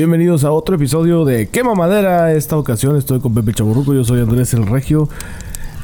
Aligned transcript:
Bienvenidos 0.00 0.44
a 0.44 0.50
otro 0.50 0.76
episodio 0.76 1.26
de 1.26 1.50
Quema 1.50 1.74
Madera. 1.74 2.32
Esta 2.32 2.56
ocasión 2.56 2.96
estoy 2.96 3.20
con 3.20 3.34
Pepe 3.34 3.52
Chaburruco, 3.52 3.92
yo 3.92 4.02
soy 4.02 4.22
Andrés 4.22 4.54
el 4.54 4.66
Regio. 4.66 5.10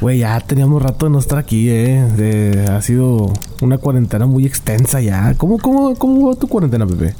Güey, 0.00 0.20
ya 0.20 0.40
teníamos 0.40 0.82
rato 0.82 1.04
de 1.04 1.12
no 1.12 1.18
estar 1.18 1.38
aquí, 1.38 1.68
¿eh? 1.68 2.02
De- 2.16 2.64
ha 2.64 2.80
sido 2.80 3.30
una 3.60 3.76
cuarentena 3.76 4.24
muy 4.24 4.46
extensa 4.46 5.02
ya. 5.02 5.34
¿Cómo, 5.36 5.58
cómo, 5.58 5.94
cómo 5.96 6.30
va 6.30 6.34
tu 6.34 6.48
cuarentena, 6.48 6.86
Pepe? 6.86 7.14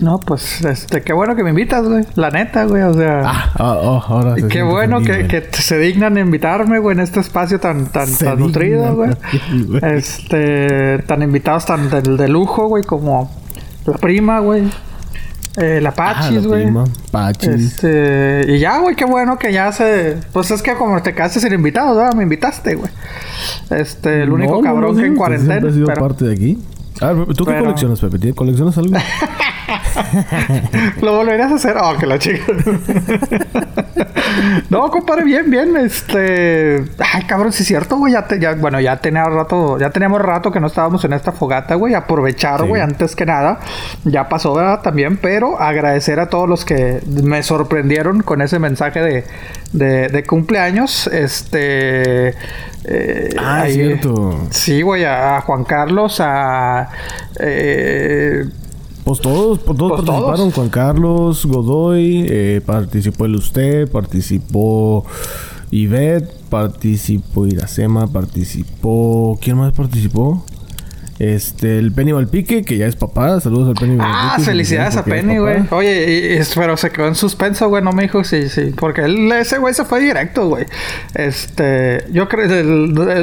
No, 0.00 0.18
pues, 0.18 0.64
este, 0.64 1.02
qué 1.02 1.12
bueno 1.12 1.36
que 1.36 1.44
me 1.44 1.50
invitas, 1.50 1.86
güey. 1.86 2.06
La 2.14 2.30
neta, 2.30 2.64
güey, 2.64 2.82
o 2.82 2.94
sea. 2.94 3.20
Ah, 3.26 3.52
ah, 3.58 3.78
oh, 3.82 4.02
ahora 4.02 4.36
se 4.36 4.48
qué 4.48 4.62
bueno 4.62 5.02
que, 5.02 5.46
se 5.52 5.78
dignan 5.78 6.16
invitarme, 6.16 6.78
güey, 6.78 6.96
en 6.96 7.02
este 7.02 7.20
espacio 7.20 7.60
tan, 7.60 7.92
tan, 7.92 8.06
Se 8.06 8.24
tan 8.24 8.38
nutrido, 8.38 8.96
güey. 8.96 9.10
Este, 9.82 11.00
tan 11.00 11.20
invitados 11.22 11.66
tan 11.66 11.90
de, 11.90 12.00
de 12.00 12.28
lujo, 12.28 12.66
güey, 12.68 12.82
como 12.82 13.30
la 13.84 13.98
prima, 13.98 14.40
güey. 14.40 14.70
Eh, 15.56 15.80
la 15.80 15.94
Ah, 15.96 16.30
güey. 16.44 16.66
Este, 17.54 18.44
y 18.48 18.58
ya, 18.58 18.78
güey, 18.78 18.96
qué 18.96 19.04
bueno 19.04 19.38
que 19.38 19.52
ya 19.52 19.70
se. 19.72 20.16
Pues 20.32 20.50
es 20.50 20.62
que 20.62 20.74
como 20.74 21.00
te 21.02 21.14
quedaste 21.14 21.38
sin 21.40 21.52
invitados, 21.52 21.96
¿verdad? 21.96 22.14
Me 22.14 22.24
invitaste, 22.24 22.74
güey. 22.74 22.90
Este, 23.70 24.22
el 24.22 24.32
único 24.32 24.52
No, 24.54 24.58
no, 24.58 24.64
cabrón 24.64 24.96
no, 24.96 25.00
que 25.00 25.06
en 25.06 25.14
cuarentena. 25.14 25.52
Siempre 25.54 25.68
has 25.70 25.74
sido 25.76 25.86
pero- 25.86 26.00
parte 26.00 26.24
de 26.24 26.32
aquí. 26.32 26.58
A 27.00 27.12
ver, 27.12 27.26
¿tú 27.34 27.44
qué 27.44 27.52
Pero- 27.52 27.64
coleccionas, 27.64 28.00
Pepe? 28.00 28.18
¿Tienes- 28.18 28.36
¿Coleccionas 28.36 28.78
algo? 28.78 28.96
¿Lo 31.00 31.16
volverías 31.16 31.52
a 31.52 31.54
hacer? 31.56 31.76
Oh, 31.80 31.96
que 31.98 32.06
la 32.06 32.18
chica. 32.18 32.44
no, 34.70 34.90
compadre, 34.90 35.24
bien, 35.24 35.50
bien. 35.50 35.76
Este. 35.76 36.84
Ay, 36.98 37.22
cabrón, 37.26 37.52
sí 37.52 37.62
es 37.62 37.68
cierto, 37.68 37.96
güey. 37.96 38.12
Ya, 38.12 38.26
te- 38.26 38.38
ya, 38.38 38.54
bueno, 38.54 38.80
ya 38.80 38.96
tenía 38.96 39.24
rato, 39.24 39.78
ya 39.78 39.90
teníamos 39.90 40.20
rato 40.22 40.50
que 40.50 40.60
no 40.60 40.66
estábamos 40.66 41.04
en 41.04 41.12
esta 41.12 41.32
fogata, 41.32 41.74
güey. 41.74 41.94
Aprovechar, 41.94 42.60
Sí. 42.62 42.66
güey, 42.68 42.82
antes 42.82 43.14
que 43.16 43.26
nada. 43.26 43.60
Ya 44.04 44.28
pasó, 44.28 44.54
¿verdad? 44.54 44.80
También, 44.82 45.16
pero 45.16 45.60
agradecer 45.60 46.20
a 46.20 46.28
todos 46.28 46.48
los 46.48 46.64
que 46.64 47.00
me 47.06 47.42
sorprendieron 47.42 48.22
con 48.22 48.42
ese 48.42 48.58
mensaje 48.58 49.00
de, 49.00 49.24
de, 49.72 50.08
de 50.08 50.24
cumpleaños. 50.24 51.06
Este. 51.08 52.28
eh, 52.86 53.34
Ah, 53.38 53.62
ahí- 53.62 53.74
cierto. 53.74 54.40
Sí, 54.50 54.82
güey, 54.82 55.04
a, 55.04 55.36
a 55.36 55.40
Juan 55.42 55.64
Carlos, 55.64 56.20
a. 56.20 56.88
eh, 57.40 58.44
Pues 59.04 59.20
todos, 59.20 59.58
pues 59.58 59.76
todos 59.78 59.92
Pues 59.92 60.06
participaron. 60.06 60.36
todos. 60.38 60.54
Juan 60.54 60.68
Carlos 60.70 61.46
Godoy, 61.46 62.26
eh, 62.28 62.62
participó 62.64 63.26
el 63.26 63.36
usted, 63.36 63.90
participó 63.90 65.04
Ivette, 65.70 66.32
participó 66.48 67.46
Iracema, 67.46 68.06
participó... 68.06 69.38
¿Quién 69.42 69.58
más 69.58 69.72
participó? 69.72 70.44
Este, 71.18 71.78
el 71.78 71.92
Penny 71.92 72.12
Valpique, 72.12 72.64
que 72.64 72.76
ya 72.76 72.86
es 72.86 72.96
papá. 72.96 73.38
Saludos 73.40 73.68
al 73.68 73.74
Penny 73.74 73.96
Ah, 74.00 74.28
Valpique. 74.30 74.44
felicidades 74.50 74.96
a 74.96 75.04
Penny, 75.04 75.38
güey. 75.38 75.62
Oye, 75.70 76.10
y- 76.10 76.34
y- 76.40 76.44
pero 76.56 76.76
se 76.76 76.90
quedó 76.90 77.06
en 77.08 77.14
suspenso, 77.14 77.68
güey. 77.68 77.82
No 77.82 77.92
me 77.92 78.02
dijo 78.04 78.24
si, 78.24 78.48
sí. 78.48 78.72
Porque 78.78 79.02
él, 79.02 79.30
ese 79.32 79.58
güey 79.58 79.74
se 79.74 79.84
fue 79.84 80.00
directo, 80.00 80.48
güey. 80.48 80.66
Este, 81.14 82.04
yo 82.12 82.28
creo 82.28 82.64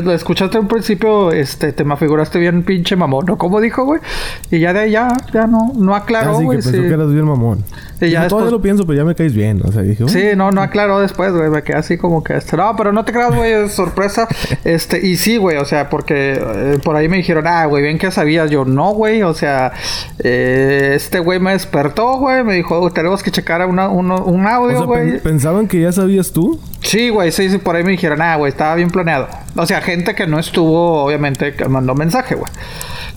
lo 0.02 0.14
escuchaste 0.14 0.58
un 0.58 0.68
principio, 0.68 1.32
este, 1.32 1.72
te 1.74 1.84
me 1.84 1.96
figuraste 1.98 2.40
bien 2.40 2.64
pinche 2.64 2.96
mamón, 2.96 3.26
¿no? 3.26 3.38
¿Cómo 3.38 3.60
dijo, 3.62 3.86
güey? 3.86 4.02
Y 4.50 4.60
ya 4.60 4.74
de 4.74 4.80
ahí 4.80 4.92
ya, 4.92 5.10
ya 5.34 5.48
no, 5.48 5.72
no 5.76 5.96
aclaró, 5.96 6.32
Ah, 6.32 6.34
sí, 6.36 6.40
que 6.40 6.46
güey. 6.46 6.58
pensó 6.58 6.72
sí. 6.72 6.78
que 6.82 6.94
eras 6.94 7.12
bien 7.12 7.26
mamón. 7.26 7.64
Y 8.00 8.10
ya 8.10 8.22
Dijo, 8.24 8.30
Todavía 8.30 8.46
después- 8.46 8.52
lo 8.52 8.62
pienso, 8.62 8.86
pero 8.88 8.98
ya 8.98 9.06
me 9.06 9.14
caes 9.16 9.34
bien. 9.34 9.62
O 9.64 9.72
sea, 9.72 9.84
dije... 9.84 10.08
Sí, 10.10 10.24
no, 10.36 10.52
no 10.52 10.62
aclaró 10.62 11.00
después, 11.00 11.32
güey. 11.34 11.50
Me 11.50 11.62
quedé 11.62 11.78
así 11.78 11.98
como 11.98 12.24
que 12.24 12.36
este. 12.36 12.58
No, 12.58 12.76
pero 12.76 12.92
no 12.92 13.06
te 13.06 13.12
creas, 13.12 13.36
güey, 13.36 13.52
es 13.52 13.74
sorpresa. 13.74 14.28
Este, 14.64 15.06
y 15.06 15.18
sí, 15.18 15.38
güey, 15.38 15.58
o 15.58 15.66
sea, 15.66 15.90
porque 15.90 16.34
eh, 16.34 16.80
por 16.84 16.96
ahí 16.96 17.08
me 17.10 17.18
dijeron, 17.18 17.46
ah, 17.48 17.66
güey, 17.66 17.81
bien 17.82 17.98
que 17.98 18.12
sabías. 18.12 18.50
Yo, 18.50 18.66
no, 18.66 18.92
güey, 18.94 19.24
o 19.24 19.34
sea, 19.34 19.74
eh, 20.20 20.94
este 20.96 21.20
güey 21.20 21.40
me 21.40 21.52
despertó, 21.52 22.18
güey. 22.18 22.44
Me 22.44 22.54
dijo, 22.56 22.80
"Oh, 22.80 22.92
tenemos 22.92 23.22
que 23.24 23.32
checar 23.32 23.66
una, 23.66 23.90
uno- 23.90 24.24
un 24.24 24.46
O 24.46 24.50
audio, 24.50 24.78
sea, 24.78 24.86
güey. 24.86 25.12
pen- 25.12 25.20
pensaban 25.24 25.68
que 25.68 25.82
ya 25.82 25.92
sabías 25.92 26.32
tú. 26.32 26.60
Sí, 26.82 27.10
güey, 27.10 27.32
sí, 27.32 27.50
sí, 27.50 27.58
por 27.58 27.76
ahí 27.76 27.84
me 27.84 27.92
dijeron, 27.92 28.22
ah, 28.22 28.36
güey, 28.38 28.52
estaba 28.52 28.76
bien 28.76 28.90
planeado. 28.90 29.28
O 29.56 29.66
sea, 29.66 29.82
gente 29.82 30.16
que 30.16 30.28
no 30.28 30.40
estuvo, 30.40 31.04
obviamente, 31.04 31.54
que 31.54 31.68
mandó 31.68 31.96
mensaje, 31.96 32.36
güey. 32.36 32.52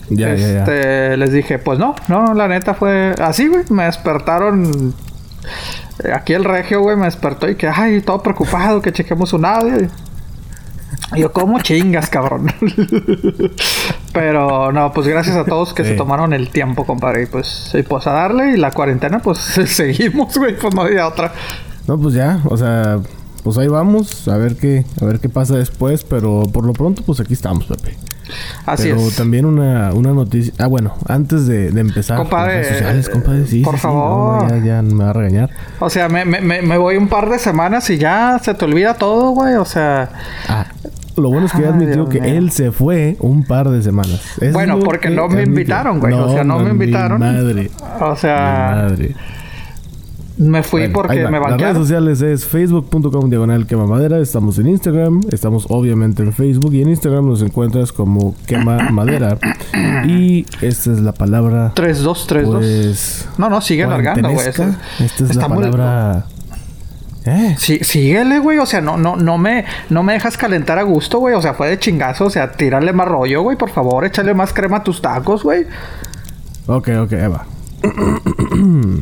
Ya, 0.09 0.35
ya, 0.35 0.47
ya. 0.47 0.59
Este, 0.59 1.17
les 1.17 1.31
dije, 1.31 1.57
pues 1.57 1.79
no, 1.79 1.95
no, 2.07 2.33
la 2.35 2.47
neta 2.47 2.73
fue 2.75 3.15
así, 3.19 3.47
güey. 3.47 3.63
Me 3.69 3.85
despertaron. 3.85 4.93
eh, 6.03 6.11
Aquí 6.13 6.33
el 6.33 6.43
regio, 6.43 6.81
güey, 6.81 6.95
me 6.97 7.05
despertó 7.05 7.49
y 7.49 7.55
que, 7.55 7.67
ay, 7.67 8.01
todo 8.01 8.21
preocupado, 8.21 8.81
que 8.81 8.91
chequemos 8.91 9.33
un 9.33 9.45
audio. 9.45 9.87
Y 11.15 11.21
yo, 11.21 11.31
¿cómo 11.31 11.59
chingas, 11.59 12.09
cabrón? 12.09 12.51
Pero 14.15 14.71
no, 14.71 14.91
pues 14.91 15.07
gracias 15.07 15.35
a 15.35 15.45
todos 15.45 15.73
que 15.73 15.83
Sí. 15.83 15.89
se 15.91 15.95
tomaron 15.95 16.33
el 16.33 16.49
tiempo, 16.49 16.85
compadre. 16.85 17.23
Y 17.23 17.25
pues, 17.27 17.71
y 17.75 17.83
pues 17.83 18.07
a 18.07 18.11
darle 18.13 18.53
y 18.53 18.57
la 18.57 18.71
cuarentena, 18.71 19.19
pues 19.19 19.37
seguimos, 19.67 20.35
güey, 20.37 20.57
pues 20.57 20.73
no 20.73 20.81
había 20.81 21.07
otra. 21.07 21.31
No, 21.87 21.99
pues 21.99 22.15
ya, 22.15 22.39
o 22.45 22.57
sea, 22.57 22.99
pues 23.43 23.57
ahí 23.59 23.67
vamos, 23.67 24.27
a 24.27 24.37
ver 24.37 24.55
qué, 24.55 24.83
a 24.99 25.05
ver 25.05 25.19
qué 25.19 25.29
pasa 25.29 25.55
después, 25.55 26.03
pero 26.03 26.43
por 26.51 26.65
lo 26.65 26.73
pronto, 26.73 27.03
pues 27.05 27.19
aquí 27.19 27.33
estamos, 27.33 27.65
Pepe. 27.65 27.95
Así 28.65 28.89
pero 28.89 29.01
es. 29.01 29.15
también 29.15 29.45
una, 29.45 29.93
una 29.93 30.11
noticia, 30.11 30.51
ah 30.57 30.65
bueno, 30.65 30.95
antes 31.07 31.45
de, 31.45 31.69
de 31.69 31.79
empezar, 31.81 32.17
Compadre, 32.17 32.55
las 32.55 32.63
redes 32.65 32.77
sociales, 32.79 33.09
compadre, 33.09 33.45
sí, 33.45 33.61
por 33.61 33.75
sí, 33.75 33.81
sí, 33.81 33.87
no, 33.87 33.93
favor. 33.93 34.49
ya, 34.49 34.65
ya 34.65 34.81
me 34.81 35.03
va 35.03 35.09
a 35.11 35.13
regañar. 35.13 35.51
O 35.79 35.91
sea, 35.91 36.09
me, 36.09 36.25
me, 36.25 36.41
me, 36.41 36.63
me 36.63 36.77
voy 36.79 36.97
un 36.97 37.07
par 37.07 37.29
de 37.29 37.37
semanas 37.37 37.87
y 37.91 37.99
ya 37.99 38.39
se 38.41 38.55
te 38.55 38.65
olvida 38.65 38.95
todo, 38.95 39.29
güey. 39.29 39.53
O 39.55 39.65
sea, 39.65 40.09
Ah, 40.49 40.65
lo 41.17 41.29
bueno 41.29 41.45
es 41.47 41.51
que 41.53 41.61
ya 41.61 41.67
Ay, 41.67 41.73
admitió 41.73 42.05
Dios 42.05 42.09
que 42.09 42.37
él 42.37 42.51
se 42.51 42.71
fue 42.71 43.15
un 43.19 43.43
par 43.43 43.69
de 43.69 43.81
semanas. 43.81 44.21
Bueno, 44.53 44.79
porque 44.79 45.09
que 45.09 45.15
no 45.15 45.27
me 45.27 45.35
admitió. 45.35 45.51
invitaron, 45.51 45.99
güey. 45.99 46.13
O 46.13 46.31
sea, 46.31 46.43
no 46.43 46.59
me 46.59 46.69
invitaron. 46.71 47.19
madre, 47.19 47.71
o 48.01 48.15
sea, 48.15 48.71
madre. 48.87 49.15
me 50.37 50.63
fui 50.63 50.81
Bueno, 50.81 50.93
porque 50.93 51.27
me 51.27 51.39
Las 51.39 51.57
redes 51.61 51.77
sociales 51.77 52.21
es 52.21 52.45
facebook.com 52.45 53.29
diagonal 53.29 53.65
quema 53.65 53.87
madera. 53.87 54.19
Estamos 54.19 54.59
en 54.59 54.67
Instagram. 54.67 55.21
Estamos 55.31 55.65
obviamente 55.69 56.23
en 56.23 56.33
Facebook. 56.33 56.73
Y 56.73 56.81
en 56.81 56.89
Instagram 56.89 57.25
nos 57.27 57.41
encuentras 57.41 57.91
como 57.93 58.35
quema 58.45 58.89
madera. 58.91 59.37
Y 60.07 60.45
esta 60.61 60.91
es 60.91 60.99
la 61.01 61.13
palabra. 61.13 61.71
3, 61.73 62.01
2, 62.03 62.27
3, 62.27 62.45
2. 62.45 62.55
Pues. 62.57 63.27
No, 63.37 63.49
no, 63.49 63.59
sigue 63.61 63.87
largando, 63.87 64.29
güey. 64.31 64.47
Esta 64.47 64.65
es 64.99 65.21
Está 65.21 65.47
la 65.47 65.47
muy- 65.49 65.63
palabra. 65.63 66.25
¿Eh? 67.25 67.55
Sí, 67.57 67.79
síguele, 67.81 68.39
güey. 68.39 68.59
O 68.59 68.65
sea, 68.65 68.81
no, 68.81 68.97
no, 68.97 69.15
no 69.15 69.37
me, 69.37 69.65
no 69.89 70.03
me 70.03 70.13
dejas 70.13 70.37
calentar 70.37 70.77
a 70.77 70.83
gusto, 70.83 71.19
güey. 71.19 71.33
O 71.33 71.41
sea, 71.41 71.53
fue 71.53 71.69
de 71.69 71.79
chingazo. 71.79 72.25
O 72.25 72.29
sea, 72.29 72.51
tírale 72.51 72.93
más 72.93 73.07
rollo, 73.07 73.41
güey. 73.41 73.57
Por 73.57 73.69
favor, 73.71 74.05
échale 74.05 74.33
más 74.33 74.53
crema 74.53 74.77
a 74.77 74.83
tus 74.83 75.01
tacos, 75.01 75.43
güey. 75.43 75.65
Ok, 76.67 76.89
ok, 77.01 77.13
ahí 77.13 77.27
va. 77.27 77.45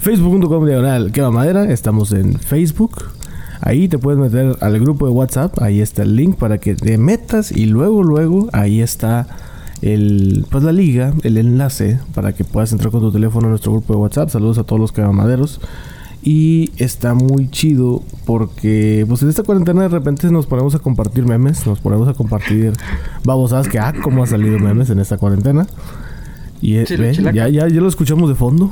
Facebook.com 0.00 0.66
diagonal 0.66 1.12
quema 1.12 1.30
madera. 1.30 1.64
Estamos 1.64 2.12
en 2.12 2.38
Facebook. 2.38 3.10
Ahí 3.60 3.88
te 3.88 3.98
puedes 3.98 4.20
meter 4.20 4.56
al 4.60 4.78
grupo 4.78 5.06
de 5.06 5.12
WhatsApp. 5.12 5.60
Ahí 5.60 5.80
está 5.80 6.02
el 6.02 6.14
link 6.14 6.36
para 6.36 6.58
que 6.58 6.74
te 6.74 6.96
metas. 6.96 7.50
Y 7.50 7.66
luego, 7.66 8.04
luego, 8.04 8.48
ahí 8.52 8.80
está 8.80 9.26
el, 9.82 10.46
pues 10.50 10.64
la 10.64 10.72
liga, 10.72 11.12
el 11.22 11.38
enlace 11.38 11.98
para 12.14 12.32
que 12.32 12.44
puedas 12.44 12.72
entrar 12.72 12.90
con 12.90 13.00
tu 13.00 13.12
teléfono 13.12 13.46
a 13.46 13.50
nuestro 13.50 13.72
grupo 13.72 13.94
de 13.94 13.98
WhatsApp. 13.98 14.30
Saludos 14.30 14.58
a 14.58 14.64
todos 14.64 14.80
los 14.80 14.92
quemamaderos. 14.92 15.60
Y 16.30 16.72
está 16.76 17.14
muy 17.14 17.48
chido 17.48 18.02
porque, 18.26 19.06
pues 19.08 19.22
en 19.22 19.30
esta 19.30 19.44
cuarentena 19.44 19.80
de 19.80 19.88
repente 19.88 20.30
nos 20.30 20.46
ponemos 20.46 20.74
a 20.74 20.78
compartir 20.78 21.24
memes, 21.24 21.66
nos 21.66 21.80
ponemos 21.80 22.06
a 22.06 22.12
compartir 22.12 22.74
babosadas 23.24 23.66
que, 23.66 23.78
ah, 23.78 23.94
cómo 24.02 24.22
ha 24.22 24.26
salido 24.26 24.58
memes 24.58 24.90
en 24.90 24.98
esta 24.98 25.16
cuarentena. 25.16 25.66
Y 26.60 26.76
eh, 26.76 26.84
Chile, 26.84 27.14
ya, 27.14 27.48
ya, 27.48 27.66
ya 27.66 27.80
lo 27.80 27.88
escuchamos 27.88 28.28
de 28.28 28.34
fondo. 28.34 28.70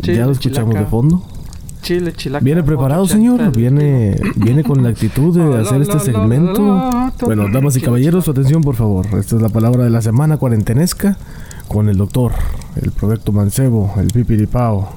Chile, 0.00 0.16
ya 0.16 0.24
lo 0.24 0.32
escuchamos 0.32 0.70
chilaca. 0.70 0.86
de 0.86 0.90
fondo. 0.90 1.22
Chile, 1.82 2.14
chilaca. 2.16 2.42
Viene 2.42 2.62
preparado, 2.62 3.06
señor. 3.06 3.54
Viene, 3.54 4.16
viene 4.36 4.64
con 4.64 4.82
la 4.82 4.88
actitud 4.88 5.36
de 5.36 5.58
hacer 5.60 5.82
este 5.82 5.98
segmento. 5.98 6.62
Bueno, 7.20 7.50
damas 7.52 7.76
y 7.76 7.82
caballeros, 7.82 8.24
su 8.24 8.30
atención, 8.30 8.62
por 8.62 8.76
favor. 8.76 9.04
Esta 9.18 9.36
es 9.36 9.42
la 9.42 9.50
palabra 9.50 9.84
de 9.84 9.90
la 9.90 10.00
semana 10.00 10.38
cuarentenesca 10.38 11.18
con 11.68 11.90
el 11.90 11.98
doctor, 11.98 12.32
el 12.82 12.90
proyecto 12.90 13.32
mancebo, 13.32 13.92
el 13.98 14.06
pipiripao, 14.06 14.94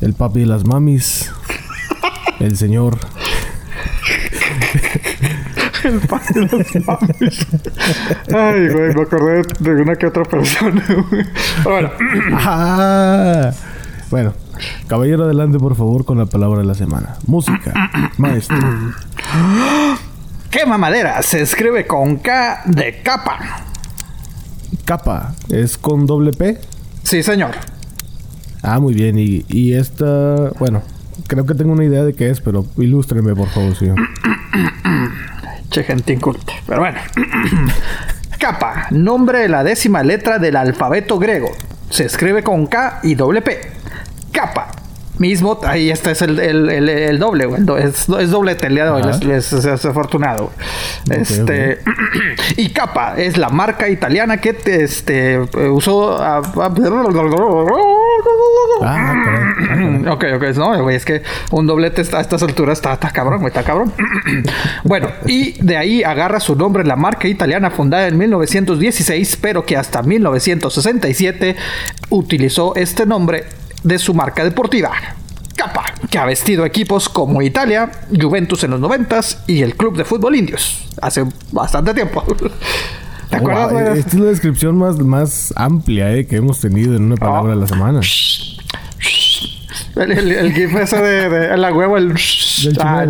el 0.00 0.14
papi 0.14 0.40
de 0.40 0.46
las 0.46 0.64
mamis, 0.64 1.30
el 2.40 2.56
señor. 2.56 2.98
El 5.84 6.00
pan 6.00 6.20
de 6.34 6.40
los 6.42 6.86
mames. 6.86 7.46
Ay, 8.34 8.68
güey, 8.68 8.94
me 8.94 9.02
acordé 9.02 9.42
de 9.60 9.70
una 9.70 9.96
que 9.96 10.06
otra 10.06 10.24
persona, 10.24 10.84
güey. 11.10 11.24
Bueno, 11.64 11.90
¡Ah! 12.34 13.52
Bueno, 14.10 14.32
caballero, 14.86 15.24
adelante, 15.24 15.58
por 15.58 15.76
favor, 15.76 16.04
con 16.04 16.18
la 16.18 16.26
palabra 16.26 16.60
de 16.60 16.66
la 16.66 16.74
semana. 16.74 17.16
Música, 17.26 17.72
maestro. 18.16 18.56
quema 20.50 20.78
madera. 20.78 21.22
Se 21.22 21.42
escribe 21.42 21.86
con 21.86 22.16
K 22.16 22.62
de 22.66 23.02
capa. 23.02 23.38
Capa, 24.84 25.34
¿es 25.50 25.76
con 25.76 26.06
doble 26.06 26.32
P? 26.32 26.58
Sí, 27.02 27.22
señor. 27.22 27.54
Ah, 28.62 28.78
muy 28.80 28.94
bien. 28.94 29.16
Y, 29.18 29.72
esta, 29.72 30.50
bueno, 30.58 30.82
creo 31.26 31.46
que 31.46 31.54
tengo 31.54 31.72
una 31.72 31.84
idea 31.84 32.04
de 32.04 32.14
qué 32.14 32.30
es, 32.30 32.40
pero 32.40 32.66
ilústreme, 32.76 33.34
por 33.34 33.48
favor, 33.48 33.74
señor. 33.74 33.96
Che, 35.70 35.84
gente 35.84 36.12
inculta. 36.12 36.52
Pero 36.66 36.80
bueno. 36.80 36.98
Kappa, 38.38 38.86
nombre 38.90 39.40
de 39.40 39.48
la 39.48 39.64
décima 39.64 40.02
letra 40.02 40.38
del 40.38 40.56
alfabeto 40.56 41.18
griego. 41.18 41.50
Se 41.90 42.04
escribe 42.04 42.42
con 42.42 42.66
K 42.66 43.00
y 43.02 43.14
doble 43.14 43.42
P. 43.42 43.58
Capa. 44.32 44.77
Mismo, 45.18 45.58
ahí 45.64 45.90
este 45.90 46.12
es 46.12 46.22
el, 46.22 46.38
el, 46.38 46.88
el, 46.88 47.18
doble, 47.18 47.46
güey. 47.46 47.62
Es, 47.82 48.08
es 48.08 48.30
día 48.74 48.84
de 48.84 48.90
hoy, 48.90 49.02
es, 49.32 49.52
es, 49.52 49.84
afortunado. 49.84 50.52
este, 51.10 51.78
y 52.56 52.70
Capa 52.70 53.14
es 53.16 53.36
la 53.36 53.48
marca 53.48 53.88
italiana 53.88 54.38
que 54.38 54.56
este, 54.64 55.38
usó. 55.70 56.22
A, 56.22 56.42
Ah, 58.80 59.14
ok, 60.10 60.24
ok, 60.36 60.42
no, 60.56 60.82
güey, 60.82 60.96
es 60.96 61.04
que 61.04 61.22
un 61.50 61.66
doblete 61.66 62.02
a 62.12 62.20
estas 62.20 62.42
alturas 62.42 62.78
está, 62.78 62.92
está 62.92 63.10
cabrón, 63.10 63.40
güey, 63.40 63.48
está 63.48 63.62
cabrón. 63.64 63.92
bueno, 64.84 65.08
y 65.26 65.60
de 65.62 65.76
ahí 65.76 66.02
agarra 66.02 66.40
su 66.40 66.54
nombre 66.54 66.84
la 66.84 66.96
marca 66.96 67.28
italiana 67.28 67.70
fundada 67.70 68.06
en 68.06 68.16
1916, 68.18 69.38
pero 69.40 69.64
que 69.64 69.76
hasta 69.76 70.02
1967 70.02 71.56
utilizó 72.10 72.74
este 72.76 73.06
nombre 73.06 73.44
de 73.82 73.98
su 73.98 74.14
marca 74.14 74.44
deportiva. 74.44 74.92
Capa, 75.56 75.84
que 76.08 76.18
ha 76.18 76.24
vestido 76.24 76.64
equipos 76.64 77.08
como 77.08 77.42
Italia, 77.42 77.90
Juventus 78.16 78.62
en 78.62 78.70
los 78.70 78.80
90 78.80 79.20
y 79.48 79.62
el 79.62 79.76
Club 79.76 79.96
de 79.96 80.04
Fútbol 80.04 80.36
Indios 80.36 80.86
hace 81.02 81.24
bastante 81.50 81.94
tiempo. 81.94 82.22
¿Te 83.28 83.36
acuerdas? 83.36 83.98
Esta 83.98 84.10
es 84.10 84.14
la 84.14 84.30
descripción 84.30 84.78
más, 84.78 84.98
más 84.98 85.52
amplia 85.56 86.14
eh, 86.14 86.26
que 86.26 86.36
hemos 86.36 86.60
tenido 86.60 86.96
en 86.96 87.04
una 87.04 87.16
palabra 87.16 87.54
de 87.54 87.60
la 87.60 87.66
semana. 87.66 88.00
El, 89.96 90.52
gif 90.52 90.74
ese 90.76 91.02
de, 91.02 91.56
la 91.56 91.72
huevo, 91.72 91.96
el... 91.96 92.14
Ah, 92.80 93.04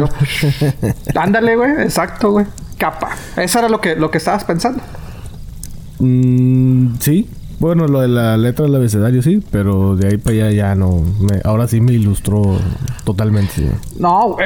Ándale, 1.15 1.57
güey. 1.57 1.71
Exacto, 1.83 2.31
güey. 2.31 2.47
Capa. 2.79 3.11
Eso 3.37 3.59
era 3.59 3.69
lo 3.69 3.81
que, 3.81 3.95
lo 3.95 4.11
que 4.11 4.19
estabas 4.19 4.45
pensando. 4.45 4.83
Mm, 5.99 6.97
sí. 6.99 7.29
Bueno, 7.59 7.89
lo 7.89 8.01
de 8.01 8.09
la 8.09 8.37
letra 8.37 8.67
del 8.67 8.77
abecedario 8.77 9.21
sí, 9.21 9.43
pero 9.51 9.97
de 9.97 10.09
ahí 10.09 10.17
para 10.17 10.37
allá 10.37 10.51
ya 10.53 10.75
no. 10.75 11.03
ahora 11.45 11.67
sí 11.67 11.81
me 11.81 11.93
ilustró 11.93 12.57
totalmente. 13.05 13.71
No, 13.99 14.37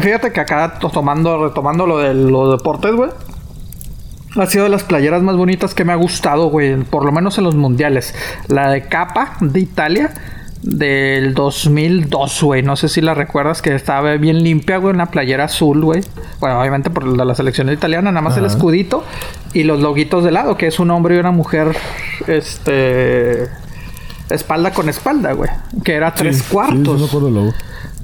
fíjate 0.00 0.32
que 0.32 0.40
acá 0.40 0.78
tomando, 0.78 1.48
retomando 1.48 1.86
lo 1.86 1.98
de 1.98 2.12
los 2.12 2.58
deportes, 2.58 2.94
güey. 2.94 3.10
Ha 4.36 4.46
sido 4.46 4.64
de 4.64 4.70
las 4.70 4.84
playeras 4.84 5.22
más 5.22 5.36
bonitas 5.36 5.74
que 5.74 5.84
me 5.84 5.92
ha 5.92 5.96
gustado, 5.96 6.50
güey. 6.50 6.76
Por 6.84 7.04
lo 7.04 7.12
menos 7.12 7.38
en 7.38 7.44
los 7.44 7.54
mundiales. 7.54 8.14
La 8.48 8.70
de 8.70 8.86
capa 8.86 9.38
de 9.40 9.60
Italia 9.60 10.12
del 10.68 11.32
2002, 11.32 12.42
güey. 12.42 12.62
No 12.62 12.76
sé 12.76 12.88
si 12.88 13.00
la 13.00 13.14
recuerdas 13.14 13.62
que 13.62 13.74
estaba 13.74 14.14
bien 14.16 14.42
limpia, 14.42 14.76
güey, 14.76 14.94
una 14.94 15.06
playera 15.06 15.44
azul, 15.44 15.82
güey. 15.82 16.02
Bueno, 16.40 16.60
obviamente 16.60 16.90
por 16.90 17.06
la, 17.06 17.24
la 17.24 17.34
selección 17.34 17.72
italiana, 17.72 18.12
nada 18.12 18.20
más 18.20 18.36
el 18.36 18.44
escudito 18.44 19.02
y 19.54 19.62
los 19.62 19.80
loguitos 19.80 20.24
de 20.24 20.30
lado, 20.30 20.58
que 20.58 20.66
es 20.66 20.78
un 20.78 20.90
hombre 20.90 21.16
y 21.16 21.18
una 21.18 21.30
mujer, 21.30 21.74
este, 22.26 23.48
espalda 24.28 24.72
con 24.72 24.90
espalda, 24.90 25.32
güey. 25.32 25.50
Que 25.82 25.94
era 25.94 26.12
tres 26.12 26.42
cuartos. 26.42 27.10
Sí, 27.10 27.18
no 27.32 27.54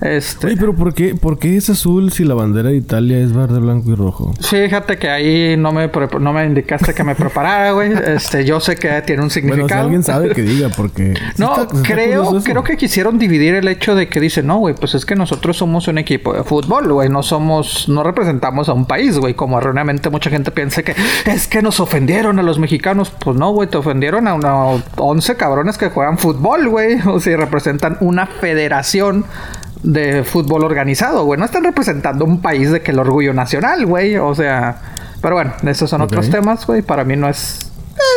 este... 0.00 0.48
Oye, 0.48 0.56
pero 0.58 0.74
¿por 0.74 0.94
qué, 0.94 1.14
¿por 1.14 1.38
qué 1.38 1.56
es 1.56 1.70
azul 1.70 2.12
si 2.12 2.24
la 2.24 2.34
bandera 2.34 2.70
de 2.70 2.76
Italia 2.76 3.18
es 3.18 3.32
verde, 3.32 3.58
blanco 3.58 3.90
y 3.90 3.94
rojo? 3.94 4.32
Fíjate 4.40 4.98
que 4.98 5.08
ahí 5.08 5.56
no 5.56 5.72
me, 5.72 5.90
no 6.20 6.32
me 6.32 6.44
indicaste 6.44 6.94
que 6.94 7.04
me 7.04 7.14
preparara, 7.14 7.72
güey. 7.72 7.92
Este, 8.04 8.44
yo 8.44 8.60
sé 8.60 8.76
que 8.76 9.02
tiene 9.02 9.22
un 9.22 9.30
significado. 9.30 9.66
Bueno, 9.66 9.78
si 9.78 9.84
alguien 9.84 10.02
sabe 10.02 10.30
que 10.30 10.42
diga, 10.42 10.68
porque... 10.68 11.14
no, 11.38 11.66
creo, 11.82 12.42
creo 12.42 12.62
que 12.62 12.76
quisieron 12.76 13.18
dividir 13.18 13.54
el 13.54 13.66
hecho 13.66 13.94
de 13.94 14.08
que 14.08 14.20
dicen, 14.20 14.46
no, 14.46 14.58
güey, 14.58 14.74
pues 14.74 14.94
es 14.94 15.06
que 15.06 15.16
nosotros 15.16 15.56
somos 15.56 15.88
un 15.88 15.98
equipo 15.98 16.32
de 16.32 16.44
fútbol, 16.44 16.92
güey. 16.92 17.08
No 17.08 17.22
somos, 17.22 17.88
no 17.88 18.02
representamos 18.02 18.68
a 18.68 18.72
un 18.72 18.84
país, 18.84 19.18
güey. 19.18 19.34
Como 19.34 19.58
erróneamente 19.58 20.10
mucha 20.10 20.30
gente 20.30 20.50
piensa 20.50 20.82
que 20.82 20.94
es 21.26 21.48
que 21.48 21.62
nos 21.62 21.80
ofendieron 21.80 22.38
a 22.38 22.42
los 22.42 22.58
mexicanos. 22.58 23.10
Pues 23.10 23.36
no, 23.36 23.52
güey, 23.52 23.68
te 23.68 23.78
ofendieron 23.78 24.28
a 24.28 24.34
unos 24.34 24.82
11 24.96 25.36
cabrones 25.36 25.78
que 25.78 25.88
juegan 25.88 26.18
fútbol, 26.18 26.68
güey. 26.68 26.98
O 27.14 27.20
sea, 27.20 27.36
representan 27.36 27.96
una 28.00 28.26
federación 28.26 29.24
de 29.84 30.24
fútbol 30.24 30.64
organizado, 30.64 31.24
güey. 31.24 31.38
No 31.38 31.44
están 31.44 31.62
representando 31.62 32.24
un 32.24 32.40
país 32.40 32.70
de 32.72 32.80
que 32.80 32.90
el 32.90 32.98
orgullo 32.98 33.34
nacional, 33.34 33.86
güey. 33.86 34.16
O 34.16 34.34
sea, 34.34 34.76
pero 35.20 35.36
bueno, 35.36 35.52
esos 35.66 35.88
son 35.88 36.00
otros 36.00 36.30
temas, 36.30 36.66
güey. 36.66 36.82
Para 36.82 37.04
mí 37.04 37.16
no 37.16 37.28
es. 37.28 37.70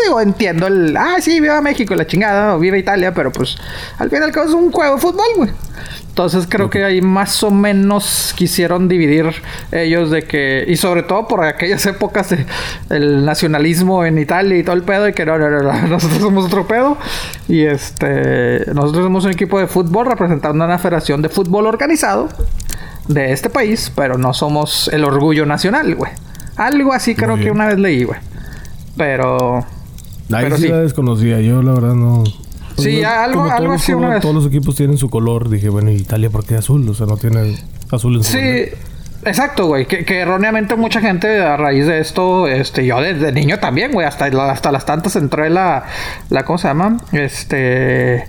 Digo, 0.04 0.22
entiendo 0.22 0.68
el. 0.68 0.96
Ah, 0.96 1.18
sí, 1.20 1.40
viva 1.40 1.62
México, 1.62 1.96
la 1.96 2.08
chingada, 2.08 2.56
o 2.56 2.60
viva 2.60 2.78
Italia, 2.78 3.14
pero 3.14 3.32
pues 3.32 3.58
al 3.98 4.10
final 4.10 4.30
es 4.30 4.54
un 4.54 4.72
juego 4.72 4.96
de 4.96 5.02
fútbol, 5.02 5.26
güey. 5.36 5.50
Entonces 6.18 6.48
creo 6.50 6.68
que 6.72 6.84
ahí 6.84 7.00
más 7.00 7.44
o 7.44 7.52
menos 7.52 8.34
quisieron 8.36 8.88
dividir 8.88 9.36
ellos 9.72 10.10
de 10.10 10.24
que, 10.24 10.66
y 10.68 10.76
sobre 10.76 11.04
todo 11.04 11.28
por 11.28 11.44
aquellas 11.44 11.86
épocas 11.86 12.32
de 12.32 12.44
el 12.90 13.24
nacionalismo 13.24 14.04
en 14.04 14.18
Italia 14.18 14.58
y 14.58 14.64
todo 14.64 14.76
el 14.76 14.82
pedo, 14.82 15.08
y 15.08 15.14
que 15.14 15.28
no, 15.28 15.38
no, 15.38 15.48
no, 15.48 15.62
nosotros 15.88 16.20
somos 16.20 16.46
otro 16.46 16.66
pedo. 16.66 16.98
Y 17.48 17.66
este, 17.66 18.66
nosotros 18.74 19.04
somos 19.04 19.26
un 19.26 19.32
equipo 19.32 19.60
de 19.60 19.68
fútbol 19.68 20.08
representando 20.08 20.66
una 20.66 20.80
federación 20.80 21.22
de 21.22 21.30
fútbol 21.30 21.68
organizado 21.68 22.30
de 23.08 23.32
este 23.32 23.52
país, 23.52 23.92
pero 23.96 24.18
no 24.18 24.34
somos 24.34 24.90
el 24.92 25.04
orgullo 25.04 25.46
nacional, 25.46 25.94
güey. 25.94 26.12
Algo 26.56 26.94
así 26.94 27.14
creo 27.14 27.36
que 27.36 27.52
una 27.52 27.68
vez 27.68 27.78
leí, 27.78 28.04
güey. 28.04 28.20
Pero... 28.98 29.77
Ahí 30.32 30.44
pero 30.44 30.58
sí, 30.58 30.68
la 30.68 30.82
desconocía, 30.82 31.40
yo 31.42 31.62
la 31.62 31.74
verdad 31.74 31.96
no... 31.96 32.24
Sí, 32.78 33.04
algo, 33.04 33.44
algo 33.44 33.74
así 33.74 33.94
una 33.94 34.10
vez. 34.10 34.22
Todos 34.22 34.36
los 34.36 34.46
equipos 34.46 34.76
tienen 34.76 34.98
su 34.98 35.10
color. 35.10 35.50
Dije, 35.50 35.70
bueno, 35.70 35.90
Italia 35.90 36.30
por 36.30 36.46
qué 36.46 36.56
azul? 36.56 36.88
O 36.88 36.94
sea, 36.94 37.08
no 37.08 37.18
tiene 37.18 37.58
azul 37.90 38.18
en 38.18 38.24
su 38.24 38.34
Sí. 38.34 38.66
Exacto, 39.26 39.66
güey. 39.66 39.86
Que, 39.88 40.20
erróneamente 40.20 40.76
mucha 40.76 41.02
gente 41.02 41.42
a 41.42 41.58
raíz 41.58 41.88
de 41.88 42.00
esto, 42.00 42.48
este, 42.48 42.86
yo 42.86 43.02
desde 43.02 43.32
niño 43.32 43.60
también, 43.60 43.92
güey, 43.92 44.08
hasta, 44.08 44.26
hasta 44.26 44.72
las 44.72 44.86
tantas 44.86 45.16
entré 45.16 45.50
la, 45.50 45.86
la, 46.30 46.46
¿cómo 46.46 46.58
se 46.58 46.68
llama? 46.68 46.98
Este, 47.12 48.28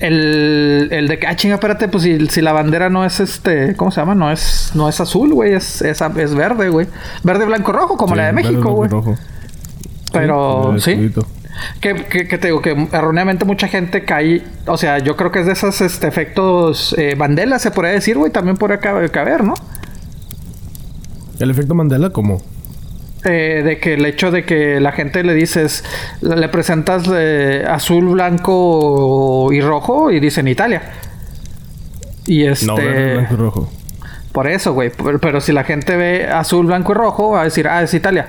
el, 0.00 0.88
el 0.90 1.08
de 1.08 1.18
que, 1.18 1.26
ah, 1.26 1.36
chinga, 1.36 1.54
espérate, 1.54 1.88
pues 1.88 2.04
si, 2.04 2.26
si, 2.28 2.40
la 2.40 2.52
bandera 2.52 2.88
no 2.88 3.04
es 3.04 3.20
este, 3.20 3.76
¿cómo 3.76 3.90
se 3.90 4.00
llama? 4.00 4.14
No 4.14 4.32
es, 4.32 4.72
no 4.74 4.88
es 4.88 5.00
azul, 5.00 5.32
güey, 5.34 5.52
es, 5.52 5.82
es, 5.82 6.00
es, 6.00 6.34
verde, 6.34 6.70
güey. 6.70 6.86
Verde, 7.22 7.44
blanco, 7.44 7.72
rojo, 7.72 7.96
como 7.96 8.16
la 8.16 8.26
de 8.26 8.32
México, 8.32 8.72
güey. 8.72 8.90
Pero, 10.12 10.74
sí. 10.78 11.10
Que, 11.80 11.94
que, 12.04 12.38
te 12.38 12.46
digo 12.48 12.62
que 12.62 12.88
erróneamente 12.92 13.44
mucha 13.44 13.68
gente 13.68 14.04
cae. 14.04 14.42
O 14.66 14.76
sea, 14.76 14.98
yo 14.98 15.16
creo 15.16 15.30
que 15.30 15.40
es 15.40 15.46
de 15.46 15.52
esos 15.52 15.80
este, 15.80 16.08
efectos 16.08 16.94
eh, 16.98 17.14
Mandela, 17.16 17.58
se 17.58 17.70
podría 17.70 17.92
decir, 17.92 18.16
güey. 18.16 18.32
También 18.32 18.56
podría 18.56 18.78
caber, 18.78 19.44
¿no? 19.44 19.54
¿El 21.38 21.50
efecto 21.50 21.74
Mandela 21.74 22.10
cómo? 22.10 22.40
Eh, 23.24 23.62
de 23.64 23.78
que 23.78 23.94
el 23.94 24.04
hecho 24.06 24.30
de 24.32 24.44
que 24.44 24.80
la 24.80 24.90
gente 24.92 25.22
le 25.22 25.34
dices, 25.34 25.84
le 26.20 26.48
presentas 26.48 27.04
eh, 27.14 27.64
azul, 27.68 28.08
blanco 28.08 29.52
y 29.52 29.60
rojo 29.60 30.10
y 30.10 30.18
dicen 30.20 30.48
Italia. 30.48 30.82
Y 32.26 32.44
este. 32.44 32.66
No, 32.66 32.76
blanco 32.76 33.34
y 33.34 33.36
rojo. 33.36 33.72
Por 34.32 34.48
eso, 34.48 34.72
güey. 34.72 34.90
pero, 35.20 35.40
si 35.40 35.52
la 35.52 35.62
gente 35.62 35.96
ve 35.96 36.28
azul, 36.28 36.66
blanco 36.66 36.92
y 36.92 36.94
rojo, 36.94 37.30
va 37.30 37.42
a 37.42 37.44
decir, 37.44 37.68
ah, 37.68 37.82
es 37.82 37.92
Italia. 37.92 38.26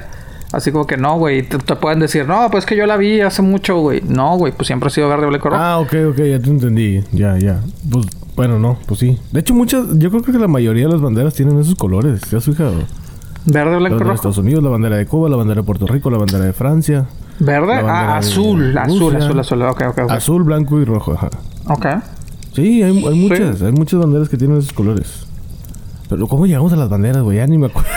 Así 0.54 0.72
como 0.72 0.86
que 0.86 0.98
no, 0.98 1.18
güey. 1.18 1.42
Te, 1.42 1.58
pueden 1.76 2.00
decir, 2.00 2.28
no, 2.28 2.48
pues 2.52 2.68
que 2.68 2.78
yo 2.78 2.86
la 2.86 2.96
vi 2.96 3.22
hace 3.22 3.42
mucho, 3.42 3.80
güey. 3.80 4.02
No, 4.08 4.38
güey, 4.38 4.54
pues 4.54 4.68
siempre 4.68 4.88
ha 4.88 4.90
sido 4.92 5.10
verde, 5.10 5.26
blanco, 5.26 5.50
rojo. 5.50 5.62
Ah, 5.62 5.80
ok, 5.80 5.94
ok, 6.12 6.18
ya 6.18 6.40
te 6.40 6.50
entendí. 6.50 7.04
Ya, 7.12 7.40
ya. 7.40 7.60
Pues, 7.92 8.06
bueno, 8.36 8.60
no, 8.60 8.78
pues 8.86 9.00
sí. 9.00 9.20
De 9.32 9.40
hecho, 9.40 9.56
muchas, 9.56 9.98
yo 9.98 10.12
creo 10.12 10.22
que 10.22 10.32
la 10.34 10.48
mayoría 10.48 10.86
de 10.86 10.92
las 10.92 11.02
banderas 11.02 11.34
tienen 11.34 11.60
esos 11.60 11.74
colores. 11.74 12.22
¿Te 12.22 12.38
has 12.38 12.46
fijado? 12.46 12.84
Verde, 13.46 13.78
blanco, 13.78 13.98
rojo. 13.98 14.10
De 14.10 14.16
Estados 14.16 14.38
Unidos, 14.38 14.64
la 14.64 14.70
bandera 14.70 14.96
de 14.96 15.08
Cuba, 15.08 15.28
la 15.28 15.38
bandera 15.38 15.62
de 15.62 15.66
Puerto 15.66 15.88
Rico, 15.88 16.12
la 16.12 16.20
bandera 16.20 16.46
de 16.46 16.54
Francia. 16.54 17.08
¿Verde? 17.40 17.74
Ah, 17.74 18.18
azul, 18.18 18.78
azul, 18.78 19.16
azul, 19.16 19.40
azul, 19.40 19.62
ok, 19.64 19.82
ok, 19.90 19.98
ok. 20.04 20.12
Azul, 20.12 20.44
blanco 20.44 20.80
y 20.80 20.86
rojo, 20.86 21.14
ajá. 21.14 21.32
Ok. 21.68 21.86
Sí, 22.54 22.84
hay, 22.84 23.04
hay 23.04 23.20
muchas, 23.20 23.60
hay 23.64 23.72
muchas 23.72 24.00
banderas 24.00 24.30
que 24.30 24.38
tienen 24.38 24.60
esos 24.60 24.72
colores. 24.72 25.23
Pero 26.10 26.28
¿cómo 26.28 26.46
llegamos 26.46 26.74
a 26.74 26.76
las 26.76 26.90
banderas, 26.90 27.24
güey? 27.24 27.38
Ya 27.38 27.48
ni 27.48 27.58
me 27.58 27.68
acuerdo. 27.68 27.90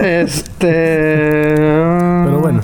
Este. 0.00 1.54
Pero 1.56 2.40
bueno. 2.40 2.60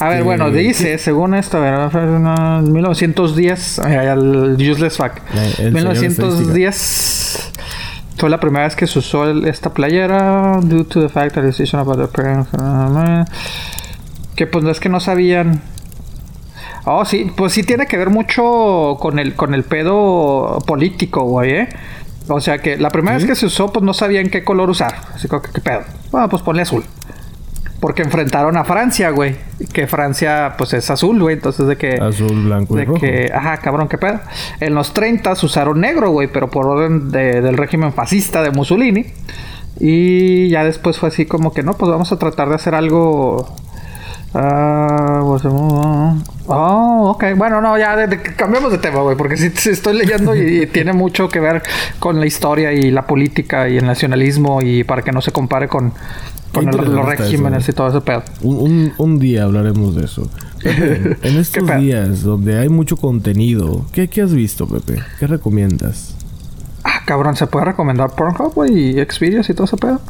A 0.00 0.08
ver, 0.08 0.24
bueno, 0.24 0.46
este, 0.48 0.58
dice, 0.58 0.98
según 0.98 1.34
esto, 1.34 1.58
a 1.58 1.88
ver, 1.88 2.10
1910, 2.62 3.78
el 3.78 4.56
useless 4.58 4.96
fact. 4.96 5.22
1910 5.60 7.52
fue 8.16 8.28
la 8.28 8.40
primera 8.40 8.64
vez 8.64 8.74
que 8.74 8.88
se 8.88 8.98
usó 8.98 9.30
esta 9.46 9.72
playera, 9.72 10.58
due 10.62 10.84
to 10.84 11.00
the 11.00 11.08
fact 11.08 11.34
that 11.34 11.44
decision 11.44 11.80
about 11.80 11.98
the 11.98 12.08
parents. 12.08 12.50
Que 14.34 14.46
pues 14.46 14.64
no 14.64 14.70
es 14.70 14.80
que 14.80 14.88
no 14.88 14.98
sabían. 14.98 15.62
Oh, 16.84 17.04
sí, 17.04 17.30
pues 17.36 17.52
sí 17.52 17.62
tiene 17.62 17.86
que 17.86 17.98
ver 17.98 18.10
mucho 18.10 18.96
con 18.98 19.18
el, 19.18 19.34
con 19.34 19.54
el 19.54 19.62
pedo 19.62 20.58
político, 20.66 21.24
güey, 21.24 21.50
¿eh? 21.52 21.68
O 22.28 22.40
sea 22.40 22.58
que 22.58 22.76
la 22.76 22.90
primera 22.90 23.16
vez 23.16 23.26
que 23.26 23.34
se 23.34 23.46
usó, 23.46 23.72
pues 23.72 23.84
no 23.84 23.94
sabían 23.94 24.28
qué 24.28 24.44
color 24.44 24.68
usar. 24.70 24.94
Así 25.14 25.28
que, 25.28 25.36
¿qué 25.52 25.60
pedo? 25.60 25.80
Bueno, 26.10 26.28
pues 26.28 26.42
ponle 26.42 26.62
azul. 26.62 26.84
Porque 27.80 28.02
enfrentaron 28.02 28.56
a 28.56 28.64
Francia, 28.64 29.10
güey. 29.10 29.36
Que 29.72 29.86
Francia, 29.86 30.54
pues 30.58 30.74
es 30.74 30.90
azul, 30.90 31.20
güey. 31.20 31.36
Entonces, 31.36 31.66
de 31.66 31.76
que. 31.76 31.94
Azul, 31.94 32.44
blanco 32.44 32.74
de 32.74 32.82
y 32.82 32.86
rojo. 32.86 33.00
que, 33.00 33.30
ajá, 33.32 33.58
cabrón, 33.58 33.88
qué 33.88 33.98
pedo. 33.98 34.20
En 34.60 34.74
los 34.74 34.92
30 34.92 35.32
usaron 35.42 35.80
negro, 35.80 36.10
güey. 36.10 36.28
Pero 36.28 36.50
por 36.50 36.66
orden 36.66 37.10
del 37.10 37.56
régimen 37.56 37.92
fascista 37.92 38.42
de 38.42 38.50
Mussolini. 38.50 39.06
Y 39.80 40.48
ya 40.48 40.64
después 40.64 40.98
fue 40.98 41.08
así 41.08 41.24
como 41.24 41.52
que 41.54 41.62
no, 41.62 41.74
pues 41.74 41.90
vamos 41.90 42.10
a 42.10 42.18
tratar 42.18 42.48
de 42.48 42.56
hacer 42.56 42.74
algo 42.74 43.54
Ah, 44.34 45.22
pues, 45.24 45.42
oh, 45.46 47.10
ok. 47.10 47.24
Bueno, 47.36 47.60
no, 47.60 47.78
ya 47.78 47.96
cambiamos 48.36 48.70
de 48.70 48.78
tema, 48.78 49.00
güey, 49.00 49.16
porque 49.16 49.36
sí, 49.36 49.70
estoy 49.70 49.96
leyendo 49.96 50.36
y, 50.36 50.66
tiene 50.66 50.92
mucho 50.92 51.28
que 51.28 51.40
ver 51.40 51.62
con 51.98 52.20
la 52.20 52.26
historia 52.26 52.72
y 52.72 52.90
la 52.90 53.06
política 53.06 53.68
y 53.68 53.78
el 53.78 53.86
nacionalismo 53.86 54.60
y 54.60 54.84
para 54.84 55.02
que 55.02 55.12
no 55.12 55.22
se 55.22 55.32
compare 55.32 55.68
con, 55.68 55.92
con 56.52 56.66
los 56.66 57.06
regímenes 57.06 57.68
y 57.68 57.72
todo 57.72 57.88
ese 57.88 58.00
pedo. 58.02 58.22
Un, 58.42 58.92
un, 58.98 59.18
día 59.18 59.44
hablaremos 59.44 59.96
de 59.96 60.04
eso. 60.04 60.30
en 60.62 61.38
estos 61.38 61.66
días 61.78 62.22
donde 62.22 62.58
hay 62.58 62.68
mucho 62.68 62.96
contenido, 62.96 63.86
¿qué, 63.92 64.08
¿qué 64.08 64.22
has 64.22 64.34
visto, 64.34 64.68
Pepe? 64.68 65.00
¿Qué 65.18 65.26
recomiendas? 65.26 66.14
Ah, 66.84 67.00
cabrón, 67.06 67.36
¿se 67.36 67.46
puede 67.46 67.66
recomendar 67.66 68.10
Pornhub, 68.14 68.54
güey? 68.54 68.98
Y 68.98 69.04
Xvideos 69.04 69.48
y 69.48 69.54
todo 69.54 69.64
ese 69.64 69.76
pedo? 69.76 70.00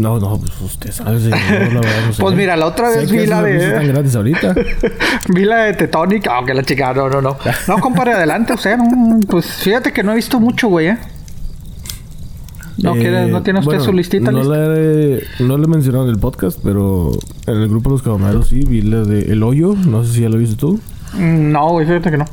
No, 0.00 0.18
no, 0.18 0.38
pues 0.38 0.58
usted 0.62 0.92
sabe, 0.92 1.20
señor. 1.20 1.74
No, 1.74 1.80
pues 2.18 2.34
mira, 2.34 2.56
la 2.56 2.64
otra 2.64 2.88
vez 2.88 3.10
vi 3.12 3.26
la 3.26 3.42
de. 3.42 3.70
tan 3.70 3.86
gratis 3.86 4.16
ahorita. 4.16 4.54
vi 5.28 5.44
la 5.44 5.64
de 5.64 5.74
Tetonic, 5.74 6.26
aunque 6.28 6.54
la 6.54 6.62
chica, 6.62 6.94
no, 6.94 7.10
no, 7.10 7.20
no. 7.20 7.36
No, 7.68 7.78
compadre, 7.78 8.14
adelante, 8.14 8.54
o 8.54 8.56
sea, 8.56 8.78
pues 9.28 9.46
fíjate 9.56 9.92
que 9.92 10.02
no 10.02 10.12
he 10.12 10.16
visto 10.16 10.40
mucho, 10.40 10.68
güey, 10.68 10.88
¿eh? 10.88 10.98
¿No, 12.78 12.94
quiere, 12.94 13.26
¿No 13.26 13.42
tiene 13.42 13.60
usted 13.60 13.80
su 13.80 13.92
listita? 13.92 14.32
No, 14.32 14.42
le, 14.42 15.22
no 15.40 15.58
le 15.58 15.64
he 15.64 15.68
mencionado 15.68 16.04
en 16.04 16.10
el 16.12 16.18
podcast, 16.18 16.58
pero 16.64 17.10
en 17.46 17.56
el 17.56 17.68
grupo 17.68 17.90
de 17.90 17.96
los 17.96 18.02
caballeros 18.02 18.48
sí 18.48 18.64
vi 18.66 18.80
la 18.80 19.02
de 19.02 19.32
El 19.32 19.42
Hoyo. 19.42 19.74
No 19.74 20.02
sé 20.02 20.14
si 20.14 20.20
ya 20.22 20.30
lo 20.30 20.38
viste 20.38 20.56
tú. 20.56 20.80
Mm, 21.12 21.52
no, 21.52 21.72
güey, 21.72 21.84
fíjate 21.84 22.10
que 22.10 22.16
no. 22.16 22.24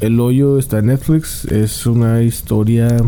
El 0.00 0.20
Hoyo 0.20 0.58
está 0.58 0.80
en 0.80 0.86
Netflix. 0.86 1.46
Es 1.46 1.86
una 1.86 2.20
historia... 2.20 2.88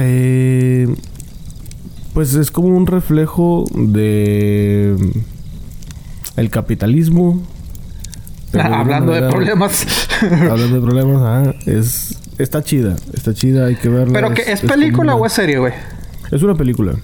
Eh, 0.00 0.86
pues 2.14 2.34
es 2.34 2.50
como 2.50 2.68
un 2.68 2.86
reflejo 2.86 3.64
de 3.74 4.96
el 6.36 6.50
capitalismo. 6.50 7.42
hablando 8.52 9.12
de, 9.12 9.28
problemas. 9.28 9.86
hablando 10.22 10.74
de 10.74 10.80
problemas, 10.80 11.54
es 11.66 12.18
está 12.38 12.62
chida, 12.62 12.96
está 13.12 13.34
chida, 13.34 13.66
hay 13.66 13.76
que 13.76 13.88
verla. 13.88 14.12
Pero 14.12 14.32
que 14.32 14.50
es, 14.50 14.60
película 14.60 15.14
o 15.14 15.26
es 15.26 15.32
serie, 15.32 15.58
güey? 15.58 15.72
Es 16.30 16.42
una 16.42 16.54
película. 16.54 16.94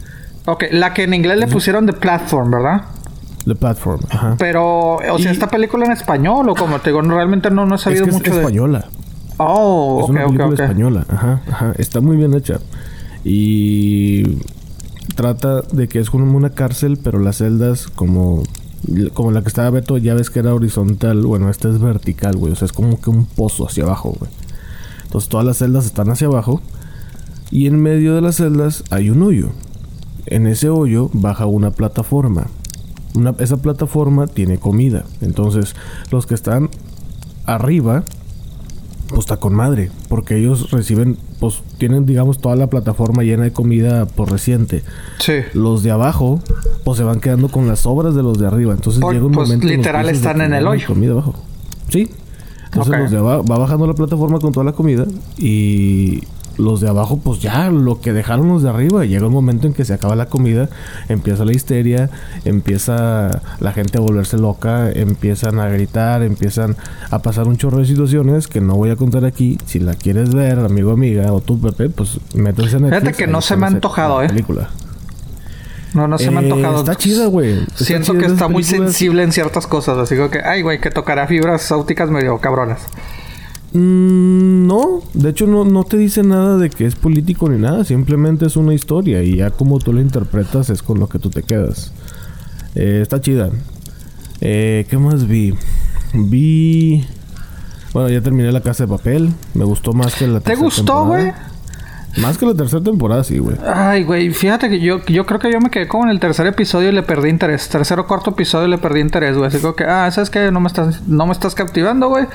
Ok, 0.47 0.65
la 0.71 0.93
que 0.93 1.05
en 1.05 1.15
inglés 1.15 1.39
le 1.39 1.47
pusieron 1.47 1.87
The 1.87 1.95
Platform, 1.95 2.51
¿verdad? 2.51 2.83
The 3.47 3.55
Platform, 3.55 4.01
ajá. 4.11 4.37
Pero, 4.39 4.97
o 4.97 5.19
sea, 5.19 5.31
¿esta 5.31 5.49
película 5.49 5.85
en 5.85 5.93
español 5.93 6.49
o 6.49 6.55
como 6.55 6.79
te 6.79 6.91
digo? 6.91 7.03
realmente 7.03 7.51
no, 7.51 7.67
no 7.67 7.75
he 7.75 7.79
sabido 7.79 8.07
mucho 8.07 8.31
es 8.31 8.37
española. 8.39 8.87
Oh, 9.37 10.01
es 10.05 10.11
una 10.11 10.27
película 10.27 10.55
española, 10.55 11.05
ajá, 11.09 11.43
ajá. 11.51 11.73
Está 11.77 12.01
muy 12.01 12.17
bien 12.17 12.35
hecha. 12.35 12.61
Y 13.25 14.39
trata 15.15 15.63
de 15.63 15.89
que 15.89 16.01
es 16.01 16.11
como 16.11 16.37
una 16.37 16.51
cárcel, 16.51 16.99
pero 17.03 17.19
las 17.19 17.39
celdas 17.39 17.89
como 17.89 18.43
como 19.15 19.31
la 19.31 19.41
que 19.41 19.49
estaba 19.49 19.71
Beto, 19.71 19.97
ya 19.97 20.15
ves 20.15 20.29
que 20.29 20.41
era 20.41 20.55
horizontal, 20.55 21.23
bueno, 21.23 21.49
esta 21.49 21.71
es 21.71 21.81
vertical, 21.81 22.37
güey, 22.37 22.53
o 22.53 22.57
sea, 22.57 22.67
es 22.67 22.73
como 22.73 23.01
que 23.01 23.09
un 23.09 23.25
pozo 23.25 23.67
hacia 23.67 23.85
abajo, 23.85 24.15
güey. 24.19 24.31
Entonces 25.05 25.31
todas 25.31 25.47
las 25.47 25.59
celdas 25.59 25.87
están 25.87 26.11
hacia 26.11 26.27
abajo 26.27 26.61
y 27.51 27.67
en 27.67 27.81
medio 27.81 28.15
de 28.15 28.21
las 28.21 28.37
celdas 28.37 28.85
hay 28.91 29.11
un 29.11 29.23
hoyo. 29.23 29.51
En 30.27 30.47
ese 30.47 30.69
hoyo 30.69 31.11
baja 31.13 31.47
una 31.47 31.71
plataforma. 31.71 32.49
Una, 33.15 33.35
esa 33.39 33.59
plataforma 33.59 34.27
tiene 34.27 34.59
comida. 34.59 35.05
Entonces 35.21 35.77
los 36.11 36.27
que 36.27 36.35
están 36.35 36.69
arriba 37.47 38.05
pues 39.09 39.21
está 39.21 39.37
con 39.37 39.55
madre, 39.55 39.91
porque 40.09 40.37
ellos 40.37 40.71
reciben, 40.71 41.19
pues 41.45 41.63
tienen, 41.77 42.07
digamos, 42.07 42.39
toda 42.39 42.57
la 42.57 42.69
plataforma 42.69 43.23
llena 43.23 43.45
de 43.45 43.53
comida 43.53 44.07
por 44.07 44.33
reciente. 44.33 44.83
Sí. 45.19 45.35
Los 45.53 45.83
de 45.83 45.91
abajo, 45.91 46.41
pues 46.85 46.97
se 46.97 47.05
van 47.05 47.21
quedando 47.21 47.49
con 47.49 47.69
las 47.69 47.81
sobras 47.81 48.15
de 48.15 48.23
los 48.23 48.39
de 48.39 48.47
arriba. 48.47 48.73
Entonces 48.73 49.03
llega 49.03 49.27
un 49.27 49.33
pues, 49.33 49.49
momento. 49.49 49.67
literal 49.67 50.09
están 50.09 50.41
en 50.41 50.55
el 50.55 50.67
hoyo. 50.67 50.87
Comida 50.87 51.13
abajo. 51.13 51.35
Sí. 51.91 52.09
Entonces 52.65 52.99
los 52.99 53.11
de 53.11 53.19
abajo, 53.19 53.45
va 53.45 53.59
bajando 53.59 53.87
la 53.87 53.93
plataforma 53.93 54.39
con 54.39 54.53
toda 54.53 54.65
la 54.65 54.73
comida 54.73 55.05
y 55.37 56.23
los 56.59 56.81
de 56.81 56.89
abajo, 56.89 57.19
pues 57.23 57.41
ya 57.41 57.71
lo 57.71 58.01
que 58.01 58.13
dejaron 58.13 58.49
los 58.49 58.63
de 58.63 58.71
arriba. 58.71 59.05
Llega 59.05 59.27
un 59.27 59.33
momento 59.33 59.67
en 59.67 59.73
que 59.73 59.85
se 59.85 59.95
acaba 59.95 60.17
la 60.17 60.27
comida, 60.27 60.69
empieza 61.09 61.45
la 61.45 61.53
histeria, 61.53 62.11
empieza 62.45 63.43
la 63.61 63.73
gente 63.73 63.99
a 63.99 64.01
volverse 64.01 64.37
loca, 64.37 64.91
empiezan 64.91 65.59
a 65.61 65.69
gritar, 65.69 66.23
empiezan 66.23 66.77
a 67.11 67.21
pasar 67.21 67.47
un 67.49 67.57
chorro 67.57 67.79
de 67.79 67.87
situaciones 67.87 68.49
que 68.49 68.61
no 68.61 68.75
voy 68.77 68.91
a 68.91 68.97
contar 68.97 69.25
aquí. 69.25 69.59
Si 69.67 69.81
la 69.81 69.95
quieres 69.95 70.35
ver, 70.35 70.59
amigo, 70.59 70.93
amiga, 70.93 71.33
o 71.33 71.41
tú, 71.41 71.61
Pepe, 71.61 71.89
pues 71.91 72.19
métese 72.35 72.77
en 72.77 72.87
Fíjate 72.87 73.13
que 73.13 73.27
no 73.27 73.41
se 73.41 73.57
me 73.57 73.67
ha 73.67 73.69
antojado, 73.69 74.23
¿eh? 74.23 74.29
Película. 74.29 74.71
No, 75.95 76.09
no 76.09 76.19
se 76.19 76.31
me 76.31 76.39
ha 76.39 76.41
antojado. 76.41 76.81
Está 76.81 76.97
chida, 76.97 77.27
güey. 77.27 77.65
Siento 77.77 78.15
que 78.15 78.27
está 78.27 78.49
muy 78.49 78.65
sensible 78.65 79.23
en 79.23 79.31
ciertas 79.33 79.67
cosas. 79.67 79.97
Así 79.97 80.17
que, 80.31 80.41
ay, 80.45 80.63
güey, 80.63 80.81
que 80.81 80.91
tocará 80.91 81.27
fibras 81.29 81.71
ópticas 81.71 82.11
medio 82.11 82.39
cabronas. 82.39 82.81
Mm, 83.75 84.67
no, 84.69 85.03
de 85.15 85.31
hecho 85.31 85.49
no, 85.49 85.65
no 85.65 85.83
te 85.83 85.97
dice 85.97 86.23
nada 86.23 86.57
de 86.57 86.71
que 86.71 86.87
es 86.87 86.95
político 86.95 87.49
ni 87.49 87.59
nada, 87.59 87.85
simplemente 87.85 88.47
es 88.47 88.57
una 88.57 88.73
historia 88.73 89.23
y 89.25 89.39
ya 89.39 89.51
como 89.51 89.81
tú 89.81 89.93
la 89.93 90.01
interpretas 90.01 90.71
es 90.71 90.81
con 90.81 91.01
lo 91.01 91.09
que 91.09 91.19
tú 91.19 91.29
te 91.29 91.43
quedas. 91.43 91.93
Eh, 92.77 93.01
está 93.03 93.21
chida. 93.21 93.51
Eh, 94.41 94.87
¿Qué 94.89 94.99
más 94.99 95.27
vi? 95.27 95.55
Vi... 96.13 97.05
Bueno, 97.93 98.09
ya 98.09 98.21
terminé 98.21 98.51
la 98.51 98.61
casa 98.61 98.85
de 98.85 98.89
papel. 98.89 99.33
Me 99.55 99.65
gustó 99.65 99.93
más 99.93 100.17
que 100.17 100.27
la 100.27 100.41
¿Te 100.41 100.57
gustó, 100.57 101.07
güey? 101.07 101.33
Más 102.19 102.39
que 102.39 102.47
la 102.47 102.55
tercera 102.55 102.83
temporada, 102.83 103.25
sí, 103.25 103.39
güey. 103.39 103.57
Ay, 103.67 104.05
güey, 104.05 104.31
fíjate 104.31 104.69
que 104.69 104.81
yo, 104.81 105.05
yo 105.07 105.27
creo 105.27 105.41
que 105.41 105.51
yo 105.51 105.61
me 105.61 105.71
quedé 105.71 105.89
como 105.89 106.05
en 106.05 106.11
el 106.11 106.21
tercer 106.21 106.47
episodio 106.47 106.91
y 106.91 106.93
le 106.93 107.03
perdí 107.03 107.29
interés. 107.29 107.69
Tercer 107.69 107.99
o 107.99 108.07
cuarto 108.07 108.31
episodio 108.31 108.67
y 108.67 108.71
le 108.71 108.79
perdí 108.79 109.01
interés, 109.01 109.37
güey. 109.37 109.49
Así 109.49 109.59
que, 109.77 109.85
ah, 109.85 110.11
¿sabes 110.11 110.31
qué? 110.31 110.51
No 110.51 110.61
me 110.61 110.69
estás, 110.69 111.07
no 111.09 111.27
me 111.27 111.33
estás 111.33 111.55
captivando, 111.55 112.09
güey. 112.09 112.27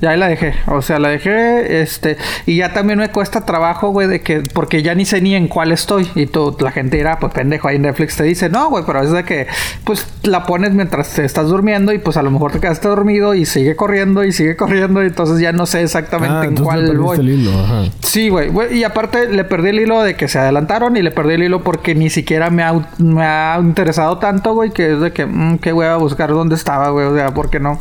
Y 0.00 0.06
ahí 0.06 0.18
la 0.18 0.28
dejé. 0.28 0.54
O 0.68 0.82
sea, 0.82 0.98
la 0.98 1.08
dejé, 1.08 1.80
este... 1.82 2.16
Y 2.46 2.56
ya 2.56 2.72
también 2.72 2.98
me 2.98 3.10
cuesta 3.10 3.44
trabajo, 3.44 3.90
güey, 3.90 4.08
de 4.08 4.20
que... 4.20 4.42
Porque 4.52 4.82
ya 4.82 4.94
ni 4.94 5.04
sé 5.04 5.20
ni 5.20 5.34
en 5.34 5.48
cuál 5.48 5.72
estoy. 5.72 6.08
Y 6.14 6.26
tú, 6.26 6.56
la 6.60 6.70
gente 6.70 6.96
dirá, 6.96 7.18
pues 7.18 7.32
pendejo, 7.32 7.68
ahí 7.68 7.78
Netflix 7.78 8.16
te 8.16 8.24
dice, 8.24 8.48
no, 8.48 8.70
güey, 8.70 8.84
pero 8.86 9.02
es 9.02 9.10
de 9.10 9.24
que... 9.24 9.46
Pues 9.84 10.06
la 10.22 10.44
pones 10.44 10.72
mientras 10.72 11.10
te 11.14 11.24
estás 11.24 11.48
durmiendo 11.48 11.92
y 11.92 11.98
pues 11.98 12.16
a 12.16 12.22
lo 12.22 12.30
mejor 12.30 12.52
te 12.52 12.60
quedaste 12.60 12.88
dormido 12.88 13.34
y 13.34 13.46
sigue 13.46 13.76
corriendo 13.76 14.24
y 14.24 14.32
sigue 14.32 14.56
corriendo. 14.56 15.02
Y 15.02 15.06
entonces 15.06 15.40
ya 15.40 15.52
no 15.52 15.66
sé 15.66 15.82
exactamente 15.82 16.36
ah, 16.36 16.44
en 16.44 16.56
cuál 16.56 16.96
voy. 16.98 17.92
Sí, 18.02 18.28
güey. 18.28 18.50
Y 18.72 18.84
aparte 18.84 19.15
le 19.30 19.44
perdí 19.44 19.70
el 19.70 19.80
hilo 19.80 20.02
de 20.02 20.16
que 20.16 20.28
se 20.28 20.38
adelantaron 20.38 20.96
y 20.96 21.02
le 21.02 21.10
perdí 21.10 21.34
el 21.34 21.42
hilo 21.44 21.62
porque 21.62 21.94
ni 21.94 22.10
siquiera 22.10 22.50
me 22.50 22.62
ha, 22.62 22.72
me 22.98 23.24
ha 23.24 23.58
interesado 23.60 24.18
tanto, 24.18 24.54
güey, 24.54 24.70
que 24.70 24.92
es 24.92 25.00
de 25.00 25.12
que, 25.12 25.26
mm, 25.26 25.58
que 25.58 25.72
voy 25.72 25.86
a 25.86 25.96
buscar 25.96 26.30
dónde 26.30 26.54
estaba, 26.54 26.90
güey, 26.90 27.06
o 27.06 27.14
sea, 27.14 27.32
¿por 27.32 27.50
qué 27.50 27.60
no? 27.60 27.78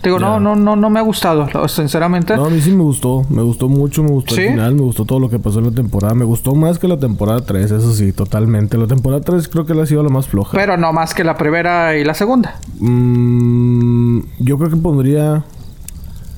Te 0.00 0.08
digo, 0.08 0.18
no, 0.18 0.40
no, 0.40 0.56
no, 0.56 0.76
no 0.76 0.90
me 0.90 1.00
ha 1.00 1.02
gustado, 1.02 1.46
sinceramente. 1.68 2.36
No, 2.36 2.46
a 2.46 2.50
mí 2.50 2.60
sí 2.60 2.72
me 2.72 2.82
gustó, 2.82 3.24
me 3.28 3.42
gustó 3.42 3.68
mucho, 3.68 4.02
me 4.02 4.10
gustó 4.10 4.34
el 4.34 4.48
final, 4.48 4.74
me 4.74 4.82
gustó 4.82 5.04
todo 5.04 5.20
lo 5.20 5.28
que 5.28 5.38
pasó 5.38 5.58
en 5.58 5.66
la 5.66 5.72
temporada, 5.72 6.14
me 6.14 6.24
gustó 6.24 6.54
más 6.54 6.78
que 6.78 6.88
la 6.88 6.98
temporada 6.98 7.40
3, 7.40 7.70
eso 7.70 7.92
sí, 7.92 8.12
totalmente. 8.12 8.78
La 8.78 8.86
temporada 8.86 9.22
3 9.22 9.48
creo 9.48 9.66
que 9.66 9.74
la 9.74 9.82
ha 9.82 9.86
sido 9.86 10.02
la 10.02 10.10
más 10.10 10.28
floja. 10.28 10.56
Pero 10.56 10.76
no 10.76 10.92
más 10.92 11.14
que 11.14 11.24
la 11.24 11.36
primera 11.36 11.96
y 11.96 12.04
la 12.04 12.14
segunda. 12.14 12.56
Mm, 12.78 14.20
yo 14.38 14.58
creo 14.58 14.70
que 14.70 14.76
pondría 14.76 15.44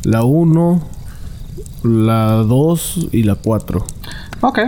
la 0.04 0.24
1, 0.24 0.80
la 1.82 2.36
2 2.36 3.08
y 3.12 3.22
la 3.22 3.34
4. 3.36 3.84
Ok. 4.40 4.58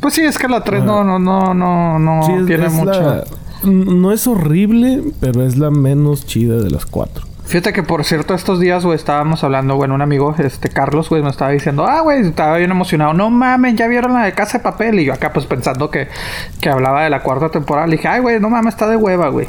Pues 0.00 0.14
sí, 0.14 0.22
es 0.22 0.38
que 0.38 0.48
la 0.48 0.62
3 0.62 0.82
no, 0.82 1.04
no, 1.04 1.18
no, 1.18 1.52
no, 1.52 1.98
no 1.98 2.46
tiene 2.46 2.68
mucho. 2.68 3.24
No 3.64 4.12
es 4.12 4.26
horrible, 4.26 5.02
pero 5.20 5.44
es 5.44 5.58
la 5.58 5.70
menos 5.70 6.24
chida 6.24 6.56
de 6.56 6.70
las 6.70 6.86
4. 6.86 7.26
Fíjate 7.50 7.72
que 7.72 7.82
por 7.82 8.04
cierto, 8.04 8.32
estos 8.32 8.60
días, 8.60 8.84
güey, 8.84 8.94
estábamos 8.94 9.42
hablando, 9.42 9.74
bueno, 9.74 9.96
un 9.96 10.02
amigo, 10.02 10.36
este 10.38 10.68
Carlos, 10.68 11.08
güey, 11.08 11.20
me 11.20 11.30
estaba 11.30 11.50
diciendo, 11.50 11.84
ah, 11.84 12.00
güey, 12.00 12.20
estaba 12.20 12.56
bien 12.56 12.70
emocionado. 12.70 13.12
No 13.12 13.28
mames, 13.28 13.74
ya 13.74 13.88
vieron 13.88 14.14
la 14.14 14.22
de 14.22 14.32
Casa 14.32 14.58
de 14.58 14.64
Papel. 14.64 15.00
Y 15.00 15.06
yo 15.06 15.12
acá, 15.12 15.32
pues 15.32 15.46
pensando 15.46 15.90
que, 15.90 16.06
que 16.60 16.70
hablaba 16.70 17.02
de 17.02 17.10
la 17.10 17.24
cuarta 17.24 17.48
temporada, 17.48 17.88
le 17.88 17.96
dije, 17.96 18.06
ay, 18.06 18.20
güey, 18.20 18.38
no 18.38 18.50
mames, 18.50 18.74
está 18.74 18.86
de 18.86 18.94
hueva, 18.94 19.30
güey. 19.30 19.48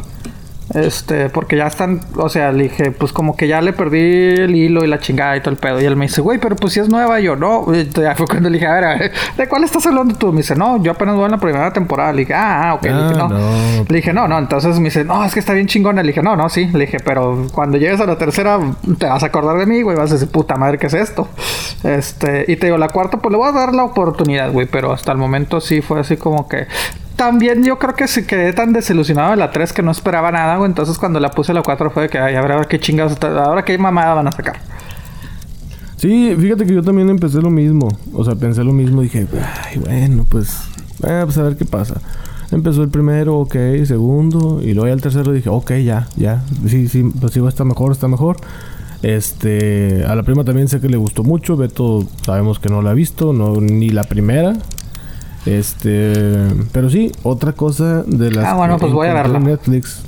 Este, 0.74 1.30
porque 1.30 1.58
ya 1.58 1.68
están, 1.68 2.00
o 2.16 2.30
sea, 2.30 2.52
le 2.52 2.64
dije, 2.64 2.92
pues 2.92 3.12
como 3.12 3.36
que 3.36 3.48
ya 3.48 3.62
le 3.62 3.74
perdí 3.74 4.00
el 4.00 4.56
hilo 4.56 4.86
y 4.86 4.88
la 4.88 5.00
chingada 5.00 5.36
y 5.36 5.42
todo 5.42 5.52
el 5.52 5.58
pedo. 5.58 5.82
Y 5.82 5.86
él 5.86 5.96
me 5.96 6.06
dice, 6.06 6.22
güey, 6.22 6.40
pero 6.40 6.56
pues 6.56 6.74
si 6.74 6.80
es 6.80 6.90
nueva, 6.90 7.20
yo 7.20 7.36
no. 7.36 7.66
Y 7.76 7.90
ya 7.90 8.16
fue 8.16 8.28
cuando 8.28 8.50
le 8.50 8.58
dije, 8.58 8.68
a 8.68 8.80
ver, 8.80 9.12
¿de 9.38 9.48
cuál 9.48 9.64
estás 9.64 9.86
hablando 9.86 10.16
tú? 10.16 10.32
Me 10.32 10.38
dice, 10.38 10.56
no, 10.56 10.82
yo 10.82 10.92
apenas 10.92 11.16
voy 11.16 11.26
en 11.26 11.32
la 11.32 11.38
primera 11.38 11.74
temporada. 11.74 12.14
Le 12.14 12.20
dije, 12.20 12.34
ah, 12.34 12.70
ah 12.70 12.74
ok. 12.76 12.84
le 12.84 12.94
dije, 12.94 13.14
ah, 13.16 13.28
no. 13.28 13.86
Le 13.88 13.96
dije, 13.96 14.14
no, 14.14 14.28
no. 14.28 14.40
Entonces 14.40 14.78
me 14.80 14.86
dice, 14.86 15.04
no, 15.04 15.24
es 15.26 15.34
que 15.34 15.40
está 15.40 15.54
bien 15.54 15.68
chingona. 15.68 16.02
Le 16.04 16.08
dije, 16.08 16.22
no, 16.22 16.36
no, 16.36 16.48
sí. 16.50 16.68
Le 16.68 16.86
dije, 16.86 16.98
pero 17.04 17.48
cuando 17.54 17.78
llegues 17.78 18.00
a 18.00 18.06
la 18.06 18.18
tercera, 18.18 18.60
te 18.98 19.06
vas 19.08 19.24
a 19.24 19.26
acordar 19.26 19.58
de 19.58 19.66
mí, 19.66 19.82
güey. 19.82 19.98
Vas 19.98 20.12
a 20.12 20.14
decir, 20.14 20.30
puta 20.30 20.56
madre, 20.56 20.78
¿qué 20.78 20.88
es 20.88 20.94
esto? 20.94 21.28
Este, 21.84 22.46
y 22.48 22.56
te 22.56 22.68
digo, 22.68 22.78
la 22.78 22.90
cuarta, 22.90 23.18
pues 23.18 23.32
le 23.32 23.38
voy 23.38 23.50
a 23.50 23.52
dar 23.52 23.74
la 23.74 23.84
oportunidad, 23.84 24.52
güey. 24.52 24.68
Pero 24.68 24.94
hasta 24.94 25.12
el 25.12 25.18
momento 25.18 25.60
sí 25.60 25.82
fue 25.82 26.00
así 26.00 26.16
como 26.16 26.48
que 26.48 26.68
también 27.22 27.64
yo 27.64 27.78
creo 27.78 27.94
que 27.94 28.08
se 28.08 28.26
quedé 28.26 28.52
tan 28.52 28.74
desilusionado 28.74 29.30
de 29.30 29.38
la 29.38 29.52
3 29.52 29.74
que 29.74 29.84
no 29.84 29.92
esperaba 29.92 30.32
nada, 30.32 30.58
güey. 30.58 30.68
Entonces 30.68 30.98
cuando 30.98 31.20
la 31.20 31.30
puse 31.30 31.54
la 31.54 31.62
4 31.62 31.92
fue 31.92 32.04
de 32.04 32.10
que, 32.10 32.18
ay, 32.18 32.34
a 32.34 32.42
ver, 32.42 32.66
qué 32.66 32.80
chingados, 32.80 33.16
ahora 33.22 33.64
qué 33.64 33.78
mamada 33.78 34.16
van 34.16 34.28
a 34.28 34.32
sacar. 34.32 34.60
Sí, 35.98 36.36
fíjate 36.36 36.66
que 36.66 36.74
yo 36.74 36.82
también 36.82 37.12
empecé 37.12 37.40
lo 37.40 37.52
mismo. 37.52 37.90
O 38.12 38.26
sea, 38.26 38.34
pensé 38.34 38.64
lo 38.64 38.74
mismo. 38.74 39.04
Dije, 39.04 39.28
ay, 39.66 39.78
bueno, 39.78 40.26
pues, 40.28 40.64
eh, 41.04 41.22
pues 41.24 41.38
a 41.38 41.44
ver 41.44 41.58
qué 41.58 41.66
pasa. 41.66 42.02
Empezó 42.50 42.82
el 42.82 42.90
primero, 42.90 43.38
ok, 43.38 43.56
segundo, 43.86 44.60
y 44.60 44.74
luego 44.74 44.88
ya 44.88 44.94
el 44.94 45.02
tercero 45.04 45.32
dije, 45.32 45.50
ok, 45.50 45.74
ya, 45.74 46.08
ya, 46.18 46.44
sí, 46.66 46.88
sí, 46.88 47.04
pues 47.22 47.34
sí, 47.34 47.40
está 47.48 47.64
mejor, 47.64 47.92
está 47.92 48.08
mejor. 48.08 48.38
Este, 49.04 50.06
a 50.08 50.16
la 50.16 50.24
prima 50.24 50.44
también 50.44 50.68
sé 50.68 50.82
que 50.82 50.90
le 50.90 50.98
gustó 50.98 51.24
mucho, 51.24 51.56
Beto 51.56 52.04
sabemos 52.26 52.58
que 52.58 52.70
no 52.70 52.82
la 52.82 52.90
ha 52.90 52.94
visto, 52.96 53.32
no, 53.32 53.62
ni 53.62 53.92
la 53.92 54.06
primera. 54.06 54.56
Este, 55.46 56.14
pero 56.72 56.90
sí, 56.90 57.12
otra 57.24 57.54
cosa 57.54 58.04
de 58.04 58.32
las 58.32 58.46
Ah, 58.46 58.54
bueno, 58.56 58.78
pues 58.78 58.92
voy 58.94 59.08
a 59.08 59.14
verla. 59.14 59.38
en 59.38 59.46
Netflix. 59.46 60.02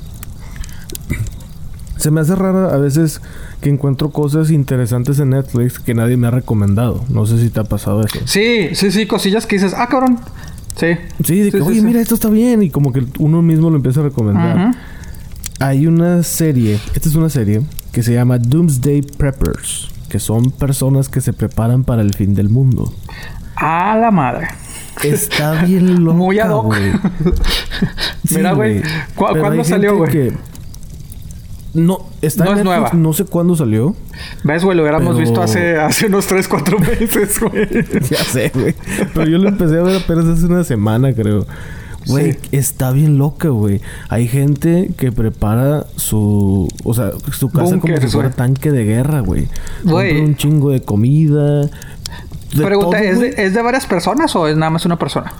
Se 1.96 2.10
me 2.10 2.20
hace 2.20 2.34
rara 2.34 2.74
a 2.74 2.76
veces 2.78 3.20
que 3.60 3.70
encuentro 3.70 4.10
cosas 4.10 4.50
interesantes 4.50 5.18
en 5.20 5.30
Netflix 5.30 5.78
que 5.78 5.94
nadie 5.94 6.16
me 6.16 6.26
ha 6.26 6.30
recomendado. 6.30 7.04
No 7.08 7.24
sé 7.26 7.38
si 7.40 7.48
te 7.50 7.60
ha 7.60 7.64
pasado 7.64 8.02
eso. 8.04 8.18
Sí, 8.26 8.74
sí, 8.74 8.90
sí, 8.92 9.06
cosillas 9.06 9.46
que 9.46 9.56
dices, 9.56 9.74
ah, 9.76 9.88
cabrón. 9.88 10.18
Sí. 10.76 10.88
Sí, 11.24 11.38
de 11.40 11.50
que, 11.50 11.58
Sí, 11.58 11.62
sí, 11.64 11.68
oye, 11.70 11.80
sí. 11.80 11.86
mira, 11.86 12.00
esto 12.00 12.14
está 12.16 12.28
bien. 12.28 12.62
Y 12.62 12.70
como 12.70 12.92
que 12.92 13.04
uno 13.18 13.42
mismo 13.42 13.70
lo 13.70 13.76
empieza 13.76 14.00
a 14.00 14.02
recomendar. 14.04 14.72
Hay 15.60 15.86
una 15.86 16.22
serie, 16.24 16.78
esta 16.94 17.08
es 17.08 17.14
una 17.14 17.28
serie 17.30 17.62
que 17.92 18.02
se 18.02 18.12
llama 18.12 18.38
Doomsday 18.38 19.02
Preppers, 19.02 19.88
que 20.08 20.18
son 20.18 20.50
personas 20.50 21.08
que 21.08 21.20
se 21.20 21.32
preparan 21.32 21.84
para 21.84 22.02
el 22.02 22.12
fin 22.12 22.34
del 22.34 22.48
mundo. 22.50 22.92
A 23.56 23.96
la 23.96 24.10
madre. 24.10 24.48
Está 25.02 25.64
bien 25.64 26.04
loca, 26.04 26.16
Muy 26.16 26.38
ad 26.38 26.50
hoc. 26.50 26.74
Mira, 28.30 28.52
güey, 28.52 28.80
¿cu- 29.14 29.26
Pero 29.32 29.40
cuándo 29.40 29.64
salió, 29.64 29.96
güey? 29.96 30.10
que- 30.10 30.32
No, 31.74 31.98
está 32.22 32.44
No 32.44 32.52
en 32.52 32.58
es 32.58 32.64
Netflix, 32.64 32.64
nueva. 32.64 32.90
no 32.94 33.12
sé 33.12 33.24
cuándo 33.24 33.56
salió. 33.56 33.96
¿Ves, 34.44 34.64
güey? 34.64 34.76
Lo 34.76 34.82
hubiéramos 34.84 35.14
Pero- 35.16 35.26
visto 35.26 35.42
hace, 35.42 35.76
hace 35.76 36.06
unos 36.06 36.26
3, 36.26 36.46
4 36.48 36.78
meses, 36.78 37.40
güey. 37.40 37.68
ya 38.08 38.18
sé, 38.24 38.50
güey. 38.54 38.74
Pero 39.12 39.26
yo 39.28 39.38
lo 39.38 39.48
empecé 39.48 39.78
a 39.78 39.82
ver 39.82 39.96
apenas 39.96 40.24
hace 40.26 40.46
una 40.46 40.62
semana, 40.64 41.12
creo. 41.12 41.46
Güey, 42.06 42.32
Sí. 42.34 42.38
está 42.52 42.90
bien 42.92 43.16
loca, 43.16 43.48
güey. 43.48 43.80
Hay 44.10 44.28
gente 44.28 44.90
que 44.98 45.10
prepara 45.10 45.86
su... 45.96 46.68
O 46.84 46.92
sea, 46.94 47.12
su 47.32 47.48
casa 47.48 47.78
como 47.78 47.96
si 47.96 48.06
fuera 48.08 48.30
tanque 48.30 48.70
de 48.70 48.84
guerra, 48.84 49.20
güey. 49.20 49.48
Güey. 49.84 50.08
Compran 50.10 50.24
un 50.28 50.36
chingo 50.36 50.70
de 50.70 50.82
comida. 50.82 51.70
De 52.56 52.64
Pregunta, 52.64 52.98
todo, 52.98 53.06
¿es, 53.08 53.20
de, 53.20 53.34
¿es 53.36 53.54
de 53.54 53.62
varias 53.62 53.86
personas 53.86 54.34
o 54.36 54.46
es 54.48 54.56
nada 54.56 54.70
más 54.70 54.84
una 54.86 54.96
persona? 54.98 55.32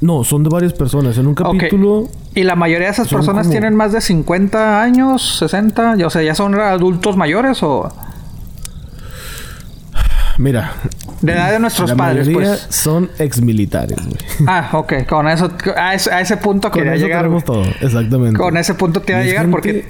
No, 0.00 0.22
son 0.24 0.42
de 0.42 0.50
varias 0.50 0.72
personas. 0.74 1.16
En 1.18 1.26
un 1.26 1.34
capítulo... 1.34 2.08
Y 2.34 2.42
la 2.42 2.56
mayoría 2.56 2.88
de 2.88 2.92
esas 2.92 3.08
Son 3.08 3.20
personas 3.20 3.46
como- 3.46 3.52
tienen 3.52 3.74
más 3.74 3.92
de 3.92 4.00
50 4.00 4.82
años, 4.82 5.36
60, 5.38 5.96
ya- 5.96 6.06
o 6.06 6.10
sea, 6.10 6.22
ya 6.22 6.34
son 6.34 6.54
adultos 6.60 7.16
mayores 7.16 7.62
o 7.62 7.90
Mira, 10.36 10.72
de 11.22 11.32
edad 11.32 11.52
de 11.52 11.60
nuestros 11.60 11.90
la 11.90 11.96
padres, 11.96 12.28
pues. 12.28 12.66
son 12.68 13.08
exmilitares, 13.20 13.96
güey. 14.04 14.16
Ah, 14.48 14.70
ok, 14.72 15.06
con 15.08 15.28
eso, 15.28 15.48
a 15.76 15.94
ese, 15.94 16.10
a 16.12 16.20
ese 16.20 16.36
punto 16.38 16.70
Con 16.72 16.80
quería 16.80 16.96
eso 16.96 17.06
llegar. 17.06 17.20
tenemos 17.22 17.44
güey. 17.44 17.62
todo, 17.62 17.72
exactamente. 17.80 18.36
Con 18.36 18.56
ese 18.56 18.74
punto 18.74 19.00
te 19.00 19.12
iba 19.12 19.20
a 19.20 19.24
llegar 19.24 19.42
gente- 19.42 19.52
porque 19.52 19.86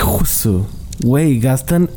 Justo. 0.00 0.66
Güey, 1.04 1.38
gastan 1.38 1.88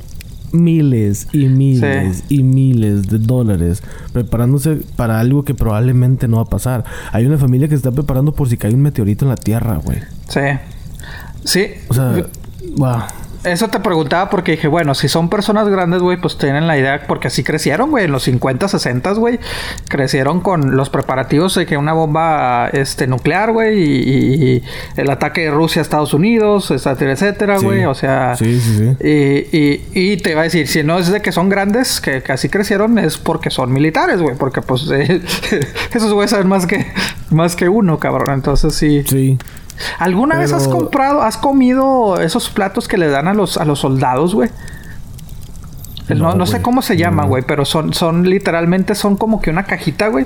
miles 0.51 1.27
y 1.33 1.45
miles 1.45 2.23
y 2.29 2.43
miles 2.43 3.07
de 3.07 3.19
dólares 3.19 3.83
preparándose 4.13 4.77
para 4.95 5.19
algo 5.19 5.43
que 5.43 5.53
probablemente 5.53 6.27
no 6.27 6.37
va 6.37 6.43
a 6.43 6.45
pasar. 6.45 6.85
Hay 7.11 7.25
una 7.25 7.37
familia 7.37 7.67
que 7.67 7.75
se 7.75 7.77
está 7.77 7.91
preparando 7.91 8.33
por 8.33 8.49
si 8.49 8.57
cae 8.57 8.73
un 8.73 8.81
meteorito 8.81 9.25
en 9.25 9.29
la 9.29 9.35
Tierra, 9.35 9.77
güey. 9.77 9.99
sí. 10.27 10.41
Sí. 11.43 11.67
O 11.87 11.93
sea, 11.93 12.25
wow. 12.75 13.03
Eso 13.43 13.67
te 13.69 13.79
preguntaba 13.79 14.29
porque 14.29 14.53
dije, 14.53 14.67
bueno, 14.67 14.93
si 14.95 15.07
son 15.07 15.29
personas 15.29 15.67
grandes, 15.69 16.01
güey, 16.01 16.17
pues 16.17 16.37
tienen 16.37 16.67
la 16.67 16.77
idea, 16.77 17.03
porque 17.07 17.27
así 17.27 17.43
crecieron, 17.43 17.91
güey, 17.91 18.05
en 18.05 18.11
los 18.11 18.23
50, 18.23 18.67
60, 18.67 19.11
güey, 19.13 19.39
crecieron 19.87 20.41
con 20.41 20.75
los 20.75 20.89
preparativos 20.89 21.55
de 21.55 21.65
que 21.65 21.77
una 21.77 21.93
bomba 21.93 22.67
este, 22.69 23.07
nuclear, 23.07 23.51
güey, 23.53 23.79
y, 23.81 24.43
y 24.57 24.63
el 24.97 25.09
ataque 25.09 25.41
de 25.41 25.51
Rusia 25.51 25.81
a 25.81 25.83
Estados 25.83 26.13
Unidos, 26.13 26.71
etcétera, 26.71 27.11
etcétera, 27.13 27.59
Sí. 27.59 27.65
güey, 27.65 27.85
o 27.85 27.93
sea... 27.95 28.35
Sí, 28.35 28.59
sí, 28.59 28.77
sí. 28.99 29.07
Y, 29.07 29.57
y, 29.57 29.85
y 30.13 30.17
te 30.17 30.31
iba 30.31 30.41
a 30.41 30.45
decir, 30.45 30.67
si 30.67 30.83
no 30.83 30.97
es 30.99 31.11
de 31.11 31.21
que 31.21 31.31
son 31.31 31.47
grandes, 31.49 32.01
que, 32.01 32.21
que 32.23 32.31
así 32.31 32.49
crecieron, 32.49 32.97
es 32.97 33.17
porque 33.17 33.49
son 33.49 33.71
militares, 33.71 34.21
güey, 34.21 34.35
porque 34.35 34.61
pues 34.61 34.89
eh, 34.91 35.21
esos 35.93 36.11
güeyes 36.13 36.31
saben 36.31 36.47
más 36.47 36.65
que, 36.65 36.87
más 37.29 37.55
que 37.55 37.69
uno, 37.69 37.99
cabrón, 37.99 38.33
entonces 38.33 38.73
sí... 38.75 39.03
Sí. 39.07 39.37
¿Alguna 39.99 40.37
vez 40.39 40.53
has 40.53 40.67
comprado, 40.67 41.21
has 41.21 41.37
comido 41.37 42.19
esos 42.19 42.49
platos 42.49 42.87
que 42.87 42.97
le 42.97 43.07
dan 43.07 43.27
a 43.27 43.33
los, 43.33 43.57
a 43.57 43.65
los 43.65 43.79
soldados, 43.79 44.33
güey? 44.35 44.49
No, 46.09 46.15
No, 46.15 46.35
no 46.35 46.45
sé 46.45 46.61
cómo 46.61 46.81
se 46.81 46.95
llama, 46.97 47.23
No. 47.23 47.29
güey, 47.29 47.43
pero 47.45 47.65
son, 47.65 47.93
son 47.93 48.29
literalmente 48.29 48.95
son 48.95 49.17
como 49.17 49.41
que 49.41 49.49
una 49.49 49.63
cajita, 49.65 50.07
güey. 50.07 50.25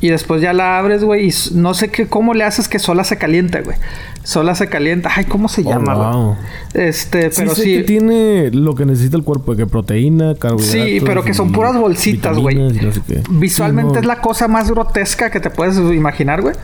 Y 0.00 0.08
después 0.10 0.42
ya 0.42 0.52
la 0.52 0.78
abres, 0.78 1.02
güey, 1.02 1.28
y 1.28 1.34
no 1.54 1.72
sé 1.72 1.88
qué, 1.90 2.06
cómo 2.08 2.34
le 2.34 2.44
haces 2.44 2.68
que 2.68 2.78
sola 2.78 3.04
se 3.04 3.16
caliente, 3.16 3.62
güey. 3.62 3.76
Sola 4.22 4.54
se 4.54 4.68
calienta. 4.68 5.08
Ay, 5.14 5.24
¿cómo 5.24 5.48
se 5.48 5.62
Oh, 5.62 5.70
llama, 5.70 5.94
wow. 5.94 6.36
Este, 6.74 7.30
Sí, 7.30 7.36
pero 7.40 7.54
sé 7.54 7.62
sí. 7.62 7.76
que 7.76 7.82
tiene 7.84 8.50
lo 8.50 8.74
que 8.74 8.84
necesita 8.84 9.16
el 9.16 9.22
cuerpo, 9.22 9.54
que 9.56 9.66
proteína, 9.66 10.34
carbohidratos. 10.34 10.66
Sí, 10.90 11.00
pero 11.06 11.24
que 11.24 11.32
son 11.32 11.52
puras 11.52 11.76
bolsitas, 11.76 12.36
güey. 12.36 12.56
no 12.56 12.92
sé. 12.92 13.00
Visualmente 13.30 13.90
Sí, 13.90 13.94
no, 13.94 14.00
es 14.00 14.06
la 14.06 14.20
cosa 14.20 14.46
más 14.48 14.68
grotesca 14.70 15.30
que 15.30 15.40
te 15.40 15.48
puedes 15.48 15.76
imaginar, 15.78 16.42
güey. 16.42 16.54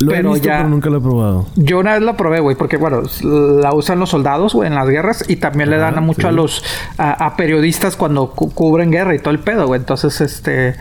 Lo 0.00 0.12
he 0.12 0.16
pero 0.16 0.32
visto, 0.32 0.46
ya- 0.48 0.58
pero 0.58 0.68
nunca 0.68 0.90
lo 0.90 0.98
he 0.98 1.00
probado. 1.00 1.46
Yo 1.56 1.78
una 1.78 1.94
vez 1.94 2.02
la 2.02 2.16
probé, 2.16 2.40
güey, 2.40 2.54
porque 2.56 2.76
bueno, 2.76 3.02
la 3.22 3.72
usan 3.72 3.98
los 3.98 4.10
soldados, 4.10 4.52
güey, 4.54 4.68
en 4.68 4.74
las 4.74 4.88
guerras 4.88 5.24
y 5.28 5.36
también 5.36 5.70
le 5.70 5.78
dan 5.78 5.94
Ajá, 5.94 5.98
a 5.98 6.02
mucho 6.02 6.22
sí. 6.22 6.26
a 6.28 6.32
los 6.32 6.62
a, 6.98 7.26
a 7.26 7.36
periodistas 7.36 7.96
cuando 7.96 8.30
cu- 8.32 8.50
cubren 8.52 8.90
guerra 8.90 9.14
y 9.14 9.18
todo 9.18 9.30
el 9.32 9.38
pedo, 9.40 9.66
güey. 9.66 9.80
Entonces, 9.80 10.20
este, 10.20 10.74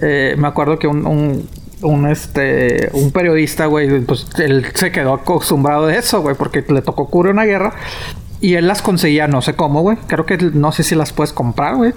eh, 0.00 0.34
me 0.38 0.46
acuerdo 0.48 0.78
que 0.78 0.86
un, 0.86 1.06
un, 1.06 1.48
un, 1.82 2.06
este, 2.08 2.88
un 2.92 3.10
periodista, 3.10 3.66
güey, 3.66 4.00
pues 4.02 4.26
él 4.38 4.64
se 4.74 4.92
quedó 4.92 5.14
acostumbrado 5.14 5.86
de 5.88 5.96
eso, 5.98 6.20
güey, 6.22 6.36
porque 6.36 6.64
le 6.68 6.82
tocó 6.82 7.06
cubrir 7.08 7.32
una 7.32 7.44
guerra 7.44 7.72
y 8.40 8.54
él 8.54 8.68
las 8.68 8.80
conseguía, 8.82 9.26
no 9.26 9.42
sé 9.42 9.54
cómo, 9.54 9.82
güey. 9.82 9.96
Creo 10.06 10.24
que 10.26 10.36
no 10.38 10.70
sé 10.72 10.84
si 10.84 10.94
las 10.94 11.12
puedes 11.12 11.32
comprar, 11.32 11.76
güey. 11.76 11.92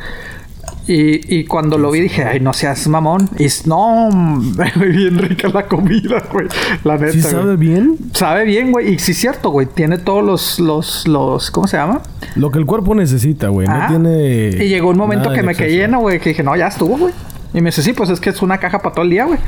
Y, 0.88 1.36
y 1.40 1.46
cuando 1.46 1.80
lo 1.80 1.90
vi 1.90 2.00
dije, 2.02 2.24
ay, 2.26 2.40
no 2.40 2.54
seas 2.54 2.88
mamón. 2.88 3.28
Y 3.40 3.48
no, 3.66 4.10
bien 4.76 5.18
rica 5.18 5.48
la 5.50 5.66
comida, 5.68 6.24
güey. 6.32 6.48
La 6.84 6.98
neta. 6.98 7.12
¿Sí 7.12 7.22
güey. 7.22 7.32
sabe 7.34 7.56
bien? 7.56 7.98
Sabe 8.14 8.46
bien, 8.46 8.72
güey. 8.72 8.94
Y 8.94 9.00
sí 9.00 9.14
es 9.14 9.18
cierto, 9.18 9.50
güey. 9.50 9.66
Tiene 9.68 9.98
todos 9.98 10.24
los, 10.24 10.60
los, 10.60 11.08
los, 11.08 11.50
¿cómo 11.50 11.68
se 11.68 11.78
llama? 11.78 12.02
Lo 12.36 12.52
que 12.52 12.60
el 12.60 12.68
cuerpo 12.68 12.94
necesita, 12.94 13.48
güey. 13.48 13.68
No 13.68 13.74
Ajá. 13.74 13.88
tiene. 13.88 14.50
Y 14.50 14.68
llegó 14.70 14.90
un 14.90 14.98
momento 14.98 15.32
que 15.34 15.42
me 15.42 15.56
quedé 15.56 15.72
lleno, 15.76 16.02
güey. 16.02 16.20
Que 16.20 16.30
dije, 16.30 16.44
no, 16.44 16.56
ya 16.56 16.68
estuvo, 16.68 16.98
güey. 16.98 17.14
Y 17.56 17.62
me 17.62 17.70
dice, 17.70 17.82
sí, 17.82 17.94
pues 17.94 18.10
es 18.12 18.20
que 18.20 18.30
es 18.30 18.42
una 18.44 18.60
caja 18.60 18.80
para 18.80 18.94
todo 18.94 19.06
el 19.06 19.10
día, 19.12 19.26
güey. 19.26 19.40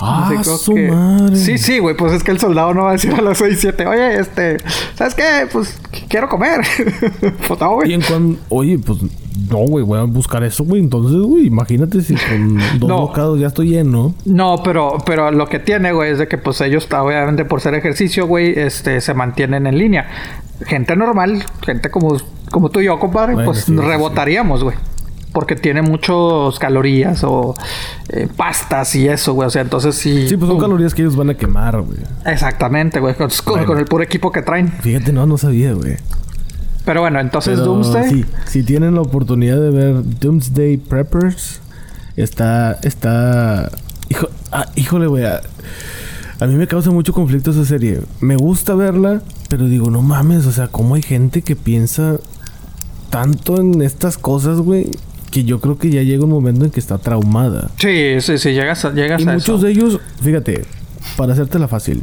Ah, 0.00 0.32
su 0.44 0.74
que- 0.74 0.88
madre. 0.90 1.36
Sí, 1.36 1.58
sí, 1.58 1.80
güey. 1.80 1.96
Pues 1.96 2.12
es 2.12 2.22
que 2.22 2.30
el 2.30 2.38
soldado 2.38 2.72
no 2.72 2.84
va 2.84 2.90
a 2.90 2.92
decir 2.92 3.12
a 3.14 3.20
las 3.20 3.38
6, 3.38 3.58
7, 3.60 3.86
oye, 3.86 4.20
este, 4.20 4.58
¿sabes 4.94 5.14
qué? 5.14 5.22
Pues 5.52 5.78
qu- 5.92 6.04
quiero 6.08 6.28
comer. 6.28 6.60
pues 7.48 7.60
no, 7.60 7.72
Y 7.72 7.74
güey. 7.74 7.94
en 7.94 8.02
cuando... 8.02 8.38
Oye, 8.48 8.78
pues... 8.78 8.98
No, 9.50 9.58
güey. 9.58 9.84
Voy 9.84 9.98
a 9.98 10.02
buscar 10.04 10.42
eso, 10.44 10.64
güey. 10.64 10.80
Entonces, 10.82 11.18
güey, 11.20 11.46
imagínate 11.46 12.00
si 12.00 12.14
con 12.14 12.56
dos 12.78 12.88
No. 12.88 13.00
bocados 13.02 13.38
ya 13.38 13.48
estoy 13.48 13.70
lleno. 13.70 14.14
No, 14.24 14.60
pero, 14.64 14.98
pero 15.04 15.30
lo 15.30 15.46
que 15.46 15.58
tiene, 15.58 15.92
güey, 15.92 16.12
es 16.12 16.18
de 16.18 16.28
que 16.28 16.38
pues 16.38 16.60
ellos, 16.60 16.88
obviamente, 16.92 17.44
por 17.44 17.60
ser 17.60 17.74
ejercicio, 17.74 18.26
güey, 18.26 18.58
este, 18.58 19.00
se 19.00 19.14
mantienen 19.14 19.66
en 19.66 19.78
línea. 19.78 20.08
Gente 20.66 20.96
normal, 20.96 21.44
gente 21.64 21.90
como, 21.90 22.16
como 22.50 22.68
tú 22.70 22.80
y 22.80 22.86
yo, 22.86 22.98
compadre, 22.98 23.34
Bueno, 23.34 23.50
pues 23.52 23.64
sí, 23.64 23.76
rebotaríamos, 23.76 24.64
güey. 24.64 24.76
Porque 25.32 25.54
tiene 25.56 25.82
muchos 25.82 26.58
calorías 26.58 27.22
o 27.22 27.54
eh, 28.08 28.26
pastas 28.34 28.94
y 28.96 29.06
eso, 29.08 29.34
güey. 29.34 29.46
O 29.46 29.50
sea, 29.50 29.60
entonces 29.62 29.94
sí. 29.94 30.26
Sí, 30.26 30.36
pues 30.36 30.48
son 30.50 30.58
calorías 30.58 30.94
que 30.94 31.02
ellos 31.02 31.14
van 31.16 31.30
a 31.30 31.34
quemar, 31.34 31.80
güey. 31.82 31.98
Exactamente, 32.24 32.98
güey. 32.98 33.14
Con- 33.14 33.28
Bueno. 33.46 33.66
con 33.66 33.78
el 33.78 33.84
puro 33.84 34.02
equipo 34.02 34.32
que 34.32 34.40
traen. 34.42 34.72
Fíjate, 34.80 35.12
no, 35.12 35.26
no 35.26 35.36
sabía, 35.38 35.74
güey. 35.74 35.96
Pero 36.88 37.02
bueno, 37.02 37.20
entonces 37.20 37.58
Pero 37.58 37.66
Doomsday. 37.66 38.08
Sí, 38.08 38.24
si 38.46 38.62
tienen 38.62 38.94
la 38.94 39.02
oportunidad 39.02 39.60
de 39.60 39.68
ver 39.68 39.96
Doomsday 40.20 40.78
Preppers, 40.78 41.60
está, 42.16 42.78
está, 42.82 43.70
hijo, 44.08 44.30
ah, 44.50 44.64
híjole, 44.74 45.06
güey, 45.06 45.26
a, 45.26 45.42
a 46.40 46.46
mí 46.46 46.54
me 46.54 46.66
causa 46.66 46.90
mucho 46.90 47.12
conflicto 47.12 47.50
esa 47.50 47.66
serie. 47.66 48.00
Me 48.20 48.36
gusta 48.36 48.74
verla, 48.74 49.20
pero 49.50 49.66
digo, 49.66 49.90
no 49.90 50.00
mames, 50.00 50.46
o 50.46 50.52
sea, 50.52 50.68
cómo 50.68 50.94
hay 50.94 51.02
gente 51.02 51.42
que 51.42 51.56
piensa 51.56 52.16
tanto 53.10 53.60
en 53.60 53.82
estas 53.82 54.16
cosas, 54.16 54.56
güey, 54.58 54.86
que 55.30 55.44
yo 55.44 55.60
creo 55.60 55.76
que 55.76 55.90
ya 55.90 56.02
llega 56.02 56.24
un 56.24 56.30
momento 56.30 56.64
en 56.64 56.70
que 56.70 56.80
está 56.80 56.96
traumada. 56.96 57.70
Sí, 57.76 58.18
sí, 58.20 58.38
sí, 58.38 58.52
llegas 58.54 58.86
a, 58.86 58.94
llegas 58.94 59.20
Y 59.20 59.28
a 59.28 59.32
muchos 59.34 59.58
eso. 59.58 59.66
de 59.66 59.72
ellos, 59.72 60.00
fíjate, 60.22 60.64
para 61.18 61.34
hacértela 61.34 61.68
fácil, 61.68 62.02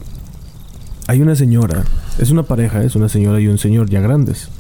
hay 1.07 1.23
una 1.23 1.35
señora, 1.35 1.85
es 2.19 2.29
una 2.29 2.43
pareja, 2.43 2.83
es 2.83 2.95
una 2.95 3.09
señora 3.09 3.39
y 3.39 3.47
un 3.47 3.57
señor 3.57 3.89
ya 3.89 3.99
grandes. 3.99 4.51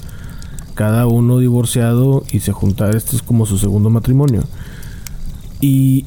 Cada 0.75 1.07
uno 1.07 1.39
divorciado 1.39 2.23
y 2.31 2.41
se 2.41 2.51
junta, 2.51 2.89
esto 2.91 3.15
es 3.15 3.21
como 3.21 3.45
su 3.45 3.57
segundo 3.57 3.89
matrimonio. 3.89 4.43
Y 5.61 6.05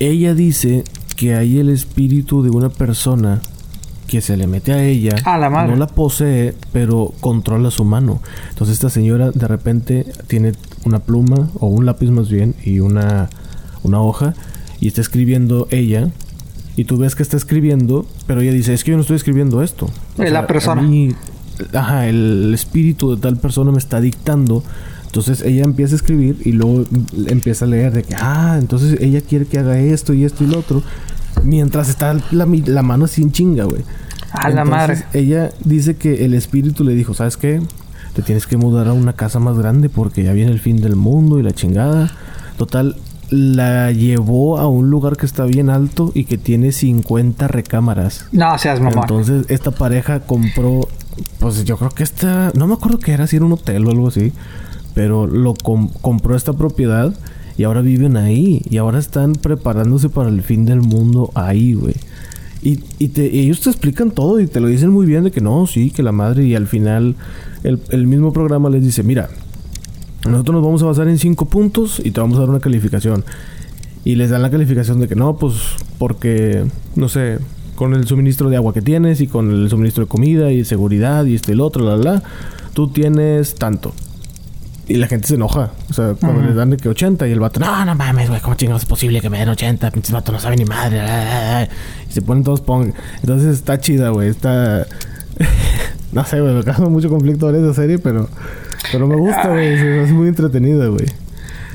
ella 0.00 0.34
dice 0.34 0.84
que 1.16 1.34
hay 1.34 1.58
el 1.58 1.68
espíritu 1.70 2.42
de 2.42 2.50
una 2.50 2.68
persona 2.68 3.40
que 4.06 4.20
se 4.20 4.36
le 4.36 4.46
mete 4.46 4.72
a 4.72 4.82
ella, 4.82 5.16
A 5.24 5.36
la 5.38 5.50
madre. 5.50 5.70
no 5.72 5.76
la 5.76 5.86
posee, 5.86 6.54
pero 6.72 7.12
controla 7.20 7.70
su 7.70 7.84
mano. 7.84 8.20
Entonces 8.48 8.74
esta 8.74 8.90
señora 8.90 9.30
de 9.30 9.46
repente 9.46 10.06
tiene 10.26 10.52
una 10.84 10.98
pluma 11.00 11.48
o 11.60 11.66
un 11.66 11.84
lápiz 11.86 12.10
más 12.10 12.28
bien 12.30 12.54
y 12.64 12.80
una, 12.80 13.28
una 13.82 14.00
hoja 14.00 14.34
y 14.80 14.88
está 14.88 15.00
escribiendo 15.00 15.68
ella 15.70 16.08
y 16.76 16.84
tú 16.84 16.96
ves 16.96 17.16
que 17.16 17.22
está 17.22 17.36
escribiendo, 17.36 18.06
pero 18.26 18.40
ella 18.40 18.52
dice, 18.52 18.72
es 18.72 18.82
que 18.84 18.92
yo 18.92 18.96
no 18.96 19.00
estoy 19.02 19.16
escribiendo 19.16 19.62
esto. 19.62 19.90
la 20.16 20.46
persona. 20.46 20.82
Ajá, 21.72 22.06
el 22.08 22.52
espíritu 22.54 23.14
de 23.14 23.20
tal 23.20 23.36
persona 23.36 23.72
me 23.72 23.78
está 23.78 24.00
dictando. 24.00 24.62
Entonces 25.06 25.40
ella 25.42 25.64
empieza 25.64 25.94
a 25.94 25.96
escribir 25.96 26.36
y 26.44 26.52
luego 26.52 26.84
empieza 27.26 27.64
a 27.64 27.68
leer 27.68 27.92
de 27.92 28.02
que, 28.02 28.14
ah, 28.14 28.56
entonces 28.58 29.00
ella 29.00 29.20
quiere 29.22 29.46
que 29.46 29.58
haga 29.58 29.78
esto 29.78 30.12
y 30.12 30.24
esto 30.24 30.44
y 30.44 30.48
lo 30.48 30.58
otro. 30.58 30.82
Mientras 31.44 31.88
está 31.88 32.14
la, 32.30 32.46
la 32.66 32.82
mano 32.82 33.06
sin 33.06 33.32
chinga, 33.32 33.64
güey. 33.64 33.82
A 34.32 34.50
la 34.50 34.64
madre. 34.64 35.04
Ella 35.14 35.50
dice 35.64 35.96
que 35.96 36.24
el 36.24 36.34
espíritu 36.34 36.84
le 36.84 36.94
dijo, 36.94 37.14
¿sabes 37.14 37.36
qué? 37.36 37.62
Te 38.14 38.22
tienes 38.22 38.46
que 38.46 38.56
mudar 38.56 38.88
a 38.88 38.92
una 38.92 39.14
casa 39.14 39.38
más 39.38 39.56
grande 39.56 39.88
porque 39.88 40.22
ya 40.22 40.32
viene 40.32 40.52
el 40.52 40.60
fin 40.60 40.80
del 40.80 40.96
mundo 40.96 41.38
y 41.38 41.42
la 41.42 41.52
chingada. 41.52 42.10
Total, 42.56 42.96
la 43.30 43.92
llevó 43.92 44.58
a 44.58 44.68
un 44.68 44.90
lugar 44.90 45.16
que 45.16 45.26
está 45.26 45.44
bien 45.44 45.70
alto 45.70 46.12
y 46.14 46.24
que 46.24 46.38
tiene 46.38 46.72
50 46.72 47.48
recámaras. 47.48 48.26
No 48.32 48.58
seas 48.58 48.80
mamá. 48.80 49.02
Entonces, 49.02 49.46
esta 49.48 49.70
pareja 49.70 50.20
compró, 50.20 50.88
pues 51.38 51.64
yo 51.64 51.76
creo 51.76 51.90
que 51.90 52.02
esta, 52.02 52.52
no 52.54 52.66
me 52.66 52.74
acuerdo 52.74 52.98
qué 52.98 53.12
era, 53.12 53.26
si 53.26 53.36
era 53.36 53.44
un 53.44 53.52
hotel 53.52 53.86
o 53.86 53.90
algo 53.90 54.08
así, 54.08 54.32
pero 54.94 55.26
lo 55.26 55.54
compró 55.54 56.36
esta 56.36 56.52
propiedad 56.52 57.14
y 57.56 57.64
ahora 57.64 57.80
viven 57.80 58.16
ahí 58.16 58.62
y 58.68 58.76
ahora 58.76 58.98
están 58.98 59.34
preparándose 59.34 60.08
para 60.08 60.28
el 60.28 60.42
fin 60.42 60.64
del 60.64 60.80
mundo 60.80 61.30
ahí, 61.34 61.74
güey. 61.74 61.94
Y, 62.62 62.80
y, 62.98 63.12
ellos 63.16 63.60
te 63.60 63.70
explican 63.70 64.10
todo 64.10 64.40
y 64.40 64.46
te 64.46 64.60
lo 64.60 64.66
dicen 64.66 64.90
muy 64.90 65.06
bien 65.06 65.24
de 65.24 65.30
que 65.30 65.40
no, 65.40 65.66
sí, 65.66 65.90
que 65.90 66.02
la 66.02 66.12
madre 66.12 66.44
y 66.44 66.54
al 66.54 66.66
final 66.66 67.14
el, 67.62 67.80
el 67.90 68.06
mismo 68.06 68.32
programa 68.32 68.68
les 68.70 68.82
dice, 68.82 69.02
mira, 69.02 69.28
nosotros 70.28 70.54
nos 70.54 70.64
vamos 70.64 70.82
a 70.82 70.86
basar 70.86 71.08
en 71.08 71.18
cinco 71.18 71.46
puntos 71.46 72.00
y 72.04 72.10
te 72.10 72.20
vamos 72.20 72.38
a 72.38 72.40
dar 72.40 72.50
una 72.50 72.60
calificación. 72.60 73.24
Y 74.04 74.16
les 74.16 74.30
dan 74.30 74.42
la 74.42 74.50
calificación 74.50 75.00
de 75.00 75.08
que 75.08 75.14
no, 75.14 75.36
pues 75.36 75.54
porque, 75.98 76.64
no 76.96 77.08
sé, 77.08 77.38
con 77.78 77.94
el 77.94 78.08
suministro 78.08 78.50
de 78.50 78.56
agua 78.56 78.74
que 78.74 78.82
tienes 78.82 79.20
y 79.20 79.28
con 79.28 79.52
el 79.52 79.70
suministro 79.70 80.02
de 80.02 80.08
comida 80.08 80.50
y 80.50 80.64
seguridad 80.64 81.24
y 81.26 81.36
este 81.36 81.52
y 81.52 81.54
el 81.54 81.60
otro, 81.60 81.84
la, 81.84 81.96
la, 81.96 82.22
tú 82.72 82.88
tienes 82.88 83.54
tanto. 83.54 83.94
Y 84.88 84.96
la 84.96 85.06
gente 85.06 85.28
se 85.28 85.36
enoja. 85.36 85.70
O 85.88 85.92
sea, 85.92 86.14
cuando 86.14 86.42
les 86.42 86.56
dan 86.56 86.70
de 86.70 86.76
que 86.76 86.88
80 86.88 87.28
y 87.28 87.30
el 87.30 87.38
vato, 87.38 87.60
no, 87.60 87.84
no 87.84 87.94
mames, 87.94 88.30
güey, 88.30 88.40
¿cómo 88.40 88.56
chingados 88.56 88.82
es 88.82 88.88
posible 88.88 89.20
que 89.20 89.30
me 89.30 89.38
den 89.38 89.50
80? 89.50 89.92
Pinches 89.92 90.10
vato 90.10 90.32
no 90.32 90.40
sabe 90.40 90.56
ni 90.56 90.64
madre. 90.64 91.68
Y 92.10 92.12
se 92.12 92.20
ponen 92.20 92.42
todos 92.42 92.62
pong. 92.62 92.94
Entonces 93.20 93.54
está 93.54 93.78
chida, 93.78 94.08
güey. 94.08 94.30
Está. 94.30 94.84
no 96.12 96.24
sé, 96.24 96.40
güey, 96.40 96.54
me 96.54 96.64
causa 96.64 96.88
mucho 96.88 97.08
conflicto 97.08 97.46
ver 97.46 97.62
esa 97.62 97.74
serie, 97.74 98.00
pero. 98.00 98.28
Pero 98.90 99.06
me 99.06 99.14
gusta, 99.14 99.50
güey. 99.50 99.74
Es 100.00 100.10
muy 100.10 100.26
entretenida, 100.26 100.88
güey. 100.88 101.06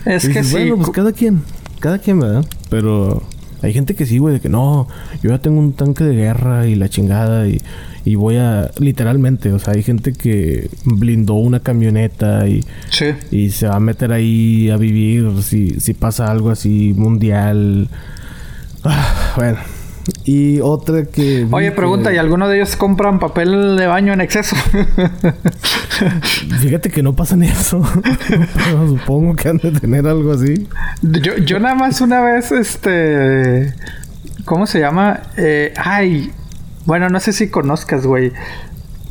Es 0.04 0.28
que 0.28 0.44
sí. 0.44 0.52
Bueno, 0.52 0.76
pues 0.78 0.90
cada 0.90 1.14
quien. 1.14 1.44
Cada 1.80 1.98
quien, 2.00 2.20
¿verdad? 2.20 2.46
Pero 2.70 3.24
hay 3.64 3.74
gente 3.74 3.96
que 3.96 4.06
sí, 4.06 4.18
güey, 4.18 4.36
de 4.36 4.42
que 4.42 4.50
no, 4.50 4.88
yo 5.22 5.30
ya 5.30 5.40
tengo 5.40 5.60
un 5.60 5.72
tanque 5.74 6.04
de 6.04 6.16
guerra 6.16 6.68
y 6.68 6.76
la 6.76 6.90
chingada 6.90 7.48
y, 7.48 7.62
y 8.04 8.16
voy 8.16 8.36
a, 8.36 8.70
literalmente, 8.78 9.54
o 9.54 9.60
sea, 9.60 9.74
hay 9.74 9.84
gente 9.84 10.12
que 10.12 10.70
blindó 10.84 11.36
una 11.36 11.62
camioneta 11.62 12.48
y, 12.48 12.64
sí. 12.90 13.06
y 13.32 13.52
se 13.52 13.68
va 13.68 13.78
a 13.78 13.80
meter 13.80 14.12
ahí 14.12 14.70
a 14.70 14.76
vivir 14.76 15.42
si, 15.42 15.80
si 15.80 15.94
pasa 15.94 16.30
algo 16.30 16.50
así 16.50 16.94
mundial. 16.96 17.88
Ah, 18.84 19.34
bueno, 19.38 19.60
y 20.26 20.60
otra 20.62 21.06
que... 21.06 21.48
Oye, 21.52 21.72
pregunta, 21.72 22.14
¿y 22.14 22.18
alguno 22.18 22.48
de 22.48 22.58
ellos 22.58 22.76
compran 22.76 23.20
papel 23.20 23.78
de 23.78 23.88
baño 23.88 24.14
en 24.14 24.22
exceso? 24.22 24.56
Fíjate 26.60 26.90
que 26.90 27.04
no 27.04 27.16
pasa 27.16 27.36
ni 27.36 27.48
eso. 27.48 27.82
Pero 28.28 28.88
supongo 28.88 29.36
que 29.36 29.50
han 29.50 29.58
de 29.58 29.72
tener 29.72 30.08
algo 30.08 30.34
así. 30.34 30.68
Yo, 31.02 31.38
yo 31.38 31.60
nada 31.60 31.76
más 31.76 32.02
una 32.02 32.22
vez, 32.22 32.52
este... 32.52 33.74
¿Cómo 34.46 34.68
se 34.68 34.80
llama? 34.80 35.22
Eh, 35.38 35.74
ay, 35.78 36.32
bueno, 36.86 37.10
no 37.10 37.20
sé 37.20 37.32
si 37.32 37.50
conozcas, 37.50 38.06
güey. 38.06 38.34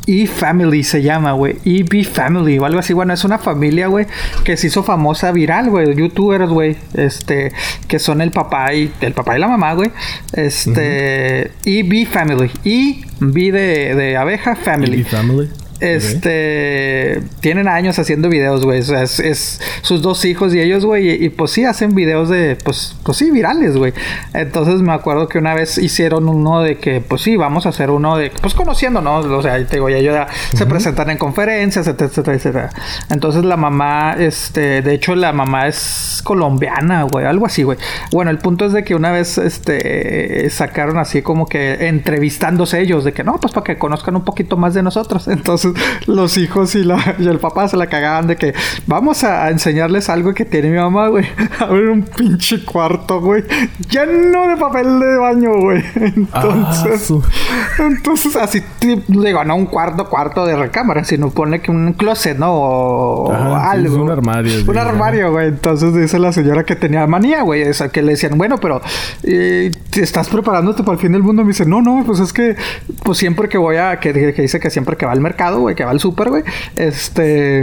E-Family 0.05 0.83
se 0.83 1.01
llama, 1.01 1.33
güey. 1.33 1.57
E-B 1.65 2.03
Family 2.03 2.57
o 2.59 2.65
algo 2.65 2.79
así. 2.79 2.93
Bueno, 2.93 3.13
es 3.13 3.23
una 3.23 3.39
familia, 3.39 3.87
güey, 3.87 4.05
que 4.43 4.57
se 4.57 4.67
hizo 4.67 4.83
famosa 4.83 5.31
viral, 5.31 5.69
güey. 5.69 5.95
Youtubers, 5.95 6.49
güey. 6.49 6.77
Este, 6.93 7.51
que 7.87 7.99
son 7.99 8.21
el 8.21 8.31
papá 8.31 8.73
y 8.73 8.91
el 9.01 9.13
papá 9.13 9.37
y 9.37 9.39
la 9.39 9.47
mamá, 9.47 9.73
güey. 9.73 9.91
Este, 10.33 11.51
E-B 11.65 12.05
Family. 12.05 12.51
E-B 12.65 13.51
de, 13.51 13.95
de 13.95 14.17
abeja 14.17 14.55
Family. 14.55 15.01
E 15.01 15.03
Family. 15.05 15.49
Este. 15.79 17.21
Tienen 17.41 17.67
años 17.67 17.99
haciendo 17.99 18.29
videos, 18.29 18.65
güey. 18.65 18.79
O 18.79 18.83
sea, 18.83 19.03
es, 19.03 19.61
sus 19.81 20.01
dos 20.01 20.23
hijos 20.25 20.53
y 20.53 20.59
ellos, 20.59 20.85
güey. 20.85 21.23
Y, 21.23 21.29
pues 21.29 21.51
sí, 21.51 21.65
hacen 21.65 21.95
videos 21.95 22.29
de. 22.29 22.57
Pues, 22.63 22.95
pues 23.03 23.17
sí, 23.17 23.31
virales, 23.31 23.77
güey. 23.77 23.93
Entonces 24.33 24.81
me 24.81 24.93
acuerdo 24.93 25.27
que 25.27 25.37
una 25.37 25.53
vez 25.53 25.77
hicieron 25.77 26.29
uno 26.29 26.61
de 26.61 26.77
que, 26.77 27.01
pues 27.01 27.21
sí, 27.21 27.35
vamos 27.35 27.65
a 27.65 27.69
hacer 27.69 27.89
uno 27.89 28.17
de. 28.17 28.31
Pues 28.41 28.53
conociendo, 28.53 29.01
¿no? 29.01 29.17
O 29.17 29.41
sea, 29.41 29.57
te 29.65 29.75
digo, 29.77 29.89
ya, 29.89 29.99
ya 29.99 30.27
se 30.53 30.65
presentan 30.65 31.09
en 31.09 31.17
conferencias, 31.17 31.87
etcétera, 31.87 32.09
etcétera, 32.09 32.37
etcétera. 32.37 32.69
Entonces 33.09 33.43
la 33.43 33.57
mamá, 33.57 34.15
este. 34.17 34.81
De 34.81 34.93
hecho, 34.93 35.15
la 35.15 35.33
mamá 35.33 35.67
es 35.67 36.21
colombiana, 36.23 37.03
güey. 37.03 37.25
Algo 37.25 37.45
así, 37.45 37.63
güey. 37.63 37.77
Bueno, 38.11 38.31
el 38.31 38.37
punto 38.37 38.65
es 38.65 38.73
de 38.73 38.83
que 38.83 38.95
una 38.95 39.11
vez, 39.11 39.37
este. 39.37 40.49
Sacaron 40.49 40.97
así 40.97 41.21
como 41.21 41.47
que 41.47 41.87
entrevistándose 41.87 42.81
ellos, 42.81 43.03
de 43.03 43.13
que 43.13 43.23
no, 43.23 43.39
pues 43.39 43.53
para 43.53 43.63
que 43.63 43.77
conozcan 43.77 44.15
un 44.15 44.23
poquito 44.23 44.57
más 44.57 44.73
de 44.73 44.83
nosotros. 44.83 45.27
Entonces 45.33 45.62
los 46.07 46.37
hijos 46.37 46.75
y, 46.75 46.83
la, 46.83 47.15
y 47.19 47.27
el 47.27 47.39
papá 47.39 47.67
se 47.67 47.77
la 47.77 47.87
cagaban 47.87 48.27
de 48.27 48.35
que 48.35 48.53
vamos 48.87 49.23
a, 49.23 49.49
enseñarles 49.49 50.09
algo 50.09 50.33
que 50.33 50.45
tiene 50.45 50.69
mi 50.69 50.77
mamá, 50.77 51.07
güey. 51.07 51.25
A 51.59 51.65
ver 51.65 51.89
un 51.89 52.03
pinche 52.03 52.63
cuarto, 52.63 53.21
güey. 53.21 53.43
Lleno 53.89 54.47
de 54.47 54.57
papel 54.57 54.99
de 54.99 55.17
baño, 55.17 55.51
güey. 55.59 55.83
Entonces, 55.95 57.11
ah, 57.11 57.83
entonces 57.87 58.35
así, 58.35 58.61
digo, 59.07 59.43
no 59.43 59.55
un 59.55 59.65
cuarto, 59.65 60.09
cuarto 60.09 60.45
de 60.45 60.55
recámara, 60.55 61.03
sino 61.03 61.29
pone 61.29 61.61
que 61.61 61.71
un 61.71 61.93
closet, 61.93 62.37
¿no? 62.37 62.53
O, 62.53 63.31
algo. 63.31 64.03
un 64.03 64.11
armario. 64.11 64.63
Un 64.67 64.77
armario, 64.77 65.31
güey. 65.31 65.47
Entonces 65.47 65.93
dice 65.93 66.19
la 66.19 66.31
señora 66.31 66.63
que 66.63 66.75
tenía 66.75 67.05
manía, 67.07 67.41
güey. 67.41 67.63
O 67.63 67.91
que 67.91 68.01
le 68.01 68.11
decían, 68.13 68.37
bueno, 68.37 68.57
pero 68.57 68.81
eh, 69.23 69.71
estás 69.95 70.29
preparándote 70.29 70.83
para 70.83 70.95
el 70.95 71.01
fin 71.01 71.11
del 71.11 71.23
mundo. 71.23 71.43
Me 71.43 71.49
dice, 71.49 71.65
no, 71.65 71.81
no, 71.81 72.03
pues 72.05 72.19
es 72.19 72.33
que, 72.33 72.55
pues 73.03 73.17
siempre 73.17 73.49
que 73.49 73.57
voy 73.57 73.77
a, 73.77 73.99
que, 73.99 74.13
que 74.13 74.41
dice 74.41 74.59
que 74.59 74.69
siempre 74.69 74.95
que 74.97 75.05
va 75.05 75.11
al 75.11 75.21
mercado, 75.21 75.52
güey, 75.59 75.75
que 75.75 75.83
va 75.85 75.91
al 75.91 75.99
súper, 75.99 76.29
güey, 76.29 76.43
este, 76.75 77.61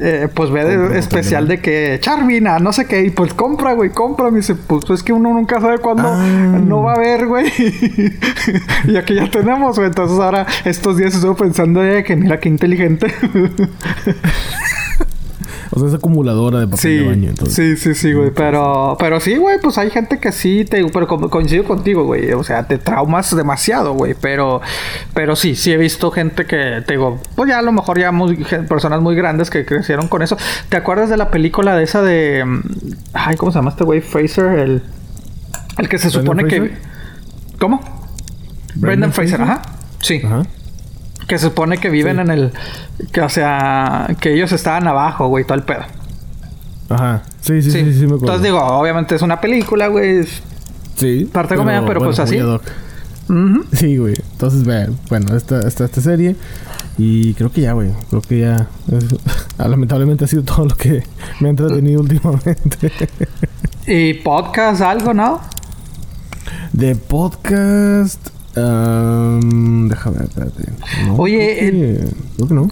eh, 0.00 0.28
pues 0.32 0.50
ve 0.50 0.64
de, 0.64 0.98
especial 0.98 1.48
de 1.48 1.60
que 1.60 1.98
Charvina, 2.00 2.58
no 2.58 2.72
sé 2.72 2.86
qué, 2.86 3.04
y 3.04 3.10
pues 3.10 3.34
compra, 3.34 3.72
güey, 3.74 3.90
compra. 3.90 4.30
Me 4.30 4.38
dice, 4.38 4.54
pues 4.54 4.88
es 4.90 5.02
que 5.02 5.12
uno 5.12 5.32
nunca 5.32 5.60
sabe 5.60 5.78
cuándo 5.78 6.08
ah. 6.08 6.60
no 6.64 6.82
va 6.82 6.92
a 6.92 6.94
haber, 6.96 7.26
güey. 7.26 7.46
y 8.84 8.96
aquí 8.96 9.14
ya 9.14 9.30
tenemos, 9.30 9.76
güey. 9.76 9.88
Entonces 9.88 10.18
ahora 10.18 10.46
estos 10.64 10.96
días 10.96 11.14
estuve 11.14 11.34
pensando 11.34 11.80
de 11.80 12.04
que 12.04 12.16
mira 12.16 12.40
qué 12.40 12.48
inteligente. 12.48 13.12
O 15.74 15.78
sea, 15.78 15.88
es 15.88 15.94
acumuladora 15.94 16.60
de 16.60 16.68
papel 16.68 16.98
de 16.98 17.06
baño. 17.06 17.32
Sí, 17.48 17.76
sí, 17.76 17.94
sí, 17.94 18.12
güey. 18.12 18.30
Pero, 18.30 18.94
pero 18.98 19.20
sí, 19.20 19.36
güey, 19.36 19.58
pues 19.58 19.78
hay 19.78 19.88
gente 19.88 20.18
que 20.18 20.30
sí 20.30 20.66
te. 20.68 20.84
Pero 20.84 21.06
coincido 21.06 21.64
contigo, 21.64 22.04
güey. 22.04 22.30
O 22.32 22.44
sea, 22.44 22.66
te 22.66 22.76
traumas 22.76 23.34
demasiado, 23.34 23.94
güey. 23.94 24.14
Pero, 24.20 24.60
pero 25.14 25.34
sí, 25.34 25.54
sí 25.54 25.72
he 25.72 25.78
visto 25.78 26.10
gente 26.10 26.44
que 26.44 26.82
te 26.86 26.92
digo, 26.92 27.18
pues 27.34 27.48
ya 27.48 27.58
a 27.58 27.62
lo 27.62 27.72
mejor 27.72 27.98
ya 27.98 28.12
muy, 28.12 28.36
personas 28.68 29.00
muy 29.00 29.16
grandes 29.16 29.48
que 29.48 29.64
crecieron 29.64 30.08
con 30.08 30.20
eso. 30.20 30.36
¿Te 30.68 30.76
acuerdas 30.76 31.08
de 31.08 31.16
la 31.16 31.30
película 31.30 31.74
de 31.74 31.84
esa 31.84 32.02
de. 32.02 32.44
Mm, 32.44 32.60
ay, 33.14 33.36
¿cómo 33.36 33.50
se 33.50 33.58
llama 33.58 33.70
este 33.70 33.84
güey? 33.84 34.02
Fraser, 34.02 34.58
el. 34.58 34.82
El 35.78 35.88
que 35.88 35.96
se 35.96 36.10
supone 36.10 36.44
que. 36.44 36.72
¿Cómo? 37.58 37.80
Brendan, 38.74 39.14
Fraser, 39.14 39.40
ajá. 39.40 39.62
Sí. 40.00 40.20
Ajá. 40.22 40.42
Que 41.26 41.38
se 41.38 41.46
supone 41.46 41.78
que 41.78 41.88
viven 41.88 42.18
en 42.18 42.30
el. 42.30 42.52
Que, 43.12 43.20
o 43.20 43.28
sea, 43.28 44.08
que 44.20 44.34
ellos 44.34 44.52
estaban 44.52 44.86
abajo, 44.86 45.28
güey, 45.28 45.44
todo 45.44 45.54
el 45.54 45.64
pedo. 45.64 45.82
Ajá. 46.88 47.22
Sí, 47.40 47.62
sí, 47.62 47.70
sí, 47.70 47.78
sí, 47.94 48.00
me 48.00 48.14
acuerdo. 48.14 48.14
Entonces 48.14 48.42
digo, 48.42 48.60
obviamente 48.60 49.14
es 49.14 49.22
una 49.22 49.40
película, 49.40 49.88
güey. 49.88 50.24
Sí. 50.96 51.28
Parte 51.32 51.54
de 51.54 51.58
comedia, 51.58 51.84
pero 51.86 52.00
pues 52.00 52.18
así. 52.18 52.38
Sí, 53.72 53.96
güey. 53.96 54.14
Entonces, 54.32 54.64
bueno, 55.08 55.36
esta, 55.36 55.60
esta, 55.66 55.84
esta 55.84 56.00
serie. 56.00 56.36
Y 56.98 57.34
creo 57.34 57.50
que 57.50 57.62
ya, 57.62 57.72
güey. 57.72 57.90
Creo 58.10 58.22
que 58.22 58.40
ya. 58.40 58.68
lamentablemente 59.68 60.24
ha 60.24 60.28
sido 60.28 60.42
todo 60.42 60.66
lo 60.66 60.76
que 60.76 61.02
me 61.40 61.48
ha 61.48 61.50
entretenido 61.50 62.00
últimamente. 62.02 62.92
¿Y 63.86 64.14
podcast 64.14 64.82
algo, 64.82 65.14
no? 65.14 65.40
De 66.72 66.94
podcast. 66.94 68.31
Um, 68.56 69.88
déjame 69.88 70.24
espérate. 70.24 70.64
Oye, 71.16 72.10
creo 72.36 72.48
que, 72.48 72.54
no. 72.54 72.68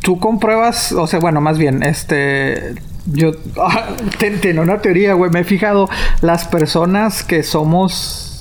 Tú 0.00 0.18
compruebas, 0.18 0.92
o 0.92 1.06
sea, 1.06 1.20
bueno, 1.20 1.40
más 1.40 1.58
bien, 1.58 1.82
este. 1.82 2.74
Yo 3.06 3.32
ah, 3.60 3.88
tengo 4.18 4.62
una 4.62 4.78
teoría, 4.78 5.14
güey. 5.14 5.30
Me 5.30 5.40
he 5.40 5.44
fijado 5.44 5.88
las 6.22 6.46
personas 6.46 7.22
que 7.22 7.42
somos 7.42 8.33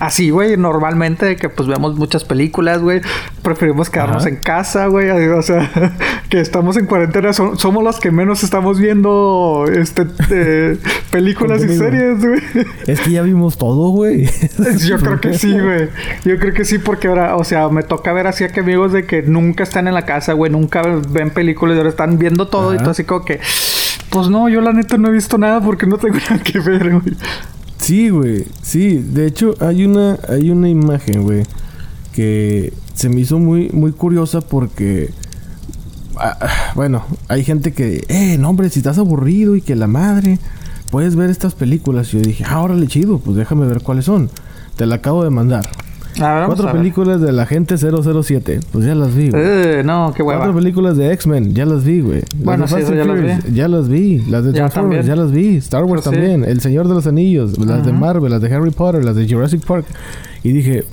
así, 0.00 0.30
güey, 0.30 0.56
normalmente 0.56 1.36
que 1.36 1.48
pues 1.48 1.68
vemos 1.68 1.94
muchas 1.94 2.24
películas, 2.24 2.80
güey, 2.80 3.02
preferimos 3.42 3.90
quedarnos 3.90 4.26
en 4.26 4.36
casa, 4.36 4.86
güey, 4.86 5.08
o 5.28 5.42
sea, 5.42 5.70
que 6.28 6.40
estamos 6.40 6.76
en 6.76 6.86
cuarentena, 6.86 7.32
somos 7.32 7.84
los 7.84 8.00
que 8.00 8.10
menos 8.10 8.42
estamos 8.42 8.80
viendo 8.80 9.66
este 9.72 10.06
eh, 10.30 10.78
películas 11.10 11.62
y 11.62 11.76
series, 11.76 12.18
güey. 12.18 12.40
Es 12.86 13.00
que 13.00 13.12
ya 13.12 13.22
vimos 13.22 13.58
todo, 13.58 13.90
güey. 13.90 14.24
Yo 14.86 14.98
creo 14.98 15.20
que 15.20 15.34
sí, 15.34 15.52
güey. 15.52 15.88
Yo 16.24 16.38
creo 16.38 16.54
que 16.54 16.64
sí, 16.64 16.78
porque 16.78 17.08
ahora, 17.08 17.36
o 17.36 17.44
sea, 17.44 17.68
me 17.68 17.82
toca 17.82 18.12
ver 18.12 18.26
así 18.26 18.44
a 18.44 18.48
que 18.48 18.60
amigos 18.60 18.92
de 18.92 19.04
que 19.04 19.22
nunca 19.22 19.62
están 19.62 19.86
en 19.86 19.94
la 19.94 20.06
casa, 20.06 20.32
güey, 20.32 20.50
nunca 20.50 20.82
ven 21.10 21.30
películas 21.30 21.76
y 21.76 21.78
ahora 21.78 21.90
están 21.90 22.18
viendo 22.18 22.48
todo 22.48 22.74
y 22.74 22.78
todo 22.78 22.90
así 22.90 23.04
como 23.04 23.24
que. 23.24 23.38
Pues 24.08 24.28
no, 24.28 24.48
yo 24.48 24.60
la 24.60 24.72
neta 24.72 24.96
no 24.96 25.08
he 25.08 25.12
visto 25.12 25.38
nada 25.38 25.60
porque 25.60 25.86
no 25.86 25.96
tengo 25.96 26.16
nada 26.16 26.42
que 26.42 26.58
ver, 26.58 26.90
güey. 26.90 27.14
Sí, 27.80 28.10
güey. 28.10 28.44
Sí, 28.62 28.98
de 28.98 29.26
hecho 29.26 29.54
hay 29.60 29.84
una 29.84 30.18
hay 30.28 30.50
una 30.50 30.68
imagen, 30.68 31.22
güey, 31.22 31.44
que 32.12 32.72
se 32.94 33.08
me 33.08 33.20
hizo 33.20 33.38
muy 33.38 33.70
muy 33.70 33.92
curiosa 33.92 34.40
porque 34.40 35.10
ah, 36.16 36.72
bueno, 36.74 37.04
hay 37.28 37.44
gente 37.44 37.72
que, 37.72 38.04
eh, 38.08 38.36
no, 38.38 38.50
hombre, 38.50 38.70
si 38.70 38.80
estás 38.80 38.98
aburrido 38.98 39.56
y 39.56 39.62
que 39.62 39.74
la 39.76 39.86
madre, 39.86 40.38
puedes 40.90 41.16
ver 41.16 41.30
estas 41.30 41.54
películas. 41.54 42.12
Y 42.12 42.18
yo 42.18 42.22
dije, 42.22 42.44
ah, 42.46 42.60
órale, 42.60 42.86
chido, 42.86 43.18
pues 43.18 43.36
déjame 43.36 43.66
ver 43.66 43.82
cuáles 43.82 44.04
son. 44.04 44.30
Te 44.76 44.86
la 44.86 44.96
acabo 44.96 45.24
de 45.24 45.30
mandar. 45.30 45.68
Cuatro 46.20 46.72
películas 46.72 47.20
de 47.20 47.32
la 47.32 47.46
gente 47.46 47.76
007. 47.76 48.60
Pues 48.72 48.84
ya 48.84 48.94
las 48.94 49.14
vi, 49.14 49.30
güey. 49.30 49.42
Eh, 49.44 49.82
no, 49.84 50.12
qué 50.14 50.22
hueva. 50.22 50.40
Cuatro 50.40 50.56
películas 50.56 50.96
de 50.96 51.12
X-Men. 51.12 51.54
Ya 51.54 51.64
las 51.64 51.84
vi, 51.84 52.00
güey. 52.00 52.22
Bueno, 52.36 52.68
sí, 52.68 52.76
ya 52.80 53.04
las 53.04 53.44
vi. 53.44 53.52
Ya 53.54 53.68
las 53.68 53.88
vi. 53.88 54.18
Las 54.28 54.44
de 54.44 54.52
Transformers. 54.52 55.06
Ya, 55.06 55.16
las 55.16 55.32
vi. 55.32 55.56
Star 55.56 55.84
Wars 55.84 56.02
pues 56.04 56.14
también. 56.14 56.44
El 56.44 56.60
Señor 56.60 56.88
de 56.88 56.94
los 56.94 57.06
Anillos. 57.06 57.58
Las 57.58 57.84
de 57.84 57.92
Marvel. 57.92 58.30
Las 58.30 58.42
de 58.42 58.54
Harry 58.54 58.70
Potter. 58.70 59.04
Las 59.04 59.16
de 59.16 59.28
Jurassic 59.28 59.64
Park. 59.64 59.86
Y 60.42 60.52
dije... 60.52 60.84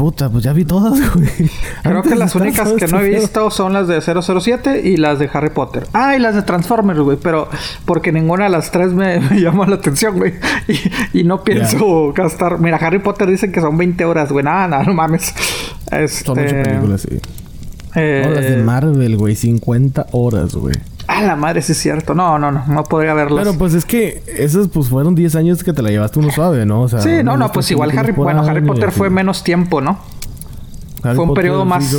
Puta, 0.00 0.30
pues 0.30 0.42
ya 0.42 0.54
vi 0.54 0.64
todas, 0.64 0.98
güey. 1.14 1.28
Creo 1.82 2.02
que 2.02 2.14
las 2.14 2.34
únicas 2.34 2.72
que 2.72 2.86
no 2.86 3.00
he 3.00 3.10
visto 3.10 3.50
son 3.50 3.74
las 3.74 3.86
de 3.86 4.00
007 4.00 4.80
y 4.82 4.96
las 4.96 5.18
de 5.18 5.28
Harry 5.30 5.50
Potter. 5.50 5.86
Ah, 5.92 6.16
y 6.16 6.18
las 6.18 6.34
de 6.34 6.40
Transformers, 6.40 7.00
güey. 7.00 7.18
Pero 7.22 7.50
porque 7.84 8.10
ninguna 8.10 8.44
de 8.44 8.50
las 8.50 8.70
tres 8.70 8.94
me, 8.94 9.20
me 9.30 9.38
llama 9.42 9.66
la 9.66 9.74
atención, 9.74 10.16
güey. 10.16 10.32
Y, 11.12 11.24
no 11.24 11.44
pienso 11.44 12.14
gastar. 12.14 12.60
Mira, 12.60 12.78
Harry 12.78 13.00
Potter 13.00 13.28
dicen 13.28 13.52
que 13.52 13.60
son 13.60 13.76
20 13.76 14.02
horas, 14.06 14.32
güey. 14.32 14.42
Nada, 14.42 14.68
nada, 14.68 14.84
no 14.84 14.94
mames. 14.94 15.34
Este... 15.92 16.24
Son 16.24 16.38
ocho 16.38 16.62
películas, 16.62 17.02
sí. 17.02 17.20
Eh... 17.94 18.26
las 18.34 18.44
de 18.46 18.56
Marvel, 18.56 19.18
güey. 19.18 19.36
50 19.36 20.06
horas, 20.12 20.54
güey. 20.54 20.76
La 21.26 21.36
madre, 21.36 21.62
sí 21.62 21.72
es 21.72 21.78
cierto. 21.78 22.14
No, 22.14 22.38
no, 22.38 22.50
no, 22.50 22.64
no 22.66 22.84
podría 22.84 23.14
verlas. 23.14 23.44
Pero 23.44 23.58
pues 23.58 23.74
es 23.74 23.84
que 23.84 24.22
esos 24.26 24.68
pues 24.68 24.88
fueron 24.88 25.14
10 25.14 25.34
años 25.36 25.64
que 25.64 25.72
te 25.72 25.82
la 25.82 25.90
llevaste 25.90 26.18
uno 26.18 26.30
suave, 26.30 26.66
¿no? 26.66 26.82
O 26.82 26.88
sea, 26.88 27.00
sí, 27.00 27.22
no, 27.22 27.36
no, 27.36 27.50
pues 27.52 27.70
igual 27.70 27.96
Harry, 27.96 28.12
bueno, 28.12 28.42
Harry 28.42 28.62
Potter 28.62 28.92
fue 28.92 29.10
menos 29.10 29.42
tiempo, 29.44 29.80
¿no? 29.80 29.98
fue 31.02 31.18
un 31.18 31.34
periodo 31.34 31.64
más 31.64 31.94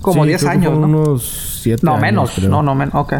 como 0.00 0.26
10 0.26 0.44
años, 0.44 0.78
¿no? 0.78 0.86
Unos 0.86 1.60
7 1.62 1.80
No, 1.84 1.96
menos, 1.96 2.38
no, 2.42 2.62
no 2.62 2.74
menos, 2.74 2.94
ok. 2.94 3.14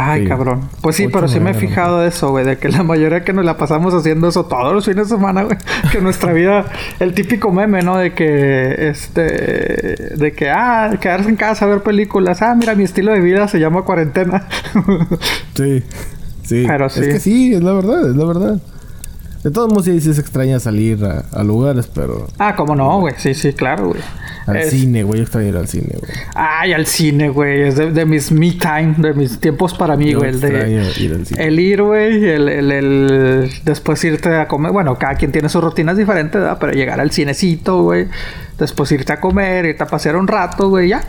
Ay, 0.00 0.26
cabrón. 0.26 0.68
Pues 0.80 0.94
sí, 0.94 1.08
pero 1.08 1.26
sí 1.26 1.40
me 1.40 1.50
he 1.50 1.54
fijado 1.54 2.00
de 2.00 2.08
eso, 2.08 2.30
güey, 2.30 2.44
de 2.44 2.56
que 2.56 2.68
la 2.68 2.84
mayoría 2.84 3.24
que 3.24 3.32
nos 3.32 3.44
la 3.44 3.56
pasamos 3.56 3.92
haciendo 3.94 4.28
eso 4.28 4.46
todos 4.46 4.72
los 4.72 4.84
fines 4.84 5.08
de 5.08 5.16
semana, 5.16 5.42
güey, 5.42 5.58
que 5.92 6.00
nuestra 6.00 6.32
vida, 6.32 6.66
el 7.00 7.14
típico 7.14 7.50
meme, 7.50 7.82
¿no? 7.82 7.98
De 7.98 8.14
que, 8.14 8.90
este, 8.90 9.22
de 9.22 10.32
que, 10.36 10.50
ah, 10.50 10.96
quedarse 11.00 11.28
en 11.28 11.34
casa 11.36 11.64
a 11.64 11.68
ver 11.68 11.82
películas, 11.82 12.42
ah, 12.42 12.54
mira, 12.54 12.76
mi 12.76 12.84
estilo 12.84 13.12
de 13.12 13.20
vida 13.20 13.48
se 13.48 13.58
llama 13.58 13.82
cuarentena. 13.82 14.46
sí, 15.54 15.82
sí. 16.44 16.64
Pero 16.66 16.88
sí. 16.88 17.00
Es 17.00 17.08
que 17.08 17.20
sí, 17.20 17.54
es 17.54 17.62
la 17.62 17.72
verdad, 17.72 18.08
es 18.08 18.16
la 18.16 18.24
verdad. 18.24 18.60
De 19.48 19.54
todos 19.54 19.70
modos, 19.70 19.86
sí, 19.86 19.98
se 19.98 20.20
extraña 20.20 20.60
salir 20.60 21.02
a, 21.02 21.42
lugares, 21.42 21.86
pero. 21.86 22.26
Ah, 22.38 22.54
¿cómo 22.54 22.76
no, 22.76 23.00
güey? 23.00 23.14
Sí, 23.16 23.32
sí, 23.32 23.54
claro, 23.54 23.88
güey. 23.88 24.00
Al 24.46 24.62
cine, 24.64 25.04
güey. 25.04 25.20
Yo 25.20 25.22
extraño 25.22 25.48
ir 25.48 25.56
al 25.56 25.66
cine, 25.66 25.94
güey. 25.98 26.12
Ay, 26.34 26.74
al 26.74 26.84
cine, 26.84 27.30
güey. 27.30 27.62
Es 27.62 27.76
de, 27.76 28.04
mis 28.04 28.30
me 28.30 28.50
time, 28.50 28.96
de 28.98 29.14
mis 29.14 29.40
tiempos 29.40 29.72
para 29.72 29.96
mí, 29.96 30.12
güey. 30.12 30.28
El 30.28 30.40
de. 30.42 30.92
Ir 30.98 31.14
al 31.14 31.24
cine. 31.24 31.46
El 31.46 31.58
ir, 31.60 31.82
güey. 31.82 32.26
El, 32.26 32.46
el, 32.46 32.70
el, 32.70 33.50
Después 33.64 34.04
irte 34.04 34.36
a 34.36 34.46
comer. 34.46 34.70
Bueno, 34.70 34.98
cada 34.98 35.14
quien 35.14 35.32
tiene 35.32 35.48
sus 35.48 35.64
rutinas 35.64 35.96
diferentes, 35.96 36.38
¿verdad? 36.38 36.58
Pero 36.60 36.74
llegar 36.74 37.00
al 37.00 37.10
cinecito, 37.10 37.84
güey. 37.84 38.06
Después 38.58 38.92
irte 38.92 39.14
a 39.14 39.18
comer, 39.18 39.64
irte 39.64 39.82
a 39.82 39.86
pasear 39.86 40.16
un 40.16 40.28
rato, 40.28 40.68
güey, 40.68 40.90
ya. 40.90 41.00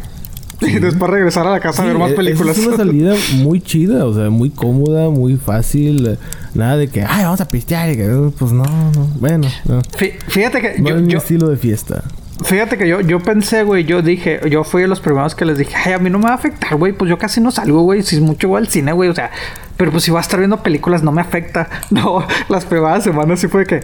Y 0.67 0.79
después 0.79 1.09
regresar 1.09 1.47
a 1.47 1.51
la 1.51 1.59
casa 1.59 1.83
a 1.83 1.85
ver 1.85 1.97
más 1.97 2.11
películas. 2.11 2.57
Es 2.57 2.67
una 2.67 2.77
salida 2.77 3.15
muy 3.35 3.61
chida, 3.61 4.05
o 4.05 4.13
sea, 4.13 4.29
muy 4.29 4.49
cómoda, 4.49 5.09
muy 5.09 5.37
fácil. 5.37 6.17
Nada 6.53 6.77
de 6.77 6.87
que, 6.87 7.03
ay, 7.03 7.23
vamos 7.23 7.41
a 7.41 7.47
pistear. 7.47 7.89
Y 7.91 7.97
que, 7.97 8.31
pues 8.37 8.51
no, 8.51 8.63
no. 8.63 9.07
Bueno, 9.19 9.47
no. 9.65 9.81
Fíjate 10.27 10.61
que. 10.61 10.79
No 10.79 10.89
yo, 10.89 10.95
es 10.97 11.01
mi 11.01 11.13
estilo 11.13 11.47
de 11.47 11.57
fiesta. 11.57 12.03
Fíjate 12.43 12.77
que 12.77 12.87
yo, 12.87 13.01
yo 13.01 13.19
pensé, 13.19 13.63
güey, 13.63 13.83
yo 13.83 14.01
dije, 14.01 14.39
yo 14.49 14.63
fui 14.63 14.81
de 14.81 14.87
los 14.87 15.01
primeros 15.01 15.35
que 15.35 15.43
les 15.43 15.57
dije, 15.57 15.75
ay, 15.75 15.93
a 15.93 15.99
mí 15.99 16.09
no 16.09 16.19
me 16.19 16.25
va 16.25 16.31
a 16.31 16.35
afectar, 16.35 16.75
güey, 16.77 16.93
pues 16.93 17.09
yo 17.09 17.17
casi 17.17 17.41
no 17.41 17.51
salgo, 17.51 17.81
güey, 17.81 18.01
si 18.01 18.15
es 18.15 18.21
mucho 18.21 18.47
voy 18.47 18.59
al 18.59 18.69
cine, 18.69 18.93
güey, 18.93 19.09
o 19.09 19.13
sea, 19.13 19.29
pero 19.75 19.91
pues 19.91 20.05
si 20.05 20.11
voy 20.11 20.19
a 20.19 20.21
estar 20.21 20.39
viendo 20.39 20.63
películas 20.63 21.03
no 21.03 21.11
me 21.11 21.21
afecta. 21.21 21.69
No, 21.89 22.25
las 22.47 22.65
primeras 22.65 23.03
semanas 23.03 23.41
sí 23.41 23.47
fue 23.47 23.65
que, 23.65 23.81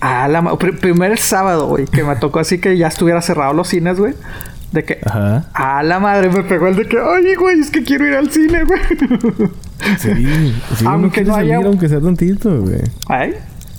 ah, 0.00 0.28
la 0.28 0.56
primer 0.56 1.18
sábado, 1.18 1.68
güey, 1.68 1.86
que 1.86 2.02
me 2.04 2.16
tocó 2.16 2.40
así 2.40 2.58
que 2.58 2.76
ya 2.76 2.88
estuviera 2.88 3.22
cerrado 3.22 3.54
los 3.54 3.68
cines, 3.68 3.98
güey. 3.98 4.14
De 4.72 4.84
que, 4.84 4.98
Ajá. 5.04 5.46
a 5.54 5.82
la 5.82 6.00
madre 6.00 6.28
me 6.28 6.42
pegó 6.42 6.66
el 6.68 6.76
de 6.76 6.86
que, 6.86 6.98
ay, 6.98 7.34
güey, 7.36 7.60
es 7.60 7.70
que 7.70 7.82
quiero 7.82 8.06
ir 8.06 8.14
al 8.14 8.30
cine, 8.30 8.64
güey. 8.64 8.80
Sí, 9.98 10.10
sí 10.76 10.84
aunque 10.86 11.22
no 11.24 11.34
haya. 11.34 11.54
Salir, 11.54 11.66
aunque 11.66 11.88
sea 11.88 12.00
tantito, 12.00 12.62
güey. 12.62 12.80
Ay. 13.08 13.34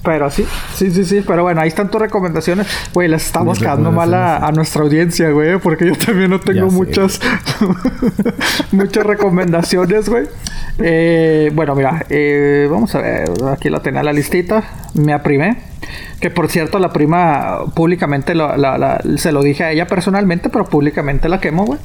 Pero 0.07 0.31
sí, 0.31 0.47
sí, 0.73 0.89
sí, 0.89 1.03
sí. 1.03 1.21
Pero 1.27 1.43
bueno, 1.43 1.59
ahí 1.59 1.67
están 1.67 1.91
tus 1.91 1.99
recomendaciones. 1.99 2.65
Güey, 2.93 3.09
las 3.09 3.25
estamos 3.25 3.59
quedando 3.59 3.91
mal 3.91 4.13
a, 4.13 4.49
nuestra 4.53 4.83
audiencia, 4.83 5.31
güey. 5.31 5.59
Porque 5.59 5.85
yo 5.85 5.95
también 5.97 6.29
no 6.29 6.39
tengo 6.39 6.71
muchas, 6.71 7.19
muchas 8.71 9.05
recomendaciones, 9.05 10.07
güey. 10.07 10.29
Eh, 10.79 11.51
bueno, 11.53 11.75
mira, 11.75 12.05
eh, 12.09 12.69
vamos 12.71 12.95
a 12.95 13.01
ver. 13.01 13.31
Aquí 13.51 13.69
la 13.69 13.81
tenía 13.81 14.01
la 14.01 14.13
listita. 14.13 14.63
Me 14.93 15.11
aprimé. 15.11 15.57
Que 16.21 16.29
por 16.29 16.49
cierto, 16.49 16.79
la 16.79 16.93
prima 16.93 17.65
públicamente 17.75 18.33
se 19.17 19.31
lo 19.33 19.43
dije 19.43 19.65
a 19.65 19.71
ella 19.71 19.87
personalmente, 19.87 20.47
pero 20.47 20.63
públicamente 20.63 21.27
la 21.27 21.41
quemo, 21.41 21.65
güey. 21.65 21.79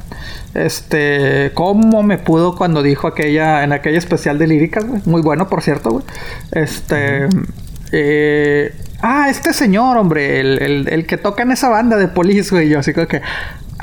Este, 0.54 1.50
¿cómo 1.54 2.04
me 2.04 2.18
pudo 2.18 2.54
cuando 2.54 2.84
dijo 2.84 3.08
aquella, 3.08 3.64
en 3.64 3.72
aquella 3.72 3.98
especial 3.98 4.38
de 4.38 4.46
líricas, 4.46 4.86
güey? 4.86 5.02
Muy 5.06 5.22
bueno, 5.22 5.48
por 5.48 5.60
cierto, 5.60 5.90
güey. 5.90 6.04
Este. 6.52 7.26
Eh, 7.92 8.74
ah, 9.02 9.28
este 9.28 9.52
señor, 9.52 9.98
hombre, 9.98 10.40
el, 10.40 10.62
el, 10.62 10.88
el, 10.88 11.06
que 11.06 11.18
toca 11.18 11.42
en 11.42 11.52
esa 11.52 11.68
banda 11.68 11.98
de 11.98 12.08
Police, 12.08 12.50
güey. 12.50 12.68
Yo 12.68 12.78
así 12.78 12.92
como 12.94 13.06
que, 13.06 13.20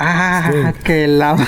Ah, 0.01 0.73
que 0.81 1.07
la. 1.07 1.35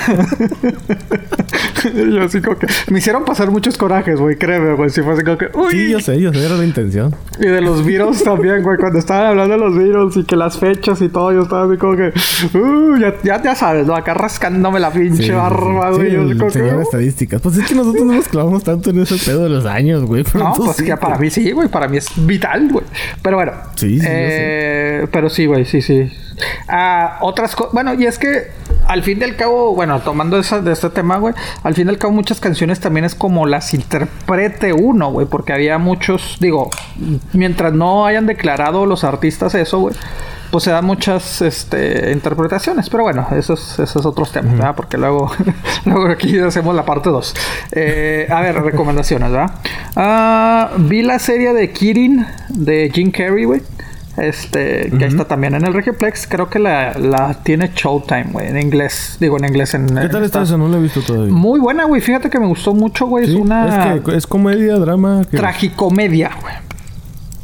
yo 1.96 2.24
así 2.24 2.42
como 2.42 2.60
que. 2.60 2.68
Me 2.90 3.00
hicieron 3.00 3.24
pasar 3.24 3.50
muchos 3.50 3.78
corajes, 3.78 4.20
güey, 4.20 4.36
créeme, 4.36 4.74
güey. 4.74 4.90
Si 4.90 5.02
fue 5.02 5.14
así 5.14 5.24
como 5.24 5.38
que. 5.38 5.50
Uy. 5.54 5.72
Sí, 5.72 5.90
yo 5.90 6.02
sé, 6.02 6.20
yo 6.20 6.34
sé, 6.34 6.46
era 6.46 6.58
la 6.58 6.66
intención. 6.66 7.16
Y 7.40 7.46
de 7.46 7.62
los 7.62 7.86
virus 7.86 8.24
también, 8.26 8.62
güey. 8.62 8.78
Cuando 8.78 9.00
estaban 9.00 9.28
hablando 9.28 9.54
de 9.54 9.60
los 9.60 9.78
virus 9.78 10.18
y 10.18 10.26
que 10.26 10.36
las 10.36 10.58
fechas 10.58 11.02
y 11.02 11.08
todo, 11.08 11.32
yo 11.32 11.44
estaba 11.44 11.64
así 11.64 11.78
como 11.78 11.96
que. 11.96 12.12
Uh, 12.58 12.98
ya, 12.98 13.16
ya, 13.24 13.42
ya 13.42 13.56
sabes, 13.56 13.88
¿no? 13.88 13.96
Acá 13.96 14.16
rascándome 14.16 14.82
la 14.82 14.92
pinche 14.92 15.32
barba, 15.32 15.92
güey. 15.92 16.10
Sí, 16.10 16.16
yo 16.16 16.38
como 16.38 16.52
que, 16.52 16.62
uh. 16.62 16.82
estadísticas. 16.82 17.42
Pues 17.42 17.58
es 17.58 17.66
que 17.66 17.76
nosotros 17.76 18.06
no 18.06 18.14
nos 18.14 18.28
clavamos 18.28 18.66
tanto 18.66 18.90
en 18.90 19.00
ese 19.00 19.16
pedo 19.18 19.44
de 19.44 19.50
los 19.50 19.66
años, 19.66 20.04
güey. 20.04 20.26
No, 20.34 20.54
pues 20.58 20.76
sí, 20.76 20.84
que 20.84 20.98
para 20.98 21.18
mí 21.18 21.30
sí, 21.30 21.52
güey. 21.52 21.70
Para 21.70 21.88
mí 21.88 21.96
es 21.96 22.10
vital, 22.18 22.68
güey. 22.70 22.86
Pero 23.22 23.38
bueno. 23.38 23.54
Sí, 23.76 23.98
sí. 23.98 24.06
Eh, 24.10 25.08
pero 25.10 25.30
sí, 25.30 25.46
güey, 25.46 25.64
sí, 25.64 25.82
sí. 25.82 26.12
Ah, 26.67 27.17
otras 27.22 27.56
cosas. 27.56 27.74
Bueno, 27.74 27.94
y 27.94 28.06
es 28.06 28.17
que 28.17 28.52
al 28.88 29.04
fin 29.04 29.20
del 29.20 29.36
cabo, 29.36 29.76
bueno, 29.76 30.00
tomando 30.00 30.38
esa, 30.38 30.62
de 30.62 30.72
este 30.72 30.89
tema, 30.89 31.17
güey, 31.17 31.34
al 31.63 31.74
fin 31.74 31.88
del 31.88 31.98
cabo 31.98 32.13
muchas 32.13 32.39
canciones 32.39 32.80
también 32.80 33.06
es 33.06 33.15
como 33.15 33.46
las 33.46 33.74
interprete 33.74 34.74
uno, 34.74 35.12
güey, 35.12 35.28
porque 35.28 35.54
había 35.54 35.78
muchos, 35.78 36.38
digo, 36.39 36.70
mientras 37.34 37.74
no 37.74 38.06
hayan 38.06 38.26
declarado 38.26 38.86
los 38.86 39.04
artistas 39.04 39.56
eso, 39.56 39.80
güey, 39.80 39.96
pues 40.52 40.65
se 40.65 40.72
dan 40.72 40.86
muchas 40.86 41.41
este, 41.41 42.12
interpretaciones, 42.12 42.89
pero 42.89 43.04
bueno, 43.04 43.26
esos, 43.32 43.80
esos 43.80 44.06
otros 44.06 44.32
temas, 44.32 44.54
¿verdad? 44.54 44.76
Porque 44.76 44.98
luego, 44.98 45.32
luego 45.86 46.08
aquí 46.08 46.38
hacemos 46.39 46.76
la 46.76 46.84
parte 46.84 47.10
2. 47.10 47.36
Eh, 47.72 48.28
a 48.30 48.41
ver, 48.41 48.62
recomendaciones, 48.62 49.32
¿verdad? 49.32 49.52
Ah, 49.96 50.72
vi 50.78 51.04
la 51.04 51.20
serie 51.20 51.54
de 51.54 51.72
Kirin 51.72 52.26
de 52.50 52.91
Jim 52.94 53.12
Carrey, 53.12 53.46
güey. 53.46 53.62
Este, 54.17 54.91
que 54.97 55.06
está 55.06 55.26
también 55.26 55.56
en 55.56 55.65
el 55.65 55.74
Regiplex. 55.74 56.28
Creo 56.28 56.50
que 56.50 56.60
la, 56.60 56.93
la 56.97 57.34
tiene 57.43 57.71
Showtime, 57.74 58.28
güey, 58.32 58.47
en 58.47 58.60
inglés. 58.60 59.17
Digo, 59.19 59.38
en 59.38 59.45
inglés. 59.45 59.74
En, 59.74 59.88
¿Qué 59.88 60.10
tal 60.10 60.24
está 60.24 60.41
eso? 60.41 60.58
No 60.58 60.67
la 60.67 60.78
he 60.78 60.82
visto 60.82 61.02
todavía. 61.02 61.34
Muy 61.34 61.60
buena, 61.60 61.86
güey. 61.86 62.02
Fíjate 62.02 62.30
que 62.30 62.39
me 62.39 62.47
gustó 62.47 62.74
mucho, 62.74 63.06
güey. 63.08 63.26
Es 63.26 63.36
una. 63.36 63.95
Es, 63.95 64.02
que 64.02 64.15
es 64.15 64.28
comedia, 64.28 64.76
drama. 64.76 65.24
Tragicomedia, 65.30 66.32
güey. 66.41 66.54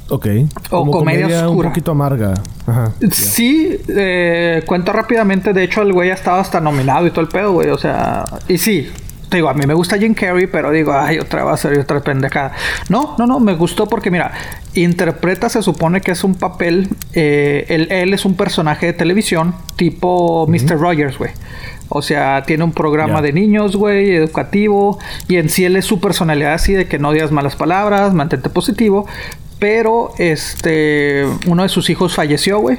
Ok. 0.10 0.27
o 0.71 0.91
comedia, 0.91 1.47
oscura. 1.47 1.67
Un 1.67 1.73
poquito 1.73 1.91
amarga. 1.91 2.34
Ajá. 2.65 2.93
Sí, 3.12 3.80
eh, 3.88 4.63
cuento 4.65 4.91
rápidamente. 4.91 5.53
De 5.53 5.63
hecho, 5.63 5.82
el 5.82 5.93
güey 5.93 6.12
ha 6.12 6.15
estado 6.15 6.39
hasta 6.39 6.60
nominado 6.60 7.08
y 7.08 7.12
todo 7.12 7.21
el 7.21 7.27
pedo, 7.27 7.53
güey. 7.53 7.69
O 7.69 7.77
sea, 7.77 8.25
y 8.47 8.58
sí, 8.58 8.89
te 9.30 9.38
digo, 9.38 9.50
a 9.50 9.54
mí 9.54 9.66
me 9.66 9.74
gusta 9.74 9.98
Jim 9.98 10.13
Carrey, 10.13 10.48
pero 10.48 10.72
digo, 10.72 10.94
ay, 10.94 11.20
otra 11.20 11.44
va 11.44 11.54
a 11.54 11.58
ser 11.58 11.78
otra 11.80 12.00
pendejada. 12.02 12.54
No, 12.90 13.16
no, 13.18 13.28
no, 13.28 13.40
me 13.40 13.54
gustó 13.56 13.88
porque, 13.88 14.10
mira, 14.10 14.32
interpreta, 14.74 15.50
se 15.50 15.62
supone 15.62 16.02
que 16.02 16.12
es 16.12 16.24
un 16.24 16.36
papel, 16.36 16.90
eh, 17.13 17.66
él, 17.90 18.13
es 18.13 18.26
un 18.26 18.36
personaje 18.36 18.88
de 18.88 18.94
televisión 18.94 19.56
tipo 19.76 20.48
Mr. 20.48 20.80
Rogers, 20.80 21.18
güey. 21.18 21.32
O 21.90 22.02
sea, 22.02 22.44
tiene 22.46 22.63
un 22.63 22.74
programa 22.74 23.22
de 23.22 23.34
niños, 23.34 23.76
güey, 23.76 24.16
educativo. 24.16 25.00
Y 25.28 25.38
en 25.38 25.50
sí 25.50 25.66
él 25.66 25.76
es 25.76 25.86
su 25.86 26.00
personalidad 26.00 26.54
así 26.54 26.74
de 26.74 26.86
que 26.88 27.00
no 27.00 27.12
digas 27.12 27.32
malas 27.32 27.56
palabras, 27.56 28.13
mantente 28.13 28.50
positivo. 28.50 29.08
Pero, 29.60 30.13
este, 30.18 31.26
uno 31.48 31.63
de 31.63 31.70
sus 31.70 31.90
hijos 31.90 32.13
falleció, 32.13 32.60
güey. 32.60 32.78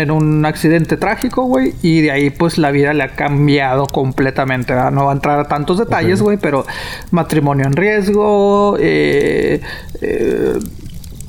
En 0.00 0.10
un 0.10 0.44
accidente 0.46 0.96
trágico, 0.96 1.44
güey. 1.44 1.74
Y 1.82 2.02
de 2.02 2.10
ahí, 2.10 2.30
pues, 2.30 2.58
la 2.58 2.70
vida 2.70 2.92
le 2.92 3.02
ha 3.02 3.14
cambiado 3.14 3.86
completamente. 3.86 4.74
No 4.92 5.06
va 5.06 5.12
a 5.12 5.14
entrar 5.14 5.40
a 5.40 5.44
tantos 5.48 5.78
detalles, 5.78 6.22
güey. 6.22 6.38
Pero 6.38 6.66
matrimonio 7.10 7.66
en 7.66 7.74
riesgo. 7.74 8.76
Eh, 8.78 9.60
eh, 10.00 10.58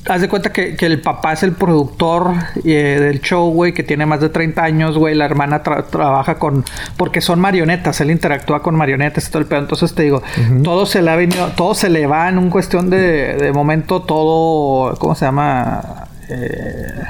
haz 0.08 0.20
de 0.20 0.28
cuenta 0.28 0.52
que, 0.52 0.76
el 0.78 1.00
papá 1.00 1.32
es 1.32 1.42
el 1.42 1.52
productor 1.52 2.32
eh, 2.64 2.98
del 3.00 3.20
show, 3.20 3.52
güey, 3.52 3.72
que 3.72 3.82
tiene 3.82 4.06
más 4.06 4.20
de 4.20 4.28
30 4.28 4.62
años, 4.62 4.98
güey. 4.98 5.14
La 5.14 5.24
hermana 5.24 5.62
trabaja 5.62 6.36
con. 6.36 6.64
Porque 6.96 7.20
son 7.20 7.40
marionetas, 7.40 8.00
él 8.00 8.10
interactúa 8.10 8.62
con 8.62 8.74
marionetas 8.74 9.28
y 9.28 9.30
todo 9.30 9.40
el 9.40 9.46
pedo. 9.48 9.60
Entonces 9.60 9.94
te 9.94 10.02
digo, 10.02 10.22
todo 10.64 10.86
se 10.86 11.02
le 11.02 11.10
ha 11.10 11.16
venido, 11.16 11.48
todo 11.56 11.74
se 11.74 11.88
le 11.88 12.06
va 12.06 12.28
en 12.28 12.38
un 12.38 12.50
cuestión 12.50 12.90
de, 12.90 13.34
de 13.36 13.52
momento, 13.52 14.02
todo. 14.02 14.94
¿Cómo 14.96 15.14
se 15.14 15.24
llama? 15.24 16.08
Eh, 16.28 17.02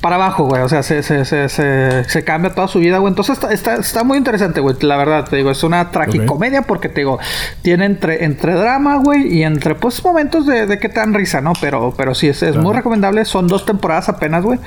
para 0.00 0.16
abajo, 0.16 0.44
güey. 0.44 0.62
O 0.62 0.68
sea, 0.68 0.82
se, 0.82 1.02
se, 1.02 1.24
se, 1.24 1.48
se, 1.48 2.24
cambia 2.24 2.54
toda 2.54 2.68
su 2.68 2.78
vida, 2.78 2.98
güey. 2.98 3.10
Entonces 3.10 3.34
está, 3.34 3.52
está, 3.52 3.76
está 3.76 4.04
muy 4.04 4.18
interesante, 4.18 4.60
güey. 4.60 4.76
La 4.80 4.96
verdad, 4.96 5.28
te 5.28 5.36
digo, 5.36 5.50
es 5.50 5.62
una 5.62 5.90
tragicomedia 5.90 6.62
porque 6.62 6.88
te 6.88 7.00
digo, 7.00 7.18
tiene 7.62 7.86
entre, 7.86 8.24
entre 8.24 8.54
drama, 8.54 8.96
güey, 8.96 9.26
y 9.34 9.42
entre 9.42 9.74
pues 9.74 10.02
momentos 10.04 10.46
de, 10.46 10.66
de 10.66 10.78
que 10.78 10.88
te 10.88 11.00
dan 11.00 11.14
risa, 11.14 11.40
¿no? 11.40 11.52
Pero, 11.60 11.94
pero 11.96 12.14
sí, 12.14 12.28
es, 12.28 12.42
es 12.42 12.56
muy 12.56 12.74
recomendable. 12.74 13.24
Son 13.24 13.48
dos 13.48 13.66
temporadas 13.66 14.08
apenas, 14.08 14.44
güey. 14.44 14.58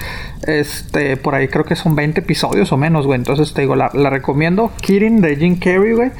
Este, 0.44 1.18
por 1.18 1.36
ahí 1.36 1.48
creo 1.48 1.66
que 1.66 1.76
son 1.76 1.96
20 1.96 2.22
episodios 2.22 2.72
o 2.72 2.78
menos, 2.78 3.06
güey. 3.06 3.18
Entonces 3.18 3.54
te 3.54 3.62
digo, 3.62 3.76
la, 3.76 3.90
la 3.94 4.10
recomiendo. 4.10 4.72
Kirin 4.82 5.22
de 5.22 5.36
Jim 5.38 5.58
Carrey, 5.58 5.94
güey. 5.94 6.12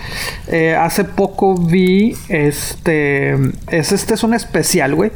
Eh, 0.48 0.76
hace 0.76 1.04
poco 1.04 1.56
vi 1.58 2.16
este. 2.30 3.34
Es, 3.68 3.92
este 3.92 4.14
es 4.14 4.24
un 4.24 4.34
especial, 4.34 4.96
güey 4.96 5.12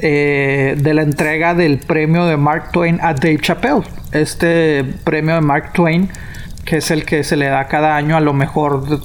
eh, 0.00 0.76
de 0.78 0.94
la 0.94 1.02
entrega 1.02 1.54
del 1.54 1.78
premio 1.78 2.26
de 2.26 2.36
Mark 2.36 2.70
Twain 2.72 2.98
a 3.02 3.14
Dave 3.14 3.38
Chappelle. 3.40 3.82
Este 4.12 4.84
premio 5.04 5.34
de 5.34 5.40
Mark 5.40 5.72
Twain, 5.72 6.08
que 6.64 6.78
es 6.78 6.90
el 6.90 7.04
que 7.04 7.24
se 7.24 7.36
le 7.36 7.46
da 7.46 7.66
cada 7.68 7.96
año 7.96 8.16
a 8.16 8.20
lo 8.20 8.32
mejor, 8.32 9.00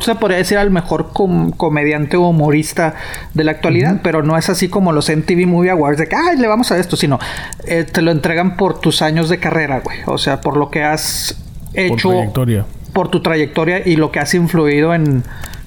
se 0.00 0.14
podría 0.14 0.38
decir 0.38 0.58
al 0.58 0.70
mejor 0.70 1.12
comediante 1.12 2.16
o 2.16 2.28
humorista 2.28 2.94
de 3.34 3.44
la 3.44 3.52
actualidad, 3.52 4.00
pero 4.02 4.22
no 4.22 4.36
es 4.36 4.48
así 4.48 4.68
como 4.68 4.92
los 4.92 5.08
MTV 5.08 5.46
Movie 5.46 5.70
Awards 5.70 5.98
de 5.98 6.08
que, 6.08 6.16
ay, 6.16 6.36
le 6.38 6.48
vamos 6.48 6.72
a 6.72 6.78
esto, 6.78 6.96
sino 6.96 7.18
eh, 7.66 7.84
te 7.84 8.02
lo 8.02 8.10
entregan 8.10 8.56
por 8.56 8.80
tus 8.80 9.02
años 9.02 9.28
de 9.28 9.38
carrera, 9.38 9.80
güey. 9.80 9.98
O 10.06 10.18
sea, 10.18 10.40
por 10.40 10.56
lo 10.56 10.70
que 10.70 10.82
has 10.82 11.36
hecho. 11.74 12.10
Por 12.92 13.08
tu 13.08 13.22
trayectoria 13.22 13.86
y 13.86 13.96
lo 13.96 14.10
que 14.10 14.18
has 14.18 14.34
influido 14.34 14.94
en. 14.94 15.22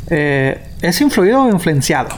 Eh, 0.09 0.61
¿Es 0.81 0.99
influido 0.99 1.43
o 1.43 1.49
influenciado? 1.49 2.09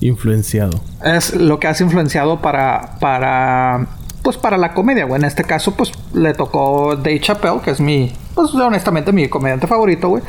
Influenciado. 0.00 0.91
Es 1.04 1.34
lo 1.34 1.58
que 1.58 1.66
has 1.66 1.80
influenciado 1.80 2.40
para, 2.40 2.96
para, 3.00 3.86
pues 4.22 4.36
para 4.36 4.56
la 4.56 4.72
comedia, 4.72 5.04
güey. 5.04 5.20
En 5.20 5.26
este 5.26 5.44
caso, 5.44 5.74
pues 5.74 5.92
le 6.14 6.32
tocó 6.34 6.96
Dave 6.96 7.20
Chappelle, 7.20 7.60
que 7.60 7.72
es 7.72 7.80
mi, 7.80 8.12
pues 8.34 8.54
honestamente 8.54 9.12
mi 9.12 9.28
comediante 9.28 9.66
favorito, 9.66 10.08
güey. 10.08 10.22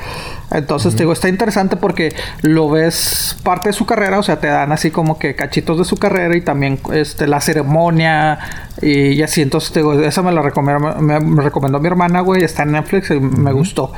Entonces, 0.52 0.96
te 0.96 1.04
digo, 1.04 1.14
está 1.14 1.30
interesante 1.30 1.78
porque 1.78 2.16
lo 2.42 2.70
ves 2.70 3.38
parte 3.44 3.70
de 3.70 3.74
su 3.74 3.86
carrera, 3.86 4.20
o 4.20 4.24
sea, 4.24 4.40
te 4.40 4.48
dan 4.48 4.72
así 4.72 4.90
como 4.90 5.20
que 5.20 5.36
cachitos 5.36 5.78
de 5.78 5.86
su 5.86 5.98
carrera 5.98 6.36
y 6.36 6.42
también 6.42 6.80
este, 6.92 7.28
la 7.28 7.40
ceremonia 7.40 8.40
y, 8.82 9.22
así. 9.22 9.42
Entonces, 9.42 9.72
te 9.72 9.80
digo, 9.82 9.94
esa 9.94 10.22
me 10.24 10.32
la 10.32 10.42
recomendó, 10.42 10.96
me, 11.00 11.20
me 11.20 11.42
recomendó 11.42 11.80
mi 11.80 11.88
hermana, 11.88 12.22
güey, 12.22 12.44
está 12.44 12.64
en 12.64 12.72
Netflix 12.72 13.12
y 13.12 13.20
me 13.20 13.52
gustó. 13.52 13.94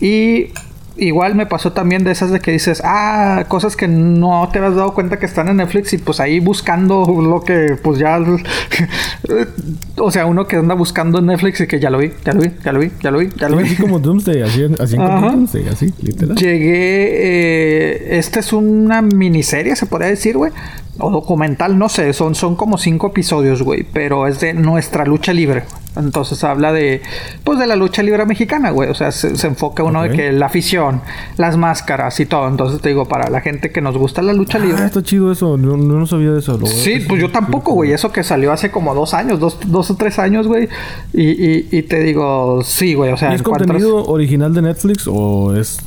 Y 0.00 0.52
igual 0.98 1.34
me 1.34 1.46
pasó 1.46 1.72
también 1.72 2.04
de 2.04 2.10
esas 2.10 2.30
de 2.30 2.40
que 2.40 2.52
dices, 2.52 2.82
ah, 2.84 3.44
cosas 3.48 3.76
que 3.76 3.88
no 3.88 4.48
te 4.52 4.58
has 4.58 4.74
dado 4.74 4.94
cuenta 4.94 5.18
que 5.18 5.26
están 5.26 5.48
en 5.48 5.58
Netflix 5.58 5.92
y 5.92 5.98
pues 5.98 6.20
ahí 6.20 6.40
buscando 6.40 7.04
lo 7.06 7.42
que 7.42 7.76
pues 7.82 7.98
ya, 7.98 8.18
o 9.98 10.10
sea, 10.10 10.26
uno 10.26 10.46
que 10.46 10.56
anda 10.56 10.74
buscando 10.74 11.18
en 11.18 11.26
Netflix 11.26 11.60
y 11.60 11.66
que 11.66 11.80
ya 11.80 11.90
lo 11.90 11.98
vi, 11.98 12.12
ya 12.24 12.32
lo 12.32 12.40
vi, 12.40 12.50
ya 12.64 12.72
lo 12.72 12.80
vi, 12.80 12.90
ya 13.02 13.10
lo 13.10 13.18
vi, 13.18 13.28
ya 13.36 13.48
lo 13.48 13.56
vi. 13.58 13.64
Así 13.64 13.76
como 13.76 13.98
Doomsday, 13.98 14.42
así, 14.42 14.64
así 14.78 14.96
como 14.96 15.20
Doomsday, 15.20 15.68
así, 15.68 15.92
literal. 16.02 16.36
Llegué, 16.36 17.08
eh, 17.22 18.18
esta 18.18 18.40
es 18.40 18.52
una 18.52 19.02
miniserie, 19.02 19.76
se 19.76 19.86
podría 19.86 20.08
decir, 20.08 20.36
güey, 20.36 20.52
o 20.98 21.10
documental, 21.10 21.78
no 21.78 21.88
sé, 21.88 22.12
son, 22.12 22.34
son 22.34 22.56
como 22.56 22.78
cinco 22.78 23.08
episodios, 23.08 23.62
güey, 23.62 23.84
pero 23.92 24.26
es 24.26 24.40
de 24.40 24.54
nuestra 24.54 25.04
lucha 25.04 25.32
libre. 25.32 25.64
Entonces 25.96 26.44
habla 26.44 26.72
de, 26.72 27.00
pues, 27.42 27.58
de 27.58 27.66
la 27.66 27.74
lucha 27.74 28.02
libre 28.02 28.26
mexicana, 28.26 28.70
güey. 28.70 28.90
O 28.90 28.94
sea, 28.94 29.12
se, 29.12 29.28
enfoca 29.46 29.82
uno 29.82 30.02
de 30.02 30.10
que 30.10 30.32
la 30.32 30.46
afición, 30.46 31.00
las 31.36 31.56
máscaras 31.56 32.20
y 32.20 32.26
todo. 32.26 32.48
Entonces 32.48 32.80
te 32.80 32.90
digo, 32.90 33.06
para 33.06 33.30
la 33.30 33.40
gente 33.40 33.70
que 33.70 33.80
nos 33.80 33.96
gusta 33.96 34.20
la 34.22 34.32
lucha 34.32 34.58
libre. 34.58 34.82
Ah, 34.82 34.86
está 34.86 35.02
chido 35.02 35.32
eso. 35.32 35.56
No, 35.56 35.76
no 35.76 36.06
sabía 36.06 36.32
de 36.32 36.40
eso. 36.40 36.58
sí, 36.66 37.00
pues 37.06 37.20
yo 37.20 37.30
tampoco, 37.30 37.72
güey. 37.72 37.92
Eso 37.92 38.12
que 38.12 38.22
salió 38.22 38.52
hace 38.52 38.70
como 38.70 38.94
dos 38.94 39.14
años, 39.14 39.40
dos, 39.40 39.58
dos 39.66 39.90
o 39.90 39.96
tres 39.96 40.18
años, 40.18 40.46
güey. 40.46 40.68
Y, 41.14 41.76
y, 41.76 41.82
te 41.82 42.00
digo, 42.00 42.62
sí, 42.62 42.94
güey. 42.94 43.12
O 43.12 43.16
sea, 43.16 43.34
¿es 43.34 43.42
contenido 43.42 44.04
original 44.04 44.52
de 44.52 44.62
Netflix 44.62 45.06
o 45.06 45.56
es 45.56 45.78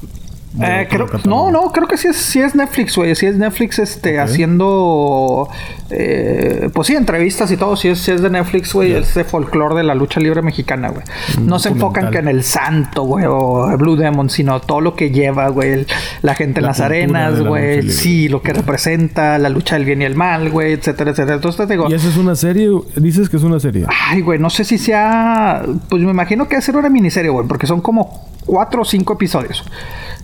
eh, 0.60 0.88
no, 1.26 1.52
no, 1.52 1.72
creo 1.72 1.88
que 1.88 1.96
sí 1.96 2.08
es, 2.08 2.18
sí 2.18 2.42
es 2.42 2.56
Netflix, 2.56 2.96
güey. 2.96 3.14
Sí 3.16 3.28
es 3.28 3.38
Netflix 3.38 3.78
este, 3.78 4.20
haciendo. 4.20 5.48
Eh, 5.92 6.70
pues 6.74 6.88
sí, 6.88 6.96
entrevistas 6.96 7.52
y 7.52 7.58
todo. 7.58 7.76
Sí 7.76 7.88
es, 7.88 8.08
es 8.10 8.22
de 8.22 8.32
Netflix, 8.32 8.74
güey. 8.74 8.94
Es 8.94 9.14
de 9.14 9.24
folclore 9.24 9.76
de 9.76 9.84
la 9.84 9.94
lucha 9.94 10.20
libre 10.20 10.42
mexicana, 10.42 10.90
güey. 10.90 11.04
No 11.40 11.60
se 11.60 11.70
enfocan 11.70 12.10
que 12.10 12.18
en 12.18 12.28
el 12.28 12.44
santo, 12.44 13.04
güey, 13.04 13.26
o 13.28 13.78
Blue 13.78 13.96
Demon, 13.96 14.30
sino 14.30 14.60
todo 14.60 14.82
lo 14.82 14.96
que 14.96 15.12
lleva, 15.12 15.50
güey. 15.50 15.86
La 16.24 16.34
gente 16.34 16.62
en 16.62 16.66
las 16.66 16.80
arenas, 16.80 17.40
güey. 17.40 17.88
Sí, 17.92 18.28
lo 18.28 18.42
que 18.42 18.52
representa, 18.52 19.38
la 19.38 19.50
lucha 19.50 19.76
del 19.76 19.86
bien 19.86 20.02
y 20.02 20.06
el 20.06 20.16
mal, 20.16 20.50
güey, 20.50 20.74
etcétera, 20.74 21.12
etcétera. 21.12 21.36
Entonces 21.36 21.68
te 21.68 21.72
digo. 21.72 21.90
¿Y 21.90 21.94
esa 21.94 22.10
es 22.10 22.18
una 22.18 22.36
serie? 22.36 22.70
Dices 22.96 23.30
que 23.30 23.38
es 23.38 23.44
una 23.44 23.60
serie. 23.60 23.86
Ay, 23.88 24.22
güey, 24.22 24.40
no 24.40 24.50
sé 24.50 24.64
si 24.64 24.80
sea. 24.80 25.64
Pues 25.90 26.02
me 26.02 26.10
imagino 26.10 26.48
que 26.48 26.56
va 26.56 26.60
a 26.60 26.64
ser 26.64 26.76
una 26.76 26.90
miniserie, 26.90 27.30
güey, 27.30 27.48
porque 27.48 27.68
son 27.68 27.82
como 27.82 28.28
cuatro 28.46 28.82
o 28.82 28.86
cinco 28.86 29.14
episodios. 29.14 29.64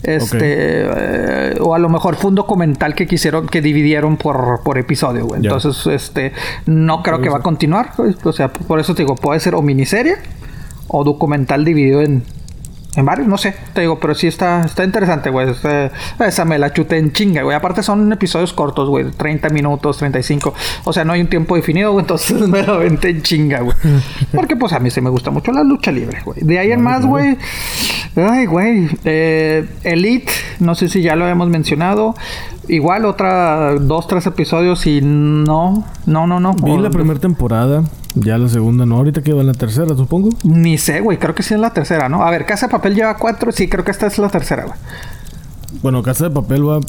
Este, 0.05 0.37
eh, 0.41 1.57
o 1.59 1.73
a 1.73 1.79
lo 1.79 1.89
mejor 1.89 2.15
fue 2.15 2.29
un 2.29 2.35
documental 2.35 2.93
que 2.93 3.07
quisieron, 3.07 3.47
que 3.47 3.61
dividieron 3.61 4.17
por, 4.17 4.61
por 4.63 4.77
episodio, 4.77 5.25
güey. 5.25 5.41
Entonces, 5.43 5.87
este, 5.87 6.31
no 6.67 7.01
creo 7.01 7.21
que 7.21 7.29
va 7.29 7.37
a 7.37 7.41
continuar. 7.41 7.93
O 8.23 8.31
sea, 8.31 8.53
por 8.53 8.79
eso 8.79 8.93
te 8.93 9.01
digo, 9.01 9.15
puede 9.15 9.39
ser 9.39 9.55
o 9.55 9.61
miniserie 9.61 10.17
o 10.87 11.03
documental 11.03 11.65
dividido 11.65 12.01
en, 12.01 12.23
en 12.95 13.05
varios, 13.05 13.27
no 13.27 13.37
sé, 13.37 13.53
te 13.73 13.81
digo, 13.81 13.99
pero 13.99 14.15
sí 14.15 14.27
está, 14.27 14.63
está 14.65 14.83
interesante, 14.83 15.29
güey. 15.29 15.49
Este, 15.49 15.91
esa 16.19 16.45
me 16.45 16.57
la 16.57 16.71
chuté 16.71 16.97
en 16.97 17.11
chinga, 17.11 17.41
güey. 17.41 17.55
Aparte 17.55 17.83
son 17.83 18.11
episodios 18.13 18.53
cortos, 18.53 18.89
güey. 18.89 19.11
30 19.11 19.49
minutos, 19.49 19.97
35. 19.97 20.53
O 20.85 20.93
sea, 20.93 21.03
no 21.03 21.13
hay 21.13 21.21
un 21.21 21.27
tiempo 21.27 21.55
definido, 21.55 21.91
güey. 21.91 22.03
Entonces 22.03 22.39
me 22.47 22.63
la 22.63 22.77
vente 22.77 23.09
en 23.09 23.21
chinga, 23.21 23.61
güey. 23.61 23.75
Porque 24.33 24.55
pues 24.55 24.71
a 24.73 24.79
mí 24.79 24.89
se 24.91 25.01
me 25.01 25.09
gusta 25.09 25.31
mucho 25.31 25.51
la 25.51 25.63
lucha 25.63 25.91
libre, 25.91 26.21
güey. 26.23 26.39
De 26.41 26.59
ahí 26.59 26.71
en 26.71 26.81
más, 26.81 27.05
güey. 27.05 27.37
Ay, 28.15 28.45
güey. 28.45 28.89
Eh, 29.03 29.67
Elite, 29.83 30.31
no 30.59 30.75
sé 30.75 30.89
si 30.89 31.01
ya 31.01 31.15
lo 31.15 31.25
habíamos 31.25 31.49
mencionado. 31.49 32.15
Igual 32.67 33.05
otra, 33.05 33.75
dos, 33.75 34.07
tres 34.07 34.25
episodios 34.25 34.87
y 34.87 35.01
no, 35.01 35.85
no, 36.05 36.27
no, 36.27 36.39
no. 36.39 36.53
Vi 36.53 36.77
la 36.77 36.89
primera 36.89 37.19
temporada. 37.19 37.83
Ya 38.15 38.37
la 38.37 38.47
segunda 38.47 38.85
no, 38.85 38.95
ahorita 38.95 39.21
que 39.21 39.33
va 39.33 39.41
en 39.41 39.47
la 39.47 39.53
tercera, 39.53 39.95
supongo. 39.95 40.29
Ni 40.43 40.77
sé, 40.77 41.01
güey, 41.01 41.17
creo 41.17 41.35
que 41.35 41.43
sí 41.43 41.53
es 41.53 41.59
la 41.59 41.73
tercera, 41.73 42.07
¿no? 42.07 42.23
A 42.23 42.31
ver, 42.31 42.45
Casa 42.45 42.67
de 42.67 42.71
Papel 42.71 42.95
lleva 42.95 43.17
cuatro, 43.17 43.51
sí, 43.51 43.67
creo 43.67 43.83
que 43.83 43.91
esta 43.91 44.07
es 44.07 44.17
la 44.17 44.29
tercera, 44.29 44.63
güey. 44.63 44.77
Bueno, 45.81 46.01
Casa 46.01 46.29
de 46.29 46.31
Papel 46.31 46.67
va 46.67 46.79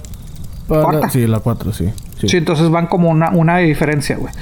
para... 0.68 1.10
Sí, 1.10 1.26
la 1.26 1.40
cuatro, 1.40 1.72
sí, 1.72 1.90
sí. 2.18 2.36
entonces 2.36 2.70
van 2.70 2.86
como 2.86 3.10
una, 3.10 3.30
una 3.30 3.58
diferencia, 3.58 4.16
güey. 4.16 4.32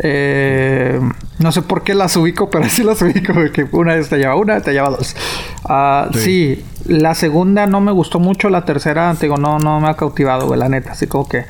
Eh, 0.00 1.00
no 1.38 1.50
sé 1.50 1.62
por 1.62 1.82
qué 1.82 1.94
las 1.94 2.16
ubico, 2.16 2.50
pero 2.50 2.64
sí 2.68 2.84
las 2.84 3.02
ubico, 3.02 3.34
güey, 3.34 3.50
que 3.50 3.66
una 3.72 3.94
vez 3.94 4.08
te 4.08 4.18
lleva 4.18 4.36
una, 4.36 4.60
te 4.60 4.72
lleva 4.72 4.90
dos. 4.90 5.16
Uh, 5.64 6.12
sí. 6.16 6.64
la 6.86 7.14
segunda 7.14 7.66
no 7.66 7.80
me 7.80 7.92
gustó 7.92 8.20
mucho, 8.20 8.48
la 8.48 8.64
tercera, 8.64 9.14
te 9.14 9.26
digo, 9.26 9.36
no, 9.36 9.58
no 9.58 9.80
me 9.80 9.88
ha 9.88 9.94
cautivado, 9.94 10.46
güey, 10.46 10.58
la 10.58 10.68
neta, 10.68 10.92
así 10.92 11.06
como 11.06 11.28
que 11.28 11.44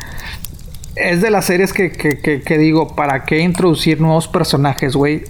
es 0.98 1.20
de 1.20 1.30
las 1.30 1.44
series 1.44 1.72
que, 1.72 1.92
que, 1.92 2.42
que, 2.42 2.58
digo, 2.58 2.88
¿para 2.96 3.24
qué 3.24 3.38
introducir 3.38 4.00
nuevos 4.00 4.26
personajes, 4.26 4.96
güey? 4.96 5.24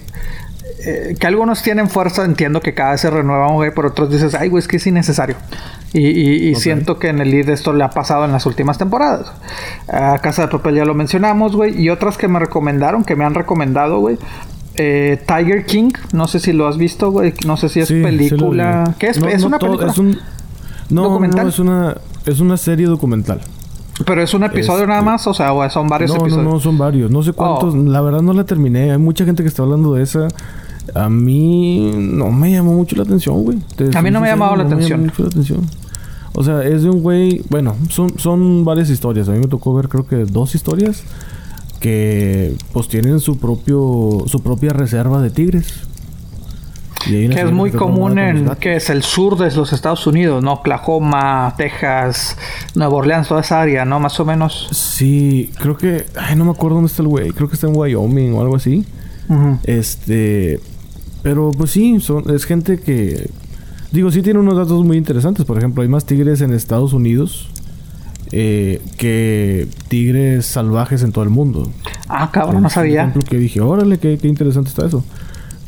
Eh, 0.81 1.15
que 1.19 1.27
algunos 1.27 1.61
tienen 1.61 1.89
fuerza, 1.89 2.23
entiendo 2.23 2.61
que 2.61 2.73
cada 2.73 2.91
vez 2.91 3.01
se 3.01 3.09
renuevan, 3.09 3.55
güey, 3.55 3.71
pero 3.75 3.89
otros 3.89 4.09
dices, 4.09 4.33
ay, 4.33 4.47
güey, 4.47 4.61
es 4.61 4.67
que 4.67 4.77
es 4.77 4.87
innecesario. 4.87 5.35
Y, 5.91 6.07
y, 6.49 6.55
siento 6.55 6.99
que 6.99 7.09
en 7.09 7.19
el 7.19 7.31
lead 7.31 7.49
esto 7.49 7.73
le 7.73 7.83
ha 7.83 7.89
pasado 7.89 8.23
en 8.23 8.31
las 8.31 8.45
últimas 8.45 8.77
temporadas. 8.77 9.33
A 9.91 10.19
Casa 10.19 10.43
de 10.43 10.47
Papel 10.47 10.75
ya 10.75 10.85
lo 10.85 10.93
mencionamos, 10.93 11.55
güey. 11.55 11.81
Y 11.81 11.89
otras 11.89 12.17
que 12.17 12.27
me 12.27 12.39
recomendaron, 12.39 13.03
que 13.03 13.15
me 13.15 13.25
han 13.25 13.33
recomendado, 13.33 13.99
güey. 13.99 14.17
Eh, 14.75 15.21
Tiger 15.27 15.65
King, 15.65 15.91
no 16.13 16.27
sé 16.27 16.39
si 16.39 16.53
lo 16.53 16.67
has 16.67 16.77
visto, 16.77 17.11
güey. 17.11 17.33
No 17.45 17.57
sé 17.57 17.69
si 17.69 17.81
es 17.81 17.89
película. 17.89 18.95
¿Qué 18.99 19.07
es? 19.07 19.17
¿Es 19.17 19.43
una 19.43 19.59
película? 19.59 19.91
Es 19.91 19.97
un... 19.97 20.17
No, 20.89 21.19
no, 21.19 21.47
es 21.47 21.59
una, 21.59 21.95
es 22.25 22.39
una 22.39 22.55
serie 22.55 22.85
documental. 22.85 23.41
¿Pero 24.05 24.21
es 24.21 24.33
un 24.33 24.43
episodio 24.43 24.87
nada 24.87 25.01
más? 25.01 25.27
O 25.27 25.33
sea, 25.33 25.49
son 25.69 25.87
varios 25.87 26.11
episodios. 26.11 26.37
No, 26.37 26.53
no, 26.53 26.59
son 26.59 26.77
varios. 26.77 27.11
No 27.11 27.21
sé 27.21 27.33
cuántos. 27.33 27.73
Oh. 27.73 27.77
La 27.77 28.01
verdad 28.01 28.21
no 28.21 28.33
la 28.33 28.45
terminé. 28.45 28.91
Hay 28.91 28.97
mucha 28.97 29.25
gente 29.25 29.43
que 29.43 29.49
está 29.49 29.63
hablando 29.63 29.93
de 29.93 30.03
esa. 30.03 30.27
A 30.95 31.09
mí 31.09 31.91
no 31.95 32.31
me 32.31 32.51
llamó 32.51 32.73
mucho 32.73 32.95
la 32.95 33.03
atención, 33.03 33.43
güey. 33.43 33.57
A 33.93 34.01
mí 34.01 34.11
no 34.11 34.19
me 34.19 34.27
ha 34.27 34.31
llamado 34.31 34.55
la 34.55 34.63
no 34.63 34.75
me 34.75 34.83
llamó 34.83 34.85
atención. 34.85 35.01
mucho 35.01 35.23
la 35.23 35.29
atención. 35.29 35.61
O 36.33 36.43
sea, 36.43 36.63
es 36.63 36.83
de 36.83 36.89
un 36.89 37.01
güey... 37.01 37.41
Bueno, 37.49 37.75
son, 37.89 38.17
son 38.17 38.63
varias 38.63 38.89
historias. 38.89 39.27
A 39.27 39.31
mí 39.31 39.39
me 39.39 39.47
tocó 39.47 39.73
ver 39.73 39.89
creo 39.89 40.05
que 40.05 40.17
dos 40.25 40.55
historias 40.55 41.03
que 41.79 42.55
pues 42.73 42.87
tienen 42.89 43.19
su 43.19 43.37
propio 43.37 44.23
su 44.25 44.41
propia 44.43 44.71
reserva 44.71 45.21
de 45.21 45.29
tigres. 45.29 45.81
Y 47.07 47.29
Que 47.29 47.41
es 47.41 47.51
muy 47.51 47.71
común 47.71 48.19
en 48.19 48.49
que 48.59 48.75
es 48.75 48.89
el 48.89 49.03
sur 49.03 49.37
de 49.37 49.49
los 49.51 49.71
Estados 49.71 50.05
Unidos, 50.05 50.43
¿no? 50.43 50.53
Oklahoma, 50.53 51.53
Texas, 51.57 52.37
Nueva 52.75 52.93
Orleans, 52.93 53.27
toda 53.27 53.41
esa 53.41 53.61
área, 53.61 53.85
¿no? 53.85 53.99
Más 54.01 54.19
o 54.19 54.25
menos. 54.25 54.67
Sí, 54.71 55.51
creo 55.59 55.77
que... 55.77 56.05
Ay, 56.17 56.35
no 56.35 56.43
me 56.43 56.51
acuerdo 56.51 56.75
dónde 56.75 56.89
está 56.89 57.01
el 57.01 57.07
güey. 57.07 57.31
Creo 57.31 57.47
que 57.47 57.55
está 57.55 57.67
en 57.67 57.75
Wyoming 57.75 58.33
o 58.33 58.41
algo 58.41 58.57
así. 58.57 58.85
Este... 59.63 60.59
Pero 61.21 61.51
pues 61.51 61.71
sí, 61.71 61.99
son, 61.99 62.29
es 62.33 62.45
gente 62.45 62.79
que... 62.79 63.29
Digo, 63.91 64.11
sí 64.11 64.21
tiene 64.21 64.39
unos 64.39 64.55
datos 64.55 64.85
muy 64.85 64.97
interesantes. 64.97 65.45
Por 65.45 65.57
ejemplo, 65.57 65.81
hay 65.81 65.89
más 65.89 66.05
tigres 66.05 66.41
en 66.41 66.53
Estados 66.53 66.93
Unidos 66.93 67.49
eh, 68.31 68.81
que 68.97 69.67
tigres 69.87 70.45
salvajes 70.45 71.01
en 71.01 71.11
todo 71.11 71.23
el 71.23 71.31
mundo. 71.31 71.71
Ah, 72.07 72.29
cabrón, 72.31 72.61
no 72.61 72.69
sabía. 72.69 73.01
ejemplo 73.01 73.23
que 73.27 73.37
dije, 73.37 73.61
órale, 73.61 73.97
qué, 73.97 74.17
qué 74.19 74.27
interesante 74.27 74.69
está 74.69 74.85
eso. 74.85 75.03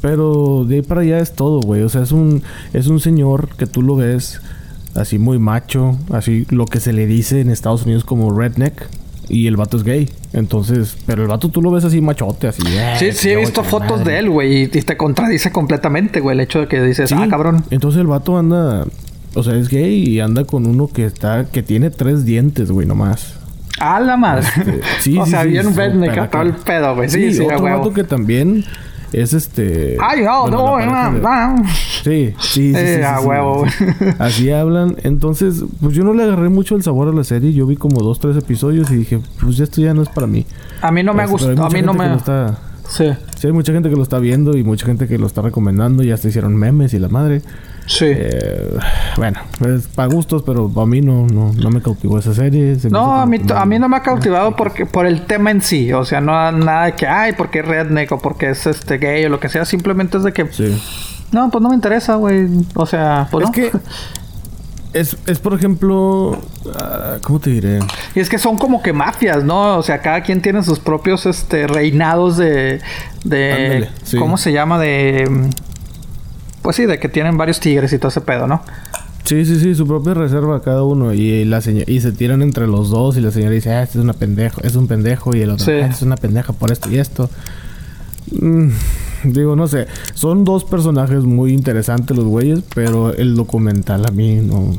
Pero 0.01 0.65
de 0.65 0.75
ahí 0.75 0.81
para 0.81 1.01
allá 1.01 1.19
es 1.19 1.33
todo, 1.33 1.61
güey. 1.61 1.81
O 1.81 1.89
sea, 1.89 2.03
es 2.03 2.11
un, 2.11 2.43
es 2.73 2.87
un 2.87 2.99
señor 2.99 3.49
que 3.55 3.65
tú 3.65 3.81
lo 3.81 3.95
ves 3.95 4.41
así 4.95 5.17
muy 5.19 5.39
macho, 5.39 5.97
así 6.11 6.45
lo 6.49 6.65
que 6.65 6.79
se 6.79 6.93
le 6.93 7.05
dice 7.07 7.41
en 7.41 7.49
Estados 7.49 7.83
Unidos 7.83 8.03
como 8.03 8.31
redneck. 8.31 8.87
Y 9.33 9.47
el 9.47 9.55
vato 9.55 9.77
es 9.77 9.83
gay. 9.83 10.09
Entonces, 10.33 10.97
pero 11.05 11.21
el 11.21 11.29
vato 11.29 11.47
tú 11.47 11.61
lo 11.61 11.71
ves 11.71 11.85
así 11.85 12.01
machote, 12.01 12.47
así. 12.49 12.61
"Eh, 12.67 12.95
Sí, 12.99 13.11
sí, 13.13 13.29
he 13.29 13.37
visto 13.37 13.63
fotos 13.63 13.99
madre". 13.99 14.13
de 14.13 14.19
él, 14.19 14.29
güey, 14.29 14.63
y, 14.63 14.67
te 14.67 14.97
contradice 14.97 15.51
completamente, 15.53 16.19
güey, 16.19 16.35
el 16.35 16.41
hecho 16.41 16.59
de 16.59 16.67
que 16.67 16.81
dices, 16.81 17.09
Sí. 17.09 17.15
ah, 17.17 17.27
cabrón. 17.29 17.63
Entonces 17.69 18.01
el 18.01 18.07
vato 18.07 18.37
anda, 18.37 18.85
o 19.33 19.43
sea, 19.43 19.55
es 19.55 19.69
gay 19.69 20.03
y 20.05 20.19
anda 20.19 20.43
con 20.43 20.65
uno 20.67 20.87
que 20.87 21.05
está, 21.05 21.45
que 21.45 21.63
tiene 21.63 21.91
tres 21.91 22.25
dientes, 22.25 22.71
güey, 22.71 22.85
nomás. 22.85 23.35
Ah, 23.79 24.01
la 24.01 24.17
madre. 24.17 24.45
Este, 24.57 24.81
sí, 24.99 25.17
o 25.17 25.23
sí, 25.25 25.31
sea, 25.31 25.43
sí, 25.43 25.49
bien 25.49 25.73
redneck, 25.75 26.29
todo 26.29 26.41
el 26.41 26.53
pedo, 26.53 26.93
güey. 26.95 27.09
Sí, 27.09 27.33
sí, 27.33 27.41
a 27.43 27.55
otro 27.55 27.61
vato 27.63 27.93
que 27.93 28.03
también 28.03 28.65
es 29.13 29.33
este. 29.33 29.97
Ay, 30.01 30.21
bueno, 30.21 30.49
no, 30.49 30.79
no, 30.79 31.11
no. 31.11 31.63
Sí, 32.03 32.33
sí, 32.39 32.73
sí. 32.73 32.73
Eh, 32.75 32.97
sí, 32.97 33.03
a 33.03 33.15
sí, 33.17 33.21
sí, 33.21 33.27
huevo, 33.27 33.65
sí. 33.69 33.85
Así 34.19 34.51
hablan. 34.51 34.95
Entonces, 35.03 35.63
pues 35.81 35.93
yo 35.95 36.03
no 36.03 36.13
le 36.13 36.23
agarré 36.23 36.49
mucho 36.49 36.75
el 36.75 36.83
sabor 36.83 37.07
a 37.09 37.11
la 37.13 37.23
serie. 37.23 37.53
Yo 37.53 37.65
vi 37.65 37.75
como 37.75 38.01
dos, 38.01 38.19
tres 38.19 38.37
episodios 38.37 38.89
y 38.91 38.95
dije, 38.95 39.19
pues 39.41 39.59
esto 39.59 39.81
ya 39.81 39.93
no 39.93 40.01
es 40.01 40.09
para 40.09 40.27
mí. 40.27 40.45
A 40.81 40.91
mí 40.91 41.03
no 41.03 41.13
me 41.13 41.23
Este, 41.23 41.31
gustó, 41.31 41.65
a 41.65 41.69
mí 41.69 41.81
no 41.81 41.93
me... 41.93 42.15
está- 42.15 42.57
Sí, 42.87 43.05
Sí, 43.37 43.47
hay 43.47 43.53
mucha 43.53 43.71
gente 43.71 43.89
que 43.89 43.95
lo 43.95 44.03
está 44.03 44.19
viendo 44.19 44.57
y 44.57 44.63
mucha 44.63 44.85
gente 44.85 45.07
que 45.07 45.17
lo 45.17 45.25
está 45.25 45.41
recomendando. 45.41 46.03
Ya 46.03 46.15
hasta 46.15 46.27
hicieron 46.27 46.55
memes 46.57 46.93
y 46.93 46.99
la 46.99 47.07
madre. 47.07 47.41
Sí. 47.97 48.05
Eh, 48.07 48.77
bueno, 49.17 49.39
es 49.67 49.87
para 49.87 50.07
gustos, 50.13 50.43
pero 50.45 50.69
para 50.69 50.85
mí 50.87 51.01
no, 51.01 51.27
no, 51.27 51.51
no 51.53 51.69
me 51.69 51.81
cautivó 51.81 52.17
esa 52.19 52.33
serie. 52.33 52.75
Se 52.79 52.89
No, 52.89 53.15
a 53.19 53.25
mí, 53.25 53.39
a 53.53 53.65
mí 53.65 53.79
no 53.79 53.89
me 53.89 53.97
ha 53.97 54.01
cautivado 54.01 54.55
porque 54.55 54.85
por 54.85 55.05
el 55.05 55.25
tema 55.25 55.51
en 55.51 55.61
sí. 55.61 55.91
O 55.93 56.05
sea, 56.05 56.21
no 56.21 56.51
nada 56.51 56.85
de 56.85 56.93
que, 56.93 57.07
ay, 57.07 57.33
porque 57.37 57.59
es 57.59 57.65
redneck 57.65 58.11
o 58.11 58.19
porque 58.19 58.49
es 58.49 58.65
este 58.67 58.97
gay 58.97 59.25
o 59.25 59.29
lo 59.29 59.39
que 59.39 59.49
sea. 59.49 59.65
Simplemente 59.65 60.17
es 60.17 60.23
de 60.23 60.33
que, 60.33 60.47
Sí. 60.51 60.81
no, 61.31 61.49
pues 61.49 61.61
no 61.61 61.69
me 61.69 61.75
interesa, 61.75 62.15
güey. 62.15 62.47
O 62.75 62.85
sea, 62.85 63.27
pues 63.31 63.43
Es 63.43 63.49
no. 63.49 63.53
que 63.53 63.71
es, 64.93 65.15
es 65.25 65.39
por 65.39 65.53
ejemplo, 65.53 66.37
ah, 66.75 67.17
¿cómo 67.23 67.39
te 67.39 67.49
diré? 67.49 67.79
Y 68.13 68.19
es 68.19 68.29
que 68.29 68.37
son 68.37 68.57
como 68.57 68.81
que 68.81 68.91
mafias, 68.91 69.43
¿no? 69.43 69.77
O 69.77 69.83
sea, 69.83 70.01
cada 70.01 70.21
quien 70.21 70.41
tiene 70.41 70.63
sus 70.63 70.79
propios 70.79 71.25
este 71.25 71.65
reinados 71.67 72.35
de. 72.37 72.81
de 73.23 73.53
Ándale, 73.53 73.89
sí. 74.03 74.17
¿Cómo 74.17 74.37
se 74.37 74.51
llama? 74.51 74.79
De. 74.79 75.49
Pues 76.61 76.75
sí, 76.75 76.85
de 76.85 76.99
que 76.99 77.09
tienen 77.09 77.37
varios 77.37 77.59
tigres 77.59 77.91
y 77.93 77.97
todo 77.97 78.09
ese 78.09 78.21
pedo, 78.21 78.47
¿no? 78.47 78.61
Sí, 79.23 79.45
sí, 79.45 79.59
sí, 79.59 79.75
su 79.75 79.85
propia 79.87 80.13
reserva 80.13 80.61
cada 80.61 80.83
uno 80.83 81.13
y 81.13 81.45
la 81.45 81.61
señora 81.61 81.85
y 81.89 82.01
se 82.01 82.11
tiran 82.11 82.41
entre 82.41 82.67
los 82.67 82.89
dos 82.89 83.17
y 83.17 83.21
la 83.21 83.31
señora 83.31 83.51
dice, 83.51 83.71
"Ah, 83.71 83.83
este 83.83 83.97
es 83.99 84.03
una 84.03 84.13
pendejo, 84.13 84.61
es 84.61 84.75
un 84.75 84.87
pendejo" 84.87 85.35
y 85.35 85.41
el 85.41 85.51
otro, 85.51 85.65
Sí. 85.65 85.71
"Ah, 85.73 85.79
este 85.81 85.95
es 85.95 86.01
una 86.01 86.17
pendeja 86.17 86.53
por 86.53 86.71
esto 86.71 86.89
y 86.91 86.97
esto." 86.97 87.29
Mm, 88.31 88.69
digo, 89.25 89.55
no 89.55 89.67
sé, 89.67 89.87
son 90.15 90.43
dos 90.43 90.63
personajes 90.65 91.23
muy 91.23 91.53
interesantes 91.53 92.15
los 92.17 92.25
güeyes, 92.25 92.61
pero 92.73 93.13
el 93.13 93.35
documental 93.35 94.05
a 94.07 94.11
mí 94.11 94.35
no 94.37 94.75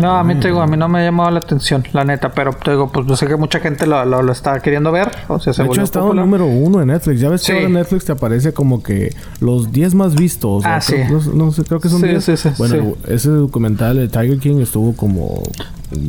No, 0.00 0.16
a 0.16 0.24
mí 0.24 0.34
te 0.36 0.48
digo, 0.48 0.60
a 0.62 0.66
mí 0.66 0.76
no 0.76 0.88
me 0.88 1.00
ha 1.00 1.04
llamado 1.04 1.30
la 1.30 1.38
atención, 1.40 1.84
la 1.92 2.04
neta, 2.04 2.30
pero 2.30 2.52
te 2.52 2.70
digo, 2.72 2.90
pues 2.92 3.06
yo 3.06 3.16
sé 3.16 3.26
que 3.26 3.36
mucha 3.36 3.60
gente 3.60 3.86
lo, 3.86 4.04
lo, 4.04 4.22
lo 4.22 4.32
está 4.32 4.60
queriendo 4.60 4.92
ver, 4.92 5.10
o 5.28 5.38
sea, 5.40 5.52
se 5.52 5.62
De 5.62 5.68
hecho, 5.68 5.80
ha 5.80 5.84
estado 5.84 6.06
popular. 6.06 6.24
número 6.24 6.46
uno 6.46 6.80
en 6.80 6.88
Netflix. 6.88 7.20
Ya 7.20 7.28
ves 7.28 7.42
Sí. 7.42 7.48
que 7.52 7.52
ahora 7.58 7.66
en 7.66 7.74
Netflix 7.74 8.04
te 8.04 8.12
aparece 8.12 8.52
como 8.52 8.82
que 8.82 9.14
los 9.40 9.72
10 9.72 9.94
más 9.94 10.14
vistos. 10.14 10.64
Ah, 10.64 10.80
creo- 10.86 11.20
sí. 11.20 11.30
No, 11.34 11.46
no 11.46 11.52
sé, 11.52 11.64
creo 11.64 11.80
que 11.80 11.88
son 11.88 12.00
Sí, 12.00 12.08
10. 12.08 12.24
sí, 12.24 12.36
sí, 12.36 12.48
bueno, 12.58 12.94
ese 13.06 13.30
documental 13.30 13.96
de 13.96 14.08
Tiger 14.08 14.38
King 14.38 14.60
estuvo 14.60 14.94
como... 14.94 15.42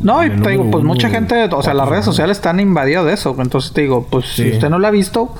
No, 0.02 0.22
y 0.24 0.28
te 0.30 0.50
digo, 0.50 0.70
pues 0.70 0.84
mucha 0.84 1.08
gente, 1.08 1.48
o 1.52 1.62
sea, 1.62 1.72
las 1.72 1.88
redes 1.88 2.04
sociales 2.04 2.36
están 2.36 2.60
invadidas 2.60 3.04
de 3.06 3.14
eso. 3.14 3.34
Entonces 3.38 3.72
te 3.72 3.80
digo, 3.80 4.06
pues 4.10 4.26
si 4.26 4.50
usted 4.52 4.68
no 4.68 4.78
la 4.78 4.88
ha 4.88 4.90
visto, 4.90 5.34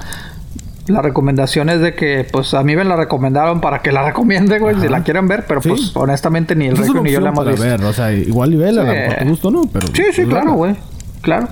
la 0.90 1.02
recomendación 1.02 1.68
es 1.70 1.80
de 1.80 1.94
que, 1.94 2.26
pues 2.30 2.52
a 2.54 2.62
mí 2.62 2.76
me 2.76 2.84
la 2.84 2.96
recomendaron 2.96 3.60
para 3.60 3.80
que 3.82 3.92
la 3.92 4.02
recomiende, 4.04 4.58
güey, 4.58 4.76
si 4.80 4.88
la 4.88 5.02
quieren 5.02 5.26
ver, 5.28 5.44
pero 5.46 5.62
Sí. 5.62 5.68
pues 5.70 5.96
honestamente 5.96 6.54
ni 6.56 6.66
el 6.66 6.74
es 6.80 6.88
una 6.90 7.00
ni 7.02 7.10
yo 7.12 7.20
la 7.20 7.30
hemos 7.30 7.46
visto. 7.46 7.62
ver, 7.62 7.82
o 7.84 7.92
sea, 7.92 8.12
igual 8.12 8.52
y 8.54 8.56
vela, 8.56 8.82
Sí. 8.82 8.88
mejor 8.88 9.14
te 9.16 9.24
gusta, 9.24 9.50
¿no? 9.50 9.62
Pero, 9.72 9.86
Sí, 9.88 9.92
sí, 10.12 10.22
pues, 10.22 10.28
claro, 10.28 10.52
güey. 10.52 10.76
Claro. 11.22 11.48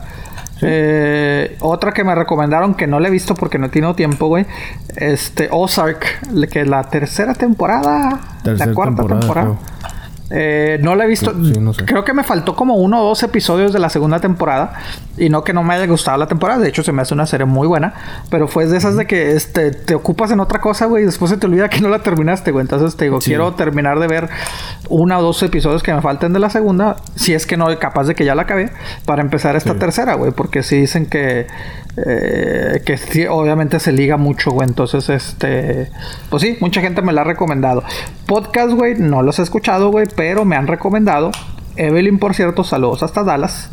Eh, 0.61 1.57
otra 1.61 1.93
que 1.93 2.03
me 2.03 2.15
recomendaron 2.15 2.75
que 2.75 2.87
no 2.89 2.99
la 2.99 3.09
he 3.09 3.11
visto 3.11 3.35
porque 3.35 3.59
no 3.59 3.67
he 3.67 3.69
tenido 3.69 3.95
tiempo, 3.95 4.27
güey. 4.27 4.45
Este, 4.97 5.49
Ozark, 5.53 6.05
que 6.51 6.65
la 6.65 6.83
tercera 6.85 7.35
temporada, 7.35 8.19
Tercera 8.43 8.67
la 8.71 8.75
cuarta 8.75 8.97
temporada, 8.97 9.21
temporada. 9.21 9.57
Eh, 10.31 10.79
no 10.83 10.95
la 10.95 11.05
he 11.05 11.07
visto. 11.07 11.33
Sí, 11.33 11.59
no 11.59 11.73
sé. 11.73 11.85
Creo 11.87 12.05
que 12.05 12.13
me 12.13 12.23
faltó 12.23 12.55
como 12.55 12.75
uno 12.75 13.01
o 13.01 13.09
dos 13.09 13.23
episodios 13.23 13.73
de 13.73 13.79
la 13.79 13.89
segunda 13.89 14.21
temporada. 14.21 14.75
Y 15.17 15.31
no 15.31 15.43
que 15.43 15.53
no 15.55 15.63
me 15.63 15.75
haya 15.75 15.87
gustado 15.87 16.19
la 16.19 16.27
temporada. 16.27 16.61
De 16.61 16.69
hecho, 16.69 16.83
se 16.83 16.93
me 16.93 17.01
hace 17.03 17.15
una 17.15 17.25
serie 17.27 17.47
muy 17.47 17.67
buena. 17.67 17.95
Pero 18.31 18.47
fue 18.47 18.67
de 18.67 18.77
esas 18.77 18.97
de 18.97 19.07
que 19.07 19.33
este, 19.33 19.71
te 19.71 19.95
ocupas 19.95 20.31
en 20.31 20.41
otra 20.41 20.61
cosa, 20.61 20.85
güey. 20.87 21.05
Y 21.05 21.07
después 21.07 21.31
se 21.31 21.39
te 21.39 21.47
olvida 21.47 21.69
que 21.71 21.81
no 21.81 21.89
la 21.89 22.01
terminaste, 22.01 22.51
güey. 22.51 22.63
Entonces 22.63 22.97
te 22.97 23.07
digo, 23.07 23.21
Sí. 23.21 23.31
quiero 23.31 23.55
terminar 23.55 23.99
de 24.01 24.07
ver 24.07 24.29
una 24.91 25.19
o 25.19 25.23
dos 25.23 25.43
episodios 25.43 25.83
que 25.83 25.95
me 25.95 26.03
falten 26.03 26.33
de 26.35 26.41
la 26.41 26.51
segunda. 26.51 26.97
Si 27.15 27.33
es 27.33 27.47
que 27.47 27.57
no, 27.57 27.67
capaz 27.79 28.05
de 28.05 28.15
que 28.15 28.25
ya 28.27 28.35
la 28.35 28.43
acabé. 28.43 28.71
Para 29.07 29.23
empezar 29.23 29.57
esta 29.57 29.73
Sí. 29.73 29.79
tercera, 29.79 30.15
güey. 30.15 30.33
Porque 30.33 30.63
sí 30.63 30.77
dicen 30.81 31.07
que. 31.07 31.47
Eh, 32.07 32.83
que 32.85 33.29
obviamente 33.29 33.81
se 33.81 33.93
liga 33.93 34.17
mucho, 34.17 34.51
güey. 34.51 34.69
Entonces, 34.69 35.09
este. 35.09 35.91
Pues 36.31 36.43
sí, 36.43 36.57
mucha 36.61 36.81
gente 36.81 37.03
me 37.03 37.13
la 37.13 37.23
ha 37.23 37.25
recomendado. 37.25 37.83
Podcast, 38.27 38.73
güey, 38.73 38.95
no 38.97 39.23
los 39.23 39.39
he 39.39 39.43
escuchado, 39.43 39.91
güey. 39.91 40.07
Pero 40.15 40.45
me 40.45 40.57
han 40.57 40.67
recomendado. 40.67 41.31
Evelyn, 41.77 42.19
por 42.19 42.35
cierto, 42.35 42.65
saludos 42.65 43.03
hasta 43.03 43.23
Dallas. 43.23 43.71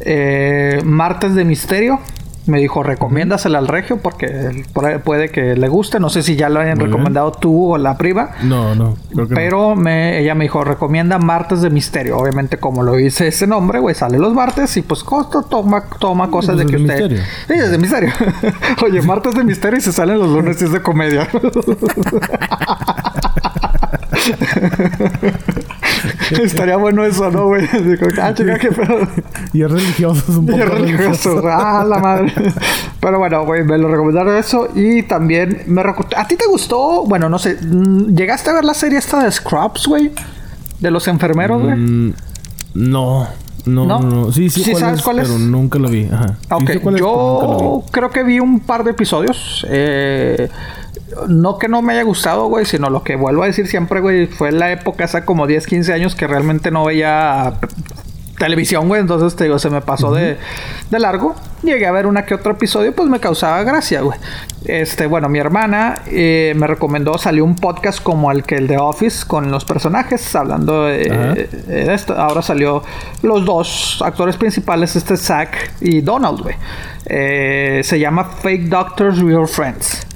Eh, 0.00 0.80
Martes 0.84 1.34
de 1.34 1.44
Misterio. 1.44 2.00
Me 2.48 2.58
dijo, 2.58 2.82
recomiéndasela 2.82 3.58
al 3.58 3.68
regio 3.68 3.98
porque 3.98 4.64
puede 5.04 5.28
que 5.28 5.54
le 5.54 5.68
guste. 5.68 6.00
No 6.00 6.08
sé 6.08 6.22
si 6.22 6.34
ya 6.34 6.48
lo 6.48 6.60
hayan 6.60 6.78
Muy 6.78 6.86
bien. 6.86 6.92
recomendado 6.96 7.30
tú 7.32 7.74
o 7.74 7.78
la 7.78 7.96
priva. 7.98 8.30
No, 8.42 8.74
no, 8.74 8.96
creo 9.12 9.28
que 9.28 9.34
no. 9.34 9.40
Pero 9.40 9.76
me, 9.76 10.18
ella 10.18 10.34
me 10.34 10.44
dijo, 10.44 10.64
recomienda 10.64 11.18
Martes 11.18 11.60
de 11.60 11.70
Misterio. 11.70 12.16
Obviamente, 12.16 12.56
como 12.56 12.82
lo 12.82 12.94
dice 12.96 13.28
ese 13.28 13.46
nombre, 13.46 13.78
güey, 13.80 13.94
sale 13.94 14.18
los 14.18 14.32
martes 14.34 14.76
y 14.78 14.82
pues 14.82 15.04
costo, 15.04 15.42
toma, 15.42 15.84
toma 15.98 16.30
cosas 16.30 16.56
de 16.56 16.64
que 16.66 16.76
de 16.76 16.82
usted. 16.82 16.94
misterio. 17.10 17.22
Sí, 17.46 17.52
es 17.54 17.70
de 17.70 17.78
misterio. 17.78 18.10
Oye, 18.84 19.02
martes 19.02 19.34
de 19.34 19.44
misterio 19.44 19.78
y 19.78 19.82
se 19.82 19.92
salen 19.92 20.18
los 20.18 20.30
lunes 20.30 20.60
y 20.60 20.64
es 20.64 20.72
de 20.72 20.80
comedia. 20.82 21.28
Estaría 26.42 26.76
bueno 26.76 27.04
eso, 27.04 27.30
¿no, 27.30 27.46
güey? 27.46 27.66
Ah, 28.20 28.34
chica, 28.34 28.58
qué 28.58 28.70
pedo. 28.70 29.08
Y 29.52 29.62
es 29.62 29.70
religioso, 29.70 30.22
es 30.28 30.36
un 30.36 30.44
Y 30.44 30.52
poco 30.52 30.62
es 30.62 30.68
religioso. 30.68 31.42
Ah, 31.48 31.84
la 31.88 31.98
madre. 31.98 32.32
Pero 33.00 33.18
bueno, 33.18 33.44
güey, 33.44 33.64
me 33.64 33.78
lo 33.78 33.88
recomendaron 33.88 34.36
eso. 34.36 34.68
Y 34.74 35.02
también 35.04 35.62
me 35.66 35.82
¿A 36.16 36.26
ti 36.26 36.36
te 36.36 36.46
gustó? 36.46 37.04
Bueno, 37.06 37.28
no 37.28 37.38
sé. 37.38 37.56
mm, 37.60 38.14
¿Llegaste 38.14 38.50
a 38.50 38.54
ver 38.54 38.64
la 38.64 38.74
serie 38.74 38.98
esta 38.98 39.22
de 39.22 39.32
Scrubs, 39.32 39.86
güey? 39.86 40.12
De 40.80 40.90
los 40.90 41.08
enfermeros, 41.08 41.62
güey. 41.62 41.76
Mm, 41.76 42.14
no, 42.74 43.28
no, 43.66 43.86
¿No? 43.86 43.98
no. 44.00 44.32
Sí, 44.32 44.48
sí, 44.50 44.62
¿Sí 44.64 44.70
cuál 44.72 44.80
sabes 44.82 44.98
es, 44.98 45.04
cuál 45.04 45.18
es? 45.20 45.28
pero 45.28 45.38
nunca 45.38 45.78
lo 45.78 45.88
vi. 45.88 46.08
Ajá. 46.10 46.28
Sí 46.40 46.46
Ok, 46.50 46.68
sé 46.70 46.80
cuál 46.80 46.94
es, 46.96 47.00
pero 47.02 47.16
nunca 47.16 47.46
lo 47.46 47.58
yo 47.60 47.82
vi. 47.84 47.90
creo 47.92 48.10
que 48.10 48.22
vi 48.22 48.40
un 48.40 48.60
par 48.60 48.84
de 48.84 48.90
episodios. 48.92 49.66
Eh, 49.68 50.48
no 51.28 51.58
que 51.58 51.68
no 51.68 51.80
me 51.82 51.94
haya 51.94 52.02
gustado, 52.02 52.46
güey, 52.48 52.64
sino 52.66 52.90
lo 52.90 53.02
que 53.02 53.16
vuelvo 53.16 53.42
a 53.42 53.46
decir 53.46 53.66
siempre, 53.66 54.00
güey, 54.00 54.26
fue 54.26 54.52
la 54.52 54.70
época 54.72 55.04
hace 55.04 55.24
como 55.24 55.46
10, 55.46 55.66
15 55.66 55.92
años 55.92 56.14
que 56.14 56.26
realmente 56.26 56.70
no 56.70 56.84
veía 56.84 57.54
televisión, 58.38 58.88
güey. 58.88 59.00
Entonces, 59.00 59.36
te 59.36 59.44
digo, 59.44 59.58
se 59.58 59.70
me 59.70 59.80
pasó 59.80 60.12
de, 60.12 60.36
de 60.90 60.98
largo. 60.98 61.34
Llegué 61.62 61.86
a 61.86 61.92
ver 61.92 62.06
una 62.06 62.24
que 62.24 62.34
otro 62.34 62.52
episodio, 62.52 62.94
pues 62.94 63.08
me 63.08 63.18
causaba 63.18 63.62
gracia, 63.64 64.00
güey. 64.00 64.18
Este, 64.64 65.06
bueno, 65.06 65.28
mi 65.28 65.38
hermana 65.38 66.02
eh, 66.06 66.52
me 66.56 66.66
recomendó, 66.66 67.18
salió 67.18 67.44
un 67.44 67.56
podcast 67.56 68.00
como 68.02 68.30
el 68.30 68.44
que 68.44 68.56
el 68.56 68.68
de 68.68 68.76
Office 68.76 69.26
con 69.26 69.50
los 69.50 69.64
personajes, 69.64 70.34
hablando 70.36 70.84
de, 70.84 71.48
de 71.66 71.94
esto. 71.94 72.14
Ahora 72.14 72.42
salió 72.42 72.82
los 73.22 73.44
dos 73.44 74.00
actores 74.04 74.36
principales, 74.36 74.94
este 74.94 75.16
Zack 75.16 75.72
y 75.80 76.00
Donald, 76.00 76.40
güey. 76.42 76.54
Eh, 77.06 77.80
se 77.82 77.98
llama 77.98 78.24
Fake 78.24 78.64
Doctors, 78.68 79.18
Real 79.20 79.48
Friends. 79.48 80.07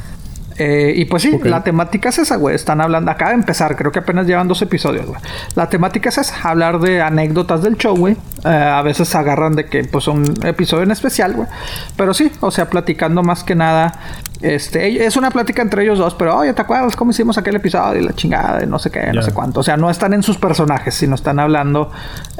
Eh, 0.59 0.93
y 0.97 1.05
pues 1.07 1.23
sí, 1.23 1.39
la 1.45 1.63
temática 1.63 2.11
es 2.11 2.19
esa, 2.19 2.37
güey. 2.37 2.55
Están 2.55 2.81
hablando, 2.81 3.11
acaba 3.11 3.31
de 3.31 3.37
empezar, 3.37 3.77
creo 3.77 3.93
que 3.93 4.01
apenas 4.01 4.27
llevan 4.27 4.49
dos 4.49 4.63
episodios, 4.63 5.07
güey. 5.07 5.21
La 5.55 5.69
temática 5.69 6.09
es 6.09 6.19
esa, 6.19 6.49
hablar 6.49 6.81
de 6.81 7.01
anécdotas 7.01 7.63
del 7.63 7.77
show, 7.77 7.97
güey. 7.97 8.17
Eh, 8.45 8.49
a 8.49 8.83
veces 8.83 9.15
agarran 9.15 9.55
de 9.55 9.67
que, 9.67 9.85
pues, 9.85 10.09
un 10.09 10.35
episodio 10.45 10.85
en 10.85 10.91
especial, 10.91 11.35
güey. 11.35 11.49
Pero 11.97 12.15
sí, 12.15 12.31
o 12.41 12.51
sea, 12.51 12.69
platicando 12.69 13.23
más 13.23 13.45
que 13.45 13.55
nada. 13.55 13.99
Este, 14.43 15.05
es 15.05 15.17
una 15.17 15.31
plática 15.31 15.63
entre 15.63 15.85
ellos 15.85 15.99
dos, 15.99 16.15
pero, 16.15 16.37
oye, 16.37 16.53
¿te 16.53 16.63
acuerdas 16.63 16.97
cómo 16.97 17.13
hicimos 17.13 17.39
aquel 17.39 17.57
episodio? 17.57 18.01
Y 18.01 18.05
la 18.05 18.13
chingada, 18.13 18.63
y 18.63 18.67
no 18.67 18.79
sé 18.79 18.91
qué, 18.91 19.13
no 19.13 19.23
sé 19.23 19.33
cuánto. 19.33 19.61
O 19.61 19.63
sea, 19.63 19.77
no 19.77 19.89
están 19.89 20.13
en 20.15 20.23
sus 20.23 20.37
personajes, 20.37 20.95
sino 20.95 21.15
están 21.15 21.39
hablando, 21.39 21.91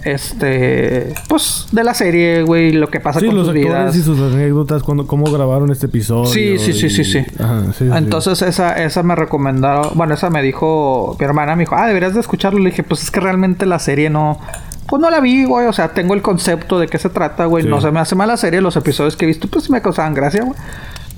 este, 0.05 1.15
pues, 1.29 1.69
de 1.71 1.85
la 1.85 1.95
serie, 1.95 2.43
güey, 2.43 2.73
lo 2.73 2.89
que 2.89 2.99
pasa 2.99 3.21
con 3.21 3.35
los 3.35 3.47
sus 3.47 3.55
vidas. 3.55 3.95
y 3.95 4.03
sus 4.03 4.19
anécdotas, 4.19 4.83
cuando, 4.83 5.07
cómo 5.07 5.31
grabaron 5.31 5.71
este 5.71 5.87
episodio. 5.87 6.27
Sí, 6.27 6.59
sí, 6.59 6.73
sí, 6.73 6.91
sí, 6.91 7.05
sí. 7.05 7.25
Entonces, 7.81 8.43
esa, 8.43 8.83
esa 8.83 9.03
me 9.05 9.15
recomendaron, 9.15 9.93
bueno, 9.95 10.15
esa 10.15 10.29
me 10.29 10.43
dijo 10.43 11.17
mi 11.19 11.25
hermana, 11.25 11.55
me 11.55 11.63
dijo, 11.63 11.77
ah, 11.77 11.87
deberías 11.87 12.15
de 12.15 12.21
escucharlo. 12.21 12.59
Le 12.59 12.71
dije, 12.71 12.83
pues 12.83 13.05
es 13.05 13.11
que 13.11 13.21
realmente 13.21 13.65
la 13.65 13.79
serie 13.79 14.11
no 14.11 14.41
pues 14.93 15.01
no 15.01 15.09
la 15.09 15.21
vi, 15.21 15.45
güey. 15.45 15.67
O 15.69 15.73
sea, 15.73 15.95
tengo 15.95 16.13
el 16.13 16.21
concepto 16.21 16.79
de 16.79 16.87
qué 16.87 16.99
se 16.99 17.09
trata, 17.09 17.47
güey. 17.47 17.65
No 17.65 17.81
se 17.81 17.91
me 17.91 18.01
hace 18.01 18.15
mala 18.15 18.37
serie. 18.37 18.61
Los 18.61 18.77
episodios 18.77 19.17
que 19.17 19.25
he 19.25 19.29
visto, 19.29 19.49
pues 19.49 19.71
me 19.71 19.81
causaban 19.81 20.13
gracia, 20.13 20.43
güey. 20.43 20.59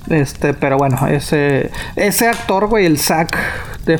Este, 0.09 0.53
pero 0.53 0.77
bueno, 0.77 1.07
ese, 1.07 1.71
ese 1.95 2.27
actor, 2.27 2.67
güey, 2.67 2.85
el 2.85 2.97
Zack 2.99 3.37
de... 3.85 3.99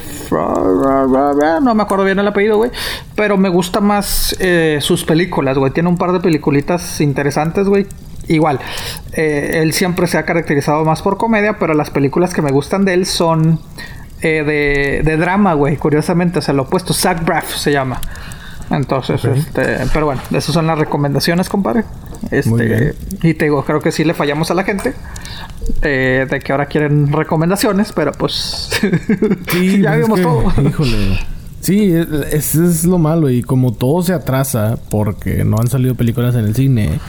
No 1.62 1.76
me 1.76 1.84
acuerdo 1.84 2.06
bien 2.06 2.20
el 2.20 2.28
apellido, 2.28 2.58
güey. 2.58 2.72
Pero 3.16 3.38
me 3.38 3.50
gusta 3.50 3.82
más 3.82 4.36
eh, 4.40 4.80
sus 4.82 5.06
películas, 5.06 5.58
güey. 5.58 5.72
Tiene 5.72 5.90
un 5.90 5.98
par 5.98 6.12
de 6.12 6.20
peliculitas 6.20 7.02
interesantes, 7.02 7.68
güey. 7.68 7.88
Igual, 8.28 8.60
eh, 9.14 9.60
él 9.62 9.74
siempre 9.74 10.08
se 10.08 10.18
ha 10.18 10.26
caracterizado 10.26 10.84
más 10.84 11.04
por 11.04 11.18
comedia, 11.18 11.60
pero 11.60 11.76
las 11.76 11.92
películas 11.92 12.34
que 12.34 12.42
me 12.42 12.52
gustan 12.52 12.84
de 12.84 12.96
él 12.96 13.06
son 13.06 13.60
eh, 14.22 14.44
de, 14.44 15.02
de 15.04 15.18
drama, 15.18 15.54
güey. 15.54 15.78
Curiosamente, 15.78 16.40
o 16.40 16.42
sea, 16.42 16.54
lo 16.54 16.64
opuesto. 16.64 16.94
Zack 16.94 17.24
Braff 17.24 17.56
se 17.56 17.72
llama. 17.72 18.02
Entonces, 18.72 19.24
este, 19.24 19.78
pero 19.94 20.08
bueno, 20.08 20.22
esas 20.32 20.54
son 20.54 20.66
las 20.66 20.80
recomendaciones, 20.80 21.50
compadre. 21.50 21.84
Este, 22.32 22.96
y 23.22 23.34
te 23.34 23.46
digo, 23.46 23.64
creo 23.64 23.82
que 23.82 23.92
sí 23.92 24.04
le 24.04 24.14
fallamos 24.14 24.52
a 24.52 24.54
la 24.54 24.64
gente. 24.64 24.94
Eh, 25.82 26.28
de 26.30 26.40
que 26.40 26.52
ahora 26.52 26.68
quieren 26.68 27.12
recomendaciones, 27.12 27.92
pero 27.92 28.12
pues 28.12 28.70
sí, 29.52 29.82
ya 29.82 29.96
vimos 29.96 30.22
todo. 30.22 30.44
Híjole. 30.68 31.20
Sí, 31.60 31.92
eso 32.32 32.64
es 32.64 32.86
lo 32.86 33.00
malo. 33.00 33.30
Y 33.30 33.42
como 33.42 33.74
todo 33.74 34.04
se 34.04 34.14
atrasa 34.14 34.78
porque 34.92 35.44
no 35.44 35.58
han 35.60 35.68
salido 35.68 35.96
películas 35.96 36.36
en 36.36 36.46
el 36.46 36.56
cine. 36.56 37.00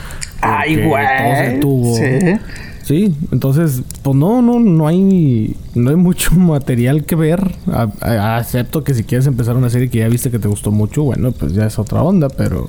Ay, 0.41 0.83
güey. 0.83 1.05
Todo 1.05 1.37
se 1.37 1.59
tuvo. 1.59 1.97
Sí. 1.97 2.41
Sí, 2.87 3.17
entonces, 3.33 3.83
pues 4.03 4.15
no, 4.15 4.43
no, 4.43 4.61
no 4.61 4.87
hay, 4.87 5.57
no 5.75 5.91
hay 5.91 5.97
mucho 5.97 6.31
material 6.37 7.05
que 7.05 7.17
ver. 7.17 7.57
acepto 8.01 8.85
que 8.85 8.95
si 8.95 9.03
quieres 9.03 9.27
empezar 9.27 9.57
una 9.57 9.71
serie 9.71 9.91
que 9.91 9.99
ya 9.99 10.09
viste 10.09 10.31
que 10.31 10.39
te 10.39 10.47
gustó 10.47 10.71
mucho, 10.71 11.03
bueno, 11.03 11.33
pues 11.33 11.53
ya 11.53 11.67
es 11.67 11.81
otra 11.81 12.03
onda, 12.03 12.29
pero. 12.29 12.69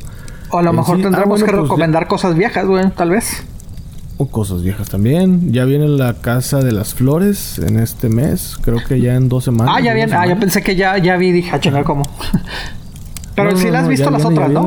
O 0.50 0.58
a 0.58 0.62
lo 0.62 0.74
mejor 0.74 1.02
tendremos 1.02 1.42
ah, 1.42 1.46
que 1.46 1.52
pues 1.52 1.64
recomendar 1.64 2.08
cosas 2.08 2.36
viejas, 2.36 2.66
güey, 2.66 2.90
tal 2.92 3.10
vez. 3.10 3.44
O 4.18 4.28
cosas 4.28 4.64
viejas 4.64 4.90
también. 4.90 5.54
Ya 5.54 5.66
viene 5.66 5.88
la 5.88 6.16
Casa 6.16 6.60
de 6.60 6.72
las 6.72 6.96
Flores 6.96 7.60
en 7.60 7.78
este 7.78 8.10
mes. 8.10 8.58
Creo 8.62 8.78
que 8.88 9.00
ya 9.00 9.16
en 9.16 9.30
dos 9.30 9.44
semanas. 9.44 9.76
Ah, 9.78 9.82
ya 9.82 9.94
viene. 9.94 10.14
Ah, 10.16 10.26
ya 10.26 10.40
pensé 10.40 10.64
que 10.64 10.76
ya, 10.76 10.98
ya 10.98 11.18
vi. 11.18 11.32
Dije, 11.32 11.52
ah, 11.54 11.84
¿cómo? 11.84 12.04
Pero 13.36 13.56
si 13.56 13.70
las 13.70 13.84
has 13.84 13.90
visto 13.90 14.10
las 14.10 14.26
otras, 14.26 14.50
¿no? 14.50 14.66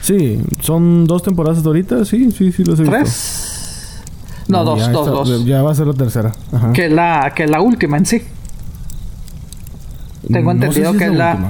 Sí, 0.00 0.42
son 0.60 1.06
dos 1.06 1.22
temporadas 1.22 1.62
de 1.62 1.68
ahorita. 1.68 2.04
Sí, 2.06 2.30
sí, 2.30 2.52
sí 2.52 2.64
las 2.64 2.78
he 2.78 2.82
visto. 2.82 2.98
¿Tres? 2.98 4.02
No, 4.48 4.64
dos, 4.64 4.90
dos, 4.90 5.06
dos. 5.06 5.44
Ya 5.44 5.62
va 5.62 5.72
a 5.72 5.74
ser 5.74 5.86
la 5.86 5.94
tercera. 5.94 6.32
Que 6.72 6.88
la, 6.88 7.32
que 7.34 7.46
la 7.46 7.60
última 7.60 7.98
en 7.98 8.06
sí. 8.06 8.22
Tengo 10.30 10.50
entendido 10.50 10.92
que 10.94 11.04
es 11.04 11.14
la. 11.14 11.48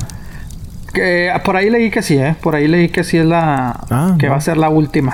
Que, 0.95 1.32
por 1.45 1.57
ahí 1.57 1.68
leí 1.68 1.90
que 1.90 2.03
sí, 2.03 2.16
¿eh? 2.16 2.36
Por 2.40 2.55
ahí 2.55 2.68
leí 2.68 2.88
que 2.88 3.05
sí 3.05 3.18
es 3.18 3.26
la. 3.26 3.84
Ah, 3.90 4.16
que 4.18 4.28
va 4.28 4.36
a 4.36 4.40
ser 4.40 4.57
la 4.57 4.68
última. 4.68 5.12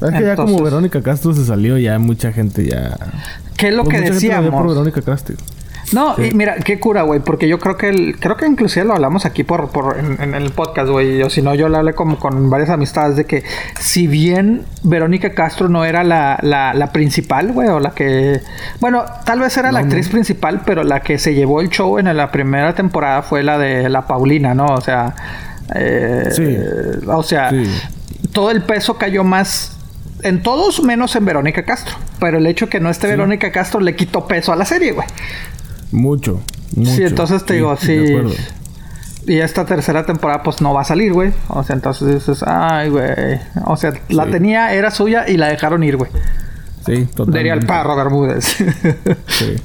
Es 0.00 0.10
que 0.12 0.22
ya 0.22 0.36
como 0.36 0.62
Verónica 0.62 1.02
Castro 1.02 1.34
se 1.34 1.44
salió, 1.44 1.76
ya 1.76 1.98
mucha 1.98 2.32
gente 2.32 2.64
ya. 2.64 2.96
¿Qué 3.56 3.68
es 3.68 3.74
lo 3.74 3.84
que 3.84 4.00
decíamos? 4.00 4.50
Por 4.50 4.68
Verónica 4.68 5.02
Castro. 5.02 5.36
No, 5.92 6.14
y 6.18 6.32
mira, 6.32 6.56
qué 6.56 6.78
cura, 6.78 7.02
güey, 7.02 7.20
porque 7.20 7.48
yo 7.48 7.58
creo 7.58 7.76
que 7.76 7.88
el, 7.88 8.18
creo 8.18 8.36
que 8.36 8.46
inclusive 8.46 8.84
lo 8.84 8.94
hablamos 8.94 9.24
aquí 9.24 9.44
por, 9.44 9.70
por 9.70 9.98
en, 9.98 10.34
el 10.34 10.50
podcast, 10.50 10.90
güey, 10.90 11.22
o 11.22 11.30
si 11.30 11.42
no, 11.42 11.54
yo 11.54 11.68
le 11.68 11.78
hablé 11.78 11.94
como 11.94 12.18
con 12.18 12.50
varias 12.50 12.70
amistades 12.70 13.16
de 13.16 13.24
que 13.24 13.44
si 13.78 14.06
bien 14.06 14.64
Verónica 14.82 15.34
Castro 15.34 15.68
no 15.68 15.84
era 15.84 16.04
la, 16.04 16.38
la, 16.42 16.74
la 16.74 16.92
principal, 16.92 17.52
güey, 17.52 17.68
o 17.68 17.80
la 17.80 17.90
que, 17.90 18.40
bueno, 18.80 19.04
tal 19.24 19.40
vez 19.40 19.56
era 19.56 19.72
la 19.72 19.80
actriz 19.80 20.08
principal, 20.08 20.62
pero 20.64 20.84
la 20.84 21.00
que 21.00 21.18
se 21.18 21.34
llevó 21.34 21.60
el 21.60 21.70
show 21.70 21.98
en 21.98 22.14
la 22.16 22.30
primera 22.30 22.74
temporada 22.74 23.22
fue 23.22 23.42
la 23.42 23.58
de 23.58 23.88
la 23.88 24.06
Paulina, 24.06 24.54
¿no? 24.54 24.66
O 24.66 24.80
sea, 24.80 25.14
eh, 25.74 26.28
sí. 26.30 26.56
o 27.06 27.22
sea, 27.22 27.50
todo 28.32 28.50
el 28.50 28.62
peso 28.62 28.98
cayó 28.98 29.24
más 29.24 29.78
en 30.22 30.42
todos 30.42 30.82
menos 30.82 31.14
en 31.16 31.24
Verónica 31.24 31.64
Castro. 31.64 31.96
Pero 32.20 32.38
el 32.38 32.46
hecho 32.46 32.68
que 32.68 32.80
no 32.80 32.90
esté 32.90 33.06
Verónica 33.06 33.52
Castro 33.52 33.80
le 33.80 33.94
quitó 33.94 34.26
peso 34.26 34.52
a 34.52 34.56
la 34.56 34.64
serie, 34.64 34.92
güey. 34.92 35.06
Mucho, 35.92 36.40
mucho. 36.76 36.90
Sí, 36.90 37.02
entonces 37.02 37.44
te 37.44 37.54
digo, 37.54 37.76
sí. 37.76 37.98
Y 39.26 39.38
esta 39.40 39.66
tercera 39.66 40.06
temporada, 40.06 40.42
pues 40.42 40.62
no 40.62 40.72
va 40.72 40.80
a 40.80 40.84
salir, 40.84 41.12
güey. 41.12 41.32
O 41.48 41.62
sea, 41.62 41.76
entonces 41.76 42.14
dices, 42.14 42.42
ay, 42.46 42.88
güey. 42.88 43.38
O 43.66 43.76
sea, 43.76 43.92
la 44.08 44.26
tenía, 44.26 44.72
era 44.72 44.90
suya 44.90 45.28
y 45.28 45.36
la 45.36 45.48
dejaron 45.48 45.82
ir, 45.84 45.98
güey. 45.98 46.10
Sí, 46.86 47.04
totalmente. 47.04 47.38
Diría 47.38 47.54
el 47.54 47.66
perro 47.66 47.94
Bermúdez. 47.94 48.44
sí. 49.26 49.56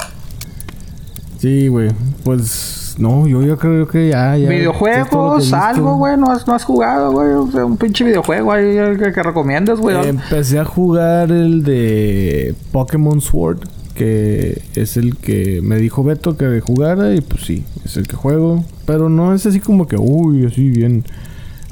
Sí, 1.39 1.67
güey. 1.67 1.91
Pues 2.24 2.95
no, 2.97 3.28
yo, 3.28 3.41
yo 3.41 3.57
creo 3.57 3.88
que 3.88 4.09
ya. 4.09 4.36
ya 4.38 4.49
Videojuegos, 4.49 5.51
algo, 5.53 5.97
güey. 5.97 6.17
No 6.17 6.32
has, 6.32 6.45
no 6.47 6.53
has 6.53 6.63
jugado, 6.63 7.11
güey. 7.11 7.30
O 7.32 7.51
sea, 7.51 7.65
un 7.65 7.78
pinche 7.78 8.03
videojuego 8.03 8.51
ahí 8.51 8.76
que, 8.97 9.11
que 9.11 9.24
recomiendas, 9.24 9.80
güey. 9.80 10.07
empecé 10.07 10.59
a 10.59 10.65
jugar 10.65 11.32
el 11.32 11.63
de 11.63 12.55
Pokémon 12.71 13.19
Sword 13.21 13.59
que 13.94 14.62
es 14.76 14.98
el 14.98 15.18
que 15.18 15.62
me 15.62 15.78
dijo 15.78 16.04
Beto 16.04 16.36
que 16.38 16.60
jugara 16.62 17.14
y 17.14 17.22
pues 17.22 17.44
sí, 17.44 17.64
es 17.86 17.98
el 17.98 18.08
que 18.08 18.16
juego. 18.16 18.66
Pero 18.86 19.10
no 19.10 19.34
es 19.34 19.46
así 19.46 19.60
como 19.60 19.88
que, 19.88 19.98
uy, 19.98 20.46
así 20.46 20.70
bien, 20.70 21.04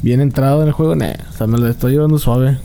bien 0.01 0.21
entrado 0.21 0.61
en 0.61 0.67
el 0.67 0.73
juego. 0.73 0.95
Nah, 0.95 1.13
o 1.29 1.37
sea, 1.37 1.47
me 1.47 1.57
lo 1.57 1.67
estoy 1.67 1.93
llevando 1.93 2.17
suave. 2.17 2.57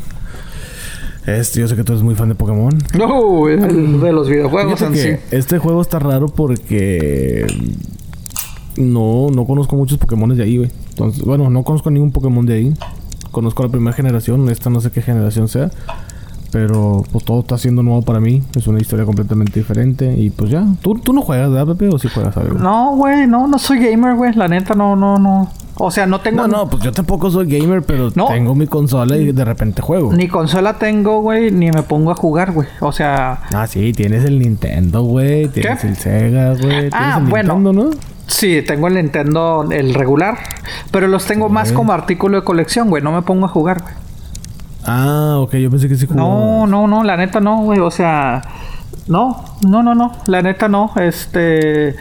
Este, 1.26 1.60
yo 1.60 1.66
sé 1.66 1.74
que 1.74 1.82
tú 1.82 1.92
eres 1.92 2.04
muy 2.04 2.14
fan 2.14 2.28
de 2.28 2.36
Pokémon. 2.36 2.78
No, 2.96 3.46
de 3.46 4.12
los 4.12 4.28
videojuegos 4.28 4.80
en 4.82 4.94
sí. 4.94 5.10
Este 5.32 5.58
juego 5.58 5.82
está 5.82 5.98
raro 5.98 6.28
porque 6.28 7.46
no, 8.76 9.28
no 9.30 9.44
conozco 9.44 9.74
muchos 9.74 9.98
Pokémon 9.98 10.36
de 10.36 10.44
ahí, 10.44 10.58
güey. 10.58 10.70
Entonces, 10.90 11.24
bueno, 11.24 11.50
no 11.50 11.64
conozco 11.64 11.90
ningún 11.90 12.12
Pokémon 12.12 12.46
de 12.46 12.54
ahí. 12.54 12.74
Conozco 13.32 13.64
la 13.64 13.68
primera 13.68 13.94
generación, 13.94 14.48
esta 14.50 14.70
no 14.70 14.80
sé 14.80 14.90
qué 14.90 15.02
generación 15.02 15.48
sea. 15.48 15.70
Pero 16.50 17.04
pues 17.12 17.24
todo 17.24 17.40
está 17.40 17.58
siendo 17.58 17.82
nuevo 17.82 18.02
para 18.02 18.20
mí. 18.20 18.42
Es 18.56 18.66
una 18.66 18.78
historia 18.78 19.04
completamente 19.04 19.60
diferente. 19.60 20.14
Y 20.16 20.30
pues 20.30 20.50
ya. 20.50 20.64
¿Tú, 20.80 20.94
tú 20.94 21.12
no 21.12 21.22
juegas, 21.22 21.50
¿verdad, 21.50 21.74
Pepe? 21.74 21.88
¿O 21.88 21.98
sí 21.98 22.08
juegas 22.08 22.36
algo? 22.36 22.58
No, 22.58 22.96
güey. 22.96 23.26
No, 23.26 23.46
no 23.46 23.58
soy 23.58 23.78
gamer, 23.78 24.14
güey. 24.14 24.32
La 24.34 24.48
neta, 24.48 24.74
no, 24.74 24.96
no, 24.96 25.18
no. 25.18 25.50
O 25.78 25.90
sea, 25.90 26.06
no 26.06 26.20
tengo... 26.20 26.38
No, 26.38 26.48
no, 26.48 26.70
pues 26.70 26.82
yo 26.82 26.90
tampoco 26.90 27.30
soy 27.30 27.46
gamer, 27.46 27.82
pero 27.82 28.10
tengo 28.10 28.54
mi 28.54 28.66
consola 28.66 29.16
y 29.16 29.32
de 29.32 29.44
repente 29.44 29.82
juego. 29.82 30.12
Ni 30.12 30.26
consola 30.26 30.78
tengo, 30.78 31.20
güey, 31.20 31.50
ni 31.50 31.70
me 31.70 31.82
pongo 31.82 32.10
a 32.10 32.14
jugar, 32.14 32.52
güey. 32.52 32.66
O 32.80 32.92
sea... 32.92 33.40
Ah, 33.54 33.66
sí, 33.66 33.92
tienes 33.92 34.24
el 34.24 34.38
Nintendo, 34.38 35.02
güey. 35.02 35.48
Tienes 35.48 35.84
el 35.84 35.96
Sega, 35.96 36.54
güey. 36.54 36.88
Ah, 36.92 37.18
el 37.20 37.26
bueno. 37.26 37.56
Nintendo, 37.56 37.90
¿no? 37.90 37.90
Sí, 38.26 38.62
tengo 38.66 38.88
el 38.88 38.94
Nintendo, 38.94 39.66
el 39.70 39.92
regular. 39.92 40.38
Pero 40.90 41.08
los 41.08 41.26
tengo 41.26 41.50
más 41.50 41.72
como 41.72 41.92
artículo 41.92 42.38
de 42.38 42.44
colección, 42.44 42.88
güey. 42.88 43.02
No 43.02 43.12
me 43.12 43.20
pongo 43.20 43.44
a 43.44 43.48
jugar, 43.48 43.82
güey. 43.82 43.94
Ah, 44.86 45.38
ok, 45.38 45.54
yo 45.56 45.70
pensé 45.70 45.88
que 45.88 45.96
sí. 45.96 46.06
No, 46.14 46.66
no, 46.66 46.86
no, 46.86 47.02
la 47.02 47.16
neta 47.16 47.40
no, 47.40 47.62
güey. 47.62 47.80
O 47.80 47.90
sea, 47.90 48.42
no, 49.08 49.44
no, 49.66 49.82
no, 49.82 49.94
no. 49.94 50.12
La 50.26 50.42
neta 50.42 50.68
no. 50.68 50.92
Este. 50.96 51.96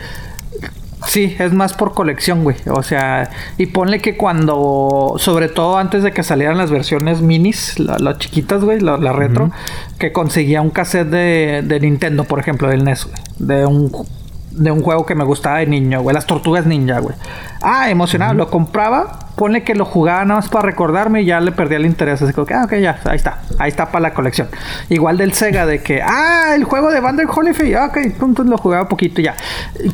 Sí, 1.08 1.36
es 1.38 1.54
más 1.54 1.74
por 1.74 1.94
colección, 1.94 2.44
güey. 2.44 2.58
O 2.72 2.82
sea, 2.82 3.30
y 3.58 3.68
ponle 3.68 4.02
que 4.02 4.18
cuando, 4.18 5.16
sobre 5.18 5.50
todo 5.50 5.78
antes 5.78 6.02
de 6.02 6.12
que 6.12 6.24
salieran 6.24 6.58
las 6.58 6.72
versiones 6.72 7.22
minis, 7.22 7.78
las 7.80 8.18
chiquitas, 8.18 8.64
güey, 8.64 8.80
la, 8.80 8.98
retro, 9.14 9.52
que 10.00 10.12
conseguía 10.12 10.62
un 10.62 10.72
cassette 10.72 11.10
de, 11.10 11.62
de, 11.64 11.80
Nintendo, 11.80 12.24
por 12.24 12.40
ejemplo, 12.40 12.70
del 12.70 12.84
NES, 12.84 13.06
güey, 13.06 13.18
de 13.38 13.66
un 13.68 13.92
de 14.56 14.72
un 14.72 14.82
juego 14.82 15.06
que 15.06 15.16
me 15.16 15.24
gustaba 15.24 15.60
de 15.60 15.68
niño, 15.68 16.02
güey. 16.02 16.14
Las 16.14 16.26
tortugas 16.26 16.66
ninja, 16.66 17.00
güey. 17.00 17.16
Ah, 17.62 17.90
emocionado. 17.90 18.34
Lo 18.34 18.50
compraba. 18.50 19.20
Ponle 19.36 19.64
que 19.64 19.76
lo 19.76 19.84
jugaba 19.84 20.24
nada 20.24 20.40
más 20.40 20.50
para 20.50 20.66
recordarme 20.66 21.22
y 21.22 21.26
ya 21.26 21.42
le 21.42 21.52
perdía 21.52 21.78
el 21.78 21.86
interés. 21.86 22.22
Así 22.22 22.34
que, 22.34 22.54
ah, 22.54 22.64
ok, 22.64 22.76
ya. 22.76 23.00
Ahí 23.04 23.18
está. 23.18 23.40
Ahí 23.60 23.70
está 23.70 23.88
para 23.88 24.02
la 24.02 24.14
colección. 24.14 24.48
Igual 24.90 25.18
del 25.18 25.34
Sega 25.34 25.66
de 25.66 25.84
que, 25.84 26.02
ah, 26.02 26.54
el 26.56 26.64
juego 26.64 26.90
de 26.90 27.02
Vander 27.02 27.28
Holyfield. 27.30 27.76
Ah, 27.76 27.86
ok, 27.88 27.98
entonces 27.98 28.46
lo 28.46 28.58
jugaba 28.58 28.88
poquito 28.88 29.22
ya. 29.22 29.36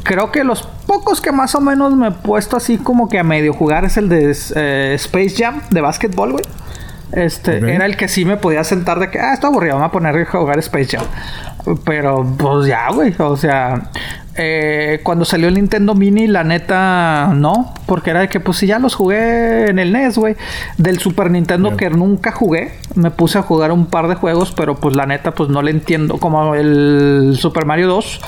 Creo 0.04 0.32
que 0.32 0.44
los 0.44 0.64
pocos 0.86 1.22
que 1.22 1.32
más 1.32 1.56
o 1.56 1.62
menos 1.62 1.96
me 1.96 2.10
he 2.10 2.12
puesto 2.12 2.58
así 2.58 2.78
como 2.78 3.10
que 3.10 3.18
a 3.18 3.24
medio 3.24 3.54
jugar 3.54 3.86
es 3.86 3.98
el 3.98 4.10
de 4.10 4.36
eh, 4.56 4.94
Space 4.96 5.36
Jam 5.38 5.62
de 5.72 5.82
básquetbol, 5.82 6.34
güey. 6.34 6.44
Este, 7.12 7.58
era 7.58 7.86
el 7.86 7.98
que 7.98 8.08
sí 8.08 8.24
me 8.24 8.38
podía 8.38 8.64
sentar 8.64 9.00
de 9.00 9.10
que, 9.10 9.20
ah, 9.20 9.34
está 9.34 9.48
aburrido, 9.48 9.76
vamos 9.76 9.90
a 9.90 9.92
poner 9.92 10.16
a 10.16 10.26
jugar 10.26 10.60
Space 10.60 10.98
Jam. 10.98 11.06
Pero, 11.84 12.26
pues 12.38 12.68
ya, 12.68 12.90
güey. 12.92 13.14
O 13.20 13.38
sea, 13.38 13.90
eh, 14.36 15.02
cuando 15.04 15.26
salió 15.26 15.48
el 15.48 15.56
Nintendo 15.56 15.94
Mini, 15.94 16.28
la 16.28 16.44
neta, 16.44 17.34
no. 17.36 17.74
Porque 17.86 18.12
era 18.12 18.22
de 18.22 18.30
que, 18.30 18.40
pues 18.40 18.58
si 18.58 18.68
ya 18.68 18.80
los 18.80 18.96
jugué 18.96 19.70
en 19.70 19.80
el 19.80 19.92
NES, 19.92 20.18
güey. 20.18 20.36
Del 20.78 21.00
Super 21.00 21.30
Nintendo 21.30 21.76
que 21.76 21.90
nunca 21.90 22.32
jugué. 22.32 22.74
Me 22.96 23.12
puse 23.12 23.38
a 23.38 23.42
jugar 23.42 23.72
un 23.72 23.88
par 23.88 24.08
de 24.08 24.16
juegos, 24.16 24.54
pero 24.56 24.76
pues 24.76 24.96
la 24.96 25.06
neta, 25.06 25.32
pues 25.32 25.50
no 25.50 25.62
le 25.62 25.72
entiendo. 25.72 26.18
Como 26.18 26.56
el 26.56 27.36
Super 27.38 27.66
Mario 27.66 27.88
2. 27.88 28.22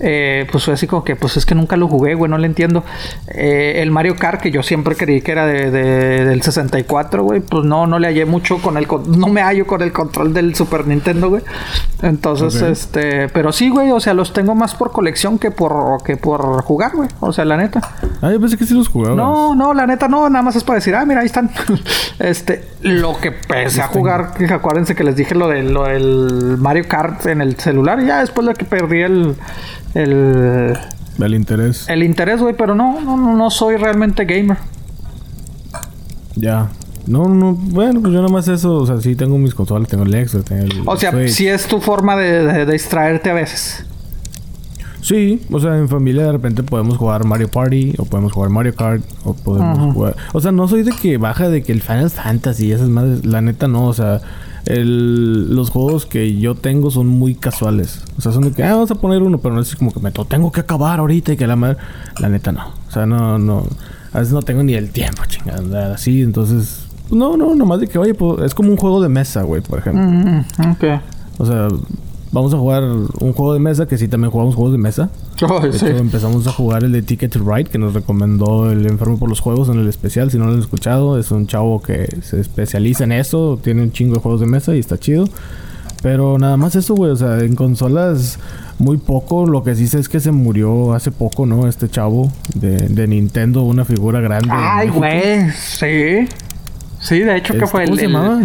Eh, 0.00 0.46
pues 0.50 0.64
fue 0.64 0.74
así 0.74 0.86
como 0.86 1.04
que, 1.04 1.16
pues 1.16 1.36
es 1.36 1.46
que 1.46 1.54
nunca 1.54 1.76
lo 1.76 1.88
jugué, 1.88 2.14
güey, 2.14 2.30
no 2.30 2.38
le 2.38 2.46
entiendo. 2.46 2.84
Eh, 3.28 3.76
el 3.76 3.90
Mario 3.90 4.16
Kart, 4.16 4.40
que 4.40 4.50
yo 4.50 4.62
siempre 4.62 4.94
creí 4.94 5.22
que 5.22 5.32
era 5.32 5.46
de, 5.46 5.70
del 5.70 6.42
64, 6.42 7.22
güey, 7.22 7.40
pues 7.40 7.64
no, 7.64 7.86
no 7.86 7.98
le 7.98 8.08
hallé 8.08 8.26
mucho 8.26 8.58
con 8.58 8.76
el... 8.76 8.86
No 9.08 9.28
me 9.28 9.42
hallo 9.42 9.66
con 9.66 9.82
el 9.82 9.92
control 9.92 10.34
del 10.34 10.54
Super 10.54 10.86
Nintendo, 10.86 11.30
güey. 11.30 11.42
Entonces, 12.02 12.60
este... 12.60 13.28
Pero 13.28 13.52
sí, 13.52 13.70
güey, 13.70 13.90
o 13.90 14.00
sea, 14.00 14.14
los 14.14 14.32
tengo 14.32 14.54
más 14.54 14.74
por 14.74 14.92
colección 14.92 15.38
que 15.38 15.50
por, 15.50 16.02
que 16.04 16.16
por 16.16 16.62
jugar, 16.62 16.92
güey. 16.94 17.08
O 17.20 17.32
sea, 17.32 17.44
la 17.44 17.56
neta. 17.56 17.80
Ah, 18.20 18.30
yo 18.30 18.40
pensé 18.40 18.56
que 18.56 18.66
sí 18.66 18.74
los 18.74 18.88
jugaba. 18.88 19.16
No, 19.16 19.54
no, 19.54 19.72
la 19.72 19.86
neta 19.86 20.08
no, 20.08 20.28
nada 20.28 20.42
más 20.42 20.56
es 20.56 20.64
para 20.64 20.76
decir, 20.76 20.94
ah, 20.94 21.04
mira, 21.04 21.20
ahí 21.20 21.26
están. 21.26 21.50
este, 22.18 22.64
lo 22.82 23.18
que 23.18 23.28
empecé 23.28 23.82
a 23.82 23.88
jugar, 23.88 24.34
que 24.34 24.44
acuérdense 24.46 24.94
que 24.94 25.04
les 25.04 25.16
dije 25.16 25.34
lo, 25.34 25.48
de, 25.48 25.62
lo 25.62 25.84
del 25.84 26.56
Mario 26.58 26.86
Kart 26.88 27.26
en 27.26 27.40
el 27.40 27.56
celular, 27.56 28.00
y 28.00 28.06
ya 28.06 28.20
después 28.20 28.46
de 28.46 28.54
que 28.54 28.64
perdí 28.64 29.00
el 29.00 29.36
el... 29.96 30.78
El 31.18 31.34
interés. 31.34 31.88
El 31.88 32.02
interés, 32.02 32.40
güey, 32.40 32.54
pero 32.54 32.74
no, 32.74 33.00
no, 33.00 33.16
no 33.16 33.50
soy 33.50 33.76
realmente 33.76 34.24
gamer. 34.24 34.58
Ya. 36.34 36.68
No, 37.06 37.28
no, 37.28 37.54
bueno, 37.54 38.00
pues 38.00 38.12
yo 38.12 38.20
nada 38.20 38.32
más 38.32 38.48
eso, 38.48 38.74
o 38.74 38.86
sea, 38.86 39.00
sí 39.00 39.14
tengo 39.14 39.38
mis 39.38 39.54
consolas, 39.54 39.88
tengo 39.88 40.04
el 40.04 40.28
Xbox, 40.28 40.44
tengo 40.44 40.64
el 40.64 40.82
O 40.84 40.96
sea, 40.96 41.12
sí 41.28 41.46
es 41.46 41.66
tu 41.66 41.80
forma 41.80 42.16
de, 42.16 42.66
distraerte 42.66 43.30
a 43.30 43.34
veces. 43.34 43.86
Sí, 45.00 45.40
o 45.52 45.60
sea, 45.60 45.78
en 45.78 45.88
familia 45.88 46.24
de 46.24 46.32
repente 46.32 46.64
podemos 46.64 46.96
jugar 46.96 47.24
Mario 47.24 47.48
Party, 47.48 47.94
o 47.96 48.04
podemos 48.04 48.32
jugar 48.32 48.50
Mario 48.50 48.74
Kart, 48.74 49.04
o 49.24 49.34
podemos 49.34 49.94
jugar... 49.94 50.16
O 50.32 50.40
sea, 50.40 50.50
no 50.50 50.66
soy 50.66 50.82
de 50.82 50.90
que 50.90 51.16
baja 51.16 51.48
de 51.48 51.62
que 51.62 51.72
el 51.72 51.80
Final 51.80 52.10
Fantasy 52.10 52.72
esas 52.72 52.88
madres, 52.88 53.24
la 53.24 53.40
neta 53.40 53.68
no, 53.68 53.86
o 53.86 53.94
sea 53.94 54.20
el, 54.66 55.54
los 55.54 55.70
juegos 55.70 56.06
que 56.06 56.38
yo 56.38 56.54
tengo 56.54 56.90
son 56.90 57.06
muy 57.06 57.34
casuales. 57.34 58.02
O 58.18 58.20
sea, 58.20 58.32
son 58.32 58.44
de 58.44 58.52
que, 58.52 58.62
ah, 58.64 58.74
vamos 58.74 58.90
a 58.90 58.96
poner 58.96 59.22
uno, 59.22 59.38
pero 59.38 59.54
no 59.54 59.60
es 59.60 59.74
como 59.76 59.92
que 59.92 60.00
me 60.00 60.10
tengo 60.10 60.52
que 60.52 60.60
acabar 60.60 60.98
ahorita 60.98 61.32
y 61.32 61.36
que 61.36 61.46
la 61.46 61.56
madre. 61.56 61.78
La 62.18 62.28
neta 62.28 62.52
no. 62.52 62.72
O 62.88 62.90
sea, 62.90 63.06
no, 63.06 63.38
no. 63.38 63.64
A 64.12 64.18
veces 64.18 64.32
no 64.32 64.42
tengo 64.42 64.62
ni 64.62 64.74
el 64.74 64.90
tiempo, 64.90 65.22
chingada. 65.26 65.94
Así, 65.94 66.22
entonces. 66.22 66.86
No, 67.10 67.36
no, 67.36 67.54
nomás 67.54 67.80
de 67.80 67.86
que, 67.86 67.98
oye, 67.98 68.14
pues, 68.14 68.42
es 68.42 68.54
como 68.54 68.70
un 68.70 68.76
juego 68.76 69.00
de 69.00 69.08
mesa, 69.08 69.42
güey, 69.42 69.62
por 69.62 69.78
ejemplo. 69.78 70.02
Mm, 70.02 70.70
ok. 70.72 70.84
O 71.38 71.46
sea, 71.46 71.68
vamos 72.32 72.52
a 72.54 72.58
jugar 72.58 72.82
un 72.84 73.32
juego 73.32 73.54
de 73.54 73.60
mesa, 73.60 73.86
que 73.86 73.98
sí 73.98 74.08
también 74.08 74.30
jugamos 74.30 74.54
juegos 74.54 74.72
de 74.72 74.78
mesa. 74.78 75.10
empezamos 75.82 76.46
a 76.46 76.52
jugar 76.52 76.84
el 76.84 76.92
de 76.92 77.02
Ticket 77.02 77.32
to 77.32 77.40
Ride, 77.40 77.70
que 77.70 77.78
nos 77.78 77.94
recomendó 77.94 78.70
el 78.70 78.86
enfermo 78.86 79.18
por 79.18 79.28
los 79.28 79.40
juegos 79.40 79.68
en 79.68 79.78
el 79.78 79.88
especial. 79.88 80.30
Si 80.30 80.38
no 80.38 80.46
lo 80.46 80.52
han 80.52 80.58
escuchado, 80.58 81.18
es 81.18 81.30
un 81.30 81.46
chavo 81.46 81.82
que 81.82 82.08
se 82.22 82.40
especializa 82.40 83.04
en 83.04 83.12
eso, 83.12 83.58
tiene 83.62 83.82
un 83.82 83.92
chingo 83.92 84.14
de 84.14 84.20
juegos 84.20 84.40
de 84.40 84.46
mesa 84.46 84.74
y 84.74 84.78
está 84.78 84.98
chido. 84.98 85.26
Pero 86.02 86.38
nada 86.38 86.56
más 86.56 86.76
eso, 86.76 86.94
güey. 86.94 87.10
O 87.10 87.16
sea, 87.16 87.40
en 87.40 87.56
consolas 87.56 88.38
muy 88.78 88.96
poco. 88.96 89.46
Lo 89.46 89.62
que 89.62 89.74
sí 89.74 89.86
sé 89.86 89.98
es 89.98 90.08
que 90.08 90.20
se 90.20 90.30
murió 90.30 90.92
hace 90.92 91.10
poco, 91.10 91.46
¿no? 91.46 91.66
Este 91.66 91.88
chavo 91.88 92.30
de, 92.54 93.06
Nintendo, 93.06 93.62
una 93.62 93.84
figura 93.84 94.20
grande. 94.20 94.50
Ay, 94.52 94.88
güey. 94.88 95.50
Sí. 95.50 96.28
Sí, 97.00 97.20
de 97.20 97.36
hecho 97.36 97.54
que 97.54 97.66
fue 97.66 97.84
el... 97.84 97.90
¿Cómo 97.90 98.00
se 98.00 98.06
llamaba? 98.06 98.40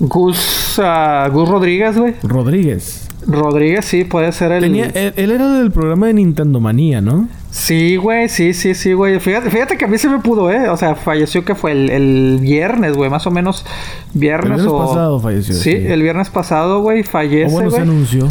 Gus, 0.00 0.78
uh, 0.78 1.30
Gus 1.30 1.48
Rodríguez, 1.48 1.96
güey. 1.96 2.14
Rodríguez. 2.22 3.03
Rodríguez, 3.26 3.84
sí, 3.84 4.04
puede 4.04 4.32
ser 4.32 4.52
el. 4.52 4.64
él, 4.64 5.30
era 5.30 5.58
del 5.58 5.70
programa 5.70 6.06
de 6.08 6.14
Nintendo 6.14 6.60
Manía, 6.60 7.00
¿no? 7.00 7.28
Sí, 7.50 7.96
güey, 7.96 8.28
sí, 8.28 8.52
sí, 8.52 8.74
sí, 8.74 8.92
güey. 8.92 9.20
Fíjate, 9.20 9.50
fíjate 9.50 9.76
que 9.76 9.84
a 9.84 9.88
mí 9.88 9.96
se 9.98 10.08
me 10.08 10.18
pudo, 10.18 10.50
¿eh? 10.50 10.68
O 10.68 10.76
sea, 10.76 10.94
falleció 10.94 11.44
que 11.44 11.54
fue 11.54 11.72
el, 11.72 12.38
viernes, 12.40 12.96
güey, 12.96 13.10
más 13.10 13.26
o 13.26 13.30
menos. 13.30 13.64
Viernes, 14.12 14.60
el 14.60 14.66
viernes 14.66 14.88
pasado 14.88 15.20
falleció. 15.20 15.54
Sí, 15.54 15.70
el 15.70 16.02
viernes 16.02 16.30
pasado, 16.30 16.82
güey, 16.82 17.02
fallece. 17.02 17.46
O 17.46 17.50
bueno, 17.50 17.70
se 17.70 17.80
anunció. 17.80 18.28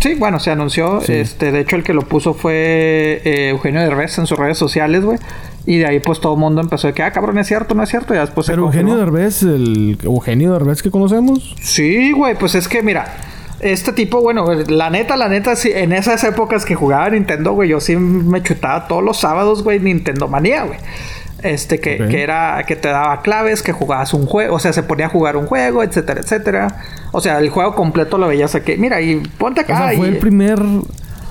Sí, 0.00 0.14
bueno, 0.14 0.38
se 0.38 0.50
anunció. 0.50 1.00
Este, 1.02 1.50
de 1.50 1.60
hecho, 1.60 1.76
el 1.76 1.82
que 1.82 1.94
lo 1.94 2.02
puso 2.02 2.34
fue 2.34 3.20
eh, 3.24 3.48
Eugenio 3.50 3.80
Derbez 3.80 4.18
en 4.18 4.26
sus 4.26 4.38
redes 4.38 4.58
sociales, 4.58 5.04
güey. 5.04 5.18
Y 5.66 5.78
de 5.78 5.86
ahí, 5.86 6.00
pues 6.00 6.20
todo 6.20 6.34
el 6.34 6.40
mundo 6.40 6.60
empezó 6.60 6.88
a 6.88 6.92
que, 6.92 7.02
ah, 7.02 7.12
cabrón, 7.12 7.38
es 7.38 7.46
cierto, 7.46 7.74
no 7.74 7.82
es 7.82 7.88
cierto. 7.88 8.14
Y 8.14 8.18
después 8.18 8.46
Pero 8.46 8.64
Eugenio 8.64 8.96
Derbez, 8.96 9.42
el 9.42 9.98
Eugenio 10.02 10.52
Derbez 10.52 10.82
que 10.82 10.90
conocemos. 10.90 11.54
Sí, 11.60 12.12
güey, 12.12 12.36
pues 12.38 12.54
es 12.54 12.68
que, 12.68 12.82
mira 12.82 13.06
este 13.60 13.92
tipo, 13.92 14.20
bueno, 14.20 14.46
la 14.68 14.90
neta, 14.90 15.16
la 15.16 15.28
neta, 15.28 15.56
sí, 15.56 15.70
en 15.74 15.92
esas 15.92 16.22
épocas 16.24 16.64
que 16.64 16.74
jugaba 16.74 17.10
Nintendo, 17.10 17.52
güey, 17.52 17.70
yo 17.70 17.80
sí 17.80 17.96
me 17.96 18.42
chutaba 18.42 18.86
todos 18.86 19.02
los 19.02 19.18
sábados, 19.18 19.64
güey, 19.64 19.80
Nintendo 19.80 20.28
Manía, 20.28 20.64
güey. 20.64 20.78
Este, 21.42 21.78
que, 21.78 21.98
que, 22.08 22.22
era, 22.22 22.64
que 22.66 22.74
te 22.74 22.88
daba 22.88 23.22
claves, 23.22 23.62
que 23.62 23.72
jugabas 23.72 24.12
un 24.12 24.26
juego, 24.26 24.56
o 24.56 24.58
sea, 24.58 24.72
se 24.72 24.82
ponía 24.82 25.06
a 25.06 25.08
jugar 25.08 25.36
un 25.36 25.46
juego, 25.46 25.84
etcétera, 25.84 26.20
etcétera. 26.20 26.82
O 27.12 27.20
sea, 27.20 27.38
el 27.38 27.48
juego 27.50 27.74
completo 27.76 28.18
lo 28.18 28.26
veías 28.26 28.56
aquí. 28.56 28.76
Mira, 28.76 29.00
y 29.00 29.16
ponte 29.38 29.60
acá. 29.60 29.74
O 29.74 29.88
sea, 29.88 29.96
fue 29.96 30.08
el 30.08 30.18
primer 30.18 30.60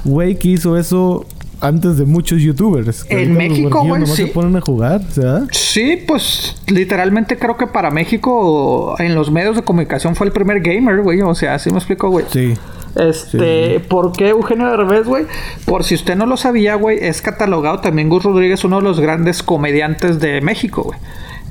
güey 0.06 0.36
que 0.36 0.48
hizo 0.50 0.78
eso 0.78 1.26
antes 1.62 1.98
de 1.98 2.06
muchos 2.06 2.42
youtubers. 2.42 3.06
En 3.10 3.34
México, 3.34 3.84
güey, 3.84 4.06
sí. 4.06 4.16
se 4.16 4.28
ponen 4.28 4.56
a 4.56 4.62
jugar, 4.62 5.02
¿sabes? 5.12 5.50
Sí, 5.52 6.04
pues 6.08 6.56
literalmente 6.68 7.38
creo 7.38 7.58
que 7.58 7.68
para 7.68 7.92
México 7.92 8.96
en 9.00 9.16
los 9.16 9.32
medios 9.32 9.56
de 9.56 9.64
comunicación 9.64 10.16
fue 10.16 10.28
el 10.28 10.34
primer 10.34 10.62
gamer, 10.62 11.02
güey. 11.02 11.22
O 11.22 11.36
sea, 11.36 11.56
así 11.56 11.70
me 11.70 11.78
explico, 11.78 12.10
güey. 12.10 12.26
Sí. 12.32 12.54
Este, 12.96 13.80
¿por 13.80 14.12
qué 14.12 14.30
Eugenio 14.30 14.70
Derbez, 14.70 15.06
güey? 15.06 15.26
Por 15.66 15.84
si 15.84 15.96
usted 15.96 16.16
no 16.16 16.26
lo 16.26 16.36
sabía, 16.36 16.76
güey, 16.76 16.98
es 17.02 17.22
catalogado 17.22 17.80
también 17.80 18.10
Gus 18.10 18.24
Rodríguez, 18.24 18.64
uno 18.64 18.78
de 18.78 18.84
los 18.84 19.00
grandes 19.00 19.44
comediantes 19.44 20.20
de 20.20 20.42
México, 20.42 20.84
güey. 20.84 21.00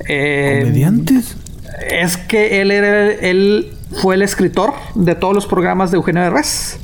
Eh, 0.09 0.59
¿Comediantes? 0.63 1.37
Es 1.89 2.17
que 2.17 2.61
él 2.61 2.71
era, 2.71 3.11
él 3.11 3.73
fue 4.01 4.15
el 4.15 4.23
escritor 4.23 4.73
de 4.95 5.15
todos 5.15 5.33
los 5.33 5.47
programas 5.47 5.91
de 5.91 5.97
Eugenio 5.97 6.21
Derbez. 6.23 6.79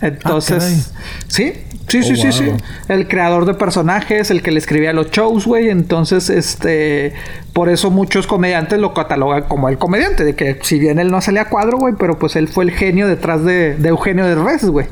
Entonces, 0.00 0.92
ah, 0.94 1.00
sí, 1.26 1.52
sí, 1.88 2.02
sí, 2.02 2.12
oh, 2.12 2.16
sí, 2.16 2.32
sí. 2.32 2.52
El 2.88 3.08
creador 3.08 3.46
de 3.46 3.54
personajes, 3.54 4.30
el 4.30 4.42
que 4.42 4.50
le 4.50 4.58
escribía 4.58 4.92
los 4.92 5.10
shows, 5.10 5.46
güey. 5.46 5.70
Entonces, 5.70 6.30
este, 6.30 7.14
por 7.52 7.68
eso 7.68 7.90
muchos 7.90 8.26
comediantes 8.26 8.78
lo 8.78 8.94
catalogan 8.94 9.44
como 9.44 9.68
el 9.68 9.78
comediante, 9.78 10.24
de 10.24 10.34
que 10.34 10.58
si 10.62 10.78
bien 10.78 10.98
él 10.98 11.10
no 11.10 11.20
salía 11.20 11.42
a 11.42 11.48
cuadro, 11.48 11.78
güey, 11.78 11.94
pero 11.98 12.18
pues 12.18 12.36
él 12.36 12.48
fue 12.48 12.64
el 12.64 12.70
genio 12.70 13.08
detrás 13.08 13.44
de, 13.44 13.74
de 13.76 13.88
Eugenio 13.88 14.24
Derbez, 14.26 14.64
güey. 14.66 14.86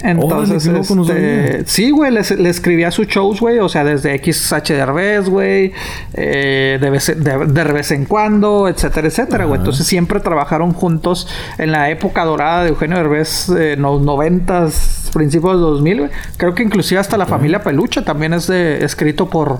Entonces, 0.00 0.64
este, 0.66 1.66
sí, 1.66 1.90
güey, 1.90 2.12
le, 2.12 2.20
escribía 2.20 2.90
sus 2.90 3.08
shows, 3.08 3.40
güey, 3.40 3.58
o 3.58 3.68
sea, 3.68 3.82
desde 3.82 4.16
XH 4.16 4.72
Derbez, 4.74 5.28
güey, 5.28 5.72
eh, 6.14 6.78
de, 6.80 6.90
vez, 6.90 7.12
de, 7.16 7.64
vez 7.64 7.90
en 7.90 8.04
cuando, 8.04 8.68
etcétera, 8.68 9.08
etcétera, 9.08 9.44
güey. 9.46 9.58
Entonces 9.58 9.86
siempre 9.86 10.20
trabajaron 10.20 10.72
juntos 10.72 11.26
en 11.58 11.72
la 11.72 11.90
época 11.90 12.24
dorada 12.24 12.62
de 12.62 12.68
Eugenio 12.68 12.96
Derbez, 12.96 13.48
en 13.48 13.56
eh, 13.58 13.76
los 13.76 14.00
noventas, 14.00 15.10
principios 15.12 15.54
de 15.54 15.60
2000, 15.60 15.98
güey. 15.98 16.10
Creo 16.36 16.54
que 16.54 16.62
inclusive 16.62 17.00
hasta 17.00 17.16
la 17.16 17.26
familia 17.26 17.62
Peluche 17.62 18.02
también 18.02 18.34
es 18.34 18.46
de, 18.46 18.84
escrito 18.84 19.28
por, 19.28 19.58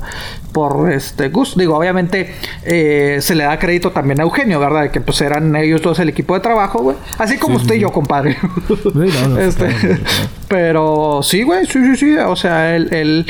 por 0.53 0.93
este 0.93 1.30
Gus. 1.30 1.57
Digo, 1.57 1.76
obviamente 1.76 2.34
eh, 2.64 3.18
se 3.20 3.34
le 3.34 3.45
da 3.45 3.59
crédito 3.59 3.91
también 3.91 4.20
a 4.20 4.22
Eugenio, 4.22 4.61
¿verdad? 4.61 4.82
De 4.82 4.91
que 4.91 5.01
pues 5.01 5.20
eran 5.20 5.55
ellos 5.57 5.82
dos 5.82 5.99
el 5.99 6.09
equipo 6.09 6.34
de 6.34 6.41
trabajo, 6.41 6.80
güey. 6.80 6.97
Así 7.18 7.39
como 7.39 7.57
usted 7.57 7.74
y 7.74 7.80
yo, 7.80 7.91
compadre. 7.91 8.36
este, 9.41 9.99
pero 10.49 11.20
sí, 11.22 11.43
güey, 11.43 11.66
sí, 11.66 11.79
sí, 11.85 11.97
sí. 11.97 12.16
O 12.16 12.35
sea, 12.35 12.74
él, 12.74 12.89
él, 12.93 13.26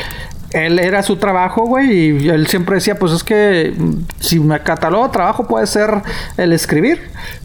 él 0.51 0.79
era 0.79 1.03
su 1.03 1.17
trabajo, 1.17 1.65
güey, 1.65 2.23
y 2.23 2.29
él 2.29 2.47
siempre 2.47 2.75
decía, 2.75 2.97
pues 2.97 3.11
es 3.11 3.23
que 3.23 3.73
mm, 3.77 3.93
si 4.19 4.39
me 4.39 4.61
catalogo 4.61 5.09
trabajo 5.11 5.47
puede 5.47 5.67
ser 5.67 6.01
el 6.37 6.53
escribir. 6.53 6.99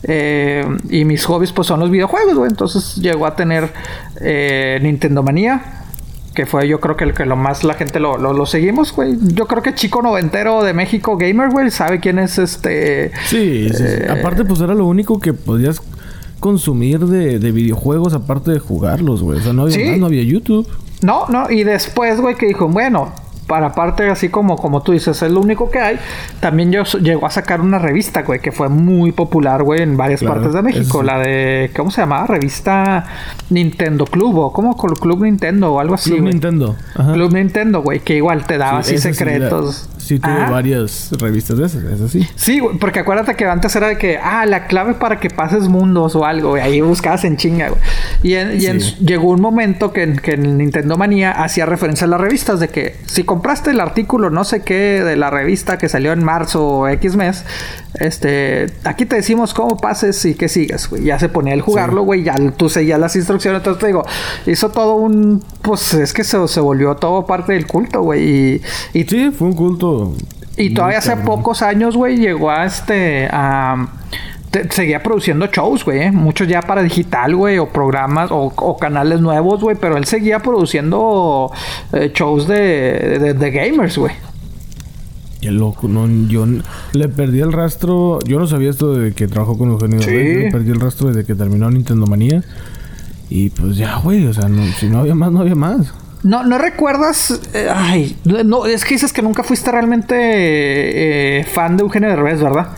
Eh, 0.04 0.64
y 0.88 1.04
mis 1.04 1.24
hobbies, 1.26 1.52
pues 1.52 1.68
son 1.68 1.80
los 1.80 1.90
videojuegos, 1.90 2.34
güey. 2.34 2.50
Entonces 2.50 2.96
llegó 2.96 3.26
a 3.26 3.36
tener 3.36 3.72
eh, 4.20 4.78
Nintendo 4.82 5.22
Manía. 5.22 5.80
Que 6.34 6.46
fue 6.46 6.66
yo 6.66 6.80
creo 6.80 6.96
que 6.96 7.04
el 7.04 7.14
que 7.14 7.26
lo 7.26 7.36
más 7.36 7.62
la 7.62 7.74
gente 7.74 8.00
lo, 8.00 8.18
lo, 8.18 8.46
seguimos, 8.46 8.92
güey. 8.92 9.16
Yo 9.20 9.46
creo 9.46 9.62
que 9.62 9.72
Chico 9.72 10.02
Noventero 10.02 10.64
de 10.64 10.72
México 10.72 11.16
Gamer, 11.16 11.50
güey, 11.50 11.70
sabe 11.70 12.00
quién 12.00 12.18
es 12.18 12.38
este... 12.38 13.12
Sí, 13.26 13.68
sí, 13.68 13.76
sí. 13.76 13.84
Eh, 13.84 14.08
Aparte, 14.10 14.44
pues 14.44 14.60
era 14.60 14.74
lo 14.74 14.84
único 14.86 15.20
que 15.20 15.32
podías 15.32 15.80
consumir 16.44 16.98
de, 16.98 17.52
videojuegos 17.52 18.12
aparte 18.12 18.50
de 18.50 18.58
jugarlos, 18.58 19.22
güey. 19.22 19.38
O 19.38 19.42
sea, 19.42 19.54
no 19.54 19.62
había, 19.62 19.96
no 19.96 20.04
había 20.04 20.22
YouTube. 20.22 20.68
No, 21.00 21.26
no, 21.30 21.50
y 21.50 21.64
después, 21.64 22.20
güey, 22.20 22.34
que 22.34 22.44
dijo, 22.44 22.68
bueno, 22.68 23.14
para 23.46 23.72
parte 23.72 24.08
así 24.08 24.28
como, 24.28 24.56
como 24.56 24.82
tú 24.82 24.92
dices, 24.92 25.20
es 25.22 25.30
lo 25.30 25.40
único 25.40 25.70
que 25.70 25.78
hay. 25.78 25.98
También 26.40 26.72
yo, 26.72 26.84
llegó 27.00 27.26
a 27.26 27.30
sacar 27.30 27.60
una 27.60 27.78
revista, 27.78 28.22
güey, 28.22 28.40
que 28.40 28.52
fue 28.52 28.68
muy 28.68 29.12
popular, 29.12 29.62
güey, 29.62 29.82
en 29.82 29.96
varias 29.96 30.22
partes 30.22 30.52
de 30.52 30.62
México. 30.62 31.02
La 31.02 31.18
de, 31.18 31.70
¿cómo 31.76 31.90
se 31.90 32.00
llamaba? 32.00 32.26
Revista 32.26 33.04
Nintendo 33.50 34.06
Club 34.06 34.38
o 34.38 34.52
como 34.52 34.76
Club 34.76 35.22
Nintendo 35.22 35.72
o 35.72 35.80
algo 35.80 35.94
así. 35.94 36.10
Club 36.10 36.24
Nintendo. 36.24 36.76
Club 36.94 37.32
Nintendo, 37.32 37.82
güey, 37.82 38.00
que 38.00 38.16
igual 38.16 38.46
te 38.46 38.58
daba 38.58 38.78
así 38.78 38.98
secretos. 38.98 39.88
sí 39.98 40.18
tuvo 40.18 40.50
varias 40.50 41.10
revistas 41.18 41.58
de 41.58 41.66
esas, 41.66 41.84
es 41.84 42.00
así. 42.00 42.28
Sí, 42.36 42.60
porque 42.80 43.00
acuérdate 43.00 43.34
que 43.34 43.46
antes 43.46 43.74
era 43.76 43.88
de 43.88 43.98
que, 43.98 44.18
ah, 44.18 44.46
la 44.46 44.66
clave 44.66 44.94
para 44.94 45.20
que 45.20 45.30
pases 45.30 45.68
mundos 45.68 46.14
o 46.16 46.24
algo, 46.24 46.50
güey. 46.50 46.62
Ahí 46.62 46.80
buscabas 46.80 47.24
en 47.24 47.36
chinga, 47.36 47.68
güey. 47.68 47.80
Y, 48.22 48.34
llegó 49.04 49.30
un 49.30 49.40
momento 49.40 49.92
que, 49.92 50.14
que 50.14 50.32
en 50.32 50.58
Nintendo 50.58 50.96
Manía 50.96 51.30
hacía 51.30 51.66
referencia 51.66 52.06
a 52.06 52.10
las 52.10 52.20
revistas 52.20 52.60
de 52.60 52.68
que 52.68 52.96
si 53.06 53.24
compraste 53.34 53.72
el 53.72 53.80
artículo 53.80 54.30
no 54.30 54.44
sé 54.44 54.62
qué 54.62 55.02
de 55.02 55.16
la 55.16 55.28
revista 55.28 55.76
que 55.76 55.88
salió 55.88 56.12
en 56.12 56.22
marzo 56.22 56.64
o 56.64 56.88
X 56.88 57.16
mes, 57.16 57.44
este, 57.94 58.72
aquí 58.84 59.06
te 59.06 59.16
decimos 59.16 59.54
cómo 59.54 59.76
pases 59.76 60.24
y 60.24 60.36
qué 60.36 60.48
sigas, 60.48 60.88
güey. 60.88 61.02
Ya 61.02 61.18
se 61.18 61.28
ponía 61.28 61.52
el 61.52 61.60
jugarlo, 61.60 62.02
güey, 62.02 62.22
ya 62.22 62.36
tú 62.56 62.68
seguías 62.68 63.00
las 63.00 63.16
instrucciones. 63.16 63.58
Entonces 63.58 63.80
te 63.80 63.86
digo, 63.88 64.04
hizo 64.46 64.70
todo 64.70 64.94
un, 64.94 65.42
pues 65.62 65.94
es 65.94 66.12
que 66.12 66.22
se, 66.22 66.46
se 66.46 66.60
volvió 66.60 66.94
todo 66.94 67.26
parte 67.26 67.54
del 67.54 67.66
culto, 67.66 68.02
güey. 68.02 68.62
Y, 68.92 69.04
sí, 69.04 69.32
fue 69.36 69.48
un 69.48 69.54
culto. 69.54 70.14
Y 70.56 70.72
todavía 70.72 70.98
hace 70.98 71.16
pocos 71.16 71.62
años, 71.62 71.96
güey, 71.96 72.16
llegó 72.16 72.52
a 72.52 72.64
este, 72.66 73.28
a 73.32 73.88
seguía 74.70 75.02
produciendo 75.02 75.46
shows, 75.46 75.84
güey. 75.84 76.02
¿eh? 76.02 76.12
Muchos 76.12 76.48
ya 76.48 76.60
para 76.60 76.82
digital, 76.82 77.34
güey, 77.36 77.58
o 77.58 77.68
programas 77.68 78.30
o, 78.30 78.76
canales 78.78 79.20
nuevos, 79.20 79.60
güey. 79.60 79.76
Pero 79.76 79.96
él 79.96 80.04
seguía 80.04 80.40
produciendo 80.40 81.50
eh, 81.92 82.10
shows 82.14 82.46
de, 82.46 83.34
de 83.34 83.50
gamers, 83.50 83.98
güey 83.98 84.12
loco, 85.50 85.88
no, 85.88 86.06
yo 86.28 86.46
le 86.92 87.08
perdí 87.08 87.40
el 87.40 87.52
rastro. 87.52 88.18
Yo 88.26 88.38
no 88.38 88.46
sabía 88.46 88.70
esto 88.70 88.94
de 88.94 89.12
que 89.12 89.26
trabajó 89.28 89.58
con 89.58 89.70
Eugenio 89.70 90.00
sí. 90.02 90.10
Le 90.10 90.50
perdí 90.50 90.70
el 90.70 90.80
rastro 90.80 91.08
desde 91.08 91.24
que 91.24 91.34
terminó 91.34 91.70
Nintendo 91.70 92.06
Manía. 92.06 92.42
Y 93.30 93.50
pues 93.50 93.76
ya, 93.76 93.96
güey, 93.98 94.26
o 94.26 94.32
sea, 94.32 94.48
si 94.78 94.88
no 94.88 95.00
había 95.00 95.14
más, 95.14 95.32
no 95.32 95.40
había 95.40 95.54
más. 95.54 95.92
No, 96.22 96.44
no 96.44 96.58
recuerdas. 96.58 97.40
Eh, 97.52 97.68
ay, 97.72 98.16
no, 98.24 98.66
es 98.66 98.84
que 98.84 98.94
dices 98.94 99.12
que 99.12 99.22
nunca 99.22 99.42
fuiste 99.42 99.70
realmente 99.70 101.40
eh, 101.40 101.44
fan 101.44 101.76
de 101.76 101.82
Eugenio 101.82 102.08
Derbez, 102.08 102.40
¿verdad? 102.40 102.68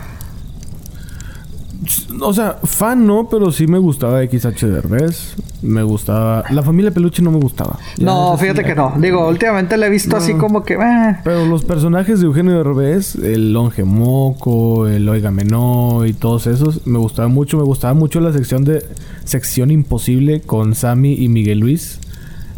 O 2.21 2.33
sea, 2.33 2.57
fan 2.63 3.05
no, 3.05 3.27
pero 3.29 3.51
sí 3.51 3.67
me 3.67 3.77
gustaba 3.77 4.21
XH 4.23 4.65
Derbez. 4.67 5.35
Me 5.61 5.83
gustaba. 5.83 6.43
La 6.49 6.63
familia 6.63 6.91
Peluche 6.91 7.21
no 7.21 7.31
me 7.31 7.39
gustaba. 7.39 7.77
no, 7.99 8.37
fíjate 8.37 8.63
que 8.63 8.75
no. 8.75 8.93
Digo, 8.97 9.27
últimamente 9.27 9.77
la 9.77 9.87
he 9.87 9.89
visto 9.89 10.15
así 10.17 10.33
como 10.33 10.63
que. 10.63 10.75
Eh. 10.75 11.17
Pero 11.23 11.45
los 11.45 11.63
personajes 11.63 12.19
de 12.19 12.25
Eugenio 12.25 12.57
Derbez, 12.57 13.15
el 13.15 13.53
Longe 13.53 13.83
Moco, 13.83 14.87
el 14.87 15.07
Oiga 15.07 15.31
Menó 15.31 16.05
y 16.05 16.13
todos 16.13 16.47
esos, 16.47 16.85
me 16.87 16.99
gustaban 16.99 17.33
mucho. 17.33 17.57
Me 17.57 17.63
gustaba 17.63 17.93
mucho 17.93 18.19
la 18.19 18.33
sección 18.33 18.63
de 18.63 18.83
Sección 19.23 19.71
Imposible 19.71 20.41
con 20.41 20.75
Sammy 20.75 21.13
y 21.13 21.29
Miguel 21.29 21.59
Luis. 21.59 21.99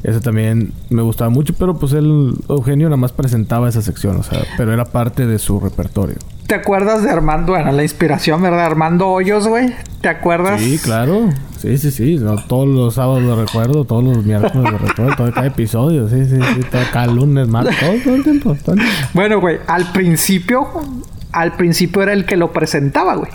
Ese 0.03 0.21
también 0.21 0.71
me 0.89 1.01
gustaba 1.01 1.29
mucho, 1.29 1.53
pero 1.57 1.77
pues 1.77 1.93
él, 1.93 2.33
Eugenio, 2.47 2.87
nada 2.87 2.97
más 2.97 3.11
presentaba 3.11 3.67
esa 3.67 3.81
sección, 3.81 4.15
o 4.17 4.23
sea, 4.23 4.39
pero 4.57 4.71
era 4.71 4.85
parte 4.85 5.25
de 5.25 5.39
su 5.39 5.59
repertorio. 5.59 6.15
¿Te 6.47 6.55
acuerdas 6.55 7.03
de 7.03 7.11
Armando? 7.11 7.51
Bueno, 7.51 7.71
la 7.71 7.83
inspiración, 7.83 8.41
¿verdad? 8.41 8.65
Armando 8.65 9.09
Hoyos, 9.09 9.47
güey. 9.47 9.73
¿Te 10.01 10.09
acuerdas? 10.09 10.59
Sí, 10.61 10.79
claro. 10.79 11.29
Sí, 11.57 11.77
sí, 11.77 11.91
sí. 11.91 12.19
todos 12.47 12.67
los 12.67 12.95
sábados 12.95 13.21
lo 13.21 13.39
recuerdo, 13.39 13.83
todos 13.83 14.03
los 14.03 14.25
miércoles 14.25 14.71
lo 14.71 14.77
recuerdo, 14.77 15.15
todo 15.15 15.31
cada 15.31 15.47
episodio. 15.47 16.07
Sí, 16.07 16.25
sí, 16.25 16.37
sí. 16.37 16.61
cada 16.91 17.07
lunes, 17.07 17.47
más, 17.49 17.67
todo, 18.03 18.15
el 18.15 18.23
tiempo. 18.23 18.55
Bueno, 19.13 19.39
güey, 19.39 19.59
al 19.67 19.91
principio, 19.91 20.67
al 21.33 21.51
principio 21.53 22.01
era 22.01 22.13
el 22.13 22.25
que 22.25 22.37
lo 22.37 22.51
presentaba, 22.51 23.15
güey 23.15 23.29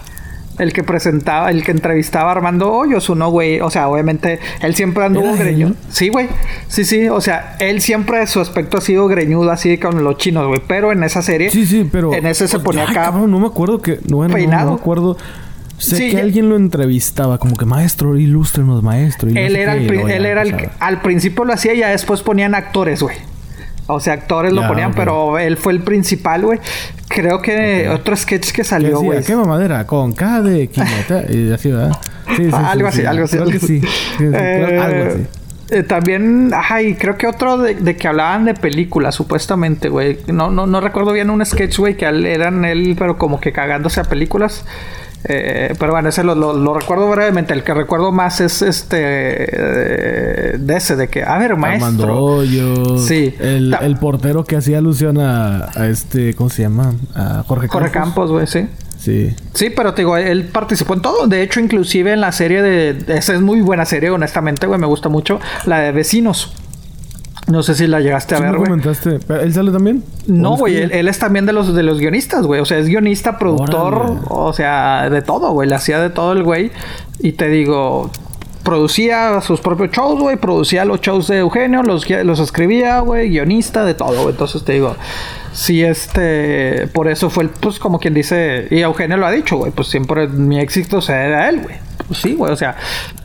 el 0.58 0.72
que 0.72 0.82
presentaba, 0.82 1.50
el 1.50 1.64
que 1.64 1.72
entrevistaba 1.72 2.30
a 2.30 2.32
Armando 2.32 2.72
Hoyos, 2.72 3.08
uno, 3.08 3.30
güey. 3.30 3.60
O 3.60 3.70
sea, 3.70 3.88
obviamente, 3.88 4.38
él 4.60 4.74
siempre 4.74 5.04
anduvo 5.04 5.34
greñudo. 5.36 5.74
Sí, 5.90 6.08
güey. 6.08 6.28
Sí, 6.68 6.84
sí. 6.84 7.08
O 7.08 7.20
sea, 7.20 7.56
él 7.60 7.80
siempre, 7.80 8.26
su 8.26 8.40
aspecto 8.40 8.78
ha 8.78 8.80
sido 8.80 9.06
greñudo 9.08 9.50
así 9.50 9.78
con 9.78 10.02
los 10.04 10.16
chinos, 10.16 10.46
güey. 10.46 10.60
Pero 10.66 10.92
en 10.92 11.02
esa 11.02 11.22
serie. 11.22 11.50
Sí, 11.50 11.66
sí, 11.66 11.88
pero. 11.90 12.14
En 12.14 12.26
ese 12.26 12.48
se 12.48 12.58
ponía 12.58 12.88
acá. 12.88 13.10
no 13.10 13.38
me 13.38 13.46
acuerdo 13.46 13.80
que. 13.80 13.98
No, 14.08 14.26
peinado. 14.28 14.66
no 14.66 14.76
me 14.76 14.80
acuerdo. 14.80 15.16
Sé 15.78 16.10
que 16.10 16.20
alguien 16.20 16.48
lo 16.48 16.56
entrevistaba, 16.56 17.38
como 17.38 17.56
que 17.56 17.64
maestro, 17.64 18.16
ilústrenos, 18.16 18.82
maestro. 18.82 19.28
él 19.28 19.56
era, 19.56 19.74
el, 19.74 19.90
él 19.90 20.24
era 20.24 20.42
el 20.42 20.56
que 20.56 20.70
al 20.78 21.02
principio 21.02 21.44
lo 21.44 21.52
hacía 21.52 21.74
y 21.74 21.78
ya 21.78 21.88
después 21.88 22.22
ponían 22.22 22.54
actores, 22.54 23.02
güey. 23.02 23.16
O 23.86 24.00
sea, 24.00 24.14
actores 24.14 24.52
lo 24.52 24.66
ponían, 24.66 24.94
pero 24.94 25.38
él 25.38 25.56
fue 25.56 25.72
el 25.72 25.80
principal, 25.80 26.42
güey. 26.42 26.58
Creo 27.08 27.42
que 27.42 27.88
otro 27.88 28.16
sketch 28.16 28.50
que 28.52 28.64
salió, 28.64 29.00
güey. 29.00 29.22
¿Qué 29.22 29.36
mamadera? 29.36 29.86
Con 29.86 30.12
K 30.12 30.40
de 30.42 30.68
quimota. 30.68 31.24
y 31.30 31.52
así, 31.52 31.70
¿verdad? 31.70 31.92
Sí, 32.36 32.44
sí, 32.46 32.50
algo, 32.52 32.88
así, 32.88 33.04
algo 33.04 33.24
así, 33.24 33.36
algo 33.36 33.50
así. 33.56 33.82
Eh, 34.20 34.80
algo 34.82 35.10
así. 35.10 35.26
Eh, 35.70 35.82
también, 35.82 36.52
ajá, 36.52 36.82
y 36.82 36.94
creo 36.94 37.16
que 37.16 37.26
otro 37.26 37.58
de, 37.58 37.74
de, 37.74 37.96
que 37.96 38.06
hablaban 38.06 38.44
de 38.44 38.54
películas, 38.54 39.14
supuestamente, 39.14 39.88
güey. 39.88 40.18
No, 40.26 40.50
no, 40.50 40.66
no 40.66 40.80
recuerdo 40.80 41.12
bien 41.12 41.30
un 41.30 41.44
sketch, 41.44 41.78
güey, 41.78 41.96
que 41.96 42.04
eran 42.04 42.64
él, 42.64 42.96
pero 42.98 43.16
como 43.18 43.40
que 43.40 43.52
cagándose 43.52 44.00
a 44.00 44.04
películas. 44.04 44.64
Eh, 45.26 45.74
pero 45.78 45.92
bueno, 45.92 46.10
ese 46.10 46.22
lo, 46.22 46.74
recuerdo 46.74 47.10
brevemente. 47.10 47.54
El 47.54 47.62
que 47.62 47.72
recuerdo 47.72 48.12
más 48.12 48.40
es 48.40 48.62
este 48.62 48.98
eh, 49.00 50.58
de 50.58 50.76
ese, 50.76 50.96
de 50.96 51.08
que, 51.08 51.22
a 51.22 51.38
ver, 51.38 51.56
maestro. 51.56 52.42
Sí. 52.98 53.34
El, 53.40 53.96
portero 54.00 54.44
que 54.44 54.56
hacía 54.56 54.78
alusión 54.78 55.18
a, 55.18 55.70
este, 55.88 56.34
¿cómo 56.34 56.50
se 56.50 56.62
llama? 56.62 56.94
A 57.14 57.42
Jorge 57.46 57.68
Campos. 57.68 57.80
Jorge 57.80 57.90
Campos, 57.90 58.30
güey, 58.30 58.46
sí. 58.46 58.66
Sí. 58.98 59.34
Sí, 59.52 59.70
pero 59.70 59.92
te 59.92 60.02
digo, 60.02 60.16
él 60.16 60.44
participó 60.44 60.94
en 60.94 61.02
todo. 61.02 61.26
De 61.26 61.42
hecho, 61.42 61.60
inclusive 61.60 62.12
en 62.12 62.20
la 62.20 62.32
serie 62.32 62.62
de. 62.62 62.96
Esa 63.14 63.34
es 63.34 63.40
muy 63.40 63.60
buena 63.60 63.84
serie, 63.84 64.10
honestamente, 64.10 64.66
güey. 64.66 64.80
Me 64.80 64.86
gusta 64.86 65.08
mucho. 65.08 65.40
La 65.66 65.80
de 65.80 65.92
Vecinos. 65.92 66.54
No 67.46 67.62
sé 67.62 67.74
si 67.74 67.86
la 67.86 68.00
llegaste 68.00 68.34
a 68.34 68.40
ver, 68.40 68.56
güey. 68.56 68.64
comentaste? 68.64 69.18
¿Él 69.28 69.52
sale 69.52 69.70
también? 69.70 70.02
No, 70.26 70.56
güey. 70.56 70.76
Él, 70.76 71.08
es 71.08 71.18
también 71.18 71.44
de 71.44 71.52
los, 71.52 71.74
de 71.74 71.82
los 71.82 71.98
guionistas, 71.98 72.46
güey. 72.46 72.60
O 72.60 72.64
sea, 72.64 72.78
es 72.78 72.86
guionista, 72.86 73.38
productor. 73.38 74.18
O 74.28 74.52
sea, 74.54 75.10
de 75.10 75.20
todo, 75.20 75.52
güey. 75.52 75.68
Le 75.68 75.74
hacía 75.74 76.00
de 76.00 76.10
todo 76.10 76.32
el 76.32 76.42
güey. 76.42 76.70
Y 77.18 77.32
te 77.32 77.48
digo... 77.48 78.10
Producía 78.62 79.42
sus 79.42 79.60
propios 79.60 79.90
shows, 79.90 80.18
güey. 80.18 80.36
Producía 80.36 80.86
los 80.86 81.02
shows 81.02 81.28
de 81.28 81.40
Eugenio. 81.40 81.82
Los, 81.82 82.08
los 82.08 82.40
escribía, 82.40 83.00
güey. 83.00 83.28
Guionista, 83.28 83.84
de 83.84 83.92
todo, 83.92 84.22
güey. 84.22 84.30
Entonces 84.30 84.64
te 84.64 84.72
digo... 84.72 84.96
Sí, 85.52 85.84
este... 85.84 86.88
Por 86.94 87.08
eso 87.08 87.28
fue, 87.28 87.44
el, 87.44 87.50
pues, 87.50 87.78
como 87.78 87.98
quien 87.98 88.14
dice... 88.14 88.68
Y 88.70 88.80
Eugenio 88.80 89.18
lo 89.18 89.26
ha 89.26 89.30
dicho, 89.30 89.58
güey. 89.58 89.70
Pues 89.70 89.88
siempre 89.88 90.28
mi 90.28 90.60
éxito 90.60 91.00
era 91.06 91.50
él, 91.50 91.60
güey. 91.60 91.76
Pues 92.08 92.20
sí, 92.20 92.32
güey. 92.32 92.50
O 92.50 92.56
sea... 92.56 92.76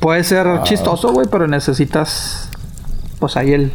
Puede 0.01 0.25
ser 0.25 0.45
ah. 0.45 0.63
chistoso, 0.63 1.13
güey. 1.13 1.27
Pero 1.31 1.47
necesitas... 1.47 2.49
Pues 3.19 3.37
ahí 3.37 3.53
el 3.53 3.71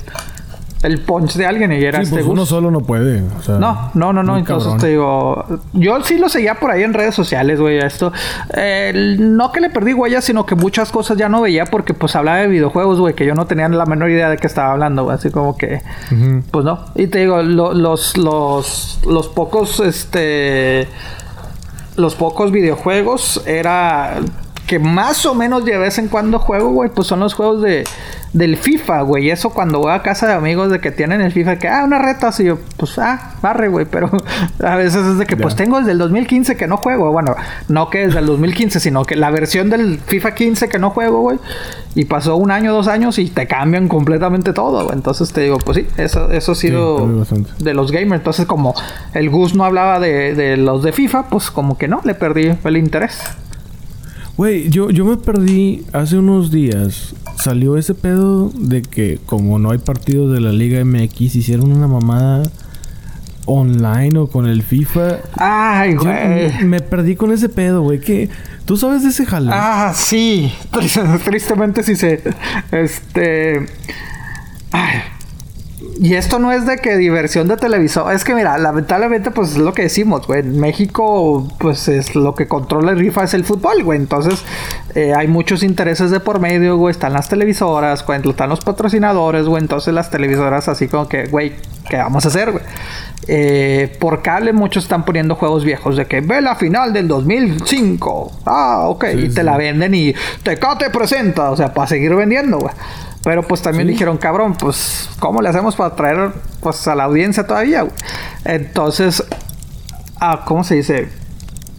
el 0.84 1.00
punch 1.00 1.34
de 1.34 1.46
alguien 1.46 1.72
y 1.72 1.82
era 1.82 1.98
sí, 1.98 2.04
este 2.04 2.16
pues 2.16 2.26
uno 2.26 2.44
solo 2.44 2.70
no 2.70 2.80
puede. 2.80 3.22
no, 3.58 3.90
no, 3.94 4.12
no, 4.12 4.22
no. 4.22 4.36
Entonces 4.36 4.76
te 4.76 4.88
digo, 4.88 5.44
yo 5.72 6.00
sí 6.02 6.18
lo 6.18 6.28
seguía 6.28 6.56
por 6.56 6.70
ahí 6.70 6.82
en 6.82 6.92
redes 6.92 7.14
sociales, 7.14 7.58
güey, 7.58 7.78
esto. 7.78 8.12
no 9.18 9.52
que 9.52 9.60
le 9.60 9.70
perdí 9.70 9.94
huella, 9.94 10.20
sino 10.20 10.44
que 10.46 10.54
muchas 10.54 10.92
cosas 10.92 11.16
ya 11.16 11.28
no 11.28 11.40
veía 11.40 11.64
porque 11.66 11.94
pues 11.94 12.14
hablaba 12.16 12.38
de 12.38 12.48
videojuegos, 12.48 13.00
güey, 13.00 13.14
que 13.14 13.24
yo 13.24 13.34
no 13.34 13.46
tenía 13.46 13.68
la 13.68 13.86
menor 13.86 14.10
idea 14.10 14.28
de 14.28 14.36
qué 14.36 14.46
estaba 14.46 14.72
hablando, 14.72 15.04
güey. 15.04 15.16
Así 15.16 15.30
como 15.30 15.56
que, 15.56 15.82
pues 16.50 16.64
no. 16.64 16.84
Y 16.94 17.06
te 17.06 17.20
digo, 17.20 17.42
los, 17.42 18.16
los, 18.18 19.00
los 19.06 19.28
pocos, 19.28 19.80
este, 19.80 20.86
los 21.96 22.14
pocos 22.14 22.52
videojuegos 22.52 23.42
era 23.46 24.20
que 24.66 24.78
más 24.78 25.26
o 25.26 25.34
menos 25.34 25.64
de 25.64 25.76
vez 25.78 25.98
en 25.98 26.08
cuando 26.08 26.38
juego, 26.38 26.70
güey, 26.70 26.90
pues 26.90 27.08
son 27.08 27.20
los 27.20 27.34
juegos 27.34 27.62
de 27.62 27.84
del 28.34 28.56
FIFA, 28.56 29.02
güey. 29.02 29.30
Eso 29.30 29.50
cuando 29.50 29.78
voy 29.78 29.92
a 29.92 30.02
casa 30.02 30.26
de 30.26 30.34
amigos 30.34 30.70
de 30.70 30.80
que 30.80 30.90
tienen 30.90 31.20
el 31.20 31.32
FIFA, 31.32 31.56
que, 31.56 31.68
ah, 31.68 31.84
una 31.84 32.00
reta, 32.00 32.28
así 32.28 32.44
yo, 32.44 32.58
pues, 32.76 32.98
ah, 32.98 33.36
barre, 33.40 33.68
güey. 33.68 33.86
Pero 33.86 34.10
a 34.62 34.76
veces 34.76 35.06
es 35.06 35.18
de 35.18 35.24
que, 35.24 35.36
pues, 35.36 35.54
tengo 35.54 35.78
desde 35.78 35.92
el 35.92 35.98
2015 35.98 36.56
que 36.56 36.66
no 36.66 36.76
juego. 36.76 37.10
Bueno, 37.12 37.36
no 37.68 37.88
que 37.88 38.06
desde 38.06 38.18
el 38.18 38.26
2015, 38.26 38.80
sino 38.80 39.04
que 39.04 39.16
la 39.16 39.30
versión 39.30 39.70
del 39.70 39.98
FIFA 40.00 40.34
15 40.34 40.68
que 40.68 40.78
no 40.78 40.90
juego, 40.90 41.20
güey. 41.20 41.38
Y 41.94 42.06
pasó 42.06 42.34
un 42.34 42.50
año, 42.50 42.72
dos 42.72 42.88
años 42.88 43.20
y 43.20 43.30
te 43.30 43.46
cambian 43.46 43.86
completamente 43.86 44.52
todo, 44.52 44.84
güey. 44.84 44.96
Entonces 44.96 45.32
te 45.32 45.42
digo, 45.42 45.58
pues 45.58 45.78
sí, 45.78 45.86
eso, 45.96 46.28
eso 46.32 46.52
ha 46.52 46.56
sido 46.56 47.24
de 47.60 47.72
los 47.72 47.92
gamers. 47.92 48.20
Entonces, 48.20 48.46
como 48.46 48.74
el 49.14 49.30
Gus 49.30 49.54
no 49.54 49.64
hablaba 49.64 50.00
de, 50.00 50.34
de 50.34 50.56
los 50.56 50.82
de 50.82 50.92
FIFA, 50.92 51.28
pues 51.28 51.52
como 51.52 51.78
que 51.78 51.86
no, 51.86 52.00
le 52.02 52.16
perdí 52.16 52.52
el 52.64 52.76
interés. 52.76 53.16
Güey, 54.36 54.68
yo, 54.68 54.90
yo 54.90 55.04
me 55.04 55.16
perdí 55.16 55.84
hace 55.92 56.18
unos 56.18 56.50
días. 56.50 57.14
Salió 57.36 57.76
ese 57.76 57.94
pedo 57.94 58.50
de 58.54 58.82
que 58.82 59.18
como 59.26 59.58
no 59.58 59.70
hay 59.70 59.78
partidos 59.78 60.32
de 60.32 60.40
la 60.40 60.52
Liga 60.52 60.84
MX, 60.84 61.36
hicieron 61.36 61.70
una 61.70 61.86
mamada 61.86 62.42
online 63.46 64.18
o 64.18 64.26
con 64.26 64.46
el 64.46 64.62
FIFA. 64.62 65.18
Ay, 65.36 65.94
güey. 65.94 66.64
Me 66.64 66.80
perdí 66.80 67.14
con 67.14 67.32
ese 67.32 67.48
pedo, 67.48 67.82
güey. 67.82 68.00
¿Qué? 68.00 68.28
¿Tú 68.64 68.76
sabes 68.76 69.02
de 69.02 69.10
ese 69.10 69.24
jalón? 69.26 69.52
Ah, 69.54 69.92
sí. 69.94 70.52
Tristemente 71.24 71.82
sí 71.82 71.94
sé. 71.94 72.22
Este... 72.72 73.66
Ay. 74.72 75.00
Y 76.00 76.14
esto 76.14 76.38
no 76.38 76.52
es 76.52 76.66
de 76.66 76.78
que 76.78 76.96
diversión 76.96 77.48
de 77.48 77.56
televisor. 77.56 78.12
Es 78.12 78.24
que 78.24 78.34
mira, 78.34 78.58
lamentablemente, 78.58 79.30
pues 79.30 79.52
es 79.52 79.58
lo 79.58 79.72
que 79.72 79.82
decimos, 79.82 80.26
güey. 80.26 80.40
En 80.40 80.58
México, 80.58 81.48
pues 81.58 81.88
es 81.88 82.14
lo 82.14 82.34
que 82.34 82.48
controla 82.48 82.92
el 82.92 82.98
rifa 82.98 83.24
es 83.24 83.34
el 83.34 83.44
fútbol, 83.44 83.82
güey. 83.82 83.98
Entonces, 83.98 84.42
eh, 84.94 85.12
hay 85.14 85.28
muchos 85.28 85.62
intereses 85.62 86.10
de 86.10 86.20
por 86.20 86.40
medio, 86.40 86.76
güey. 86.76 86.92
Están 86.92 87.12
las 87.12 87.28
televisoras, 87.28 88.04
güey. 88.04 88.20
Están 88.28 88.48
los 88.48 88.60
patrocinadores, 88.60 89.46
güey. 89.46 89.62
Entonces, 89.62 89.94
las 89.94 90.10
televisoras, 90.10 90.68
así 90.68 90.88
como 90.88 91.08
que, 91.08 91.26
güey, 91.26 91.54
¿qué 91.88 91.96
vamos 91.96 92.24
a 92.24 92.28
hacer, 92.28 92.52
güey? 92.52 92.64
Eh, 93.26 93.96
por 94.00 94.20
cable 94.20 94.52
muchos 94.52 94.84
están 94.84 95.04
poniendo 95.04 95.34
juegos 95.34 95.64
viejos 95.64 95.96
de 95.96 96.06
que 96.06 96.20
ve 96.20 96.40
la 96.40 96.56
final 96.56 96.92
del 96.92 97.08
2005. 97.08 98.32
Ah, 98.44 98.84
ok. 98.88 99.04
y 99.16 99.28
te 99.30 99.42
la 99.42 99.56
venden 99.56 99.94
y 99.94 100.14
Tecate 100.42 100.90
presenta. 100.90 101.50
O 101.50 101.56
sea, 101.56 101.72
para 101.72 101.86
seguir 101.86 102.14
vendiendo, 102.14 102.58
güey. 102.58 102.74
Pero 103.24 103.42
pues 103.42 103.62
también 103.62 103.88
dijeron, 103.88 104.18
cabrón, 104.18 104.54
pues, 104.54 105.08
¿cómo 105.18 105.40
le 105.40 105.48
hacemos 105.48 105.74
para 105.74 105.96
traer 105.96 106.32
pues 106.60 106.86
a 106.86 106.94
la 106.94 107.04
audiencia 107.04 107.46
todavía, 107.46 107.82
güey? 107.82 107.94
Entonces, 108.44 109.24
ah, 110.20 110.42
¿cómo 110.44 110.62
se 110.62 110.74
dice? 110.76 111.08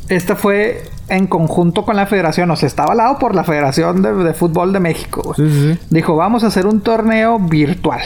Este 0.09 0.35
fue 0.35 0.89
en 1.07 1.27
conjunto 1.27 1.85
con 1.85 1.95
la 1.95 2.07
federación, 2.07 2.49
o 2.49 2.55
sea, 2.55 2.65
estaba 2.65 2.93
al 2.93 2.97
lado 2.97 3.19
por 3.19 3.35
la 3.35 3.43
Federación 3.43 4.01
de, 4.01 4.33
Fútbol 4.33 4.73
de 4.73 4.79
México. 4.79 5.35
Dijo, 5.91 6.15
vamos 6.15 6.43
a 6.43 6.47
hacer 6.47 6.65
un 6.65 6.81
torneo 6.81 7.37
virtual. 7.37 8.01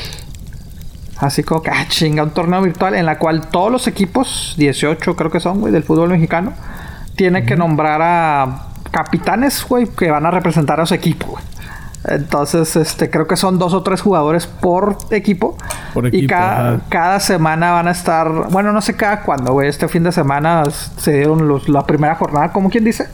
Así 1.17 1.43
como 1.43 1.61
que, 1.61 1.69
ah, 1.69 1.85
chinga, 1.87 2.23
un 2.23 2.31
torneo 2.31 2.61
virtual 2.61 2.95
en 2.95 3.05
la 3.05 3.17
cual 3.17 3.47
todos 3.47 3.71
los 3.71 3.87
equipos, 3.87 4.55
18 4.57 5.15
creo 5.15 5.31
que 5.31 5.39
son, 5.39 5.61
güey, 5.61 5.71
del 5.71 5.83
fútbol 5.83 6.09
mexicano, 6.09 6.53
tienen 7.15 7.45
que 7.45 7.55
nombrar 7.55 8.01
a 8.01 8.67
capitanes, 8.91 9.65
güey, 9.67 9.87
que 9.87 10.11
van 10.11 10.25
a 10.25 10.31
representar 10.31 10.79
a 10.79 10.85
su 10.85 10.93
equipo, 10.93 11.27
güey. 11.27 11.48
Entonces, 12.05 12.75
este, 12.77 13.09
creo 13.09 13.27
que 13.27 13.35
son 13.35 13.59
dos 13.59 13.73
o 13.73 13.83
tres 13.83 14.01
jugadores 14.01 14.47
por 14.47 14.97
equipo. 15.11 15.57
Por 15.93 16.07
equipo 16.07 16.23
y 16.23 16.27
cada, 16.27 16.79
cada, 16.87 17.19
semana 17.19 17.71
van 17.73 17.87
a 17.89 17.91
estar, 17.91 18.49
bueno, 18.49 18.71
no 18.71 18.81
sé 18.81 18.95
cada 18.95 19.23
cuándo, 19.23 19.53
güey. 19.53 19.67
Este 19.67 19.87
fin 19.87 20.03
de 20.03 20.11
semana 20.11 20.63
se 20.69 21.13
dieron 21.13 21.47
los, 21.47 21.67
la 21.67 21.85
primera 21.85 22.15
jornada, 22.15 22.53
como 22.53 22.69
quien 22.69 22.85
dice. 22.85 23.07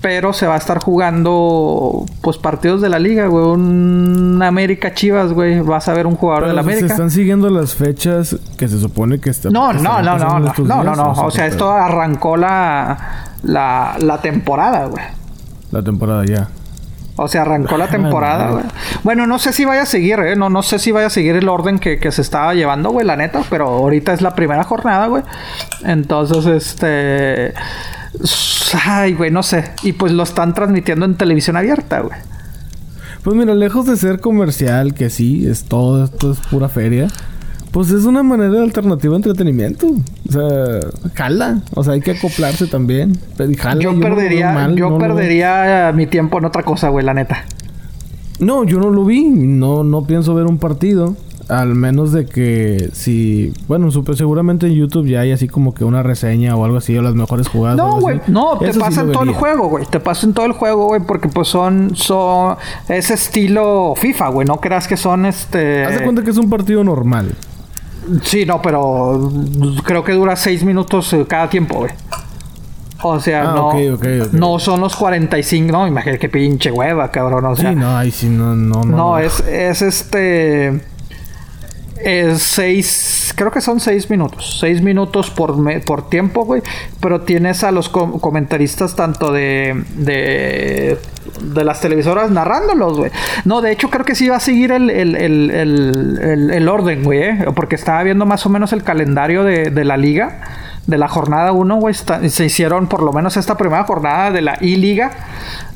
Pero 0.00 0.32
se 0.32 0.46
va 0.46 0.54
a 0.54 0.58
estar 0.58 0.78
jugando, 0.78 2.06
pues, 2.20 2.38
partidos 2.38 2.80
de 2.80 2.88
la 2.88 3.00
liga, 3.00 3.26
güey. 3.26 3.44
Un 3.44 4.40
América 4.40 4.94
Chivas, 4.94 5.32
güey. 5.32 5.60
Vas 5.60 5.88
a 5.88 5.94
ver 5.94 6.06
un 6.06 6.14
jugador 6.14 6.46
de 6.46 6.52
la 6.52 6.60
América. 6.60 6.86
Se 6.86 6.92
están 6.92 7.10
siguiendo 7.10 7.50
las 7.50 7.74
fechas 7.74 8.36
que 8.56 8.68
se 8.68 8.78
supone 8.78 9.18
que 9.18 9.30
están. 9.30 9.52
No, 9.52 9.72
no, 9.72 10.00
no, 10.02 10.16
no, 10.16 10.38
no, 10.38 10.52
no, 10.58 10.84
no, 10.84 10.94
no. 10.94 11.12
O 11.12 11.30
sea, 11.32 11.46
esto 11.46 11.72
arrancó 11.72 12.36
la, 12.36 13.24
la, 13.42 13.96
la 13.98 14.20
temporada, 14.20 14.84
güey. 14.86 15.02
La 15.72 15.82
temporada 15.82 16.24
ya. 16.24 16.48
O 17.16 17.28
sea, 17.28 17.42
arrancó 17.42 17.78
la 17.78 17.88
temporada, 17.88 18.50
güey. 18.50 18.64
Bueno, 19.02 19.26
no 19.26 19.38
sé 19.38 19.52
si 19.52 19.64
vaya 19.64 19.82
a 19.82 19.86
seguir, 19.86 20.18
¿eh? 20.20 20.36
No, 20.36 20.50
no 20.50 20.62
sé 20.62 20.78
si 20.78 20.92
vaya 20.92 21.06
a 21.06 21.10
seguir 21.10 21.34
el 21.36 21.48
orden 21.48 21.78
que, 21.78 21.98
se 22.12 22.20
estaba 22.20 22.54
llevando, 22.54 22.90
güey, 22.90 23.06
la 23.06 23.16
neta. 23.16 23.42
Pero 23.48 23.66
ahorita 23.68 24.12
es 24.12 24.20
la 24.20 24.34
primera 24.34 24.64
jornada, 24.64 25.06
güey. 25.06 25.22
Entonces, 25.84 26.46
este... 26.46 27.54
Ay, 28.84 29.14
güey, 29.14 29.30
no 29.30 29.42
sé. 29.42 29.72
Y 29.82 29.94
pues 29.94 30.12
lo 30.12 30.22
están 30.22 30.52
transmitiendo 30.52 31.06
en 31.06 31.14
televisión 31.16 31.56
abierta, 31.56 32.00
güey. 32.00 32.18
Pues 33.22 33.34
mira, 33.34 33.54
lejos 33.54 33.86
de 33.86 33.96
ser 33.96 34.20
comercial, 34.20 34.94
que 34.94 35.10
sí, 35.10 35.48
es 35.48 35.64
todo, 35.64 36.04
esto 36.04 36.32
es 36.32 36.38
pura 36.38 36.68
feria. 36.68 37.08
Pues 37.76 37.90
es 37.90 38.06
una 38.06 38.22
manera 38.22 38.52
de 38.52 38.62
alternativa 38.62 39.10
de 39.10 39.16
entretenimiento. 39.16 39.88
O 40.26 40.32
sea, 40.32 40.80
jala. 41.12 41.60
O 41.74 41.84
sea, 41.84 41.92
hay 41.92 42.00
que 42.00 42.12
acoplarse 42.12 42.66
también. 42.68 43.18
Jala, 43.58 43.82
yo, 43.82 44.00
perdería, 44.00 44.70
yo 44.74 44.96
perdería 44.96 45.92
mi 45.94 46.06
tiempo 46.06 46.38
en 46.38 46.46
otra 46.46 46.62
cosa, 46.62 46.88
güey, 46.88 47.04
la 47.04 47.12
neta. 47.12 47.44
No, 48.40 48.64
yo 48.64 48.80
no 48.80 48.88
lo 48.88 49.04
vi. 49.04 49.26
No, 49.26 49.84
no 49.84 50.06
pienso 50.06 50.34
ver 50.34 50.46
un 50.46 50.56
partido. 50.56 51.16
Al 51.50 51.74
menos 51.74 52.12
de 52.12 52.24
que 52.24 52.88
si... 52.94 53.52
Bueno, 53.68 53.90
super, 53.90 54.16
seguramente 54.16 54.68
en 54.68 54.72
YouTube 54.72 55.06
ya 55.06 55.20
hay 55.20 55.32
así 55.32 55.46
como 55.46 55.74
que 55.74 55.84
una 55.84 56.02
reseña 56.02 56.56
o 56.56 56.64
algo 56.64 56.78
así, 56.78 56.96
o 56.96 57.02
las 57.02 57.14
mejores 57.14 57.46
jugadas. 57.46 57.76
No, 57.76 58.00
güey. 58.00 58.22
No, 58.26 58.56
te 58.56 58.72
pasa 58.72 59.02
en 59.02 59.12
todo 59.12 59.24
el 59.24 59.34
juego, 59.34 59.68
güey. 59.68 59.84
Te 59.84 60.00
pasa 60.00 60.24
en 60.24 60.32
todo 60.32 60.46
el 60.46 60.52
juego, 60.52 60.86
güey, 60.86 61.02
porque 61.02 61.28
pues 61.28 61.48
son... 61.48 61.94
son 61.94 62.56
ese 62.88 63.12
estilo 63.12 63.92
FIFA, 63.98 64.28
güey. 64.30 64.46
No 64.46 64.62
creas 64.62 64.88
que 64.88 64.96
son 64.96 65.26
este... 65.26 65.84
Haz 65.84 65.98
de 65.98 66.04
cuenta 66.04 66.24
que 66.24 66.30
es 66.30 66.38
un 66.38 66.48
partido 66.48 66.82
normal. 66.82 67.34
Sí, 68.22 68.46
no, 68.46 68.62
pero 68.62 69.32
creo 69.84 70.04
que 70.04 70.12
dura 70.12 70.36
seis 70.36 70.62
minutos 70.64 71.12
eh, 71.12 71.24
cada 71.28 71.48
tiempo, 71.48 71.76
güey. 71.76 71.90
O 73.02 73.20
sea, 73.20 73.50
ah, 73.50 73.54
no, 73.54 73.72
no 74.32 74.58
son 74.58 74.80
los 74.80 74.96
45, 74.96 75.70
no, 75.70 75.86
imagínate 75.86 76.18
qué 76.18 76.28
pinche 76.28 76.70
hueva, 76.70 77.10
cabrón. 77.10 77.44
O 77.44 77.56
sea, 77.56 77.70
sí, 77.70 77.76
no, 77.76 77.96
ahí 77.96 78.10
sí, 78.10 78.28
no, 78.28 78.56
no, 78.56 78.82
no. 78.84 78.96
No, 78.96 79.18
es, 79.18 79.40
es 79.40 79.82
este. 79.82 80.80
Es 81.98 82.42
seis, 82.42 83.32
creo 83.36 83.50
que 83.50 83.60
son 83.60 83.80
seis 83.80 84.08
minutos. 84.10 84.58
Seis 84.60 84.82
minutos 84.82 85.30
por, 85.30 85.56
por 85.84 86.08
tiempo, 86.08 86.44
güey. 86.44 86.62
Pero 87.00 87.22
tienes 87.22 87.64
a 87.64 87.72
los 87.72 87.88
comentaristas 87.88 88.94
tanto 88.96 89.32
de, 89.32 89.84
de, 89.96 90.98
de 91.40 91.64
las 91.64 91.80
televisoras 91.80 92.30
narrándolos, 92.30 92.96
güey. 92.96 93.10
No, 93.44 93.60
de 93.60 93.72
hecho 93.72 93.90
creo 93.90 94.04
que 94.04 94.14
sí 94.14 94.28
va 94.28 94.36
a 94.36 94.40
seguir 94.40 94.72
el, 94.72 94.90
el, 94.90 95.14
el, 95.16 96.50
el 96.52 96.68
orden, 96.68 97.02
güey. 97.02 97.22
¿eh? 97.22 97.46
Porque 97.54 97.74
estaba 97.74 98.02
viendo 98.02 98.26
más 98.26 98.46
o 98.46 98.48
menos 98.48 98.72
el 98.72 98.82
calendario 98.82 99.44
de, 99.44 99.70
de 99.70 99.84
la 99.84 99.96
liga. 99.96 100.40
De 100.86 100.98
la 100.98 101.08
jornada 101.08 101.50
1, 101.50 101.76
güey. 101.78 101.94
Se 101.94 102.44
hicieron 102.44 102.86
por 102.86 103.02
lo 103.02 103.12
menos 103.12 103.36
esta 103.36 103.56
primera 103.56 103.82
jornada 103.82 104.30
de 104.30 104.40
la 104.40 104.56
I-Liga 104.60 105.10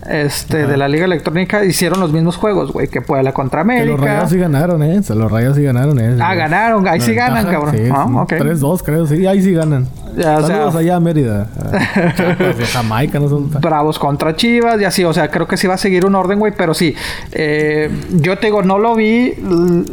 este, 0.09 0.66
de 0.66 0.76
la 0.76 0.88
Liga 0.88 1.05
Electrónica 1.05 1.64
hicieron 1.64 2.01
los 2.01 2.12
mismos 2.12 2.36
juegos, 2.36 2.72
güey, 2.72 2.88
que 2.88 3.03
la 3.22 3.32
contra 3.32 3.61
América. 3.61 3.92
los 3.92 4.01
Rayos 4.01 4.30
sí 4.30 4.38
ganaron, 4.38 4.82
¿eh? 4.82 5.01
los 5.09 5.30
Rayos 5.30 5.57
sí 5.57 5.62
ganaron, 5.62 5.98
¿eh? 5.98 6.16
Ah, 6.20 6.34
ganaron, 6.34 6.88
ahí 6.88 7.01
sí 7.01 7.14
ganan, 7.14 7.44
cabrón. 7.46 7.74
Sí, 7.76 7.88
ah, 7.92 8.07
3-2, 8.07 8.82
creo, 8.82 9.07
sí, 9.07 9.26
ahí 9.26 9.42
sí 9.42 9.53
ganan. 9.53 9.88
Ya, 10.16 10.40
Saludos 10.40 10.74
allá 10.74 10.96
a 10.96 11.01
Mérida. 11.01 11.44
de 12.59 12.66
Jamaica, 12.66 13.20
no 13.20 13.28
son... 13.28 13.51
Bravos 13.61 13.98
contra 13.98 14.34
Chivas 14.34 14.80
y 14.80 14.84
así, 14.84 15.05
o 15.05 15.12
sea, 15.12 15.30
creo 15.30 15.46
que 15.46 15.57
sí 15.57 15.66
va 15.66 15.74
a 15.74 15.78
seguir 15.78 16.07
un 16.07 16.14
orden, 16.14 16.38
güey, 16.38 16.53
pero 16.57 16.74
sí. 16.74 16.94
Eh, 17.32 17.90
yo 18.12 18.38
te 18.38 18.46
digo, 18.46 18.62
no 18.62 18.78
lo 18.78 18.94
vi 18.94 19.34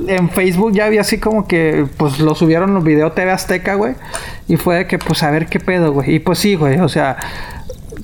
en 0.08 0.30
Facebook, 0.30 0.72
ya 0.74 0.90
vi 0.90 0.98
así 0.98 1.20
como 1.20 1.48
que, 1.48 1.86
pues 1.98 2.20
lo 2.20 2.34
subieron 2.34 2.74
los 2.74 2.84
video 2.84 3.12
TV 3.12 3.32
Azteca, 3.32 3.76
güey. 3.76 3.94
Y 4.48 4.56
fue 4.56 4.78
de 4.78 4.88
que, 4.88 4.98
pues, 4.98 5.22
a 5.24 5.32
ver 5.32 5.48
qué 5.48 5.60
pedo, 5.60 5.92
güey. 5.92 6.16
Y 6.16 6.20
pues 6.20 6.40
sí, 6.40 6.56
güey, 6.56 6.80
o 6.80 6.90
sea 6.90 7.18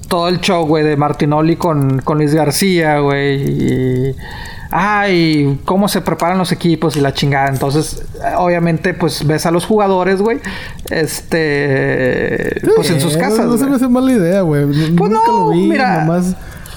todo 0.07 0.27
el 0.27 0.39
show, 0.39 0.65
güey, 0.65 0.83
de 0.83 0.97
Martinoli 0.97 1.55
con, 1.55 1.99
con 1.99 2.17
Luis 2.17 2.33
García, 2.33 2.99
güey. 2.99 3.41
Y, 3.41 4.15
ay, 4.71 5.59
cómo 5.65 5.87
se 5.87 6.01
preparan 6.01 6.37
los 6.37 6.51
equipos 6.51 6.95
y 6.95 7.01
la 7.01 7.13
chingada. 7.13 7.49
Entonces, 7.49 8.03
obviamente, 8.37 8.93
pues 8.93 9.25
ves 9.25 9.45
a 9.45 9.51
los 9.51 9.65
jugadores, 9.65 10.21
güey, 10.21 10.39
este, 10.89 12.61
pues 12.75 12.89
en 12.89 12.99
sus 12.99 13.17
casas. 13.17 13.45
No, 13.45 13.57
se 13.57 13.65
me 13.65 13.75
hace 13.75 13.87
mala 13.87 14.11
idea, 14.11 14.41
güey. 14.41 14.65
Pues 14.65 14.91
Nunca 14.91 15.27
no, 15.27 15.37
lo 15.37 15.49
vi, 15.49 15.67
mira. 15.67 16.05
Nomás 16.05 16.35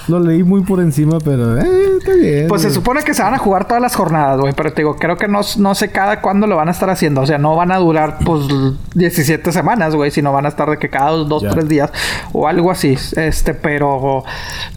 lo 0.09 0.21
leí 0.21 0.43
muy 0.43 0.63
por 0.63 0.81
encima, 0.81 1.19
pero 1.19 1.59
eh, 1.59 1.97
está 1.99 2.15
bien. 2.15 2.49
Pues 2.49 2.63
se 2.63 2.71
supone 2.71 3.03
que 3.03 3.15
se 3.15 3.23
van 3.23 3.35
a 3.35 3.39
jugar 3.39 3.67
todas 3.67 3.83
las 3.83 3.97
jornadas, 3.97 4.41
güey. 4.41 4.53
Pero 4.57 4.73
te 4.73 4.83
digo, 4.83 4.97
creo 4.97 5.17
que 5.17 5.27
no, 5.27 5.41
no 5.59 5.75
sé 5.75 5.91
cada 5.91 6.21
cuándo 6.21 6.47
lo 6.47 6.57
van 6.57 6.69
a 6.69 6.71
estar 6.71 6.89
haciendo. 6.91 7.23
O 7.23 7.27
sea, 7.27 7.39
no 7.39 7.57
van 7.57 7.73
a 7.73 7.79
durar, 7.79 8.19
pues, 8.25 8.47
17 8.95 9.51
semanas, 9.53 9.95
güey. 9.95 10.11
Sino 10.11 10.33
van 10.33 10.47
a 10.47 10.49
estar 10.49 10.71
de 10.71 10.79
que 10.79 10.89
cada 10.89 11.11
dos, 11.11 11.45
tres 11.51 11.69
días 11.69 11.91
o 12.33 12.47
algo 12.47 12.71
así. 12.71 12.97
Este, 13.17 13.55
pero, 13.55 14.23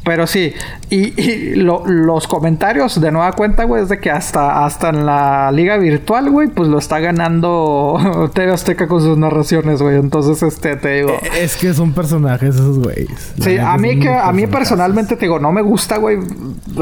pero 0.03 0.25
sí. 0.25 0.53
Y, 0.89 1.55
los 1.55 2.27
comentarios 2.27 2.99
de 2.99 3.11
nueva 3.11 3.33
cuenta, 3.33 3.65
güey, 3.65 3.83
es 3.83 3.89
de 3.89 3.99
que 3.99 4.09
hasta, 4.09 4.65
hasta 4.65 4.89
en 4.89 5.05
la 5.05 5.51
liga 5.51 5.77
virtual, 5.77 6.31
güey, 6.31 6.47
pues 6.47 6.67
lo 6.67 6.79
está 6.79 6.99
ganando 6.99 8.29
TV 8.33 8.51
Azteca 8.51 8.87
con 8.87 9.01
sus 9.01 9.17
narraciones, 9.17 9.81
güey. 9.81 9.97
Entonces, 9.97 10.41
este, 10.41 10.75
te 10.75 10.95
digo. 10.95 11.11
Eh, 11.11 11.43
es 11.43 11.55
que 11.55 11.73
son 11.73 11.93
personajes 11.93 12.55
esos 12.55 12.79
güeyes. 12.79 13.33
Sí, 13.39 13.57
a 13.57 13.77
mí 13.77 13.99
que, 13.99 14.09
a 14.09 14.31
mí 14.31 14.47
personalmente 14.47 15.18
te 15.19 15.25
digo, 15.25 15.39
no 15.39 15.51
me 15.51 15.61
gusta, 15.61 15.97
güey, 15.97 16.17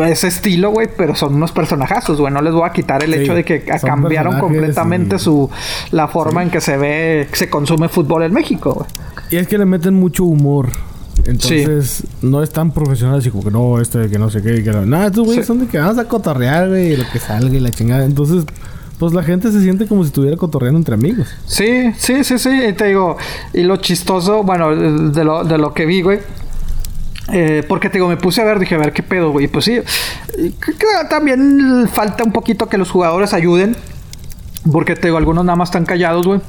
ese 0.06 0.28
estilo, 0.28 0.72
güey, 0.72 0.88
pero 0.96 1.16
son 1.16 1.36
unos 1.36 1.52
personajazos, 1.52 2.20
güey. 2.20 2.34
No 2.34 2.42
les 2.42 2.54
voy 2.54 2.68
a 2.68 2.72
quitar 2.72 3.04
el 3.04 3.14
hecho 3.14 3.34
de 3.34 3.44
que 3.44 3.64
cambiaron 3.64 4.40
completamente 4.40 5.20
su 5.20 5.50
la 5.92 6.08
forma 6.08 6.44
en 6.44 6.50
que 6.50 6.62
se 6.62 6.78
ve, 6.78 7.28
se 7.34 7.50
consume 7.50 7.90
fútbol 7.90 8.24
en 8.24 8.34
México, 8.34 8.74
güey. 8.74 8.88
Y 9.32 9.36
es 9.36 9.48
que 9.48 9.58
le 9.58 9.66
meten 9.66 9.94
mucho 9.94 10.24
humor. 10.24 10.70
Entonces, 11.26 12.04
no 12.22 12.44
es 12.44 12.52
tan 12.52 12.72
profesional 12.72 13.20
así 13.20 13.30
como 13.30 13.44
que 13.44 13.52
no, 13.52 13.82
este 13.82 13.98
de 14.00 14.10
que 14.10 14.20
no 14.20 14.30
sé 14.30 14.42
qué, 14.42 14.64
que 14.64 14.72
no. 14.72 14.86
Nada, 14.86 15.08
estos 15.08 15.26
güeyes 15.26 15.46
son 15.46 15.60
de 15.60 15.68
que 15.68 15.78
vamos 15.78 15.98
a 15.98 16.06
cotorrear, 16.06 16.70
güey, 16.70 16.96
lo 16.96 17.04
que 17.12 17.20
salga 17.20 17.56
y 17.56 17.60
la 17.60 17.72
chingada. 17.72 18.06
Entonces, 18.06 18.46
pues 19.00 19.14
la 19.14 19.24
gente 19.24 19.52
se 19.52 19.62
siente 19.62 19.88
como 19.88 20.04
si 20.04 20.08
estuviera 20.08 20.38
cotorreando 20.38 20.78
entre 20.78 20.96
amigos. 20.96 21.28
Sí, 21.46 21.92
sí, 21.98 22.24
sí, 22.24 22.40
sí. 22.40 22.50
Y 22.70 22.74
te 22.74 22.88
digo, 22.88 23.18
y 23.54 23.64
lo 23.64 23.78
chistoso, 23.78 24.44
bueno, 24.44 24.76
de 24.76 25.24
lo, 25.24 25.44
de 25.44 25.58
lo 25.58 25.74
que 25.74 25.86
vi, 25.86 26.02
güey, 26.02 26.20
eh, 27.32 27.63
porque 27.67 27.89
te 27.89 27.97
digo, 27.97 28.07
me 28.07 28.17
puse 28.17 28.41
a 28.41 28.45
ver, 28.45 28.59
dije, 28.59 28.75
a 28.75 28.78
ver 28.78 28.93
qué 28.93 29.03
pedo, 29.03 29.32
güey. 29.32 29.47
Pues 29.47 29.65
sí, 29.65 29.80
también 31.09 31.88
falta 31.91 32.23
un 32.23 32.32
poquito 32.32 32.67
que 32.67 32.78
los 32.78 32.91
jugadores 32.91 33.34
ayuden. 33.34 33.75
Porque 34.71 34.95
te 34.95 35.07
digo, 35.07 35.17
algunos 35.17 35.45
nada 35.45 35.55
más 35.55 35.69
están 35.69 35.86
callados, 35.86 36.25
güey. 36.28 36.41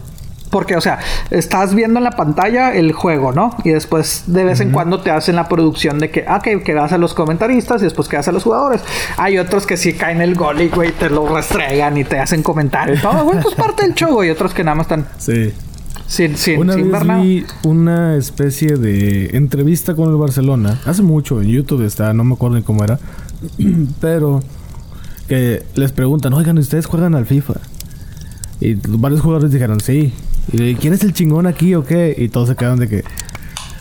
Porque, 0.50 0.76
o 0.76 0.80
sea, 0.80 0.98
estás 1.30 1.74
viendo 1.74 1.98
en 1.98 2.04
la 2.04 2.12
pantalla 2.12 2.74
el 2.74 2.92
juego, 2.92 3.32
¿no? 3.32 3.54
Y 3.64 3.70
después 3.70 4.24
de 4.28 4.44
vez 4.44 4.60
en 4.60 4.72
cuando 4.72 5.00
te 5.00 5.10
hacen 5.10 5.36
la 5.36 5.46
producción 5.46 5.98
de 5.98 6.10
que, 6.10 6.24
ah, 6.26 6.40
que, 6.42 6.62
que 6.62 6.72
vas 6.74 6.92
a 6.92 6.98
los 6.98 7.12
comentaristas 7.12 7.82
y 7.82 7.84
después 7.84 8.08
que 8.08 8.16
vas 8.16 8.28
a 8.28 8.32
los 8.32 8.44
jugadores. 8.44 8.82
Hay 9.18 9.38
otros 9.38 9.66
que 9.66 9.76
sí 9.76 9.92
caen 9.92 10.22
el 10.22 10.34
gol 10.34 10.60
y, 10.62 10.68
güey, 10.68 10.92
te 10.92 11.10
lo 11.10 11.28
restregan 11.28 11.98
y 11.98 12.04
te 12.04 12.18
hacen 12.18 12.42
comentarios. 12.42 13.02
Todo, 13.02 13.24
güey, 13.24 13.40
pues 13.40 13.54
parte 13.54 13.82
del 13.82 13.94
show, 13.94 14.24
Y 14.24 14.30
Otros 14.30 14.54
que 14.54 14.64
nada 14.64 14.76
más 14.76 14.86
están... 14.86 15.06
Sí. 15.18 15.52
Sin, 16.08 16.36
sin, 16.38 16.58
una 16.58 16.72
sin 16.72 16.90
vez 16.90 17.02
vi 17.22 17.44
una 17.64 18.16
especie 18.16 18.76
de 18.76 19.36
entrevista 19.36 19.94
con 19.94 20.08
el 20.08 20.16
Barcelona. 20.16 20.80
Hace 20.86 21.02
mucho 21.02 21.42
en 21.42 21.48
YouTube 21.48 21.84
está, 21.84 22.14
no 22.14 22.24
me 22.24 22.34
acuerdo 22.34 22.56
ni 22.56 22.62
cómo 22.62 22.82
era. 22.82 22.98
Pero 24.00 24.42
que 25.28 25.62
les 25.74 25.92
preguntan, 25.92 26.32
oigan, 26.32 26.56
¿ustedes 26.56 26.86
juegan 26.86 27.14
al 27.14 27.26
FIFA? 27.26 27.54
Y 28.60 28.74
varios 28.74 29.20
jugadores 29.20 29.52
dijeron, 29.52 29.80
sí. 29.80 30.12
Y 30.50 30.74
¿quién 30.76 30.94
es 30.94 31.04
el 31.04 31.12
chingón 31.12 31.46
aquí 31.46 31.74
o 31.74 31.84
qué? 31.84 32.14
Y 32.16 32.28
todos 32.30 32.48
se 32.48 32.56
quedaron 32.56 32.80
de 32.80 32.88
que... 32.88 33.04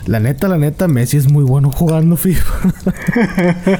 La 0.06 0.20
neta, 0.20 0.48
la 0.48 0.56
neta, 0.56 0.88
Messi 0.88 1.18
es 1.18 1.30
muy 1.30 1.44
bueno 1.44 1.70
jugando 1.70 2.16
FIFA. 2.16 2.72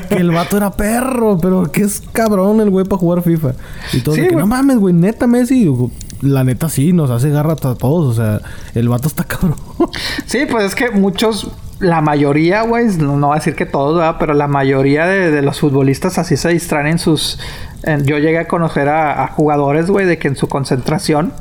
que 0.10 0.16
el 0.16 0.30
vato 0.30 0.58
era 0.58 0.72
perro, 0.72 1.38
pero 1.38 1.72
que 1.72 1.82
es 1.82 2.02
cabrón 2.12 2.60
el 2.60 2.68
güey 2.68 2.84
para 2.84 2.98
jugar 2.98 3.22
FIFA. 3.22 3.54
Y 3.94 4.00
todos 4.00 4.18
Sí, 4.18 4.28
que, 4.28 4.36
no 4.36 4.46
mames, 4.46 4.76
güey, 4.76 4.92
neta 4.92 5.26
Messi. 5.26 5.66
La 6.20 6.44
neta 6.44 6.68
sí, 6.68 6.92
nos 6.92 7.10
hace 7.10 7.30
garra 7.30 7.52
a 7.52 7.56
todos. 7.56 7.82
O 7.82 8.14
sea, 8.14 8.40
el 8.74 8.88
vato 8.88 9.08
está 9.08 9.24
cabrón. 9.28 9.56
Sí, 10.26 10.46
pues 10.50 10.64
es 10.64 10.74
que 10.74 10.90
muchos, 10.90 11.50
la 11.80 12.00
mayoría, 12.00 12.62
güey, 12.62 12.86
no, 12.98 13.16
no 13.16 13.28
voy 13.28 13.36
a 13.36 13.38
decir 13.38 13.54
que 13.54 13.66
todos, 13.66 13.98
¿verdad? 13.98 14.16
Pero 14.18 14.34
la 14.34 14.48
mayoría 14.48 15.06
de, 15.06 15.42
los 15.42 15.60
futbolistas 15.60 16.18
así 16.18 16.36
se 16.36 16.48
distraen 16.50 16.86
en 16.86 16.98
sus... 16.98 17.38
yo 18.04 18.18
llegué 18.18 18.38
a 18.38 18.48
conocer 18.48 18.88
a, 18.88 19.24
a 19.24 19.28
jugadores, 19.28 19.90
güey, 19.90 20.06
de 20.06 20.18
que 20.18 20.28
en 20.28 20.36
su 20.36 20.48
concentración... 20.48 21.32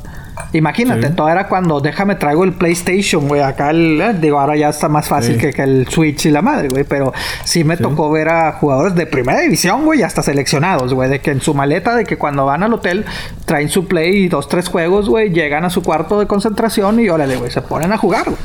Imagínate, 0.52 1.08
Sí. 1.08 1.12
todo 1.14 1.28
era 1.28 1.48
cuando 1.48 1.80
déjame 1.80 2.14
traigo 2.14 2.44
el 2.44 2.52
PlayStation, 2.52 3.26
güey. 3.28 3.40
Acá 3.42 3.70
el, 3.70 4.00
eh, 4.00 4.14
digo, 4.20 4.38
ahora 4.40 4.56
ya 4.56 4.68
está 4.70 4.88
más 4.88 5.08
fácil 5.08 5.34
Sí. 5.34 5.40
que, 5.40 5.52
que 5.52 5.62
el 5.62 5.86
Switch 5.88 6.26
y 6.26 6.30
la 6.30 6.42
madre, 6.42 6.68
güey. 6.68 6.84
Pero 6.84 7.12
sí 7.44 7.64
me 7.64 7.76
Sí. 7.76 7.82
tocó 7.82 8.10
ver 8.10 8.28
a 8.28 8.52
jugadores 8.52 8.94
de 8.94 9.06
primera 9.06 9.40
división, 9.40 9.84
güey, 9.84 10.02
hasta 10.02 10.22
seleccionados, 10.22 10.94
güey. 10.94 11.08
De 11.10 11.20
que 11.20 11.30
en 11.30 11.40
su 11.40 11.54
maleta, 11.54 11.94
de 11.94 12.04
que 12.04 12.16
cuando 12.16 12.44
van 12.46 12.62
al 12.62 12.72
hotel 12.72 13.04
traen 13.44 13.68
su 13.68 13.86
play 13.86 14.24
y 14.24 14.28
dos, 14.28 14.48
tres 14.48 14.68
juegos, 14.68 15.08
güey, 15.08 15.30
llegan 15.30 15.64
a 15.64 15.70
su 15.70 15.82
cuarto 15.82 16.18
de 16.18 16.26
concentración 16.26 17.00
y 17.00 17.08
órale, 17.08 17.36
güey, 17.36 17.50
se 17.50 17.62
ponen 17.62 17.92
a 17.92 17.96
jugar, 17.98 18.24
güey. 18.26 18.36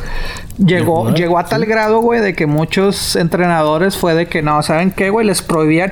Llegó, 0.58 0.98
jugar, 1.02 1.16
llegó 1.16 1.40
a 1.40 1.46
tal 1.46 1.66
grado, 1.66 2.00
güey, 2.00 2.22
de 2.22 2.34
que 2.36 2.46
muchos 2.46 3.16
entrenadores 3.16 3.98
fue 3.98 4.14
de 4.14 4.28
que 4.28 4.42
no, 4.42 4.62
¿saben 4.62 4.92
qué, 4.92 5.10
güey? 5.10 5.26
Les 5.26 5.42
prohibían, 5.42 5.92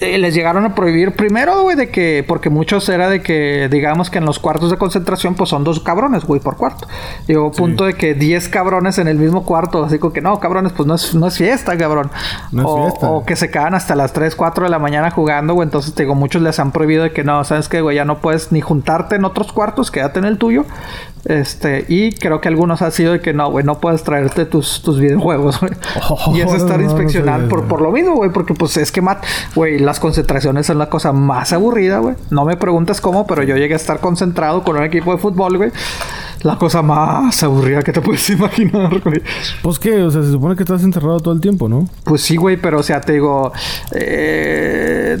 eh, 0.00 0.18
les 0.18 0.34
llegaron 0.34 0.64
a 0.64 0.74
prohibir 0.74 1.12
primero, 1.12 1.62
güey, 1.62 1.76
de 1.76 1.88
que, 1.90 2.24
porque 2.26 2.50
muchos 2.50 2.88
era 2.88 3.08
de 3.08 3.22
que, 3.22 3.68
digamos 3.70 4.10
que 4.10 4.18
en 4.18 4.24
los 4.24 4.40
cuartos 4.40 4.70
de 4.72 4.76
concentración, 4.76 5.31
pues 5.34 5.50
son 5.50 5.64
dos 5.64 5.80
cabrones, 5.80 6.24
güey, 6.24 6.40
por 6.40 6.56
cuarto. 6.56 6.86
Llegó 7.26 7.48
a 7.48 7.50
punto 7.50 7.84
de 7.84 7.94
que 7.94 8.14
10 8.14 8.48
cabrones 8.48 8.98
en 8.98 9.08
el 9.08 9.18
mismo 9.18 9.44
cuarto, 9.44 9.84
así 9.84 9.98
como 9.98 10.12
que 10.12 10.20
no, 10.20 10.38
cabrones, 10.40 10.72
pues 10.72 10.86
no 10.86 10.94
es, 10.94 11.14
no 11.14 11.26
es 11.26 11.38
fiesta, 11.38 11.76
cabrón. 11.76 12.10
No 12.50 12.62
es 12.62 12.68
o, 12.68 12.82
fiesta. 12.82 13.10
o 13.10 13.24
que 13.24 13.36
se 13.36 13.50
quedan 13.50 13.74
hasta 13.74 13.94
las 13.94 14.12
3, 14.12 14.36
4 14.36 14.64
de 14.64 14.70
la 14.70 14.78
mañana 14.78 15.10
jugando, 15.10 15.54
güey. 15.54 15.66
Entonces, 15.66 15.94
te 15.94 16.02
digo, 16.02 16.14
muchos 16.14 16.42
les 16.42 16.58
han 16.58 16.72
prohibido 16.72 17.04
de 17.04 17.12
que 17.12 17.24
no, 17.24 17.42
¿sabes 17.44 17.68
qué, 17.68 17.80
güey? 17.80 17.96
Ya 17.96 18.04
no 18.04 18.18
puedes 18.18 18.52
ni 18.52 18.60
juntarte 18.60 19.16
en 19.16 19.24
otros 19.24 19.52
cuartos, 19.52 19.90
quédate 19.90 20.18
en 20.18 20.24
el 20.24 20.38
tuyo. 20.38 20.64
Este, 21.24 21.84
y 21.88 22.12
creo 22.12 22.40
que 22.40 22.48
algunos 22.48 22.82
ha 22.82 22.90
sido 22.90 23.12
de 23.12 23.20
que 23.20 23.32
no, 23.32 23.50
güey, 23.50 23.64
no 23.64 23.78
puedes 23.78 24.02
traerte 24.02 24.44
tus, 24.44 24.82
tus 24.82 24.98
videojuegos, 24.98 25.60
güey. 25.60 25.72
Oh, 26.08 26.32
y 26.34 26.40
es 26.40 26.52
estar 26.52 26.78
no, 26.80 26.84
no 26.84 26.90
inspeccionando 26.90 27.48
por, 27.48 27.64
por 27.64 27.80
lo 27.80 27.92
mismo, 27.92 28.16
güey, 28.16 28.30
porque 28.30 28.54
pues 28.54 28.76
es 28.76 28.90
que, 28.90 29.00
mat, 29.00 29.24
güey, 29.54 29.78
las 29.78 30.00
concentraciones 30.00 30.66
son 30.66 30.78
la 30.78 30.88
cosa 30.88 31.12
más 31.12 31.52
aburrida, 31.52 31.98
güey. 31.98 32.16
No 32.30 32.44
me 32.44 32.56
preguntes 32.56 33.00
cómo, 33.00 33.26
pero 33.26 33.42
yo 33.42 33.56
llegué 33.56 33.74
a 33.74 33.76
estar 33.76 34.00
concentrado 34.00 34.64
con 34.64 34.76
un 34.76 34.82
equipo 34.82 35.12
de 35.12 35.18
fútbol, 35.18 35.58
güey. 35.58 35.70
La 36.42 36.58
cosa 36.58 36.82
más 36.82 37.40
aburrida 37.44 37.82
que 37.82 37.92
te 37.92 38.00
puedes 38.00 38.28
imaginar, 38.30 39.00
güey. 39.00 39.22
Pues 39.62 39.78
qué, 39.78 40.02
o 40.02 40.10
sea, 40.10 40.22
se 40.22 40.32
supone 40.32 40.56
que 40.56 40.64
estás 40.64 40.82
encerrado 40.82 41.20
todo 41.20 41.34
el 41.34 41.40
tiempo, 41.40 41.68
¿no? 41.68 41.88
Pues 42.02 42.22
sí, 42.22 42.36
güey, 42.36 42.56
pero 42.56 42.80
o 42.80 42.82
sea, 42.82 43.00
te 43.00 43.12
digo, 43.12 43.52
eh, 43.92 45.18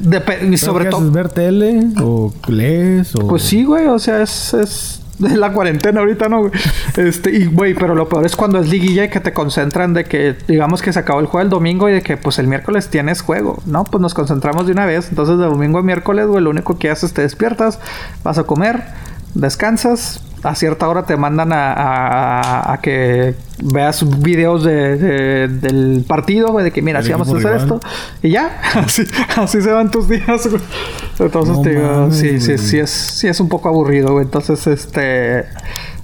sobre 0.56 0.86
¿Qué 0.86 0.90
todo? 0.90 1.10
¿Ver 1.12 1.28
tele? 1.28 1.86
¿O 2.02 2.32
lees? 2.48 3.14
O... 3.14 3.28
pues 3.28 3.42
sí, 3.42 3.62
güey, 3.62 3.86
o 3.86 3.98
sea, 4.00 4.22
es, 4.22 4.54
es 4.54 5.01
de 5.28 5.36
la 5.36 5.52
cuarentena 5.52 6.00
ahorita, 6.00 6.28
¿no? 6.28 6.40
güey? 6.40 6.52
Este, 6.96 7.30
y 7.30 7.46
güey, 7.46 7.74
pero 7.74 7.94
lo 7.94 8.08
peor 8.08 8.26
es 8.26 8.36
cuando 8.36 8.58
es 8.58 8.68
liguilla 8.68 9.04
y 9.04 9.10
que 9.10 9.20
te 9.20 9.32
concentran 9.32 9.94
de 9.94 10.04
que, 10.04 10.36
digamos 10.48 10.82
que 10.82 10.92
se 10.92 10.98
acabó 10.98 11.20
el 11.20 11.26
juego 11.26 11.42
el 11.42 11.50
domingo 11.50 11.88
y 11.88 11.92
de 11.92 12.02
que 12.02 12.16
pues 12.16 12.38
el 12.38 12.46
miércoles 12.46 12.88
tienes 12.88 13.22
juego, 13.22 13.62
¿no? 13.66 13.84
Pues 13.84 14.00
nos 14.00 14.14
concentramos 14.14 14.66
de 14.66 14.72
una 14.72 14.86
vez, 14.86 15.08
entonces 15.08 15.38
de 15.38 15.44
domingo 15.44 15.78
a 15.78 15.82
miércoles, 15.82 16.26
güey, 16.26 16.42
lo 16.42 16.50
único 16.50 16.78
que 16.78 16.90
haces 16.90 17.12
te 17.12 17.22
despiertas, 17.22 17.78
vas 18.22 18.38
a 18.38 18.44
comer, 18.44 18.84
descansas. 19.34 20.22
A 20.44 20.54
cierta 20.56 20.88
hora 20.88 21.04
te 21.04 21.16
mandan 21.16 21.52
a, 21.52 21.72
a- 21.72 22.72
a 22.72 22.80
que 22.80 23.34
veas 23.62 24.04
videos 24.22 24.64
de, 24.64 24.96
de- 24.96 25.48
del 25.48 26.04
partido, 26.06 26.48
güey, 26.50 26.64
de 26.64 26.70
que 26.72 26.82
mira, 26.82 27.00
si 27.02 27.12
vamos 27.12 27.28
a 27.28 27.30
hacer 27.36 27.44
rival. 27.44 27.60
esto. 27.62 27.80
Y 28.22 28.30
ya, 28.30 28.60
así, 28.74 29.04
así 29.36 29.62
se 29.62 29.70
van 29.72 29.90
tus 29.90 30.08
días, 30.08 30.48
güey. 30.48 30.60
Entonces, 31.20 31.56
No 31.56 31.62
te 31.62 31.70
digo, 31.70 31.82
mames, 31.92 32.16
sí, 32.18 32.40
sí, 32.40 32.58
sí 32.58 32.78
es, 32.80 32.90
sí 32.90 33.28
es 33.28 33.38
un 33.38 33.48
poco 33.48 33.68
aburrido, 33.68 34.12
güey. 34.12 34.24
Entonces, 34.24 34.66
este... 34.66 35.44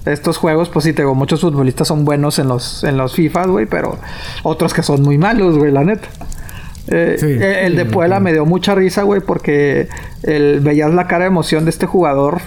Estos 0.05 0.37
juegos, 0.37 0.69
pues 0.69 0.85
sí, 0.85 0.93
te 0.93 1.01
digo, 1.01 1.13
muchos 1.13 1.41
futbolistas 1.41 1.89
son 1.89 2.05
buenos 2.05 2.39
en 2.39 2.47
los, 2.47 2.85
en 2.85 2.95
los 2.95 3.13
FIFA, 3.13 3.45
güey, 3.47 3.65
pero 3.65 3.97
otros 4.43 4.73
que 4.73 4.81
son 4.81 5.01
muy 5.03 5.17
malos, 5.17 5.57
güey, 5.57 5.71
la 5.73 5.83
neta. 5.83 6.07
Eh, 6.87 7.17
Sí, 7.19 7.25
eh, 7.27 7.65
el 7.65 7.73
sí, 7.73 7.77
de 7.79 7.85
Puebla 7.85 8.21
me 8.21 8.31
dio 8.31 8.45
mucha 8.45 8.73
risa, 8.73 9.03
güey, 9.03 9.19
porque 9.19 9.89
el, 10.23 10.61
veías 10.61 10.91
la 10.93 11.05
cara 11.07 11.25
de 11.25 11.27
emoción 11.27 11.65
de 11.65 11.71
este 11.71 11.85
jugador. 11.85 12.39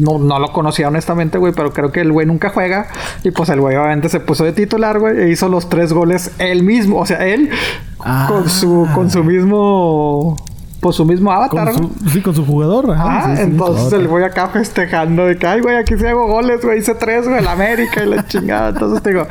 No, 0.00 0.18
no 0.18 0.38
lo 0.38 0.52
conocía 0.52 0.88
honestamente, 0.88 1.38
güey, 1.38 1.52
pero 1.52 1.72
creo 1.72 1.90
que 1.90 2.00
el 2.00 2.12
güey 2.12 2.26
nunca 2.26 2.50
juega. 2.50 2.86
Y 3.24 3.30
pues 3.32 3.48
el 3.48 3.60
güey 3.60 3.76
obviamente 3.76 4.08
se 4.08 4.20
puso 4.20 4.44
de 4.44 4.52
titular, 4.52 4.98
güey, 5.00 5.18
e 5.18 5.30
hizo 5.30 5.48
los 5.48 5.68
tres 5.68 5.92
goles 5.92 6.30
él 6.38 6.62
mismo. 6.62 6.98
O 7.00 7.06
sea, 7.06 7.26
él 7.26 7.50
Ah. 7.98 8.26
con 8.28 8.48
su 8.48 8.86
con 8.94 9.10
su 9.10 9.22
mismo 9.24 10.36
pues 10.80 10.96
su 10.96 11.04
mismo 11.04 11.30
avatar, 11.30 11.72
Con 11.72 11.82
¿no? 11.82 11.90
su, 11.90 12.10
sí, 12.10 12.22
con 12.22 12.34
su 12.34 12.46
jugador. 12.46 12.90
Ajá, 12.92 13.04
Ah, 13.06 13.26
sí, 13.26 13.36
sí, 13.36 13.42
entonces 13.42 13.92
el 13.92 14.08
güey 14.08 14.24
acá 14.24 14.48
festejando 14.48 15.26
de 15.26 15.36
que, 15.36 15.46
ay, 15.46 15.60
güey, 15.60 15.76
aquí 15.76 15.94
sí 15.98 16.06
hago 16.06 16.26
goles, 16.26 16.62
güey, 16.64 16.78
hice 16.78 16.94
tres, 16.94 17.26
güey, 17.28 17.38
el 17.40 17.48
América 17.48 18.02
y 18.02 18.06
la 18.08 18.26
chingada. 18.26 18.70
Entonces 18.70 19.02
te 19.02 19.10
digo, 19.10 19.26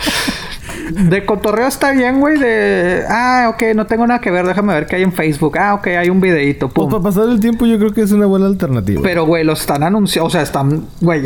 de 0.92 1.26
cotorreo 1.26 1.68
está 1.68 1.92
bien, 1.92 2.20
güey, 2.20 2.38
de, 2.38 3.04
ah, 3.10 3.52
ok, 3.54 3.76
no 3.76 3.86
tengo 3.86 4.06
nada 4.08 4.20
que 4.20 4.32
ver, 4.32 4.46
déjame 4.46 4.74
ver 4.74 4.88
qué 4.88 4.98
hay 4.98 5.04
en 5.04 5.14
Facebook. 5.14 5.58
Ah, 5.58 5.76
ok, 5.76 5.88
hay 5.88 6.10
un 6.10 6.22
videito, 6.22 6.70
Pues 6.70 6.88
para 6.90 7.04
pasar 7.04 7.30
el 7.30 7.40
tiempo 7.40 7.66
yo 7.66 7.78
creo 7.78 7.92
que 7.92 8.02
es 8.02 8.12
una 8.12 8.26
buena 8.26 8.46
alternativa. 8.48 9.02
Pero, 9.04 9.26
güey, 9.26 9.44
lo 9.44 9.54
están 9.54 9.84
anunciando, 9.84 10.28
o 10.28 10.30
sea, 10.30 10.42
están, 10.42 10.86
güey, 11.02 11.26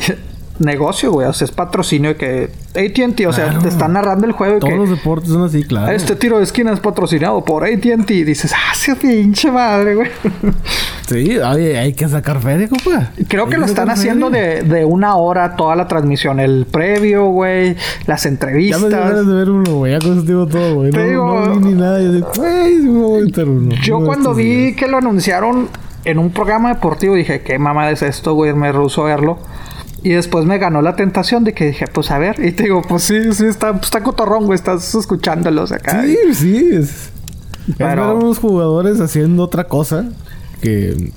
negocio, 0.60 1.12
güey, 1.12 1.28
o 1.28 1.34
sea, 1.34 1.45
es 1.45 1.51
patrocinio 1.51 2.12
de 2.12 2.16
que 2.16 2.49
AT&T, 2.76 3.28
o 3.28 3.34
sea, 3.34 3.45
Claro. 3.45 3.60
te 3.62 3.70
están 3.70 3.93
narrando 3.93 4.26
el 4.28 4.34
juego 4.34 4.58
y 4.58 4.60
Todos 4.60 4.72
que... 4.74 4.78
los 4.80 4.89
deportes 4.89 5.30
son 5.30 5.43
así, 5.43 5.64
claro. 5.64 5.91
Este 5.91 6.16
tiro 6.16 6.38
de 6.38 6.43
esquina 6.43 6.72
es 6.74 6.80
patrocinado 6.80 7.43
por 7.43 7.64
AT&T. 7.64 8.14
Y 8.14 8.24
dices, 8.24 8.54
ah, 8.56 8.72
ese 8.74 8.95
pinche 8.95 9.51
madre, 9.51 9.95
güey. 9.95 10.10
Sí, 11.08 11.38
oye, 11.38 11.78
hay 11.78 11.93
que 11.93 12.08
sacar 12.08 12.39
feria, 12.39 12.68
compa. 12.70 13.12
Creo 13.28 13.47
que 13.47 13.56
Hay 13.56 13.60
lo 13.60 13.66
están 13.66 13.89
haciendo 13.89 14.30
de, 14.30 14.62
de 14.64 14.86
una 14.86 15.16
hora 15.18 15.58
toda 15.58 15.76
la 15.76 15.86
transmisión. 15.88 16.39
El 16.39 16.66
previo, 16.66 17.26
güey. 17.28 17.76
Las 18.08 18.24
Ya 18.24 18.30
me 18.32 18.38
ganas 18.38 18.74
entrevistas. 18.86 19.28
de 19.28 19.34
ver 19.34 19.49
uno, 19.49 19.76
güey. 19.76 19.91
Ya 19.91 19.99
digo 19.99 20.47
todo, 20.47 20.76
güey. 20.76 20.91
No, 20.91 21.04
digo- 21.04 21.45
no 21.45 21.56
vi 21.60 21.66
ni 21.66 21.74
nada. 21.74 22.01
Yo 22.01 22.14
digo, 22.14 22.32
güey, 22.38 22.78
sí 22.78 22.88
me 22.88 22.99
voy 22.99 23.14
a 23.14 23.18
aventar 23.18 23.49
uno. 23.49 23.76
Yo 23.84 23.99
de 23.99 24.06
cuando 24.06 24.34
vi 24.34 24.45
días. 24.45 24.78
que 24.78 24.88
lo 24.88 24.97
anunciaron 24.97 25.68
en 26.06 26.18
un 26.20 26.32
programa 26.32 26.70
deportivo 26.74 27.16
dije, 27.16 27.41
¿qué 27.41 27.60
mamá 27.60 27.91
es 27.91 28.01
esto, 28.01 28.34
güey? 28.34 28.54
Me 28.54 28.72
rehuso 28.72 29.04
a 29.04 29.08
verlo. 29.10 29.39
Y 30.04 30.10
después 30.10 30.45
me 30.45 30.58
ganó 30.58 30.82
la 30.82 30.95
tentación 30.95 31.43
de 31.45 31.54
que 31.54 31.68
dije, 31.68 31.86
pues 31.88 32.12
a 32.12 32.18
ver. 32.18 32.43
Y 32.45 32.51
te 32.51 32.64
digo, 32.64 32.82
pues 32.82 33.04
sí, 33.04 33.34
sí, 33.34 33.45
está, 33.45 33.72
pues, 33.72 33.86
está 33.86 34.04
cotorrón, 34.04 34.45
güey. 34.45 34.56
Estás 34.56 34.93
escuchándolos 34.95 35.72
acá. 35.72 36.04
Sí, 36.04 36.18
sí. 36.34 36.70
Es, 36.74 36.89
es 36.89 37.76
Pero- 37.78 37.89
ver 37.89 37.99
a 37.99 38.14
unos 38.14 38.38
jugadores 38.39 38.99
haciendo 38.99 39.43
otra 39.43 39.64
cosa 39.66 40.06
que 40.62 41.12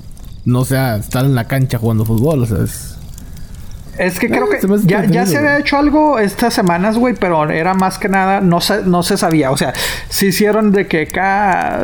no 0.45 0.63
sea 0.63 0.95
estar 0.95 1.25
en 1.25 1.35
la 1.35 1.47
cancha 1.49 1.77
jugando 1.77 2.05
fútbol. 2.05 2.43
O 2.43 2.45
sea, 2.45 2.63
es... 2.63 2.93
Es 3.97 4.19
que 4.19 4.27
Eh, 4.27 4.29
creo 4.29 4.47
que 4.47 4.65
me 4.67 4.75
hace 4.75 4.85
ya, 4.87 5.03
ya 5.05 5.25
se 5.25 5.37
había 5.37 5.57
hecho 5.57 5.75
algo 5.75 6.19
estas 6.19 6.53
semanas, 6.53 6.97
güey, 6.99 7.15
pero 7.19 7.49
era 7.49 7.73
más 7.73 7.97
que 7.97 8.07
nada, 8.07 8.41
no 8.41 8.61
se, 8.61 8.83
no 8.83 9.01
se 9.03 9.17
sabía. 9.17 9.49
O 9.51 9.57
sea, 9.57 9.73
se 10.07 10.27
hicieron 10.27 10.71
de 10.71 10.85
que 10.87 11.01
acá 11.01 11.83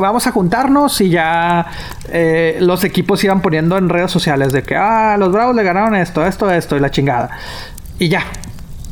vamos 0.00 0.26
a 0.26 0.32
juntarnos 0.32 1.00
y 1.00 1.10
ya 1.10 1.66
eh, 2.10 2.58
los 2.60 2.84
equipos 2.84 3.22
iban 3.24 3.40
poniendo 3.40 3.76
en 3.76 3.88
redes 3.88 4.10
sociales 4.10 4.52
de 4.52 4.62
que, 4.62 4.76
ah, 4.76 5.16
los 5.18 5.32
Bravos 5.32 5.54
le 5.56 5.62
ganaron 5.62 5.94
esto, 5.96 6.24
esto, 6.26 6.50
esto 6.50 6.76
y 6.76 6.80
la 6.80 6.90
chingada. 6.90 7.30
Y 7.98 8.08
ya. 8.08 8.22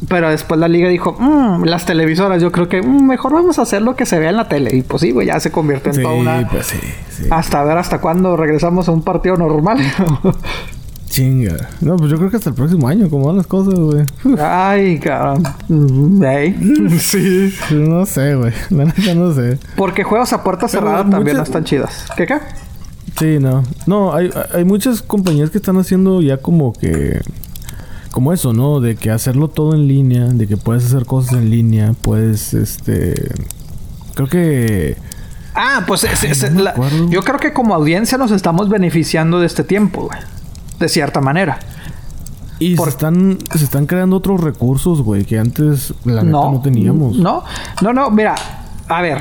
Pero 0.09 0.29
después 0.29 0.61
la 0.61 0.69
liga 0.69 0.89
dijo, 0.91 1.17
"Mm, 1.19 1.65
las 1.65 1.87
televisoras, 1.87 2.43
yo 2.43 2.53
creo 2.53 2.69
que 2.69 2.83
mm, 2.83 3.07
mejor 3.07 3.33
vamos 3.33 3.59
a 3.59 3.63
hacer 3.63 3.81
lo 3.81 3.97
que 3.97 4.05
se 4.05 4.19
vea 4.19 4.29
en 4.31 4.37
la 4.37 4.47
tele. 4.49 4.75
Y 4.77 4.83
pues 4.83 5.01
sí, 5.01 5.11
güey, 5.11 5.27
ya 5.29 5.41
se 5.41 5.51
convirtió 5.51 5.91
en 5.91 5.97
Sí, 5.97 6.03
toda 6.03 6.15
una... 6.15 6.47
pues 6.51 6.67
sí, 6.67 6.79
sí. 7.11 7.25
Hasta 7.31 7.65
ver 7.65 7.79
hasta 7.79 7.99
cuándo 8.01 8.37
regresamos 8.37 8.89
a 8.89 8.93
un 8.93 9.03
partido 9.03 9.37
normal. 9.39 9.79
Chinga. 11.09 11.69
No, 11.81 11.97
pues 11.97 12.11
yo 12.11 12.17
creo 12.19 12.31
que 12.31 12.37
hasta 12.37 12.51
el 12.51 12.55
próximo 12.57 12.89
año, 12.89 13.09
como 13.09 13.27
van 13.27 13.37
las 13.37 13.47
cosas, 13.47 13.75
güey. 13.75 14.05
Ay, 14.41 14.99
cabrón. 14.99 15.45
Sí. 17.01 17.53
No 17.71 18.05
sé, 18.07 18.35
güey. 18.35 18.53
La 18.71 18.85
neta 18.87 19.15
no 19.15 19.33
sé. 19.33 19.59
Porque 19.77 20.03
juegos 20.05 20.33
a 20.33 20.43
puerta 20.43 20.67
Pero 20.67 20.81
cerrada 20.81 20.99
también 21.03 21.23
muchas- 21.23 21.37
no 21.37 21.43
están 21.45 21.65
chidas. 21.65 22.07
¿Qué 22.17 22.27
qué? 22.27 22.39
Sí, 23.19 23.39
no. 23.41 23.63
No, 23.87 24.13
hay, 24.15 24.31
hay 24.55 24.65
muchas 24.65 25.01
compañías 25.01 25.51
que 25.51 25.59
están 25.59 25.79
haciendo 25.79 26.21
ya 26.21 26.37
como 26.39 26.73
que... 26.73 27.21
Como 28.11 28.33
eso, 28.33 28.53
¿no? 28.53 28.81
De 28.81 28.97
que 28.97 29.11
hacerlo 29.11 29.49
todo 29.49 29.75
en 29.75 29.87
línea, 29.89 30.25
de 30.27 30.47
que 30.47 30.57
puedes 30.57 30.85
hacer 30.87 31.05
cosas 31.07 31.35
en 31.35 31.51
línea, 31.51 31.93
puedes, 32.03 32.53
este... 32.55 33.15
Creo 34.15 34.29
que... 34.29 34.97
Ah, 35.55 35.85
pues 35.87 36.05
es- 36.05 36.25
es- 36.25 36.53
la- 36.55 36.75
yo 37.09 37.23
creo 37.23 37.39
que 37.39 37.53
como 37.53 37.75
audiencia 37.75 38.19
nos 38.19 38.31
estamos 38.31 38.69
beneficiando 38.69 39.41
de 39.41 39.47
este 39.47 39.65
tiempo, 39.65 40.03
güey. 40.09 40.19
De 40.79 40.89
cierta 40.89 41.21
manera. 41.21 41.59
Y 42.59 42.75
Por- 42.75 42.87
se, 42.87 42.91
están, 42.91 43.39
se 43.55 43.65
están 43.65 43.87
creando 43.87 44.17
otros 44.17 44.41
recursos, 44.41 45.03
güey, 45.03 45.25
que 45.25 45.39
antes 45.39 45.93
la 46.05 46.23
neta 46.23 46.39
no, 46.39 46.61
teníamos. 46.63 47.17
No, 47.19 47.45
no, 47.83 47.93
no, 47.93 48.11
mira, 48.11 48.35
a 48.89 49.03
ver. 49.03 49.21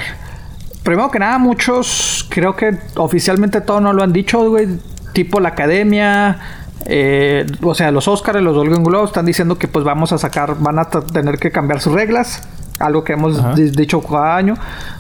Primero 0.84 1.10
que 1.10 1.20
nada, 1.20 1.38
muchos, 1.38 2.28
creo 2.30 2.56
que 2.56 2.78
oficialmente 2.96 3.60
todo 3.62 3.82
no 3.82 3.92
lo 3.92 4.04
han 4.04 4.14
dicho, 4.14 4.48
güey. 4.50 4.68
Tipo 5.14 5.40
la 5.40 5.50
academia, 5.50 6.40
eh, 6.86 7.46
o 7.64 7.74
sea, 7.74 7.92
los 7.92 8.08
Oscars, 8.08 8.42
los 8.42 8.56
Golden 8.56 8.84
Globes 8.84 9.10
están 9.10 9.26
diciendo 9.26 9.58
que 9.58 9.68
pues 9.68 9.84
vamos 9.84 10.12
a 10.14 10.18
sacar, 10.18 10.58
van 10.60 10.78
a 10.80 10.86
tener 10.86 11.40
que 11.40 11.52
cambiar 11.52 11.82
sus 11.82 11.94
reglas. 11.94 12.48
Algo 12.80 13.04
que 13.04 13.14
hemos 13.14 13.56
dicho 13.56 14.02
cada 14.02 14.36
año. 14.36 14.56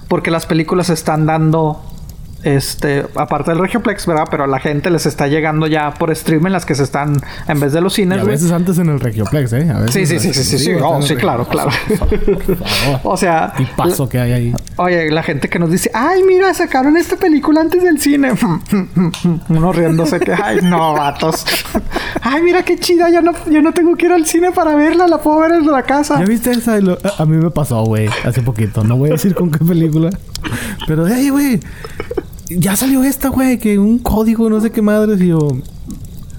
Porque 0.07 0.31
las 0.31 0.45
películas 0.45 0.87
se 0.87 0.93
están 0.93 1.25
dando. 1.25 1.81
Este, 2.45 3.03
aparte 3.15 3.49
del 3.49 3.59
Regioplex, 3.59 4.05
¿verdad? 4.05 4.25
Pero 4.29 4.43
a 4.43 4.47
la 4.47 4.59
gente 4.59 4.91
les 4.91 5.07
está 5.07 5.27
llegando 5.27 5.65
ya 5.65 5.95
por 5.95 6.15
stream 6.15 6.45
en 6.45 6.53
las 6.53 6.63
que 6.63 6.75
se 6.75 6.83
están, 6.83 7.19
en 7.47 7.59
vez 7.59 7.73
de 7.73 7.81
los 7.81 7.93
Y 7.97 8.03
cines, 8.03 8.19
a 8.19 8.21
güey. 8.21 8.35
veces 8.35 8.51
antes 8.51 8.77
en 8.77 8.89
el 8.89 8.99
Regioplex, 8.99 9.51
¿eh? 9.53 9.67
A 9.73 9.79
veces 9.79 9.93
Sí, 10.09 10.19
sí, 10.19 10.31
sí, 10.31 10.43
sí, 10.43 10.57
sí, 10.59 10.71
Oh, 10.79 11.01
sí, 11.01 11.13
en 11.13 11.19
claro, 11.19 11.47
claro. 11.47 11.71
O 13.03 13.17
sea, 13.17 13.53
Y 13.57 13.65
paso 13.75 14.07
que 14.07 14.19
hay 14.19 14.31
ahí. 14.31 14.53
Oye, 14.77 15.09
la 15.09 15.23
gente 15.23 15.49
que 15.49 15.57
nos 15.57 15.71
dice, 15.71 15.89
ay, 15.93 16.21
mira, 16.23 16.53
sacaron 16.53 16.97
esta 16.97 17.15
película 17.17 17.61
antes 17.61 17.83
del 17.83 17.99
cine. 17.99 18.33
Uno 19.49 19.71
riéndose 19.73 20.19
que, 20.19 20.33
ay, 20.33 20.59
no, 20.61 20.93
vatos. 20.93 21.45
ay, 22.21 22.43
mira 22.43 22.63
qué 22.63 22.77
chida, 22.77 23.09
ya 23.09 23.21
no, 23.21 23.33
ya 23.49 23.61
no 23.63 23.73
tengo 23.73 23.95
que 23.95 24.05
ir 24.05 24.11
al 24.11 24.25
cine 24.27 24.51
para 24.51 24.75
verla, 24.75 25.07
la 25.07 25.17
puedo 25.17 25.39
ver 25.39 25.53
desde 25.53 25.71
la 25.71 25.81
casa. 25.81 26.19
¿Ya 26.19 26.25
viste 26.25 26.51
esa? 26.51 26.75
A 26.75 27.23
a 27.23 27.25
mí 27.25 27.37
me 27.37 27.49
pasó, 27.49 27.83
güey, 27.83 28.07
hace 28.23 28.41
poquito. 28.41 28.83
No 28.83 28.97
voy 28.97 29.09
a 29.09 29.13
decir 29.13 29.33
con 29.33 29.49
qué 29.49 29.63
película. 29.65 30.11
Pero, 30.87 31.07
hey, 31.07 31.29
güey, 31.29 31.59
ya 32.49 32.75
salió 32.75 33.03
esta, 33.03 33.29
güey, 33.29 33.57
que 33.57 33.79
un 33.79 33.99
código, 33.99 34.49
no 34.49 34.61
sé 34.61 34.71
qué 34.71 34.81
madres. 34.81 35.21
Y 35.21 35.27
yo, 35.27 35.39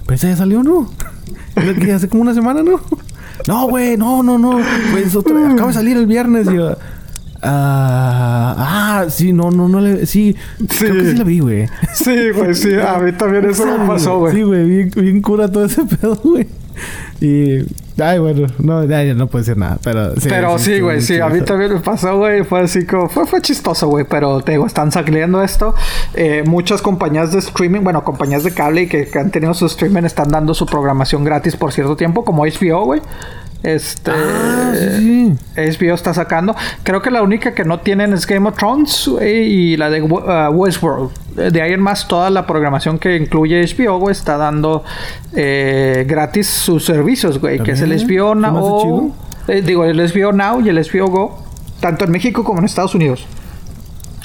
¿pero 0.04 0.14
esa 0.14 0.28
ya 0.28 0.36
salió, 0.36 0.62
no? 0.62 0.90
Que 1.80 1.92
hace 1.92 2.08
como 2.08 2.22
una 2.22 2.34
semana, 2.34 2.62
¿no? 2.62 2.80
No, 3.48 3.68
güey, 3.68 3.96
no, 3.96 4.22
no, 4.22 4.38
no. 4.38 4.58
Pues 4.92 5.14
otra, 5.14 5.52
acaba 5.52 5.68
de 5.68 5.74
salir 5.74 5.96
el 5.96 6.06
viernes. 6.06 6.48
Y 6.50 6.54
yo, 6.56 6.76
ah, 7.42 8.54
ah, 8.58 9.06
sí, 9.08 9.32
no, 9.32 9.50
no, 9.50 9.68
no 9.68 9.80
le. 9.80 10.06
Sí, 10.06 10.34
creo 10.78 10.94
que 10.94 11.10
sí 11.10 11.16
la 11.16 11.24
vi, 11.24 11.40
güey. 11.40 11.68
Sí, 11.94 12.30
güey, 12.34 12.54
sí, 12.54 12.74
a 12.74 12.98
mí 12.98 13.12
también 13.12 13.44
eso 13.48 13.66
me 13.66 13.86
pasó, 13.86 14.18
güey. 14.18 14.34
Sí, 14.34 14.42
güey, 14.42 14.64
bien, 14.64 14.90
bien 14.96 15.22
cura 15.22 15.52
todo 15.52 15.66
ese 15.66 15.84
pedo, 15.84 16.16
güey. 16.16 16.48
Y. 17.20 17.64
Ay, 17.98 18.18
bueno, 18.18 18.46
no, 18.58 18.84
ya, 18.84 19.02
no 19.14 19.26
puedo 19.26 19.42
decir 19.42 19.56
nada, 19.56 19.78
pero 19.82 20.14
sí. 20.16 20.28
pero 20.28 20.58
sí, 20.58 20.80
güey, 20.80 21.00
sí, 21.00 21.18
a 21.18 21.28
mí 21.28 21.40
también 21.40 21.72
me 21.72 21.80
pasó, 21.80 22.18
güey. 22.18 22.44
Fue 22.44 22.60
así 22.60 22.84
como, 22.84 23.08
fue, 23.08 23.26
fue 23.26 23.40
chistoso, 23.40 23.88
güey. 23.88 24.04
Pero 24.04 24.42
te 24.42 24.52
digo, 24.52 24.66
están 24.66 24.92
saliendo 24.92 25.42
esto. 25.42 25.74
Eh, 26.14 26.44
muchas 26.46 26.82
compañías 26.82 27.32
de 27.32 27.38
streaming, 27.38 27.80
bueno, 27.80 28.04
compañías 28.04 28.44
de 28.44 28.52
cable 28.52 28.82
y 28.82 28.86
que, 28.86 29.06
que 29.06 29.18
han 29.18 29.30
tenido 29.30 29.54
su 29.54 29.66
streaming 29.66 30.02
están 30.02 30.30
dando 30.30 30.52
su 30.52 30.66
programación 30.66 31.24
gratis 31.24 31.56
por 31.56 31.72
cierto 31.72 31.96
tiempo, 31.96 32.24
como 32.24 32.44
HBO, 32.44 32.84
güey. 32.84 33.00
Este. 33.62 34.10
Ah, 34.12 34.72
sí, 34.74 35.34
sí. 35.56 35.62
HBO 35.78 35.94
está 35.94 36.14
sacando. 36.14 36.54
Creo 36.82 37.02
que 37.02 37.10
la 37.10 37.22
única 37.22 37.54
que 37.54 37.64
no 37.64 37.80
tienen 37.80 38.12
es 38.12 38.26
Game 38.26 38.48
of 38.48 38.56
Thrones 38.56 39.10
y 39.20 39.76
la 39.76 39.90
de 39.90 40.02
uh, 40.02 40.50
Westworld. 40.52 41.10
Eh, 41.36 41.50
De 41.50 41.62
ahí 41.62 41.72
en 41.72 41.80
más, 41.80 42.06
toda 42.06 42.30
la 42.30 42.46
programación 42.46 42.98
que 42.98 43.16
incluye 43.16 43.62
HBO, 43.64 43.98
güey, 43.98 44.12
está 44.12 44.36
dando 44.36 44.84
eh, 45.34 46.04
gratis 46.06 46.46
sus 46.46 46.84
servicios, 46.84 47.40
güey, 47.40 47.58
que 47.60 47.72
es 47.72 47.80
el 47.80 47.90
HBO 47.90 48.34
¿se 48.34 48.40
me 48.40 48.46
hace 48.46 48.58
Now. 48.60 49.14
eh, 49.48 49.62
digo, 49.62 49.84
el 49.84 49.98
HBO 49.98 50.32
Now 50.32 50.60
y 50.60 50.68
el 50.68 50.78
HBO 50.78 51.08
Go, 51.08 51.42
tanto 51.80 52.04
en 52.04 52.10
México 52.12 52.44
como 52.44 52.60
en 52.60 52.66
Estados 52.66 52.94
Unidos. 52.94 53.26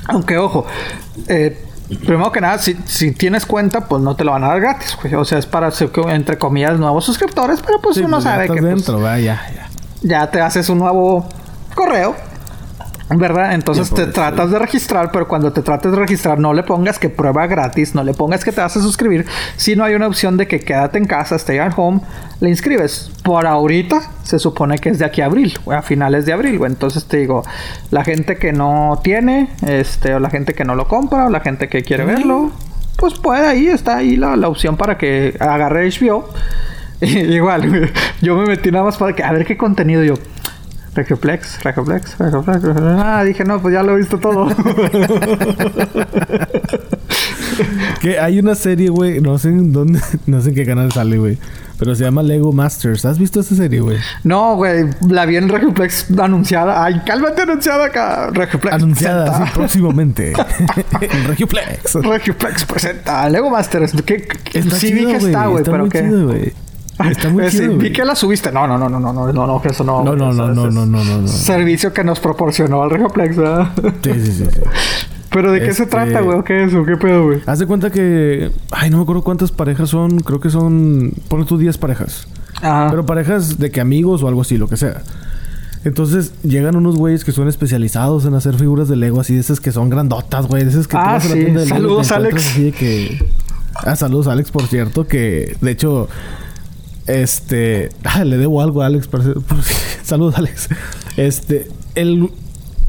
Aunque, 0.08 0.38
ojo, 0.38 0.66
eh, 1.28 1.58
primero 1.98 2.32
que 2.32 2.42
nada, 2.42 2.58
si, 2.58 2.76
si 2.86 3.12
tienes 3.12 3.46
cuenta, 3.46 3.88
pues 3.88 4.02
no 4.02 4.16
te 4.16 4.24
lo 4.24 4.32
van 4.32 4.44
a 4.44 4.48
dar 4.50 4.62
gratis, 4.62 4.98
güey. 5.02 5.14
O 5.16 5.26
sea, 5.26 5.38
es 5.38 5.46
para, 5.46 5.70
entre 6.10 6.38
comillas, 6.38 6.80
nuevos 6.80 7.06
suscriptores, 7.06 7.62
pero 7.66 7.80
pues 7.82 7.98
Sí, 7.98 8.04
uno 8.04 8.18
pues, 8.18 8.24
sabe 8.24 8.44
que. 8.48 8.54
pues, 8.54 8.64
dentro, 8.64 9.02
va, 9.02 9.20
ya, 9.20 9.42
ya. 9.54 9.70
ya 10.02 10.32
te 10.32 10.42
haces 10.42 10.70
un 10.70 10.80
nuevo 10.80 11.28
correo. 11.76 12.16
¿Verdad? 13.14 13.54
Entonces 13.54 13.90
te 13.90 14.08
tratas 14.08 14.52
de 14.52 14.60
registrar, 14.60 15.12
pero 15.12 15.28
cuando 15.28 15.52
te 15.52 15.62
trates 15.62 15.92
de 15.92 15.98
registrar 15.98 16.40
no 16.40 16.54
le 16.54 16.64
pongas 16.64 16.98
que 16.98 17.10
prueba 17.10 17.46
gratis, 17.48 17.94
no 17.94 18.04
le 18.04 18.14
pongas 18.14 18.44
que 18.44 18.52
te 18.52 18.62
vas 18.62 18.76
a 18.78 18.82
suscribir, 18.82 19.26
sino 19.58 19.84
hay 19.84 19.96
una 19.96 20.08
opción 20.08 20.38
de 20.38 20.48
que 20.48 20.62
quédate 20.62 20.98
en 20.98 21.06
casa, 21.06 21.36
stay 21.36 21.58
at 21.58 21.74
home, 21.76 22.02
le 22.40 22.50
inscribes. 22.50 23.12
Por 23.24 23.46
ahorita 23.48 24.02
se 24.24 24.40
supone 24.40 24.80
que 24.80 24.90
es 24.90 25.00
de 25.00 25.06
aquí 25.06 25.22
a 25.22 25.26
abril, 25.26 25.58
o 25.66 25.72
a 25.72 25.82
finales 25.82 26.26
de 26.26 26.34
abril. 26.34 26.60
Entonces 26.66 27.06
te 27.06 27.18
digo, 27.18 27.44
la 27.90 28.04
gente 28.04 28.38
que 28.38 28.54
no 28.54 29.00
tiene, 29.04 29.50
este, 29.68 30.14
o 30.16 30.20
la 30.20 30.30
gente 30.30 30.54
que 30.54 30.64
no 30.64 30.76
lo 30.76 30.88
compra, 30.88 31.26
o 31.28 31.30
la 31.30 31.42
gente 31.42 31.68
que 31.68 31.84
quiere 31.84 32.06
verlo, 32.06 32.52
pues 32.98 33.16
puede 33.16 33.48
ahí, 33.48 33.68
está 33.68 33.98
ahí 33.98 34.16
la, 34.16 34.36
la 34.36 34.48
opción 34.48 34.78
para 34.78 34.98
que 34.98 35.36
agarre 35.40 35.90
HBO. 35.90 36.30
Igual, 37.02 37.92
yo 38.22 38.36
me 38.36 38.46
metí 38.46 38.72
nada 38.72 38.86
más 38.86 38.98
para 38.98 39.14
que 39.14 39.24
a 39.24 39.32
ver 39.32 39.46
qué 39.46 39.58
contenido 39.58 40.04
yo. 40.04 40.16
Regioplex, 40.94 41.64
Regioplex, 41.64 42.18
Regioplex. 42.18 42.64
Ah, 42.78 43.24
dije, 43.24 43.44
no, 43.46 43.62
pues 43.62 43.74
ya 43.74 43.82
lo 43.84 43.94
he 43.94 43.98
visto 44.00 44.18
todo. 44.20 44.48
Que 48.02 48.18
hay 48.20 48.40
una 48.40 48.56
serie, 48.56 48.90
güey, 48.90 49.22
no 49.22 49.38
sé 49.38 49.50
en 49.50 49.72
dónde, 49.72 50.00
no 50.26 50.42
sé 50.42 50.50
en 50.50 50.56
qué 50.56 50.66
canal 50.66 50.92
sale, 50.92 51.18
güey. 51.18 51.38
Pero 51.78 51.94
se 51.96 52.04
llama 52.04 52.22
Lego 52.24 52.52
Masters. 52.54 53.06
¿Has 53.06 53.18
visto 53.20 53.40
esa 53.40 53.56
serie, 53.56 53.80
güey? 53.82 53.98
no, 54.24 54.56
güey, 54.56 54.86
la 55.08 55.26
vi 55.26 55.36
en 55.36 55.50
Regioplex 55.50 56.08
anunciada. 56.20 56.84
Ay, 56.84 57.02
cálmate 57.06 57.42
anunciada 57.44 57.86
acá. 57.86 58.30
Regioplex. 58.32 58.76
Anunciada 58.76 59.32
así 59.36 59.52
próximamente. 59.54 60.34
en 61.02 61.24
Regioplex. 61.28 61.96
Regioplex 61.96 62.66
presenta 62.66 63.28
Lego 63.30 63.50
Masters. 63.50 63.94
¿Qué, 64.06 64.24
qué- 64.28 64.60
Está 64.60 64.76
sí 64.78 64.94
vi 64.94 65.00
chido, 65.00 65.12
que 65.12 65.18
güey. 65.20 65.32
está, 65.34 65.48
güey, 65.48 65.64
pero 65.64 65.90
que. 65.90 66.02
güey. 66.02 66.54
Está 67.10 67.30
muy 67.30 67.50
sí, 67.50 67.58
chido, 67.58 67.70
vi 67.72 67.76
güey. 67.78 67.94
que 67.94 68.06
la 68.06 68.16
subiste. 68.16 68.52
No, 68.52 68.68
no, 68.68 68.78
no, 68.78 68.90
no, 68.90 69.00
no, 69.00 69.14
no, 69.14 69.32
no, 69.32 69.48
no, 69.48 69.62
que 69.62 69.70
eso 69.70 69.84
no. 69.84 70.04
No, 70.04 70.16
no, 70.16 70.32
eso- 70.32 70.48
no, 70.48 70.52
eso 70.52 70.72
no, 70.72 70.86
no, 70.86 70.86
no, 70.86 71.04
no, 71.04 71.22
no. 71.22 71.28
Servicio 71.28 71.94
que 71.94 72.04
nos 72.04 72.20
proporcionó 72.20 72.84
el 72.84 72.90
Regioplex, 72.92 73.36
¿verdad? 73.38 73.72
Sí, 74.04 74.12
sí, 74.14 74.32
sí. 74.32 74.46
sí. 74.52 74.60
Pero 75.32 75.52
de 75.54 75.60
qué 75.62 75.74
se 75.74 75.84
Este- 75.84 75.86
trata, 75.86 76.20
güey, 76.20 76.38
o 76.40 76.44
qué 76.44 76.66
es, 76.66 76.74
o 76.74 76.84
qué 76.84 76.98
pedo, 76.98 77.24
güey. 77.24 77.40
Haz 77.46 77.60
de 77.60 77.66
cuenta 77.66 77.90
que... 77.90 78.52
Ay, 78.70 78.90
no 78.90 78.98
me 78.98 79.04
acuerdo 79.04 79.22
cuántas 79.24 79.50
parejas 79.50 79.88
son. 79.90 80.20
Creo 80.20 80.42
que 80.42 80.50
son... 80.50 81.14
Ponle 81.30 81.46
tú 81.46 81.58
10 81.58 81.78
parejas. 81.78 82.28
Ajá. 82.58 82.88
Pero 82.90 83.06
parejas 83.06 83.58
de 83.58 83.72
que 83.72 83.80
amigos 83.80 84.22
o 84.24 84.28
algo 84.28 84.42
así, 84.42 84.58
lo 84.58 84.68
que 84.68 84.76
sea. 84.76 85.02
Entonces 85.86 86.34
llegan 86.44 86.76
unos 86.76 86.98
güeyes 86.98 87.24
que 87.24 87.32
son 87.32 87.48
especializados 87.48 88.26
en 88.26 88.34
hacer 88.36 88.56
figuras 88.56 88.90
de 88.90 88.98
Lego 88.98 89.22
así, 89.22 89.34
de 89.34 89.40
esas 89.40 89.62
que 89.62 89.72
son 89.72 89.90
grandotas, 89.90 90.48
güey. 90.48 90.64
De 90.66 90.70
esas 90.70 90.86
que 90.88 90.98
Ah, 90.98 91.14
la 91.14 91.20
sí. 91.22 91.34
tienda 91.34 91.62
de 91.62 91.66
te 91.68 91.74
Saludos, 91.74 92.12
Alex. 92.12 92.36
así 92.36 92.64
de 92.66 92.72
que... 92.74 93.26
Ah, 93.74 93.96
saludos, 93.96 94.28
Alex, 94.28 94.52
por 94.52 94.64
cierto, 94.68 95.08
que 95.08 95.56
de 95.62 95.72
hecho... 95.72 96.10
Este... 97.08 97.90
Ah, 98.04 98.24
le 98.24 98.38
debo 98.38 98.62
algo 98.62 98.82
a 98.82 98.86
Alex. 98.88 99.08
parece- 99.08 99.34
saludos, 100.04 100.36
Alex. 100.38 100.70
Este... 101.18 101.68
El, 101.96 102.30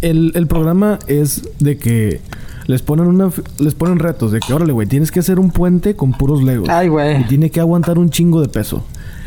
el, 0.00 0.32
el 0.34 0.46
programa 0.46 0.98
es 1.06 1.48
de 1.58 1.78
que... 1.78 2.20
Les 2.66 2.80
ponen 2.82 3.06
una... 3.06 3.30
Les 3.58 3.74
ponen 3.74 3.98
retos 3.98 4.30
de 4.32 4.38
que, 4.40 4.52
órale, 4.52 4.72
güey, 4.72 4.86
tienes 4.86 5.10
que 5.10 5.20
hacer 5.20 5.40
un 5.40 5.50
puente 5.50 5.96
con 5.96 6.12
puros 6.12 6.42
Legos. 6.42 6.68
Ay, 6.68 6.88
güey. 6.88 7.20
Y 7.20 7.24
tiene 7.24 7.50
que 7.50 7.58
aguantar 7.60 7.98
un 7.98 8.10
chingo 8.10 8.40
de 8.40 8.48
peso. 8.48 8.84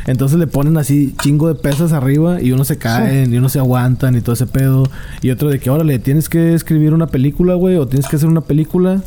Entonces 0.07 0.37
le 0.37 0.45
ponen 0.47 0.77
así 0.77 1.15
chingo 1.21 1.47
de 1.47 1.55
pesas 1.55 1.91
arriba 1.91 2.39
y 2.39 2.51
unos 2.51 2.67
se 2.67 2.77
caen 2.77 3.33
y 3.33 3.37
unos 3.37 3.51
se 3.53 3.59
aguantan 3.59 4.15
y 4.15 4.21
todo 4.21 4.33
ese 4.33 4.45
pedo. 4.45 4.83
Y 5.21 5.31
otro 5.31 5.49
de 5.49 5.59
que, 5.59 5.69
órale, 5.71 5.97
tienes 5.99 6.29
que 6.29 6.53
escribir 6.53 6.93
una 6.93 7.07
película, 7.07 7.55
güey, 7.55 7.75
o 7.77 7.87
tienes 7.87 8.07
que 8.07 8.15
hacer 8.15 8.29
una 8.29 8.41
película 8.41 9.01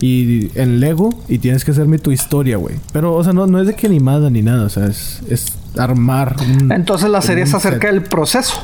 y 0.00 0.50
en 0.58 0.80
Lego 0.80 1.10
y 1.28 1.38
tienes 1.38 1.64
que 1.64 1.72
hacerme 1.72 1.98
tu 1.98 2.10
historia, 2.12 2.56
güey. 2.56 2.76
Pero, 2.92 3.14
o 3.14 3.24
sea, 3.24 3.32
no, 3.32 3.46
no 3.46 3.60
es 3.60 3.66
de 3.66 3.74
que 3.74 3.86
animada 3.86 4.30
ni 4.30 4.42
nada, 4.42 4.66
o 4.66 4.68
sea, 4.68 4.86
es, 4.86 5.20
es 5.28 5.46
armar. 5.76 6.36
un- 6.40 6.70
Entonces 6.72 7.10
la 7.10 7.20
serie 7.20 7.44
es 7.44 7.54
acerca 7.54 7.88
del 7.88 8.02
proceso. 8.02 8.54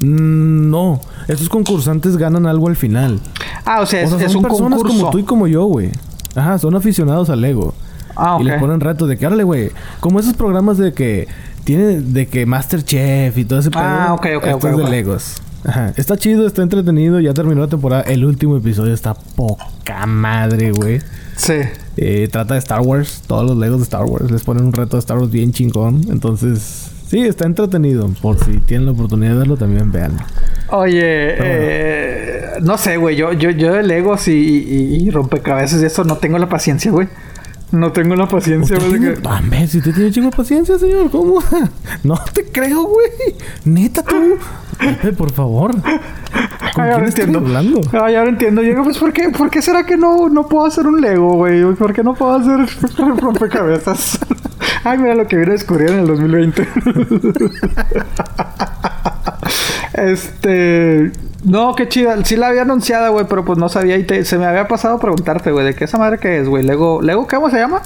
Mm, 0.00 0.70
no, 0.70 1.00
estos 1.28 1.48
concursantes 1.48 2.16
ganan 2.16 2.46
algo 2.46 2.68
al 2.68 2.76
final. 2.76 3.20
Ah, 3.64 3.80
o 3.80 3.86
sea, 3.86 4.02
es, 4.02 4.12
o 4.12 4.18
sea, 4.18 4.26
es 4.26 4.32
son 4.32 4.44
un 4.44 4.50
personas 4.50 4.78
concurso. 4.78 4.98
como 4.98 5.10
tú 5.10 5.18
y 5.18 5.22
como 5.24 5.46
yo, 5.46 5.64
güey. 5.64 5.90
Ajá, 6.34 6.58
son 6.58 6.74
aficionados 6.74 7.30
al 7.30 7.40
Lego. 7.40 7.74
Ah, 8.16 8.36
Y 8.40 8.44
les 8.44 8.60
ponen 8.60 8.80
retos 8.80 9.08
de 9.08 9.16
que, 9.16 9.26
órale, 9.26 9.42
güey. 9.44 9.70
Como 10.00 10.20
esos 10.20 10.34
programas 10.34 10.78
de 10.78 10.92
que 10.92 11.26
tiene 11.64 12.00
de 12.00 12.26
que 12.28 12.44
Masterchef 12.46 13.36
y 13.38 13.44
todo 13.44 13.58
ese 13.58 13.70
pedo. 13.70 13.82
Ah, 13.82 14.12
ok, 14.14 14.26
ok, 14.36 14.44
esto 14.44 14.56
ok, 14.56 14.64
es 14.64 14.76
de. 14.76 14.90
Legos. 14.90 15.34
Ajá. 15.64 15.92
Está 15.96 16.16
chido, 16.16 16.46
está 16.46 16.62
entretenido. 16.62 17.20
Ya 17.20 17.32
terminó 17.34 17.62
la 17.62 17.68
temporada. 17.68 18.02
El 18.02 18.24
último 18.24 18.56
episodio 18.56 18.92
está 18.94 19.14
poca 19.14 20.06
madre, 20.06 20.72
güey. 20.72 21.00
Sí. 21.36 21.54
Eh, 21.96 22.28
trata 22.30 22.54
de 22.54 22.60
Star 22.60 22.80
Wars. 22.82 23.22
Todos 23.26 23.46
los 23.48 23.56
Legos 23.56 23.78
de 23.78 23.84
Star 23.84 24.04
Wars. 24.04 24.30
Les 24.30 24.42
ponen 24.42 24.64
un 24.66 24.72
reto 24.72 24.96
de 24.96 25.00
Star 25.00 25.18
Wars 25.18 25.30
bien 25.30 25.52
chingón. 25.52 26.02
Entonces, 26.10 26.90
sí, 27.08 27.20
está 27.20 27.46
entretenido. 27.46 28.08
Por 28.20 28.38
si 28.44 28.58
tienen 28.58 28.86
la 28.86 28.92
oportunidad 28.92 29.32
de 29.32 29.38
verlo, 29.38 29.56
también 29.56 29.90
vean. 29.90 30.16
Oye, 30.70 31.00
eh, 31.02 32.40
no 32.62 32.76
sé, 32.78 32.96
güey. 32.96 33.16
Yo, 33.16 33.32
yo, 33.32 33.50
yo 33.50 33.72
de 33.72 33.82
Legos 33.82 34.28
y, 34.28 34.32
y, 34.32 35.06
y 35.06 35.10
rompecabezas 35.10 35.82
y 35.82 35.86
eso 35.86 36.04
no 36.04 36.16
tengo 36.18 36.38
la 36.38 36.48
paciencia, 36.48 36.90
güey. 36.90 37.08
No 37.72 37.90
tengo 37.90 38.14
la 38.14 38.28
paciencia, 38.28 38.76
¿Usted 38.76 38.88
güey. 38.88 39.00
tiene- 39.00 39.14
que- 39.16 39.28
Ah, 39.28 39.40
hombre, 39.42 39.66
si 39.66 39.78
usted 39.78 39.92
tiene 39.94 40.10
chingo 40.12 40.30
de 40.30 40.36
paciencia, 40.36 40.78
señor, 40.78 41.10
¿cómo? 41.10 41.42
No 42.04 42.16
te 42.32 42.44
creo, 42.44 42.84
güey. 42.84 43.08
Neta, 43.64 44.02
tú. 44.02 44.14
Pepe, 44.78 45.12
por 45.12 45.32
favor. 45.32 45.72
¿Con 46.74 46.84
Ay, 46.84 46.90
ahora 46.90 47.06
estoy 47.06 47.24
entiendo. 47.24 47.38
hablando? 47.46 47.80
Ay, 48.02 48.14
ahora 48.16 48.30
entiendo. 48.30 48.62
Yo 48.62 48.70
digo, 48.70 48.84
pues, 48.84 48.98
¿por 48.98 49.12
qué, 49.12 49.30
¿por 49.30 49.50
qué 49.50 49.62
será 49.62 49.84
que 49.86 49.96
no, 49.96 50.28
no 50.28 50.46
puedo 50.48 50.66
hacer 50.66 50.86
un 50.86 51.00
Lego, 51.00 51.34
güey? 51.34 51.62
¿Por 51.74 51.92
qué 51.92 52.02
no 52.02 52.14
puedo 52.14 52.34
hacer 52.34 52.66
rompecabezas? 53.20 54.18
Ay, 54.84 54.98
mira 54.98 55.14
lo 55.14 55.26
que 55.26 55.36
vine 55.36 55.50
a 55.50 55.52
descubrir 55.52 55.90
en 55.90 56.00
el 56.00 56.06
2020. 56.06 56.68
este... 59.94 61.12
No, 61.44 61.74
qué 61.74 61.88
chida. 61.88 62.24
Sí 62.24 62.36
la 62.36 62.48
había 62.48 62.62
anunciada, 62.62 63.10
güey, 63.10 63.26
pero 63.28 63.44
pues 63.44 63.58
no 63.58 63.68
sabía. 63.68 63.96
Y 63.98 64.04
te- 64.04 64.24
se 64.24 64.38
me 64.38 64.46
había 64.46 64.66
pasado 64.66 64.98
preguntarte, 64.98 65.52
güey, 65.52 65.66
¿de 65.66 65.74
qué 65.74 65.84
esa 65.84 65.98
madre 65.98 66.18
que 66.18 66.40
es, 66.40 66.48
güey? 66.48 66.64
Lego... 66.64 67.02
¿Lego 67.02 67.26
cómo 67.28 67.50
se 67.50 67.58
llama? 67.58 67.82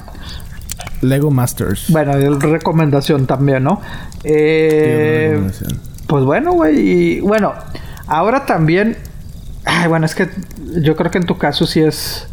Lego 1.03 1.31
Masters. 1.31 1.87
Bueno, 1.91 2.13
recomendación 2.39 3.27
también, 3.27 3.65
¿no? 3.65 3.81
Eh... 4.25 5.29
Recomendación. 5.33 5.81
Pues 6.09 6.25
bueno, 6.25 6.53
güey. 6.55 6.79
Y 6.81 7.21
bueno, 7.21 7.53
ahora 8.09 8.45
también. 8.45 8.97
Ay, 9.65 9.87
bueno, 9.89 10.07
es 10.07 10.15
que 10.17 10.29
yo 10.81 10.97
creo 10.97 11.11
que 11.13 11.19
en 11.19 11.27
tu 11.27 11.39
caso 11.39 11.67
sí 11.67 11.81
es 11.81 12.27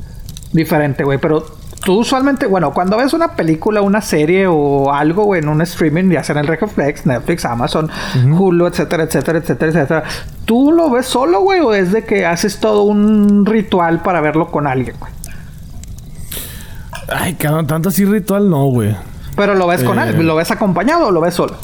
diferente, 0.54 1.04
güey. 1.04 1.18
Pero 1.20 1.46
tú 1.84 2.00
usualmente, 2.00 2.46
bueno, 2.48 2.74
cuando 2.74 2.98
ves 2.98 3.14
una 3.14 3.36
película, 3.36 3.82
una 3.82 4.02
serie 4.02 4.48
o 4.48 4.94
algo, 4.94 5.26
güey, 5.26 5.42
en 5.42 5.50
un 5.50 5.62
streaming, 5.62 6.10
ya 6.10 6.24
sea 6.24 6.40
en 6.40 6.46
el 6.46 6.60
Netflix, 7.06 7.46
Amazon, 7.46 7.92
Hulu, 8.32 8.68
etcétera, 8.68 9.04
etcétera, 9.04 9.40
etcétera, 9.40 9.72
etcétera. 9.72 10.04
¿Tú 10.46 10.72
lo 10.72 10.90
ves 10.90 11.06
solo, 11.06 11.42
güey? 11.42 11.60
¿O 11.60 11.74
es 11.74 11.92
de 11.92 12.06
que 12.06 12.26
haces 12.26 12.60
todo 12.60 12.84
un 12.84 13.46
ritual 13.46 14.02
para 14.02 14.22
verlo 14.22 14.48
con 14.52 14.68
alguien, 14.68 14.96
güey? 15.00 15.12
Ay, 17.10 17.34
cabrón, 17.36 17.68
tanto 17.68 17.90
así 17.90 18.06
ritual 18.06 18.50
no, 18.50 18.66
güey. 18.68 18.96
Pero 19.36 19.54
lo 19.54 19.68
ves 19.68 19.84
con 19.84 19.98
Eh. 20.00 20.04
alguien, 20.04 20.26
¿lo 20.26 20.36
ves 20.36 20.50
acompañado 20.52 21.08
o 21.08 21.12
lo 21.12 21.22
ves 21.22 21.34
solo? 21.36 21.56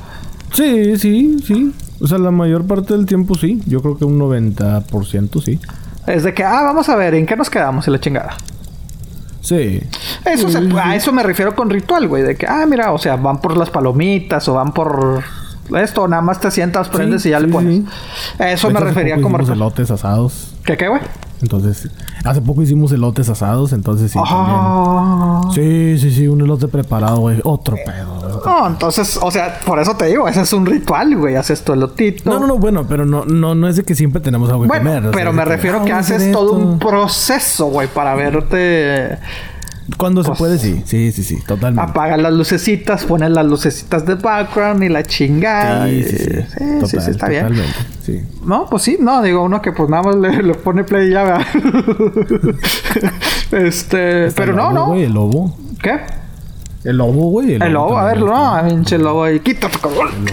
Sí, 0.53 0.97
sí, 0.97 1.37
sí. 1.45 1.73
O 2.01 2.07
sea, 2.07 2.17
la 2.17 2.31
mayor 2.31 2.65
parte 2.65 2.93
del 2.95 3.05
tiempo 3.05 3.35
sí. 3.35 3.61
Yo 3.67 3.81
creo 3.81 3.97
que 3.97 4.05
un 4.05 4.17
90% 4.19 5.41
sí. 5.41 5.59
Es 6.07 6.23
de 6.23 6.33
que, 6.33 6.43
ah, 6.43 6.61
vamos 6.63 6.89
a 6.89 6.95
ver, 6.95 7.13
¿en 7.13 7.25
qué 7.25 7.35
nos 7.35 7.49
quedamos? 7.49 7.87
En 7.87 7.93
la 7.93 7.99
chingada. 7.99 8.35
Sí. 9.41 9.81
Eso 10.25 10.49
se- 10.49 10.59
Sí, 10.59 10.69
sí. 10.71 10.77
a 10.81 10.95
eso 10.95 11.11
me 11.13 11.23
refiero 11.23 11.55
con 11.55 11.69
ritual, 11.69 12.07
güey. 12.07 12.23
De 12.23 12.35
que, 12.35 12.47
ah, 12.47 12.65
mira, 12.67 12.91
o 12.91 12.97
sea, 12.97 13.15
van 13.15 13.39
por 13.41 13.57
las 13.57 13.69
palomitas 13.69 14.47
o 14.49 14.53
van 14.55 14.71
por 14.71 15.23
esto, 15.77 16.07
nada 16.07 16.21
más 16.21 16.39
te 16.39 16.51
sientas, 16.51 16.89
prendes 16.89 17.21
Sí, 17.23 17.29
y 17.29 17.31
ya 17.31 17.39
le 17.39 17.47
pones. 17.47 17.83
sí. 17.83 17.87
Eso 18.39 18.69
me 18.69 18.77
hace 18.79 18.85
refería 18.85 19.15
poco 19.15 19.23
como 19.23 19.37
hicimos 19.37 19.57
elotes 19.57 19.91
asados. 19.91 20.53
¿Qué 20.65 20.77
qué, 20.77 20.87
güey? 20.87 21.01
Entonces, 21.41 21.89
hace 22.23 22.41
poco 22.41 22.61
hicimos 22.61 22.91
elotes 22.91 23.27
asados, 23.29 23.73
entonces 23.73 24.11
sí. 24.11 24.19
Ah. 24.21 25.41
también. 25.43 25.97
Sí, 25.97 25.97
sí, 25.99 26.15
sí, 26.15 26.27
un 26.27 26.41
elote 26.41 26.67
preparado, 26.67 27.17
güey. 27.17 27.39
Otro 27.43 27.77
pedo. 27.83 28.43
No, 28.45 28.67
entonces, 28.67 29.17
o 29.21 29.31
sea, 29.31 29.59
por 29.65 29.79
eso 29.79 29.95
te 29.95 30.05
digo, 30.05 30.27
ese 30.27 30.41
es 30.41 30.53
un 30.53 30.65
ritual, 30.65 31.15
güey. 31.17 31.35
Haces 31.35 31.63
tu 31.63 31.73
elotito. 31.73 32.29
No, 32.29 32.39
no, 32.39 32.47
no, 32.47 32.57
bueno, 32.57 32.85
pero 32.87 33.05
no, 33.05 33.25
no, 33.25 33.55
no 33.55 33.67
es 33.67 33.75
de 33.75 33.83
que 33.83 33.95
siempre 33.95 34.21
tenemos 34.21 34.49
algo 34.49 34.63
que 34.63 34.67
Bueno, 34.67 34.83
comer. 34.83 34.99
o 34.99 35.03
sea, 35.03 35.11
pero 35.11 35.33
me 35.33 35.43
que, 35.43 35.49
refiero 35.49 35.79
ah, 35.81 35.85
que 35.85 35.91
vamos 35.93 36.11
a 36.11 36.15
haces 36.15 36.31
todo 36.31 36.53
un 36.53 36.77
proceso, 36.79 37.65
güey, 37.67 37.87
para 37.87 38.13
verte. 38.13 39.17
Cuando 39.97 40.23
se 40.23 40.29
pues- 40.29 40.39
puede, 40.39 40.57
sí. 40.57 40.81
Sí, 40.85 41.11
sí, 41.11 41.23
sí, 41.23 41.39
totalmente. 41.45 41.89
Apagas 41.91 42.19
las 42.19 42.33
lucecitas, 42.33 43.05
pones 43.05 43.29
las 43.31 43.45
lucecitas 43.45 44.05
de 44.05 44.15
background 44.15 44.83
y 44.83 44.89
la 44.89 45.03
chingada. 45.03 45.87
Sí, 45.87 46.03
sí, 46.03 46.17
sí. 46.17 46.23
sí, 46.25 46.41
sí, 46.57 46.79
Total, 46.79 47.01
sí, 47.01 47.11
está 47.11 47.27
bien. 47.29 47.47
Totalmente, 47.47 47.77
sí. 48.03 48.21
No, 48.45 48.65
pues 48.69 48.83
sí, 48.83 48.97
no, 48.99 49.21
digo 49.21 49.43
uno 49.43 49.61
que 49.61 49.71
pues 49.71 49.89
nada 49.89 50.03
más 50.03 50.15
le, 50.15 50.41
le 50.43 50.53
pone 50.55 50.83
play 50.83 51.09
y 51.09 51.11
ya, 51.11 51.23
¿verdad? 51.23 51.45
este, 53.51 54.27
Está 54.27 54.41
pero 54.41 54.51
el 54.51 54.57
no, 54.57 54.63
lobo, 54.71 54.73
no. 54.73 54.85
güey, 54.87 55.03
el 55.03 55.13
lobo. 55.13 55.57
¿Qué? 55.81 55.99
El 56.83 56.97
lobo, 56.97 57.29
güey. 57.29 57.53
El 57.53 57.73
lobo, 57.73 57.97
a 57.97 58.05
ver, 58.05 58.19
no, 58.21 58.59
pinche 58.67 58.97
lobo 58.97 59.23
ahí, 59.25 59.39
quítate, 59.39 59.77
cabrón. 59.79 60.25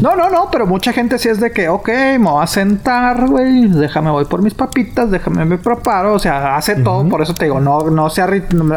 No, 0.00 0.14
no, 0.14 0.30
no, 0.30 0.48
pero 0.50 0.66
mucha 0.66 0.92
gente 0.92 1.18
sí 1.18 1.28
es 1.28 1.40
de 1.40 1.50
que, 1.50 1.68
ok, 1.68 1.88
me 1.88 2.18
voy 2.18 2.42
a 2.42 2.46
sentar, 2.46 3.26
güey, 3.26 3.66
déjame 3.68 4.10
voy 4.10 4.24
por 4.26 4.42
mis 4.42 4.54
papitas, 4.54 5.10
déjame 5.10 5.44
me 5.44 5.58
preparo, 5.58 6.14
o 6.14 6.18
sea, 6.20 6.56
hace 6.56 6.76
todo, 6.76 7.08
por 7.08 7.20
eso 7.22 7.34
te 7.34 7.46
digo, 7.46 7.58
no, 7.60 7.90
no 7.90 8.08
sea, 8.10 8.26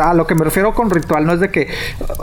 a 0.03 0.13
lo 0.15 0.25
que 0.25 0.33
me 0.35 0.43
refiero 0.43 0.73
con 0.73 0.89
ritual 0.89 1.25
no 1.25 1.33
es 1.33 1.39
de 1.39 1.49
que 1.51 1.67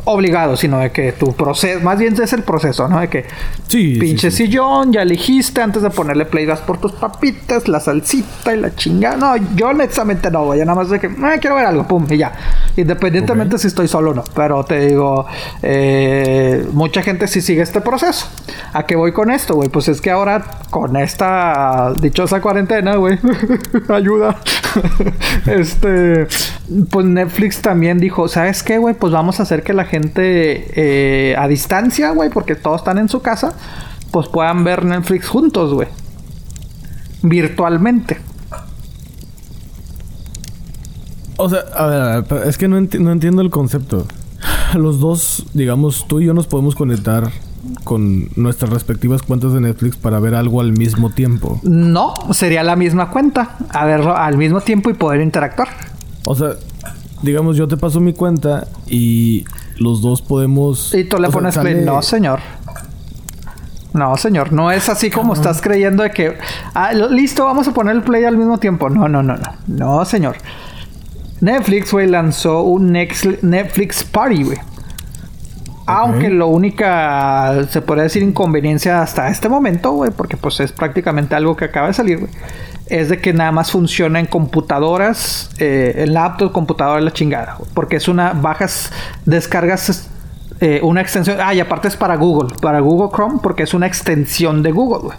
obligado, 0.05 0.57
sino 0.57 0.79
de 0.79 0.91
que 0.91 1.13
tu 1.13 1.33
proceso, 1.35 1.81
más 1.85 1.99
bien 1.99 2.21
es 2.21 2.33
el 2.33 2.43
proceso, 2.43 2.89
¿no? 2.89 2.99
De 3.01 3.09
que 3.09 3.25
Sí, 3.69 3.97
pinche 4.01 4.31
sí. 4.31 4.47
sillón, 4.47 4.93
ya 4.93 5.03
elegiste 5.03 5.61
antes 5.63 5.83
de 5.83 5.91
ponerle 5.91 6.25
play, 6.27 6.45
vas 6.47 6.61
por 6.61 6.79
tus 6.79 6.93
papitas, 6.93 7.69
la 7.69 7.79
salsita 7.81 8.55
y 8.55 8.61
la 8.61 8.75
chingada. 8.75 9.17
No, 9.17 9.37
yo 9.55 9.69
honestamente 9.69 10.31
no, 10.31 10.45
güey, 10.47 10.59
nada 10.61 10.75
más 10.75 10.91
de 10.91 10.99
que, 10.99 11.07
"Ah, 11.23 11.35
quiero 11.41 11.57
ver 11.57 11.67
algo, 11.67 11.87
pum, 11.87 12.05
y 12.11 12.17
ya. 12.17 12.33
Independientemente 12.77 13.59
si 13.59 13.69
estoy 13.69 13.89
solo 13.89 14.11
o 14.11 14.15
no, 14.15 14.25
pero 14.35 14.56
te 14.65 14.89
digo, 14.89 15.27
eh, 15.62 16.66
mucha 16.73 17.03
gente 17.03 17.28
sí 17.28 17.41
sigue 17.41 17.62
este 17.62 17.81
proceso. 17.81 18.27
¿A 18.73 18.85
qué 18.85 18.97
voy 18.97 19.12
con 19.12 19.31
esto, 19.31 19.55
güey? 19.55 19.69
Pues 19.69 19.89
es 19.89 20.01
que 20.01 20.11
ahora 20.11 20.45
con 20.70 20.97
esta 20.97 21.93
dichosa 22.01 22.41
cuarentena, 22.41 22.97
güey, 22.97 23.19
ayuda. 23.89 24.37
este, 25.47 26.27
pues 26.91 27.07
Netflix 27.07 27.62
también 27.62 27.99
dijo, 27.99 28.28
¿sabes 28.28 28.62
qué, 28.62 28.78
güey? 28.78 28.95
Pues 28.95 29.12
vamos 29.12 29.41
a 29.41 29.45
hacer 29.45 29.62
que 29.62 29.73
la 29.73 29.85
gente 29.85 30.66
eh, 30.74 31.37
a 31.37 31.49
distancia, 31.49 32.11
güey, 32.11 32.31
porque 32.31 32.55
todos 32.55 32.81
están 32.81 32.99
en 32.99 33.09
su 33.09 33.23
casa, 33.23 33.55
pues 34.11 34.28
puedan 34.28 34.65
ver 34.65 34.85
Netflix 34.85 35.28
juntos, 35.28 35.73
güey. 35.73 35.89
Virtualmente. 37.23 38.19
O 41.39 41.49
sea, 41.49 41.61
a 41.74 41.87
ver, 41.87 42.01
a 42.01 42.20
ver, 42.20 42.49
es 42.49 42.57
que 42.57 42.69
no 42.69 42.78
entiendo 42.78 43.43
el 43.43 43.51
concepto. 43.51 44.07
Los 44.78 45.01
dos, 45.01 45.47
digamos, 45.55 46.07
tú 46.09 46.20
y 46.20 46.27
yo 46.27 46.35
nos 46.35 46.47
podemos 46.47 46.74
conectar 46.74 47.31
con 47.85 48.28
nuestras 48.36 48.70
respectivas 48.70 49.23
cuentas 49.23 49.53
de 49.53 49.61
Netflix 49.61 49.97
para 49.97 50.20
ver 50.20 50.35
algo 50.35 50.61
al 50.61 50.73
mismo 50.73 51.11
tiempo. 51.11 51.61
No, 51.65 52.15
sería 52.32 52.62
la 52.62 52.77
misma 52.77 53.11
cuenta, 53.11 53.57
a 53.70 53.85
verlo 53.86 54.16
al 54.16 54.36
mismo 54.36 54.61
tiempo 54.61 54.90
y 54.90 54.94
poder 54.94 55.20
interactuar. 55.20 55.69
O 56.24 56.35
sea, 56.35 56.51
digamos, 57.23 57.57
yo 57.57 57.66
te 57.69 57.77
paso 57.77 58.01
mi 58.01 58.12
cuenta 58.12 58.66
y 58.86 59.44
los 59.78 60.01
dos 60.03 60.23
podemos... 60.23 60.94
Y 60.94 61.05
tú 61.05 61.16
le 61.19 61.27
sea, 61.28 61.32
pones 61.32 61.55
sale- 61.55 61.73
play. 61.73 61.85
No, 61.85 62.03
señor. 62.03 62.40
No, 63.93 64.16
señor. 64.16 64.53
No 64.53 64.70
es 64.70 64.89
así 64.89 65.11
como 65.11 65.32
estás 65.35 65.61
creyendo 65.62 66.03
de 66.03 66.11
que... 66.11 66.36
Ah, 66.74 66.93
listo, 66.93 67.44
vamos 67.47 67.66
a 67.66 67.73
poner 67.73 67.97
el 67.97 68.03
play 68.03 68.24
al 68.24 68.36
mismo 68.36 68.59
tiempo. 68.59 68.90
No, 68.90 69.09
no, 69.09 69.23
no, 69.23 69.36
no. 69.36 69.53
No, 69.66 70.05
señor. 70.05 70.36
Netflix, 71.41 71.93
güey, 71.93 72.07
lanzó 72.07 72.63
un 72.63 72.93
Netflix 72.93 74.05
Party, 74.05 74.45
güey. 74.45 74.59
Aunque 75.89 76.31
lo 76.31 76.49
única, 76.49 77.65
se 77.71 77.81
podría 77.81 78.05
decir, 78.05 78.23
inconveniencia 78.23 79.03
hasta 79.03 79.29
este 79.29 79.49
momento, 79.49 79.93
güey, 79.93 80.11
porque 80.11 80.37
pues 80.37 80.59
es 80.59 80.73
prácticamente 80.73 81.37
algo 81.37 81.57
que 81.57 81.67
acaba 81.67 81.87
de 81.87 81.93
salir, 81.93 82.19
güey, 82.19 82.33
es 82.87 83.09
de 83.09 83.21
que 83.21 83.33
nada 83.33 83.53
más 83.53 83.71
funciona 83.71 84.19
en 84.19 84.27
computadoras, 84.27 85.51
eh, 85.59 85.95
en 85.99 86.15
laptops, 86.15 86.53
computadoras, 86.53 87.05
la 87.05 87.13
chingada, 87.13 87.59
porque 87.73 87.97
es 87.97 88.09
una, 88.09 88.33
bajas, 88.33 88.91
descargas 89.27 90.09
eh, 90.61 90.81
una 90.83 91.03
extensión, 91.03 91.39
ah, 91.41 91.55
y 91.55 91.61
aparte 91.61 91.87
es 91.87 91.97
para 91.97 92.17
Google, 92.17 92.57
para 92.61 92.81
Google 92.81 93.11
Chrome, 93.15 93.39
porque 93.41 93.63
es 93.63 93.73
una 93.73 93.87
extensión 93.87 94.65
de 94.65 94.73
Google, 94.73 95.03
güey. 95.05 95.19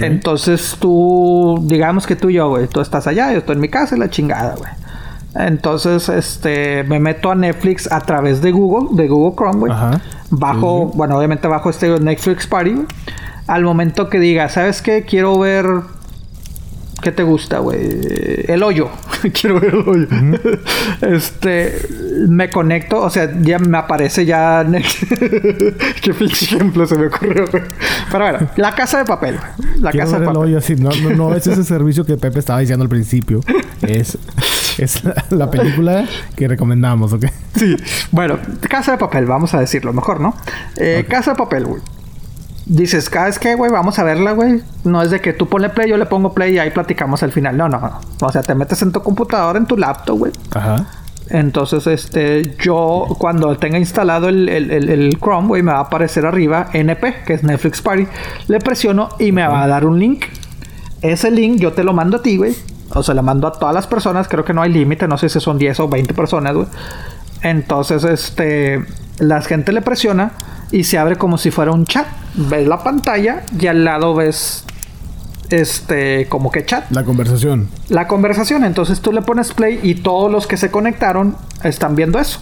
Entonces 0.00 0.76
tú, 0.78 1.58
digamos 1.64 2.06
que 2.06 2.14
tú 2.16 2.30
y 2.30 2.34
yo, 2.34 2.48
güey, 2.48 2.68
tú 2.68 2.80
estás 2.80 3.06
allá, 3.06 3.32
yo 3.32 3.38
estoy 3.38 3.56
en 3.56 3.60
mi 3.60 3.68
casa 3.68 3.96
y 3.96 3.98
la 3.98 4.08
chingada, 4.08 4.54
güey. 4.54 4.70
Entonces, 5.34 6.08
este, 6.08 6.82
me 6.84 6.98
meto 6.98 7.30
a 7.30 7.34
Netflix 7.34 7.90
a 7.90 8.00
través 8.00 8.42
de 8.42 8.50
Google, 8.50 8.96
de 9.00 9.08
Google 9.08 9.36
Chrome, 9.36 9.58
güey. 9.60 9.72
Ajá. 9.72 10.00
Bajo, 10.30 10.86
bueno, 10.86 11.16
obviamente 11.18 11.48
bajo 11.48 11.70
este 11.70 11.98
Netflix 12.00 12.46
Party, 12.46 12.72
güey. 12.72 12.86
Al 13.46 13.64
momento 13.64 14.08
que 14.08 14.18
diga, 14.18 14.48
¿sabes 14.48 14.82
qué? 14.82 15.04
Quiero 15.04 15.38
ver. 15.38 15.66
¿Qué 17.02 17.12
te 17.12 17.22
gusta, 17.22 17.60
güey? 17.60 17.78
El 18.46 18.62
hoyo. 18.62 18.90
Quiero 19.32 19.58
ver 19.58 19.74
el 19.74 19.88
hoyo. 19.88 20.06
Este. 21.00 21.74
Me 22.28 22.50
conecto, 22.50 23.00
o 23.00 23.08
sea, 23.08 23.32
ya 23.40 23.58
me 23.58 23.78
aparece 23.78 24.26
ya. 24.26 24.66
Qué 26.02 26.12
pinche 26.12 26.44
ejemplo 26.44 26.86
se 26.86 26.96
me 26.96 27.06
ocurrió, 27.06 27.46
güey. 27.50 27.62
Pero 28.12 28.24
bueno, 28.24 28.50
la 28.56 28.74
casa 28.74 28.98
de 28.98 29.04
papel. 29.06 29.38
La 29.78 29.90
Quiero 29.92 30.06
casa 30.06 30.18
de 30.18 30.24
el 30.24 30.32
papel. 30.32 30.42
hoyo 30.42 30.58
así. 30.58 30.76
No, 30.76 30.90
no, 31.02 31.10
no 31.10 31.34
es 31.34 31.46
ese 31.46 31.64
servicio 31.64 32.04
que 32.04 32.16
Pepe 32.18 32.38
estaba 32.40 32.58
diciendo 32.60 32.82
al 32.82 32.90
principio. 32.90 33.40
Es, 33.80 34.18
es 34.84 35.04
la, 35.04 35.24
la 35.30 35.50
película 35.50 36.04
que 36.36 36.48
recomendamos, 36.48 37.12
¿ok? 37.12 37.26
Sí. 37.56 37.76
Bueno, 38.12 38.38
casa 38.68 38.92
de 38.92 38.98
papel, 38.98 39.26
vamos 39.26 39.54
a 39.54 39.60
decirlo 39.60 39.92
mejor, 39.92 40.20
¿no? 40.20 40.34
Eh, 40.76 41.04
Casa 41.08 41.32
de 41.32 41.36
papel, 41.36 41.64
güey. 41.66 41.82
Dices, 42.66 43.10
cada 43.10 43.26
vez 43.26 43.38
que, 43.38 43.54
güey, 43.56 43.70
vamos 43.70 43.98
a 43.98 44.04
verla, 44.04 44.32
güey. 44.32 44.62
No 44.84 45.02
es 45.02 45.10
de 45.10 45.20
que 45.20 45.32
tú 45.32 45.48
ponle 45.48 45.70
play, 45.70 45.90
yo 45.90 45.96
le 45.96 46.06
pongo 46.06 46.32
play 46.32 46.54
y 46.54 46.58
ahí 46.58 46.70
platicamos 46.70 47.22
al 47.24 47.32
final. 47.32 47.56
No, 47.56 47.68
no, 47.68 47.80
no. 47.80 48.00
O 48.20 48.30
sea, 48.30 48.42
te 48.42 48.54
metes 48.54 48.80
en 48.82 48.92
tu 48.92 49.02
computadora, 49.02 49.58
en 49.58 49.66
tu 49.66 49.76
laptop, 49.76 50.18
güey. 50.18 50.32
Ajá. 50.54 50.86
Entonces, 51.30 51.86
este, 51.86 52.56
yo 52.62 53.06
cuando 53.18 53.56
tenga 53.56 53.78
instalado 53.78 54.28
el, 54.28 54.48
el- 54.48 54.70
el- 54.70 54.88
el 54.88 55.18
Chrome, 55.18 55.48
güey, 55.48 55.62
me 55.62 55.72
va 55.72 55.78
a 55.78 55.82
aparecer 55.82 56.26
arriba 56.26 56.68
NP, 56.72 57.22
que 57.24 57.34
es 57.34 57.42
Netflix 57.42 57.80
Party. 57.82 58.06
Le 58.48 58.58
presiono 58.60 59.08
y 59.18 59.32
me 59.32 59.46
va 59.46 59.62
a 59.62 59.66
dar 59.66 59.84
un 59.84 59.98
link 59.98 60.24
Ese 61.02 61.30
link 61.30 61.58
yo 61.60 61.72
te 61.72 61.82
lo 61.82 61.92
mando 61.92 62.18
a 62.18 62.22
ti, 62.22 62.36
güey. 62.36 62.54
O 62.94 63.02
sea, 63.02 63.14
lo 63.14 63.22
mando 63.22 63.46
a 63.46 63.52
todas 63.52 63.74
las 63.74 63.86
personas. 63.86 64.28
Creo 64.28 64.44
que 64.44 64.52
no 64.52 64.62
hay 64.62 64.72
límite. 64.72 65.06
No 65.08 65.18
sé 65.18 65.28
si 65.28 65.40
son 65.40 65.58
10 65.58 65.80
o 65.80 65.88
20 65.88 66.14
personas, 66.14 66.54
güey. 66.54 66.66
Entonces, 67.42 68.04
este... 68.04 68.84
La 69.18 69.42
gente 69.42 69.72
le 69.72 69.82
presiona 69.82 70.32
y 70.70 70.84
se 70.84 70.96
abre 70.96 71.16
como 71.16 71.36
si 71.36 71.50
fuera 71.50 71.72
un 71.72 71.84
chat. 71.84 72.06
Ves 72.34 72.66
la 72.66 72.82
pantalla 72.82 73.42
y 73.58 73.66
al 73.66 73.84
lado 73.84 74.14
ves 74.14 74.64
este, 75.50 76.26
como 76.28 76.50
que 76.50 76.64
chat. 76.64 76.90
La 76.90 77.04
conversación. 77.04 77.68
La 77.88 78.08
conversación. 78.08 78.64
Entonces 78.64 79.00
tú 79.00 79.12
le 79.12 79.22
pones 79.22 79.52
play 79.52 79.80
y 79.82 79.96
todos 79.96 80.30
los 80.30 80.46
que 80.46 80.56
se 80.56 80.70
conectaron 80.70 81.36
están 81.62 81.96
viendo 81.96 82.18
eso. 82.18 82.40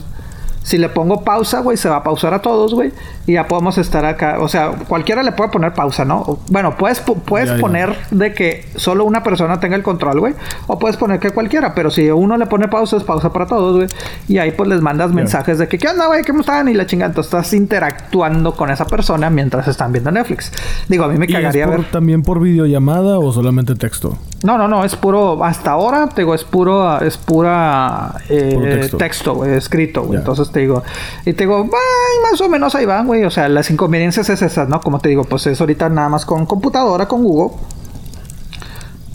Si 0.62 0.76
le 0.76 0.88
pongo 0.88 1.22
pausa, 1.22 1.60
güey, 1.60 1.76
se 1.76 1.88
va 1.88 1.96
a 1.96 2.02
pausar 2.02 2.34
a 2.34 2.42
todos, 2.42 2.74
güey. 2.74 2.92
Y 3.26 3.34
ya 3.34 3.48
podemos 3.48 3.78
estar 3.78 4.04
acá. 4.04 4.38
O 4.40 4.48
sea, 4.48 4.70
cualquiera 4.88 5.22
le 5.22 5.32
puede 5.32 5.50
poner 5.50 5.72
pausa, 5.72 6.04
¿no? 6.04 6.38
Bueno, 6.50 6.76
puedes, 6.76 7.00
puedes 7.00 7.50
poner 7.60 7.96
de 8.10 8.34
que 8.34 8.66
solo 8.76 9.04
una 9.04 9.22
persona 9.22 9.60
tenga 9.60 9.76
el 9.76 9.82
control, 9.82 10.20
güey. 10.20 10.34
O 10.66 10.78
puedes 10.78 10.96
poner 10.96 11.20
que 11.20 11.30
cualquiera. 11.30 11.74
Pero 11.74 11.90
si 11.90 12.10
uno 12.10 12.36
le 12.36 12.46
pone 12.46 12.68
pausa, 12.68 12.96
es 12.96 13.04
pausa 13.04 13.32
para 13.32 13.46
todos, 13.46 13.76
güey. 13.76 13.88
Y 14.28 14.38
ahí 14.38 14.52
pues 14.52 14.68
les 14.68 14.80
mandas 14.80 15.12
mensajes 15.12 15.58
de 15.58 15.68
que, 15.68 15.78
¿qué 15.78 15.88
onda, 15.88 16.06
güey? 16.06 16.22
¿Cómo 16.24 16.40
están? 16.40 16.68
Y 16.68 16.74
la 16.74 16.86
chingada. 16.86 17.10
Entonces 17.10 17.32
estás 17.32 17.52
interactuando 17.54 18.54
con 18.54 18.70
esa 18.70 18.86
persona 18.86 19.30
mientras 19.30 19.68
están 19.68 19.92
viendo 19.92 20.10
Netflix. 20.10 20.52
Digo, 20.88 21.04
a 21.04 21.08
mí 21.08 21.18
me 21.18 21.26
cagaría 21.26 21.66
ver. 21.66 21.84
¿También 21.90 22.22
por 22.22 22.40
videollamada 22.40 23.18
o 23.18 23.32
solamente 23.32 23.74
texto? 23.74 24.18
No, 24.42 24.56
no, 24.56 24.68
no. 24.68 24.84
Es 24.84 24.96
puro. 24.96 25.42
Hasta 25.44 25.72
ahora, 25.72 26.08
te 26.08 26.22
digo, 26.22 26.34
es 26.34 26.44
puro. 26.44 27.00
Es 27.00 27.16
pura. 27.16 28.14
Eh, 28.28 28.88
texto. 28.96 29.44
Escrito, 29.44 30.04
güey. 30.04 30.18
Entonces 30.18 30.52
digo. 30.52 30.82
Y 31.24 31.32
te 31.32 31.44
digo, 31.44 31.64
más 31.64 32.40
o 32.40 32.48
menos 32.48 32.74
ahí 32.74 32.86
van, 32.86 33.06
güey. 33.06 33.24
O 33.24 33.30
sea, 33.30 33.48
las 33.48 33.70
inconveniencias 33.70 34.28
es 34.30 34.42
esas, 34.42 34.68
¿no? 34.68 34.80
Como 34.80 34.98
te 35.00 35.08
digo, 35.08 35.24
pues 35.24 35.46
es 35.46 35.60
ahorita 35.60 35.88
nada 35.88 36.08
más 36.08 36.24
con 36.24 36.46
computadora, 36.46 37.06
con 37.06 37.22
Google. 37.22 37.56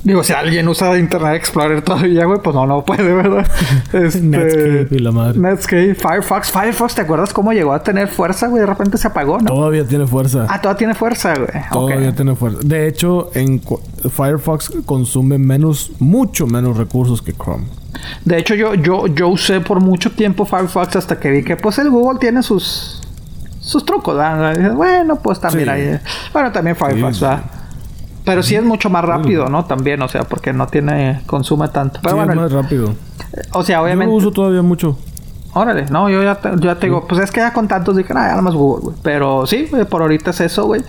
Digo, 0.04 0.22
si 0.22 0.34
alguien 0.34 0.68
usa 0.68 0.98
Internet 1.00 1.36
Explorer 1.36 1.82
todavía, 1.82 2.26
güey, 2.26 2.40
pues 2.44 2.54
no, 2.54 2.66
no 2.66 2.84
puede, 2.84 3.14
¿verdad? 3.14 3.48
Este, 3.94 4.22
Netscape 4.22 4.88
y 4.92 5.00
la 5.00 5.12
madre. 5.12 5.40
Netscape, 5.40 5.96
Firefox. 5.96 6.52
Firefox, 6.52 6.96
¿te 6.96 7.02
acuerdas 7.02 7.34
cómo 7.34 7.54
llegó 7.54 7.74
a 7.74 7.84
tener 7.84 8.10
fuerza, 8.10 8.48
güey? 8.48 8.62
De 8.62 8.68
repente 8.68 8.98
se 8.98 9.08
apagó, 9.08 9.40
¿no? 9.40 9.46
Todavía 9.46 9.86
tiene 9.88 10.06
fuerza. 10.06 10.46
Ah, 10.50 10.60
todavía 10.60 10.78
tiene 10.78 10.96
fuerza, 10.96 11.34
güey. 11.36 11.64
Todavía 11.72 12.14
tiene 12.14 12.36
fuerza. 12.36 12.60
De 12.64 12.88
hecho, 12.88 13.32
en 13.34 13.62
Firefox 14.10 14.74
consume 14.86 15.38
menos, 15.38 15.92
mucho 16.00 16.48
menos 16.48 16.76
recursos 16.76 17.22
que 17.22 17.34
Chrome. 17.34 17.68
De 18.26 18.38
hecho, 18.38 18.56
yo, 18.56 18.74
yo, 18.74 19.08
yo 19.08 19.30
usé 19.30 19.62
por 19.62 19.80
mucho 19.80 20.12
tiempo 20.12 20.46
Firefox 20.46 20.98
hasta 20.98 21.20
que 21.20 21.32
vi 21.32 21.44
que 21.44 21.56
pues 21.56 21.78
el 21.78 21.90
Google 21.90 22.20
tiene 22.20 22.44
sus 22.44 23.00
sus 23.62 23.86
trucos, 23.86 24.18
Bueno, 24.76 25.16
pues 25.16 25.40
también 25.40 25.70
hay. 25.70 26.00
Bueno, 26.34 26.52
también 26.52 26.76
Firefox, 26.76 27.22
¿verdad? 27.22 27.44
Pero 28.26 28.42
sí 28.44 28.56
es 28.56 28.64
mucho 28.64 28.90
más 28.90 29.04
rápido, 29.04 29.50
¿no? 29.50 29.66
También, 29.66 30.02
o 30.02 30.08
sea, 30.08 30.24
porque 30.24 30.54
no 30.54 30.68
tiene, 30.68 31.22
consume 31.26 31.68
tanto. 31.70 32.00
Pero 32.02 32.16
sí, 32.16 32.24
bueno, 32.24 32.46
es 32.46 32.52
más 32.54 32.64
rápido. 32.64 32.94
O 33.52 33.64
sea, 33.64 33.82
obviamente. 33.82 34.12
Yo 34.12 34.18
uso 34.18 34.32
todavía 34.32 34.62
mucho. 34.62 34.98
Órale, 35.56 35.86
no, 35.92 36.10
yo 36.10 36.24
ya 36.24 36.36
te, 36.36 36.50
ya 36.60 36.76
te 36.76 36.88
digo, 36.88 37.06
pues 37.08 37.22
es 37.22 37.30
que 37.30 37.40
ya 37.40 37.54
con 37.54 37.68
tantos 37.68 37.96
dije, 37.96 38.12
nada, 38.12 38.30
nada 38.30 38.42
más 38.42 38.56
Google, 38.56 38.86
güey. 38.86 38.96
Pero 39.04 39.46
sí, 39.46 39.70
por 39.88 40.02
ahorita 40.02 40.32
es 40.32 40.42
eso, 40.42 40.66
güey. 40.66 40.82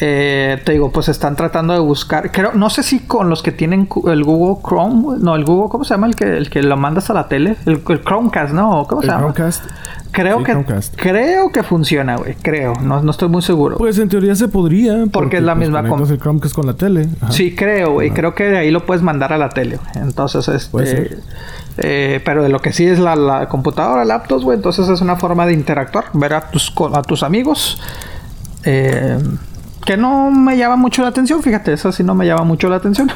Eh, 0.00 0.60
te 0.64 0.72
digo, 0.72 0.90
pues 0.90 1.08
están 1.08 1.36
tratando 1.36 1.72
de 1.72 1.78
buscar. 1.78 2.32
Creo, 2.32 2.52
no 2.54 2.68
sé 2.68 2.82
si 2.82 3.00
con 3.00 3.30
los 3.30 3.44
que 3.44 3.52
tienen 3.52 3.88
el 4.06 4.24
Google 4.24 4.60
Chrome, 4.66 5.18
no, 5.20 5.36
el 5.36 5.44
Google, 5.44 5.70
¿cómo 5.70 5.84
se 5.84 5.94
llama? 5.94 6.08
El 6.08 6.16
que, 6.16 6.36
el 6.36 6.50
que 6.50 6.64
lo 6.64 6.76
mandas 6.76 7.10
a 7.10 7.14
la 7.14 7.28
tele, 7.28 7.56
el, 7.66 7.84
Chromecast, 7.84 8.52
¿no? 8.52 8.86
¿Cómo 8.88 9.02
se 9.02 9.06
llama? 9.06 9.32
Chromecast. 9.32 9.64
Creo 10.12 10.44
que 10.44 10.54
creo 10.96 11.50
que 11.50 11.62
funciona, 11.62 12.16
güey. 12.16 12.34
Creo, 12.34 12.74
no, 12.82 13.02
no 13.02 13.10
estoy 13.10 13.28
muy 13.28 13.40
seguro. 13.42 13.78
Pues 13.78 13.98
en 13.98 14.08
teoría 14.08 14.34
se 14.34 14.46
podría. 14.46 15.06
Porque, 15.10 15.38
es 15.38 15.42
la 15.42 15.54
pues, 15.54 15.68
misma 15.68 15.88
con 15.88 16.00
el 16.08 16.18
Chromecast 16.18 16.54
con 16.54 16.66
la 16.66 16.74
tele. 16.74 17.08
Sí, 17.30 17.54
creo, 17.54 17.92
güey. 17.92 18.10
Creo 18.10 18.34
que 18.34 18.44
de 18.44 18.58
ahí 18.58 18.70
lo 18.70 18.84
puedes 18.84 19.02
mandar 19.02 19.32
a 19.32 19.38
la 19.38 19.48
tele. 19.48 19.78
Entonces, 19.94 20.46
este. 20.48 21.18
Eh, 21.78 22.20
pero 22.24 22.42
de 22.42 22.50
lo 22.50 22.60
que 22.60 22.72
sí 22.72 22.86
es 22.86 22.98
la, 22.98 23.16
la 23.16 23.48
computadora, 23.48 24.04
laptops, 24.04 24.44
güey. 24.44 24.56
Entonces 24.56 24.88
es 24.88 25.00
una 25.00 25.16
forma 25.16 25.46
de 25.46 25.54
interactuar, 25.54 26.04
ver 26.12 26.34
a 26.34 26.50
tus, 26.50 26.72
a 26.94 27.02
tus 27.02 27.22
amigos. 27.22 27.80
Eh, 28.64 29.18
que 29.84 29.96
no 29.96 30.30
me 30.30 30.56
llama 30.56 30.76
mucho 30.76 31.02
la 31.02 31.08
atención, 31.08 31.42
fíjate, 31.42 31.72
eso 31.72 31.90
sí 31.90 32.04
no 32.04 32.14
me 32.14 32.26
llama 32.26 32.44
mucho 32.44 32.68
la 32.68 32.76
atención. 32.76 33.10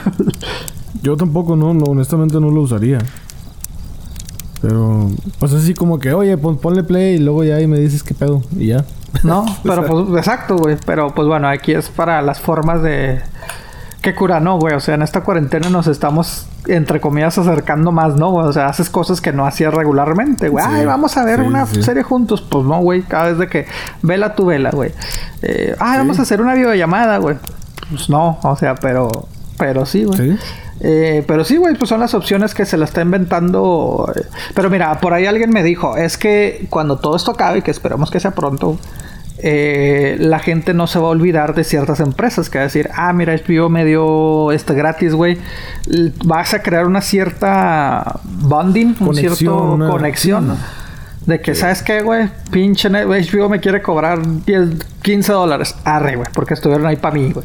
Yo 1.03 1.17
tampoco, 1.17 1.55
no, 1.55 1.75
no, 1.75 1.85
honestamente 1.85 2.41
no 2.41 2.51
lo 2.51 2.63
usaría. 2.63 2.99
Pero, 4.63 5.11
pues 5.39 5.53
así 5.53 5.75
como 5.75 5.99
que, 5.99 6.13
oye, 6.13 6.37
ponle 6.37 6.83
play 6.83 7.17
y 7.17 7.19
luego 7.19 7.45
ya 7.45 7.57
ahí 7.57 7.67
me 7.67 7.79
dices 7.79 8.03
qué 8.03 8.15
pedo 8.15 8.43
y 8.57 8.69
ya. 8.69 8.85
No, 9.23 9.45
pero 9.63 9.87
pues, 9.87 10.19
exacto, 10.19 10.57
güey. 10.57 10.77
Pero 10.85 11.15
pues 11.15 11.29
bueno, 11.29 11.49
aquí 11.49 11.73
es 11.73 11.89
para 11.89 12.23
las 12.23 12.41
formas 12.41 12.83
de. 12.83 13.21
¿Qué 14.03 14.15
cura, 14.15 14.39
no, 14.39 14.59
güey? 14.59 14.75
O 14.75 14.81
sea, 14.81 14.95
en 14.95 15.03
esta 15.03 15.23
cuarentena 15.23 15.69
nos 15.69 15.89
estamos, 15.89 16.47
entre 16.69 17.01
comillas, 17.01 17.39
acercando 17.39 17.91
más, 17.91 18.15
¿no? 18.15 18.35
O 18.35 18.53
sea, 18.53 18.69
haces 18.69 18.89
cosas 18.89 19.21
que 19.21 19.33
no 19.33 19.47
hacías 19.47 19.75
regularmente, 19.75 20.49
güey. 20.49 20.65
Ay, 20.67 20.87
vamos 20.87 21.17
a 21.17 21.25
ver 21.25 21.41
una 21.41 21.67
serie 21.67 22.05
juntos. 22.05 22.41
Pues 22.41 22.65
no, 22.65 22.81
güey. 22.81 23.03
Cada 23.03 23.31
vez 23.31 23.39
de 23.39 23.49
que 23.49 23.67
vela 24.03 24.37
tu 24.37 24.47
vela, 24.47 24.71
güey. 24.71 24.93
Eh, 25.43 25.75
ay, 25.81 25.99
vamos 25.99 26.21
a 26.21 26.23
hacer 26.23 26.41
una 26.41 26.55
videollamada, 26.55 27.19
güey. 27.19 27.37
Pues 27.91 28.09
no, 28.09 28.39
o 28.43 28.57
sea, 28.57 28.77
pero. 28.77 29.11
Pero 29.59 29.87
sí, 29.87 30.05
güey. 30.05 30.39
Eh, 30.81 31.25
pero 31.27 31.45
sí, 31.45 31.57
güey, 31.57 31.75
pues 31.75 31.89
son 31.89 32.01
las 32.01 32.15
opciones 32.15 32.55
que 32.55 32.67
se 32.67 32.77
la 32.77 32.85
está 32.85 33.01
inventando. 33.03 34.13
Pero 34.55 34.71
mira, 34.71 35.01
por 35.01 35.15
ahí 35.15 35.27
alguien 35.27 35.51
me 35.51 35.63
dijo, 35.63 35.97
es 35.97 36.19
que 36.19 36.67
cuando 36.71 36.99
todo 36.99 37.17
esto 37.17 37.33
acabe, 37.33 37.63
que 37.63 37.71
esperamos 37.71 38.11
que 38.11 38.21
sea 38.21 38.33
pronto, 38.33 38.79
eh, 39.39 40.17
la 40.19 40.39
gente 40.39 40.73
no 40.73 40.87
se 40.87 40.99
va 40.99 41.07
a 41.07 41.11
olvidar 41.11 41.55
de 41.55 41.65
ciertas 41.65 42.01
empresas 42.01 42.49
que 42.49 42.59
va 42.59 42.63
a 42.63 42.67
decir, 42.67 42.89
ah, 42.95 43.13
mira, 43.13 43.35
HBO 43.35 43.69
me 43.69 43.85
dio 43.85 44.53
este 44.53 44.75
gratis, 44.75 45.15
güey. 45.15 45.39
Vas 46.25 46.55
a 46.55 46.63
crear 46.63 46.87
una 46.87 47.01
cierta 47.01 48.21
bonding, 48.25 48.97
un 49.01 49.15
cierto 49.15 49.79
conexión. 49.91 50.57
De 51.27 51.41
que, 51.41 51.57
¿sabes 51.57 51.83
qué, 51.83 52.03
güey? 52.03 52.29
Pinche 52.53 52.89
HBO 52.89 53.49
me 53.49 53.59
quiere 53.59 53.83
cobrar 53.83 54.21
10, 54.45 54.69
15 55.03 55.33
dólares. 55.33 55.75
Arre, 55.85 56.15
güey. 56.15 56.29
Porque 56.33 56.55
estuvieron 56.55 56.87
ahí 56.87 56.97
para 56.97 57.15
mí, 57.15 57.33
güey. 57.33 57.45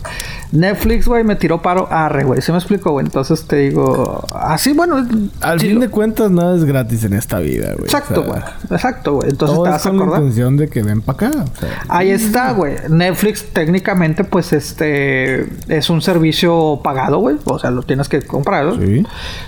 Netflix, 0.52 1.08
güey, 1.08 1.24
me 1.24 1.36
tiró 1.36 1.64
paro. 1.64 1.88
Arre, 1.90 2.24
güey. 2.24 2.42
¿Se 2.44 2.52
me 2.52 2.60
explico, 2.60 2.92
güey? 2.92 3.06
Entonces 3.08 3.46
te 3.48 3.56
digo... 3.58 4.24
Así, 4.36 4.74
bueno... 4.74 5.04
Al 5.42 5.60
fin 5.60 5.80
de 5.80 5.90
cuentas, 5.90 6.30
nada 6.30 6.56
es 6.56 6.64
gratis 6.64 7.04
en 7.06 7.14
esta 7.14 7.40
vida, 7.40 7.74
güey. 7.74 7.86
Exacto, 7.86 8.24
güey. 8.24 8.42
Exacto, 8.70 9.14
güey. 9.16 9.30
Entonces 9.30 9.64
te 9.64 9.70
vas 9.70 9.86
a 9.86 9.90
acordar. 9.90 10.08
la 10.10 10.18
intención 10.18 10.58
de 10.58 10.70
que 10.70 10.84
ven 10.84 11.02
para 11.02 11.28
acá. 11.30 11.46
ahí 11.88 12.12
está, 12.12 12.52
güey. 12.52 12.76
Netflix 12.88 13.46
técnicamente, 13.52 14.24
pues, 14.24 14.54
este... 14.54 15.48
Es 15.68 15.90
un 15.90 16.04
servicio 16.04 16.82
pagado, 16.84 17.18
güey. 17.18 17.38
O 17.46 17.58
sea, 17.58 17.72
lo 17.72 17.82
tienes 17.82 18.10
que 18.10 18.22
comprar, 18.22 18.76
Sí. 18.80 19.04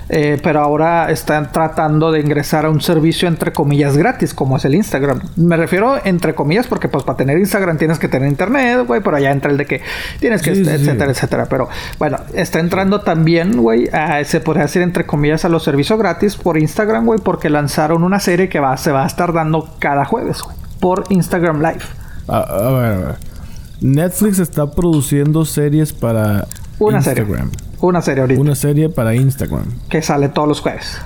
Eh, 0.10 0.40
pero 0.42 0.62
ahora 0.62 1.12
están 1.12 1.52
tratando 1.52 2.12
de 2.12 2.20
ingresar 2.20 2.66
a 2.66 2.70
un 2.70 2.82
servicio, 2.82 3.28
entre 3.28 3.54
comillas, 3.54 3.98
gratis 3.98 4.23
como 4.32 4.58
es 4.58 4.66
el 4.66 4.76
Instagram. 4.76 5.22
Me 5.38 5.58
refiero 5.58 6.00
entre 6.06 6.36
comillas 6.36 6.68
porque 6.68 6.88
pues 6.88 7.04
para 7.04 7.18
tener 7.18 7.40
Instagram 7.40 7.80
tienes 7.80 7.98
que 7.98 8.08
tener 8.08 8.30
internet, 8.30 8.86
güey, 8.86 9.02
pero 9.02 9.18
allá 9.18 9.32
entra 9.32 9.50
el 9.50 9.58
de 9.58 9.66
que 9.66 9.82
tienes 10.20 10.44
que, 10.44 10.52
etcétera, 10.52 11.12
etcétera. 11.12 11.48
Pero 11.50 11.68
bueno, 11.98 12.18
está 12.36 12.60
entrando 12.60 13.02
también, 13.02 13.58
güey, 13.58 13.90
se 14.26 14.40
podría 14.40 14.66
decir 14.66 14.84
entre 14.84 15.08
comillas 15.08 15.46
a 15.46 15.50
los 15.50 15.64
servicios 15.64 15.98
gratis 15.98 16.36
por 16.36 16.60
Instagram, 16.60 17.06
güey, 17.06 17.20
porque 17.20 17.50
lanzaron 17.50 18.04
una 18.04 18.20
serie 18.20 18.50
que 18.50 18.60
va, 18.60 18.78
se 18.78 18.92
va 18.92 19.04
a 19.04 19.08
estar 19.08 19.34
dando 19.34 19.76
cada 19.80 20.06
jueves, 20.06 20.44
güey, 20.44 20.56
por 20.80 21.06
Instagram 21.10 21.62
Live. 21.62 21.84
a 22.28 22.70
ver, 22.70 22.92
a 22.92 22.98
ver. 22.98 23.34
Netflix 23.82 24.40
está 24.40 24.72
produciendo 24.72 25.44
series 25.44 25.92
para 25.92 26.48
una 26.80 26.98
Instagram. 27.00 27.52
Serie. 27.52 27.74
Una 27.82 28.02
serie 28.02 28.22
ahorita. 28.22 28.42
Una 28.42 28.56
serie 28.56 28.90
para 28.90 29.14
Instagram. 29.14 29.66
Que 29.90 30.02
sale 30.02 30.30
todos 30.30 30.48
los 30.48 30.62
jueves. 30.62 31.02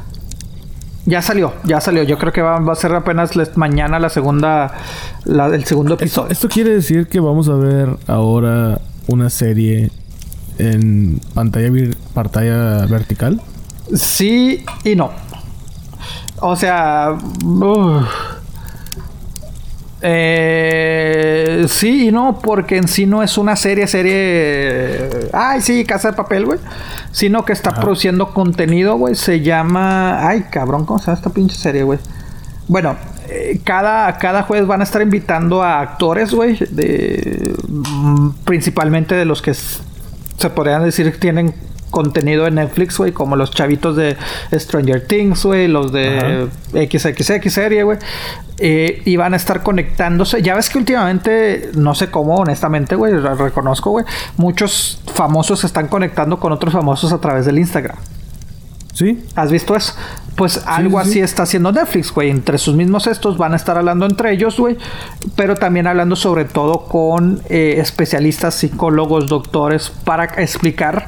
Ya 1.07 1.21
salió, 1.21 1.53
ya 1.63 1.79
salió. 1.79 2.03
Yo 2.03 2.17
creo 2.17 2.33
que 2.33 2.41
va, 2.41 2.57
a 2.57 2.75
ser 2.75 2.93
apenas 2.93 3.31
mañana 3.55 3.97
la 3.97 4.09
segunda, 4.09 4.73
la, 5.23 5.47
el 5.47 5.63
segundo 5.63 5.93
episodio. 5.93 6.29
Esto, 6.29 6.49
quiere 6.49 6.71
decir 6.71 7.07
que 7.07 7.21
vamos 7.21 7.47
a 7.47 7.55
ver 7.55 7.95
ahora 8.07 8.81
una 9.07 9.29
serie 9.29 9.89
en 10.57 11.21
pantalla, 11.33 11.71
pantalla 12.13 12.85
vertical. 12.87 13.41
Sí 13.95 14.65
y 14.83 14.97
no. 14.97 15.11
O 16.41 16.57
sea, 16.57 17.17
eh, 20.01 21.65
sí 21.67 22.07
y 22.07 22.11
no, 22.11 22.39
porque 22.39 22.77
en 22.77 22.87
sí 22.87 23.05
no 23.05 23.23
es 23.23 23.37
una 23.37 23.55
serie, 23.55 23.87
serie. 23.87 25.29
Ay, 25.33 25.61
sí, 25.61 25.85
Casa 25.85 26.11
de 26.11 26.17
Papel, 26.17 26.45
güey. 26.45 26.59
Sino 27.11 27.45
que 27.45 27.53
está 27.53 27.71
produciendo 27.71 28.33
contenido, 28.33 28.97
güey. 28.97 29.15
Se 29.15 29.41
llama. 29.41 30.27
Ay, 30.27 30.45
cabrón, 30.51 30.85
¿cómo 30.85 30.99
se 30.99 31.07
llama 31.07 31.17
esta 31.17 31.29
pinche 31.31 31.55
serie, 31.55 31.83
güey? 31.83 31.99
Bueno, 32.67 32.95
eh, 33.29 33.59
cada, 33.63 34.17
cada 34.17 34.43
jueves 34.43 34.67
van 34.67 34.81
a 34.81 34.83
estar 34.83 35.01
invitando 35.01 35.63
a 35.63 35.79
actores, 35.81 36.33
güey. 36.33 36.57
De, 36.69 37.55
mm, 37.67 38.29
principalmente 38.43 39.15
de 39.15 39.25
los 39.25 39.41
que 39.41 39.53
se 39.53 40.49
podrían 40.51 40.83
decir 40.83 41.11
que 41.11 41.17
tienen 41.17 41.55
contenido 41.89 42.45
de 42.45 42.51
Netflix, 42.51 42.97
güey, 42.97 43.11
como 43.11 43.35
los 43.35 43.51
chavitos 43.51 43.95
de 43.95 44.17
Stranger 44.53 45.05
Things, 45.05 45.43
güey, 45.43 45.67
los 45.67 45.91
de 45.91 46.47
XXX 46.73 47.53
serie, 47.53 47.83
güey. 47.83 47.97
Eh, 48.59 49.03
y 49.05 49.17
van 49.17 49.33
a 49.33 49.37
estar 49.37 49.61
conectándose. 49.61 50.41
Ya 50.41 50.55
ves 50.55 50.69
que 50.69 50.79
últimamente, 50.79 51.69
no 51.75 51.93
sé 51.93 52.09
cómo, 52.09 52.35
honestamente, 52.35 52.95
güey, 52.95 53.13
reconozco, 53.13 53.91
güey, 53.91 54.05
muchos 54.37 55.01
famosos 55.13 55.59
se 55.59 55.67
están 55.67 55.87
conectando 55.87 56.39
con 56.39 56.51
otros 56.51 56.73
famosos 56.73 57.13
a 57.13 57.19
través 57.19 57.45
del 57.45 57.59
Instagram. 57.59 57.97
¿Sí? 58.93 59.23
¿Has 59.35 59.51
visto 59.51 59.75
eso? 59.75 59.93
Pues 60.35 60.63
algo 60.65 60.97
así 60.97 61.19
está 61.19 61.43
haciendo 61.43 61.71
Netflix, 61.71 62.11
güey. 62.11 62.31
Entre 62.31 62.57
sus 62.57 62.75
mismos 62.75 63.05
estos 63.05 63.37
van 63.37 63.53
a 63.53 63.55
estar 63.55 63.77
hablando 63.77 64.07
entre 64.07 64.31
ellos, 64.33 64.59
güey. 64.59 64.75
Pero 65.35 65.55
también 65.55 65.85
hablando 65.85 66.15
sobre 66.15 66.45
todo 66.45 66.85
con 66.85 67.41
eh, 67.47 67.75
especialistas, 67.77 68.55
psicólogos, 68.55 69.27
doctores, 69.27 69.91
para 70.03 70.25
explicar 70.25 71.07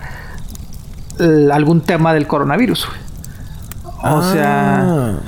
algún 1.52 1.82
tema 1.82 2.14
del 2.14 2.28
coronavirus, 2.28 2.88
güey. 2.88 4.16
O 4.16 4.22
sea... 4.22 4.84
Ah. 4.86 5.20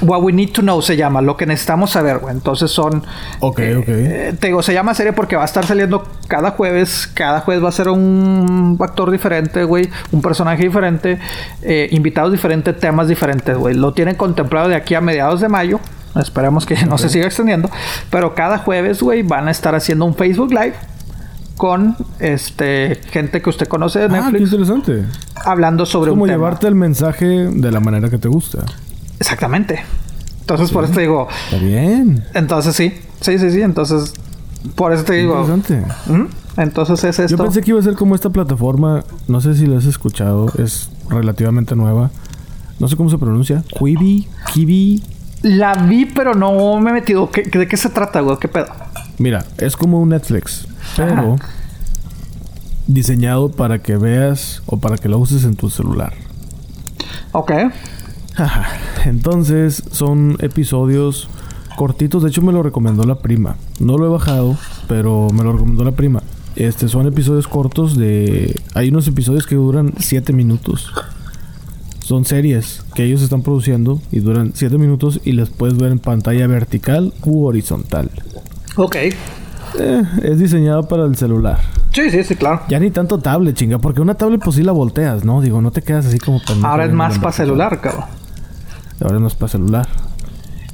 What 0.00 0.22
We 0.22 0.32
Need 0.32 0.52
to 0.52 0.62
Know 0.62 0.80
se 0.82 0.96
llama, 0.96 1.20
lo 1.22 1.36
que 1.36 1.46
necesitamos 1.46 1.90
saber, 1.90 2.18
güey. 2.18 2.34
Entonces 2.34 2.70
son. 2.70 3.02
Ok, 3.40 3.58
eh, 3.58 3.76
ok. 3.76 3.88
eh, 3.88 4.34
te 4.38 4.48
digo, 4.48 4.62
se 4.62 4.72
llama 4.72 4.94
serie 4.94 5.12
porque 5.12 5.36
va 5.36 5.42
a 5.42 5.44
estar 5.44 5.66
saliendo 5.66 6.06
cada 6.28 6.52
jueves. 6.52 7.10
Cada 7.14 7.40
jueves 7.40 7.64
va 7.64 7.68
a 7.68 7.72
ser 7.72 7.88
un 7.88 8.78
actor 8.80 9.10
diferente, 9.10 9.64
güey. 9.64 9.88
Un 10.12 10.22
personaje 10.22 10.62
diferente. 10.62 11.18
eh, 11.62 11.88
invitados 11.90 12.32
diferentes, 12.32 12.78
temas 12.78 13.08
diferentes, 13.08 13.56
güey. 13.56 13.74
Lo 13.74 13.92
tienen 13.92 14.14
contemplado 14.14 14.68
de 14.68 14.76
aquí 14.76 14.94
a 14.94 15.00
mediados 15.00 15.40
de 15.40 15.48
mayo. 15.48 15.80
Esperemos 16.14 16.64
que 16.64 16.76
no 16.86 16.98
se 16.98 17.08
siga 17.08 17.26
extendiendo. 17.26 17.70
Pero 18.10 18.34
cada 18.34 18.58
jueves, 18.58 19.02
güey, 19.02 19.22
van 19.22 19.48
a 19.48 19.50
estar 19.50 19.74
haciendo 19.74 20.04
un 20.04 20.14
Facebook 20.14 20.50
Live 20.52 20.74
con 21.58 21.96
este 22.20 22.98
gente 23.10 23.42
que 23.42 23.50
usted 23.50 23.68
conoce 23.68 24.08
de 24.08 24.16
Ah, 24.16 24.28
qué 24.32 24.38
interesante. 24.38 25.04
hablando 25.44 25.84
sobre 25.84 26.10
Es 26.10 26.12
como 26.12 26.22
un 26.22 26.28
tema. 26.30 26.38
llevarte 26.38 26.66
el 26.68 26.74
mensaje 26.74 27.26
de 27.26 27.70
la 27.70 27.80
manera 27.80 28.08
que 28.08 28.16
te 28.16 28.28
gusta. 28.28 28.64
Exactamente. 29.20 29.80
Entonces, 30.40 30.70
por 30.70 30.84
eso 30.84 30.94
te 30.94 31.00
digo, 31.02 31.28
Está 31.50 31.58
bien. 31.62 32.24
Entonces 32.32 32.74
sí, 32.74 32.94
sí, 33.20 33.38
sí, 33.38 33.50
sí. 33.50 33.60
Entonces, 33.60 34.14
por 34.76 34.92
eso 34.94 35.04
te 35.04 35.14
digo. 35.14 35.38
Interesante. 35.46 35.84
¿Mm? 36.10 36.26
Entonces 36.60 37.04
es 37.04 37.16
Yo 37.18 37.24
esto. 37.24 37.42
pensé 37.44 37.60
que 37.60 37.70
iba 37.72 37.80
a 37.80 37.82
ser 37.82 37.94
como 37.94 38.14
esta 38.14 38.30
plataforma, 38.30 39.04
no 39.28 39.40
sé 39.40 39.54
si 39.54 39.66
lo 39.66 39.76
has 39.76 39.84
escuchado, 39.84 40.50
es 40.58 40.88
relativamente 41.10 41.76
nueva. 41.76 42.10
No 42.80 42.88
sé 42.88 42.96
cómo 42.96 43.10
se 43.10 43.18
pronuncia. 43.18 43.62
Quibi, 43.78 44.26
Kibi. 44.54 45.02
La 45.42 45.74
vi, 45.74 46.04
pero 46.06 46.34
no 46.34 46.80
me 46.80 46.90
he 46.90 46.92
metido. 46.94 47.30
¿Qué- 47.30 47.42
¿De 47.42 47.66
qué 47.68 47.76
se 47.76 47.90
trata, 47.90 48.20
güey? 48.20 48.38
¿Qué 48.38 48.48
pedo? 48.48 48.66
Mira, 49.18 49.44
es 49.58 49.76
como 49.76 50.00
un 50.00 50.10
Netflix, 50.10 50.68
pero 50.96 51.36
diseñado 52.86 53.50
para 53.50 53.80
que 53.80 53.96
veas 53.96 54.62
o 54.66 54.78
para 54.78 54.96
que 54.96 55.08
lo 55.08 55.18
uses 55.18 55.44
en 55.44 55.56
tu 55.56 55.70
celular. 55.70 56.14
Ok. 57.32 57.52
Entonces 59.04 59.82
son 59.90 60.36
episodios 60.40 61.28
cortitos. 61.76 62.22
De 62.22 62.30
hecho 62.30 62.42
me 62.42 62.52
lo 62.52 62.62
recomendó 62.62 63.04
la 63.04 63.16
prima. 63.16 63.56
No 63.80 63.98
lo 63.98 64.06
he 64.06 64.08
bajado, 64.08 64.56
pero 64.88 65.28
me 65.32 65.42
lo 65.42 65.52
recomendó 65.52 65.84
la 65.84 65.92
prima. 65.92 66.22
Este 66.56 66.88
son 66.88 67.06
episodios 67.06 67.46
cortos 67.46 67.96
de. 67.96 68.60
Hay 68.74 68.88
unos 68.88 69.06
episodios 69.06 69.46
que 69.46 69.54
duran 69.54 69.94
7 69.98 70.32
minutos. 70.32 70.92
Son 72.00 72.24
series 72.24 72.84
que 72.94 73.04
ellos 73.04 73.20
están 73.20 73.42
produciendo 73.42 74.00
y 74.10 74.20
duran 74.20 74.52
7 74.54 74.78
minutos 74.78 75.20
y 75.24 75.32
las 75.32 75.50
puedes 75.50 75.76
ver 75.76 75.92
en 75.92 75.98
pantalla 75.98 76.46
vertical 76.46 77.12
u 77.24 77.44
horizontal. 77.44 78.10
Ok. 78.76 78.96
Eh, 78.96 80.02
es 80.22 80.38
diseñado 80.38 80.88
para 80.88 81.04
el 81.04 81.16
celular. 81.16 81.60
Sí, 81.92 82.10
sí, 82.10 82.22
sí, 82.22 82.36
claro. 82.36 82.62
Ya 82.68 82.78
ni 82.78 82.90
tanto 82.90 83.18
tablet, 83.18 83.56
chinga, 83.56 83.78
porque 83.78 84.00
una 84.00 84.14
tablet 84.14 84.40
pues 84.42 84.56
sí 84.56 84.62
la 84.62 84.72
volteas, 84.72 85.24
¿no? 85.24 85.40
Digo, 85.40 85.60
no 85.60 85.70
te 85.70 85.82
quedas 85.82 86.06
así 86.06 86.18
como 86.18 86.40
pendejo 86.40 86.66
Ahora 86.66 86.84
es 86.84 86.92
más 86.92 87.18
para 87.18 87.32
celular, 87.32 87.80
cabrón. 87.80 88.04
Ahora 89.00 89.16
es 89.16 89.22
más 89.22 89.34
para 89.34 89.48
celular. 89.50 89.88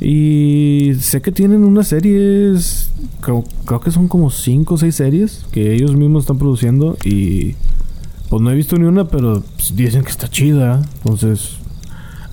Y 0.01 0.93
sé 1.01 1.23
que 1.23 1.33
tienen 1.33 1.65
unas 1.65 1.89
series, 1.89 2.91
creo, 3.21 3.45
creo 3.65 3.81
que 3.81 3.91
son 3.91 4.09
como 4.09 4.31
5 4.31 4.75
o 4.75 4.77
6 4.77 4.95
series 4.95 5.47
que 5.53 5.73
ellos 5.73 5.97
mismos 5.97 6.25
están 6.25 6.39
produciendo 6.39 6.97
y 7.05 7.55
pues 8.29 8.43
no 8.43 8.51
he 8.51 8.55
visto 8.55 8.77
ni 8.77 8.85
una, 8.85 9.07
pero 9.07 9.43
pues, 9.57 9.75
dicen 9.77 10.03
que 10.03 10.11
está 10.11 10.29
chida. 10.29 10.83
Entonces, 10.97 11.59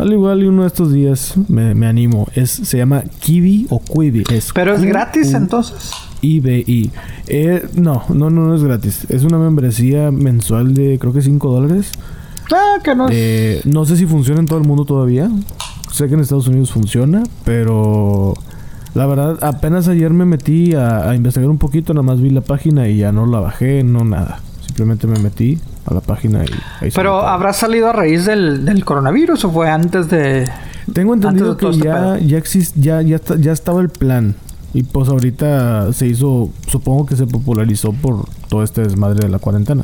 al 0.01 0.11
igual 0.11 0.41
y 0.41 0.47
uno 0.47 0.63
de 0.63 0.67
estos 0.67 0.91
días 0.91 1.35
me, 1.47 1.75
me 1.75 1.85
animo. 1.85 2.27
Es, 2.33 2.49
se 2.49 2.77
llama 2.77 3.03
Kiwi 3.19 3.67
o 3.69 3.79
Quibi. 3.79 4.23
Es 4.31 4.51
Pero 4.51 4.73
es 4.73 4.81
gratis 4.81 5.33
entonces. 5.33 5.91
IBI. 6.21 6.91
Eh, 7.27 7.67
no, 7.75 8.03
no, 8.09 8.31
no, 8.31 8.47
no 8.47 8.55
es 8.55 8.63
gratis. 8.63 9.05
Es 9.09 9.23
una 9.23 9.37
membresía 9.37 10.09
mensual 10.09 10.73
de 10.73 10.97
creo 10.99 11.13
que 11.13 11.21
5 11.21 11.51
dólares. 11.51 11.91
Ah, 12.51 12.79
que 12.83 12.95
no 12.95 13.09
es. 13.09 13.15
Eh, 13.15 13.61
no 13.65 13.85
sé 13.85 13.95
si 13.95 14.07
funciona 14.07 14.39
en 14.39 14.47
todo 14.47 14.57
el 14.57 14.67
mundo 14.67 14.85
todavía. 14.85 15.29
Sé 15.91 16.07
que 16.07 16.15
en 16.15 16.21
Estados 16.21 16.47
Unidos 16.47 16.71
funciona, 16.71 17.21
pero 17.43 18.33
la 18.95 19.05
verdad 19.05 19.37
apenas 19.41 19.87
ayer 19.87 20.09
me 20.11 20.25
metí 20.25 20.73
a, 20.73 21.09
a 21.09 21.15
investigar 21.15 21.49
un 21.49 21.57
poquito, 21.59 21.93
nada 21.93 22.03
más 22.03 22.21
vi 22.21 22.31
la 22.31 22.41
página 22.41 22.87
y 22.87 22.97
ya 22.97 23.11
no 23.11 23.27
la 23.27 23.39
bajé, 23.39 23.83
no 23.83 24.03
nada. 24.03 24.39
Simplemente 24.65 25.05
me 25.05 25.19
metí 25.19 25.59
a 25.85 25.93
la 25.93 26.01
página 26.01 26.43
y 26.43 26.49
ahí 26.83 26.91
se 26.91 26.95
Pero 26.95 27.21
habrá 27.25 27.53
salido 27.53 27.89
a 27.89 27.93
raíz 27.93 28.25
del, 28.25 28.65
del 28.65 28.85
coronavirus 28.85 29.45
o 29.45 29.51
fue 29.51 29.69
antes 29.69 30.09
de. 30.09 30.47
Tengo 30.93 31.13
entendido 31.13 31.55
de 31.55 31.57
que 31.57 31.69
este 31.69 31.83
ya 31.83 32.17
ya 32.19 32.37
exist, 32.37 32.75
ya 32.77 33.01
ya 33.01 33.15
está- 33.17 33.37
ya 33.37 33.51
estaba 33.51 33.81
el 33.81 33.89
plan 33.89 34.35
y 34.73 34.83
pues 34.83 35.09
ahorita 35.09 35.91
se 35.93 36.07
hizo, 36.07 36.49
supongo 36.67 37.05
que 37.05 37.15
se 37.15 37.27
popularizó 37.27 37.91
por 37.93 38.25
todo 38.49 38.63
este 38.63 38.81
desmadre 38.81 39.19
de 39.25 39.29
la 39.29 39.39
cuarentena. 39.39 39.83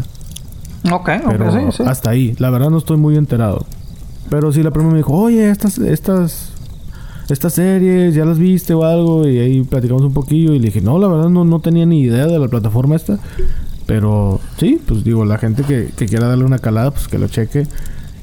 Ok, 0.92 1.10
ok, 1.26 1.30
Pero 1.30 1.52
sí, 1.52 1.78
sí. 1.78 1.84
hasta 1.86 2.10
ahí, 2.12 2.36
la 2.40 2.50
verdad 2.50 2.70
no 2.70 2.78
estoy 2.78 2.98
muy 2.98 3.18
enterado. 3.18 3.66
Pero 4.30 4.52
sí, 4.52 4.64
la 4.64 4.72
prima 4.72 4.90
me 4.92 4.98
dijo, 4.98 5.14
oye, 5.14 5.50
estas, 5.50 5.78
estas, 5.78 6.52
estas 7.30 7.54
series, 7.54 8.14
¿ya 8.16 8.24
las 8.26 8.38
viste 8.40 8.74
o 8.74 8.84
algo? 8.86 9.28
Y 9.28 9.40
ahí 9.40 9.62
platicamos 9.64 10.04
un 10.04 10.14
poquillo 10.14 10.54
y 10.54 10.60
le 10.60 10.66
dije, 10.68 10.82
no, 10.82 10.98
la 11.00 11.08
verdad 11.08 11.30
no, 11.30 11.44
no 11.46 11.60
tenía 11.60 11.86
ni 11.86 12.02
idea 12.02 12.26
de 12.28 12.40
la 12.40 12.48
plataforma 12.48 12.96
esta. 12.96 13.20
Pero 13.88 14.40
sí, 14.58 14.80
pues 14.86 15.04
digo, 15.04 15.26
la 15.26 15.38
gente 15.40 15.64
que, 15.64 15.90
que 15.98 16.06
quiera 16.06 16.28
darle 16.28 16.44
una 16.46 16.60
calada, 16.60 16.92
pues 16.92 17.08
que 17.08 17.18
lo 17.18 17.28
cheque. 17.28 17.66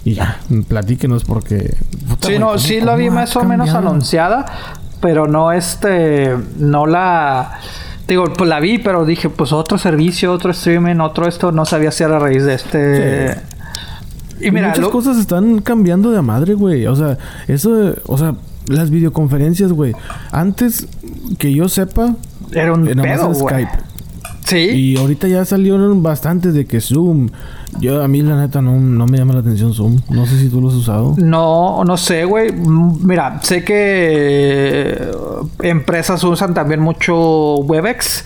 Y 0.04 0.14
ya, 0.14 0.38
platíquenos 0.68 1.24
porque... 1.24 1.74
puta, 2.08 2.28
Sí, 2.28 2.38
no, 2.38 2.46
¿cómo- 2.48 2.58
sí 2.58 2.80
la 2.80 2.94
vi 2.94 3.08
más 3.10 3.34
o 3.36 3.42
menos 3.44 3.70
anunciada, 3.70 4.44
pero 5.00 5.26
no 5.26 5.50
este, 5.52 6.36
no 6.58 6.84
la, 6.86 7.58
digo, 8.06 8.24
pues 8.36 8.48
la 8.50 8.60
vi, 8.60 8.76
pero 8.78 9.06
dije, 9.06 9.30
pues 9.30 9.52
otro 9.52 9.78
servicio, 9.78 10.30
otro 10.32 10.50
streaming, 10.50 10.96
otro 11.00 11.26
esto, 11.26 11.52
no 11.52 11.64
sabía 11.64 11.90
si 11.90 12.04
era 12.04 12.16
a 12.16 12.18
raíz 12.18 12.44
de 12.44 12.54
este. 12.54 13.40
Y 14.40 14.48
Y 14.48 14.50
mira, 14.50 14.68
muchas 14.68 14.82
lo- 14.84 14.90
cosas 14.90 15.16
están 15.16 15.60
cambiando 15.62 16.10
de 16.10 16.20
madre, 16.20 16.52
güey. 16.52 16.86
O 16.86 16.94
sea, 16.94 17.16
eso, 17.48 17.94
o 18.06 18.18
sea, 18.18 18.34
las 18.66 18.90
videoconferencias, 18.90 19.72
güey. 19.72 19.94
Antes 20.32 20.86
que 21.38 21.54
yo 21.54 21.70
sepa, 21.70 22.14
era 22.52 22.74
un 22.74 22.86
era 22.88 23.02
pedo. 23.02 23.32
Skype. 23.34 23.70
Sí. 24.44 24.58
Y 24.58 24.96
ahorita 24.98 25.26
ya 25.26 25.44
salieron 25.44 26.02
bastantes 26.02 26.54
de 26.54 26.66
que 26.66 26.80
Zoom. 26.80 27.30
Yo, 27.80 28.02
a 28.02 28.08
mí, 28.08 28.22
la 28.22 28.36
neta, 28.36 28.62
no, 28.62 28.78
no 28.78 29.06
me 29.06 29.18
llama 29.18 29.34
la 29.34 29.40
atención 29.40 29.74
Zoom. 29.74 30.00
No 30.10 30.26
sé 30.26 30.38
si 30.38 30.48
tú 30.48 30.60
lo 30.60 30.68
has 30.68 30.74
usado. 30.74 31.14
No, 31.16 31.82
no 31.84 31.96
sé, 31.96 32.24
güey. 32.24 32.52
Mira, 32.52 33.40
sé 33.42 33.64
que 33.64 33.74
eh, 33.76 35.10
empresas 35.62 36.22
usan 36.22 36.54
también 36.54 36.80
mucho 36.80 37.56
Webex. 37.56 38.24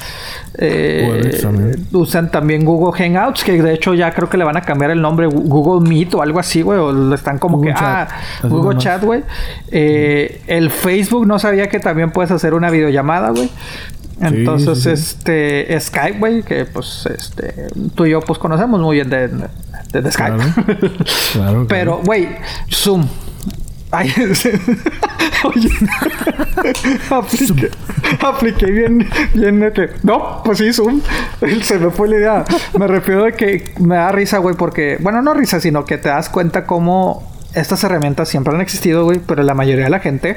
Eh, 0.58 1.08
Webex 1.08 1.40
también. 1.40 1.86
Usan 1.92 2.30
también 2.30 2.64
Google 2.64 2.92
Hangouts, 2.98 3.42
que 3.44 3.62
de 3.62 3.72
hecho 3.74 3.94
ya 3.94 4.10
creo 4.12 4.28
que 4.28 4.36
le 4.36 4.44
van 4.44 4.56
a 4.56 4.62
cambiar 4.62 4.90
el 4.90 5.00
nombre 5.00 5.26
Google 5.26 5.88
Meet 5.88 6.14
o 6.14 6.22
algo 6.22 6.40
así, 6.40 6.60
güey. 6.62 6.78
O 6.78 7.14
están 7.14 7.38
como 7.38 7.56
Google 7.58 7.72
que, 7.72 7.78
Chat. 7.80 8.10
ah, 8.10 8.18
Google 8.42 8.70
nomás. 8.70 8.84
Chat, 8.84 9.04
güey. 9.04 9.22
Eh, 9.70 10.42
el 10.46 10.70
Facebook 10.70 11.26
no 11.26 11.38
sabía 11.38 11.68
que 11.68 11.80
también 11.80 12.10
puedes 12.10 12.30
hacer 12.32 12.52
una 12.54 12.70
videollamada, 12.70 13.30
güey. 13.30 13.48
Entonces, 14.20 14.78
sí, 14.78 14.84
sí. 14.84 14.90
este, 14.90 15.80
Skype, 15.80 16.18
güey, 16.18 16.42
que 16.42 16.64
pues, 16.64 17.06
este, 17.06 17.68
tú 17.94 18.04
y 18.06 18.10
yo, 18.10 18.20
pues 18.20 18.38
conocemos 18.38 18.80
muy 18.80 18.96
bien 18.96 19.10
de, 19.10 19.28
de- 19.28 20.02
de 20.02 20.12
Skype. 20.12 20.36
Claro. 20.36 20.52
Claro, 21.32 21.66
Pero, 21.68 22.00
güey, 22.04 22.28
Zoom. 22.70 23.06
Ay, 23.90 24.12
oye, 25.44 25.70
apliqué, 27.10 27.70
apliqué 28.20 28.66
bien, 28.70 29.08
bien 29.32 29.72
no, 30.02 30.42
pues 30.44 30.58
sí, 30.58 30.72
Zoom, 30.74 31.00
se 31.62 31.78
me 31.78 31.90
fue 31.90 32.08
la 32.08 32.16
idea. 32.16 32.44
Me 32.78 32.86
refiero 32.86 33.24
de 33.24 33.32
que 33.32 33.72
me 33.80 33.96
da 33.96 34.12
risa, 34.12 34.38
güey, 34.38 34.56
porque, 34.56 34.98
bueno, 35.00 35.22
no 35.22 35.32
risa, 35.32 35.58
sino 35.60 35.84
que 35.86 35.96
te 35.96 36.10
das 36.10 36.28
cuenta 36.28 36.66
cómo 36.66 37.32
estas 37.54 37.82
herramientas 37.82 38.28
siempre 38.28 38.54
han 38.54 38.60
existido, 38.60 39.04
güey, 39.04 39.20
pero 39.26 39.42
la 39.42 39.54
mayoría 39.54 39.84
de 39.84 39.90
la 39.90 40.00
gente, 40.00 40.36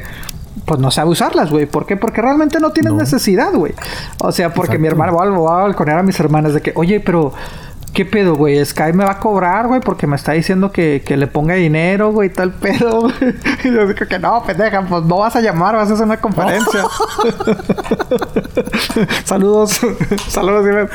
pues 0.65 0.79
no 0.79 0.91
sabe 0.91 1.09
usarlas, 1.11 1.51
güey. 1.51 1.65
¿Por 1.65 1.85
qué? 1.85 1.97
Porque 1.97 2.21
realmente 2.21 2.59
no 2.59 2.71
tienes 2.71 2.93
No. 2.93 2.99
necesidad, 2.99 3.51
güey. 3.53 3.73
O 4.19 4.31
sea, 4.31 4.53
porque 4.53 4.77
mi 4.77 4.87
Exacto. 4.87 5.11
hermano, 5.11 5.37
voy 5.37 5.51
a, 5.51 5.63
balconear 5.63 5.99
a 5.99 6.03
mis 6.03 6.19
hermanas 6.19 6.53
de 6.53 6.61
que, 6.61 6.71
oye, 6.75 6.99
pero 6.99 7.33
¿Qué 7.93 8.05
pedo, 8.05 8.35
güey? 8.35 8.65
Skype 8.65 8.93
me 8.93 9.03
va 9.03 9.11
a 9.11 9.19
cobrar, 9.19 9.67
güey, 9.67 9.81
porque 9.81 10.07
me 10.07 10.15
está 10.15 10.31
diciendo 10.31 10.71
que, 10.71 11.03
que 11.05 11.17
le 11.17 11.27
ponga 11.27 11.55
dinero, 11.55 12.13
güey, 12.13 12.29
tal 12.29 12.53
pedo. 12.53 13.09
y 13.65 13.69
yo 13.69 13.85
digo 13.85 14.07
que 14.07 14.17
no, 14.17 14.41
pendeja, 14.43 14.81
pues 14.87 15.03
no 15.03 15.17
vas 15.17 15.35
a 15.35 15.41
llamar, 15.41 15.75
vas 15.75 15.91
a 15.91 15.95
hacer 15.95 16.05
una 16.05 16.21
conferencia. 16.21 16.85
Saludos. 19.25 19.81
Saludos, 20.29 20.87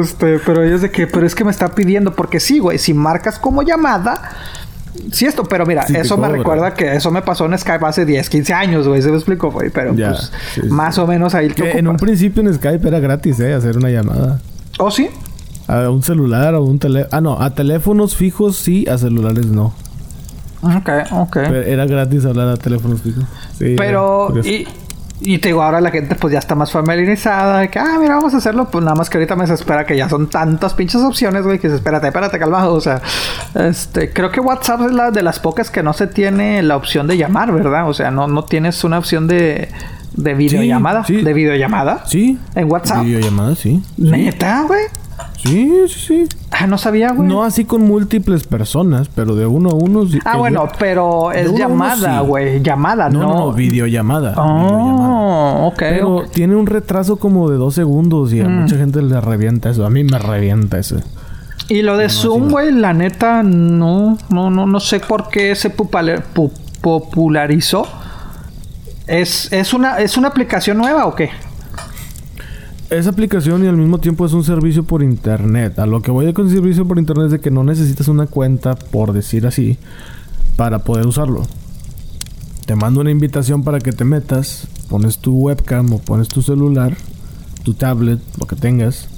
Este, 0.00 0.38
pero 0.38 0.64
ellos 0.64 0.80
de 0.80 0.90
que, 0.90 1.06
pero 1.06 1.26
es 1.26 1.34
que 1.34 1.44
me 1.44 1.50
está 1.50 1.74
pidiendo, 1.74 2.14
porque 2.14 2.40
sí, 2.40 2.60
güey, 2.60 2.78
si 2.78 2.94
marcas 2.94 3.38
como 3.38 3.62
llamada, 3.62 4.22
Sí, 5.12 5.26
esto, 5.26 5.44
pero 5.44 5.66
mira, 5.66 5.84
eso 5.84 6.16
me 6.16 6.28
recuerda 6.28 6.74
que 6.74 6.94
eso 6.94 7.10
me 7.10 7.22
pasó 7.22 7.46
en 7.46 7.58
Skype 7.58 7.84
hace 7.84 8.04
10, 8.04 8.28
15 8.28 8.54
años, 8.54 8.88
güey. 8.88 9.02
Se 9.02 9.10
me 9.10 9.16
explico, 9.16 9.50
güey. 9.50 9.70
Pero 9.70 9.94
pues, 9.94 10.32
más 10.68 10.98
o 10.98 11.06
menos 11.06 11.34
ahí. 11.34 11.48
Que 11.48 11.72
en 11.72 11.88
un 11.88 11.96
principio 11.96 12.42
en 12.42 12.54
Skype 12.54 12.86
era 12.86 12.98
gratis, 13.00 13.40
¿eh? 13.40 13.54
Hacer 13.54 13.76
una 13.76 13.90
llamada. 13.90 14.40
¿Oh, 14.78 14.90
sí? 14.90 15.08
A 15.68 15.90
un 15.90 16.02
celular 16.02 16.54
o 16.54 16.62
un 16.62 16.78
teléfono. 16.78 17.10
Ah, 17.12 17.20
no, 17.20 17.40
a 17.40 17.54
teléfonos 17.54 18.16
fijos 18.16 18.56
sí, 18.56 18.86
a 18.88 18.98
celulares 18.98 19.46
no. 19.46 19.74
Ok, 20.62 20.88
ok. 21.12 21.36
era 21.66 21.86
gratis 21.86 22.24
hablar 22.24 22.48
a 22.48 22.56
teléfonos 22.56 23.00
fijos. 23.02 23.24
Sí, 23.58 23.74
pero, 23.76 24.32
y, 24.44 24.66
y 25.20 25.38
te 25.38 25.48
digo, 25.48 25.62
ahora 25.62 25.80
la 25.80 25.90
gente 25.90 26.14
pues 26.14 26.32
ya 26.32 26.38
está 26.38 26.54
más 26.54 26.70
familiarizada. 26.70 27.60
De 27.60 27.70
que, 27.70 27.78
ah, 27.78 27.96
mira, 27.98 28.16
vamos 28.16 28.34
a 28.34 28.36
hacerlo. 28.36 28.68
Pues 28.70 28.84
nada 28.84 28.96
más 28.96 29.08
que 29.08 29.16
ahorita 29.16 29.34
me 29.34 29.44
espera 29.44 29.86
que 29.86 29.96
ya 29.96 30.08
son 30.08 30.28
tantas 30.28 30.74
pinches 30.74 31.00
opciones, 31.00 31.42
güey, 31.42 31.58
que 31.58 31.68
se 31.68 31.76
espérate, 31.76 32.08
espérate, 32.08 32.38
calmado. 32.38 32.74
O 32.74 32.80
sea, 32.80 33.00
este, 33.54 34.12
creo 34.12 34.30
que 34.30 34.40
WhatsApp 34.40 34.82
es 34.82 34.92
la 34.92 35.10
de 35.10 35.22
las 35.22 35.40
pocas 35.40 35.70
que 35.70 35.82
no 35.82 35.92
se 35.94 36.06
tiene 36.06 36.62
la 36.62 36.76
opción 36.76 37.06
de 37.06 37.16
llamar, 37.16 37.52
¿verdad? 37.52 37.88
O 37.88 37.94
sea, 37.94 38.10
no, 38.10 38.28
no 38.28 38.44
tienes 38.44 38.84
una 38.84 38.98
opción 38.98 39.26
de, 39.26 39.70
de 40.12 40.34
videollamada. 40.34 41.04
¿De 41.08 41.32
videollamada? 41.32 42.04
Sí. 42.06 42.38
¿En 42.54 42.70
WhatsApp? 42.70 43.04
Videollamada, 43.04 43.54
sí. 43.54 43.82
¿Neta, 43.96 44.64
güey? 44.66 44.82
Sí, 45.36 45.70
sí, 45.88 46.00
sí. 46.00 46.28
Ah, 46.50 46.66
no 46.66 46.78
sabía, 46.78 47.12
güey. 47.12 47.28
No 47.28 47.44
así 47.44 47.64
con 47.64 47.82
múltiples 47.82 48.44
personas, 48.44 49.08
pero 49.14 49.36
de 49.36 49.46
uno 49.46 49.70
a 49.70 49.74
uno. 49.74 50.04
ah, 50.24 50.36
bueno, 50.36 50.68
pero 50.78 51.32
es 51.32 51.52
llamada, 51.52 52.20
güey. 52.20 52.62
Llamada, 52.62 53.10
no. 53.10 53.20
No, 53.20 53.34
no, 53.34 53.52
videollamada. 53.52 54.34
Oh, 54.36 55.68
ok. 55.68 55.78
Pero 55.78 56.24
tiene 56.32 56.56
un 56.56 56.66
retraso 56.66 57.16
como 57.16 57.50
de 57.50 57.58
dos 57.58 57.74
segundos 57.74 58.32
y 58.32 58.40
a 58.40 58.48
mm. 58.48 58.60
mucha 58.62 58.76
gente 58.76 59.02
le 59.02 59.20
revienta 59.20 59.70
eso. 59.70 59.84
A 59.84 59.90
mí 59.90 60.04
me 60.04 60.18
revienta 60.18 60.78
eso. 60.78 60.96
Y 61.68 61.82
lo 61.82 61.96
de 61.96 62.08
Zoom, 62.08 62.50
güey, 62.50 62.72
la 62.72 62.92
neta, 62.92 63.42
no, 63.42 64.16
no, 64.28 64.50
no, 64.50 64.66
no 64.66 64.80
sé 64.80 65.00
por 65.00 65.28
qué 65.28 65.54
se 65.56 65.70
popularizó. 65.70 67.86
¿Es, 69.06 69.52
es, 69.52 69.74
una, 69.74 69.98
¿Es 69.98 70.16
una 70.16 70.28
aplicación 70.28 70.78
nueva 70.78 71.06
o 71.06 71.14
qué? 71.14 71.30
Es 72.90 73.06
aplicación 73.06 73.64
y 73.64 73.66
al 73.66 73.76
mismo 73.76 73.98
tiempo 73.98 74.26
es 74.26 74.32
un 74.32 74.44
servicio 74.44 74.84
por 74.84 75.02
internet. 75.02 75.78
A 75.78 75.86
lo 75.86 76.02
que 76.02 76.10
voy 76.10 76.32
con 76.32 76.50
servicio 76.50 76.86
por 76.86 76.98
internet 76.98 77.26
es 77.26 77.32
de 77.32 77.40
que 77.40 77.50
no 77.50 77.64
necesitas 77.64 78.08
una 78.08 78.26
cuenta, 78.26 78.74
por 78.76 79.12
decir 79.12 79.46
así, 79.46 79.78
para 80.56 80.80
poder 80.80 81.06
usarlo. 81.06 81.42
Te 82.66 82.76
mando 82.76 83.00
una 83.00 83.10
invitación 83.10 83.62
para 83.64 83.78
que 83.78 83.92
te 83.92 84.04
metas, 84.04 84.68
pones 84.88 85.18
tu 85.18 85.36
webcam 85.36 85.92
o 85.92 85.98
pones 85.98 86.28
tu 86.28 86.42
celular, 86.42 86.96
tu 87.64 87.74
tablet, 87.74 88.20
lo 88.38 88.46
que 88.46 88.56
tengas, 88.56 89.08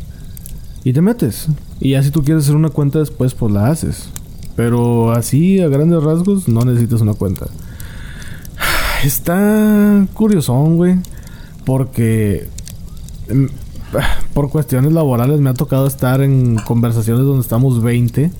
y 0.85 0.93
te 0.93 1.03
metes. 1.03 1.49
Y 1.81 1.91
ya 1.91 2.03
si 2.03 2.11
tú 2.11 2.23
quieres 2.23 2.45
hacer 2.45 2.57
una 2.57 2.71
cuenta 2.71 2.99
después, 2.99 3.35
pues 3.35 3.53
la 3.53 3.69
haces. 3.69 4.09
Pero 4.57 5.13
así, 5.13 5.61
a 5.61 5.69
grandes 5.69 6.03
rasgos, 6.03 6.49
no 6.49 6.63
necesitas 6.63 7.01
una 7.01 7.15
cuenta. 7.15 7.47
Está 9.05 10.07
curiosón, 10.15 10.77
güey. 10.77 10.99
Porque 11.65 12.49
por 14.35 14.51
cuestiones 14.51 14.93
laborales 14.93 15.41
me 15.41 15.51
ha 15.51 15.55
tocado 15.55 15.87
estar 15.87 16.21
en 16.21 16.57
conversaciones 16.57 17.25
donde 17.25 17.43
estamos 17.43 17.83
20 17.83 18.31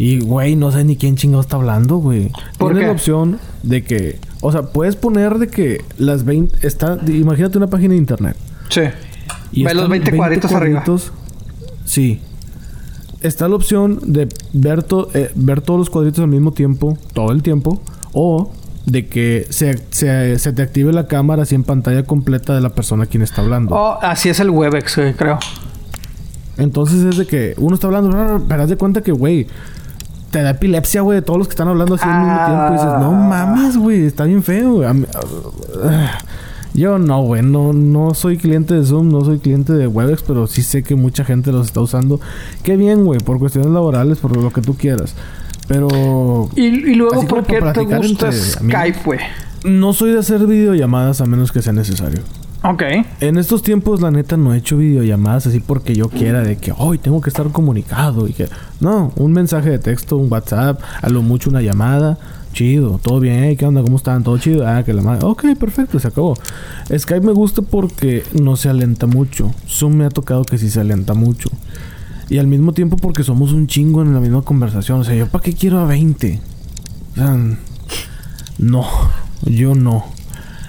y, 0.00 0.20
güey, 0.20 0.54
no 0.54 0.70
sé 0.70 0.84
ni 0.84 0.94
quién 0.96 1.16
chingado 1.16 1.40
está 1.40 1.56
hablando, 1.56 1.96
güey. 1.96 2.30
Tienes 2.56 2.84
la 2.84 2.92
opción 2.92 3.40
de 3.64 3.82
que, 3.82 4.20
o 4.40 4.52
sea, 4.52 4.62
puedes 4.62 4.94
poner 4.94 5.38
de 5.38 5.48
que 5.48 5.84
las 5.98 6.24
20 6.24 6.64
está, 6.64 7.00
imagínate 7.08 7.58
una 7.58 7.66
página 7.66 7.94
de 7.94 7.98
internet. 7.98 8.36
Sí. 8.68 8.82
Y 9.50 9.64
Ve 9.64 9.74
los 9.74 9.88
20, 9.88 10.16
cuadritos, 10.16 10.52
arriba. 10.52 10.84
Sí. 11.84 12.20
Está 13.22 13.48
la 13.48 13.56
opción 13.56 13.98
de 14.04 14.28
ver, 14.52 14.86
eh, 15.14 15.32
ver 15.34 15.62
todos 15.62 15.80
los 15.80 15.90
cuadritos 15.90 16.20
al 16.20 16.30
mismo 16.30 16.52
tiempo, 16.52 16.96
todo 17.12 17.32
el 17.32 17.42
tiempo, 17.42 17.80
o 18.12 18.52
de 18.88 19.06
que 19.06 19.46
se, 19.50 19.78
se, 19.90 20.52
te 20.52 20.62
active 20.62 20.92
la 20.92 21.06
cámara 21.06 21.42
así 21.42 21.54
en 21.54 21.62
pantalla 21.62 22.04
completa 22.04 22.54
de 22.54 22.60
la 22.60 22.70
persona 22.70 23.04
a 23.04 23.06
quien 23.06 23.22
está 23.22 23.42
hablando. 23.42 23.74
Oh, 23.74 23.98
así 24.00 24.30
es 24.30 24.40
el 24.40 24.50
Webex, 24.50 25.00
creo. 25.16 25.38
Entonces 26.56 27.04
es 27.04 27.18
de 27.18 27.26
que 27.26 27.54
uno 27.58 27.74
está 27.74 27.86
hablando, 27.86 28.44
pero 28.48 28.62
haz 28.62 28.68
de 28.68 28.76
cuenta 28.76 29.02
que, 29.02 29.12
güey, 29.12 29.46
te 30.30 30.42
da 30.42 30.50
epilepsia, 30.50 31.02
güey, 31.02 31.16
de 31.16 31.22
todos 31.22 31.38
los 31.38 31.48
que 31.48 31.52
están 31.52 31.68
hablando 31.68 31.94
así 31.94 32.04
al 32.06 32.20
mismo 32.20 32.44
tiempo. 32.46 32.68
Y 32.68 32.72
dices, 32.72 33.00
no 33.00 33.10
ah. 33.10 33.28
mames, 33.28 33.76
güey, 33.76 34.06
está 34.06 34.24
bien 34.24 34.42
feo. 34.42 34.82
Yo 36.74 36.98
no, 36.98 37.22
güey, 37.22 37.42
no, 37.42 37.72
no 37.72 38.14
soy 38.14 38.38
cliente 38.38 38.74
de 38.74 38.84
Zoom, 38.84 39.10
no 39.10 39.24
soy 39.24 39.38
cliente 39.38 39.72
de 39.72 39.86
Webex, 39.86 40.22
pero 40.22 40.46
sí 40.46 40.62
sé 40.62 40.82
que 40.82 40.94
mucha 40.94 41.24
gente 41.24 41.52
los 41.52 41.66
está 41.66 41.80
usando. 41.80 42.20
Qué 42.62 42.76
bien, 42.76 43.04
güey, 43.04 43.20
por 43.20 43.38
cuestiones 43.38 43.70
laborales, 43.70 44.18
por 44.18 44.36
lo 44.36 44.50
que 44.50 44.62
tú 44.62 44.74
quieras. 44.74 45.14
Pero. 45.68 46.48
Y, 46.56 46.94
luego, 46.94 47.26
¿por 47.28 47.44
qué 47.44 47.60
te 47.60 47.84
gusta 47.84 48.32
Skype, 48.32 48.98
güey? 49.04 49.20
No 49.64 49.92
soy 49.92 50.12
de 50.12 50.18
hacer 50.18 50.46
videollamadas 50.46 51.20
a 51.20 51.26
menos 51.26 51.52
que 51.52 51.62
sea 51.62 51.72
necesario. 51.72 52.20
Ok. 52.64 52.82
En 53.20 53.38
estos 53.38 53.62
tiempos, 53.62 54.00
la 54.00 54.10
neta, 54.10 54.36
no 54.36 54.52
he 54.52 54.58
hecho 54.58 54.78
videollamadas 54.78 55.46
así 55.46 55.60
porque 55.60 55.94
yo 55.94 56.08
quiera 56.08 56.42
de 56.42 56.56
que 56.56 56.72
hoy 56.76 56.98
tengo 56.98 57.20
que 57.20 57.30
estar 57.30 57.48
comunicado 57.52 58.26
y 58.26 58.32
que. 58.32 58.48
No, 58.80 59.12
un 59.16 59.32
mensaje 59.32 59.70
de 59.70 59.78
texto, 59.78 60.16
un 60.16 60.32
WhatsApp, 60.32 60.80
a 61.00 61.08
lo 61.08 61.22
mucho 61.22 61.50
una 61.50 61.60
llamada. 61.60 62.18
Chido, 62.54 62.98
todo 63.00 63.20
bien, 63.20 63.56
¿qué 63.56 63.66
onda? 63.66 63.82
¿Cómo 63.82 63.98
están? 63.98 64.24
¿Todo 64.24 64.38
chido? 64.38 64.66
Ah, 64.66 64.82
que 64.82 64.92
la 64.92 65.02
madre. 65.02 65.24
Ok, 65.24 65.44
perfecto, 65.60 66.00
se 66.00 66.08
acabó. 66.08 66.34
Skype 66.96 67.24
me 67.24 67.32
gusta 67.32 67.62
porque 67.62 68.24
no 68.32 68.56
se 68.56 68.70
alenta 68.70 69.06
mucho. 69.06 69.52
Zoom 69.68 69.96
me 69.96 70.06
ha 70.06 70.08
tocado 70.08 70.44
que 70.44 70.56
sí 70.56 70.70
se 70.70 70.80
alenta 70.80 71.14
mucho. 71.14 71.50
Y 72.28 72.38
al 72.38 72.46
mismo 72.46 72.72
tiempo 72.72 72.96
porque 72.96 73.24
somos 73.24 73.52
un 73.52 73.66
chingo 73.66 74.02
en 74.02 74.12
la 74.12 74.20
misma 74.20 74.42
conversación. 74.42 75.00
O 75.00 75.04
sea, 75.04 75.14
¿yo 75.14 75.28
para 75.28 75.42
qué 75.42 75.54
quiero 75.54 75.78
a 75.78 75.84
20? 75.84 76.40
O 77.12 77.14
sea, 77.14 77.36
no, 78.58 78.86
yo 79.44 79.74
no. 79.74 80.04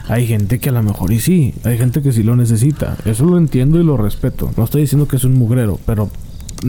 Hay 0.07 0.25
gente 0.25 0.59
que 0.59 0.69
a 0.69 0.71
lo 0.71 0.81
mejor 0.81 1.11
y 1.11 1.19
sí, 1.19 1.53
hay 1.63 1.77
gente 1.77 2.01
que 2.01 2.11
sí 2.11 2.23
lo 2.23 2.35
necesita. 2.35 2.97
Eso 3.05 3.25
lo 3.25 3.37
entiendo 3.37 3.79
y 3.79 3.83
lo 3.83 3.97
respeto. 3.97 4.51
No 4.57 4.63
estoy 4.63 4.81
diciendo 4.81 5.07
que 5.07 5.17
es 5.17 5.23
un 5.23 5.37
mugrero, 5.37 5.79
pero 5.85 6.09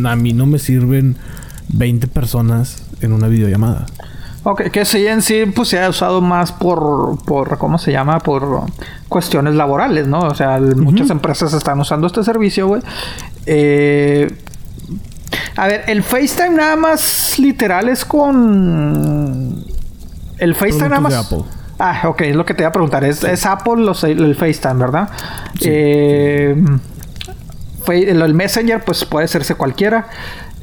a 0.05 0.17
mí 0.17 0.33
no 0.33 0.47
me 0.47 0.59
sirven 0.59 1.17
20 1.69 2.07
personas 2.09 2.83
en 3.01 3.12
una 3.12 3.29
videollamada. 3.29 3.87
Ok, 4.43 4.71
que 4.71 4.85
sí 4.87 5.07
en 5.07 5.21
sí 5.21 5.45
pues 5.55 5.69
se 5.69 5.83
ha 5.83 5.89
usado 5.89 6.23
más 6.23 6.51
por, 6.53 7.23
por 7.25 7.59
¿cómo 7.59 7.79
se 7.79 7.93
llama? 7.93 8.21
Por 8.21 8.62
cuestiones 9.09 9.55
laborales, 9.55 10.07
¿no? 10.07 10.21
O 10.21 10.35
sea, 10.35 10.59
muchas 10.61 11.11
empresas 11.11 11.53
están 11.53 11.79
usando 11.81 12.07
este 12.07 12.25
servicio, 12.25 12.67
güey. 12.67 12.83
Eh, 13.45 14.35
a 15.57 15.66
ver, 15.66 15.85
el 15.86 16.02
FaceTime 16.02 16.51
nada 16.51 16.77
más 16.77 17.39
literal 17.39 17.89
es 17.89 18.05
con. 18.05 19.65
El 20.39 20.55
FaceTime 20.55 20.89
nada 20.89 21.01
más. 21.01 21.15
Apple. 21.15 21.44
Ah, 21.78 22.02
ok, 22.09 22.20
es 22.23 22.36
lo 22.36 22.44
que 22.44 22.55
te 22.55 22.62
iba 22.62 22.69
a 22.69 22.73
preguntar. 22.73 23.05
Es, 23.05 23.47
Apple 23.47 23.90
el 24.02 24.36
FaceTime, 24.36 24.74
¿verdad? 24.74 25.09
Eh, 25.62 26.55
el, 27.89 28.35
Messenger, 28.35 28.85
pues 28.85 29.05
puede 29.05 29.27
serse 29.28 29.55
cualquiera. 29.55 30.07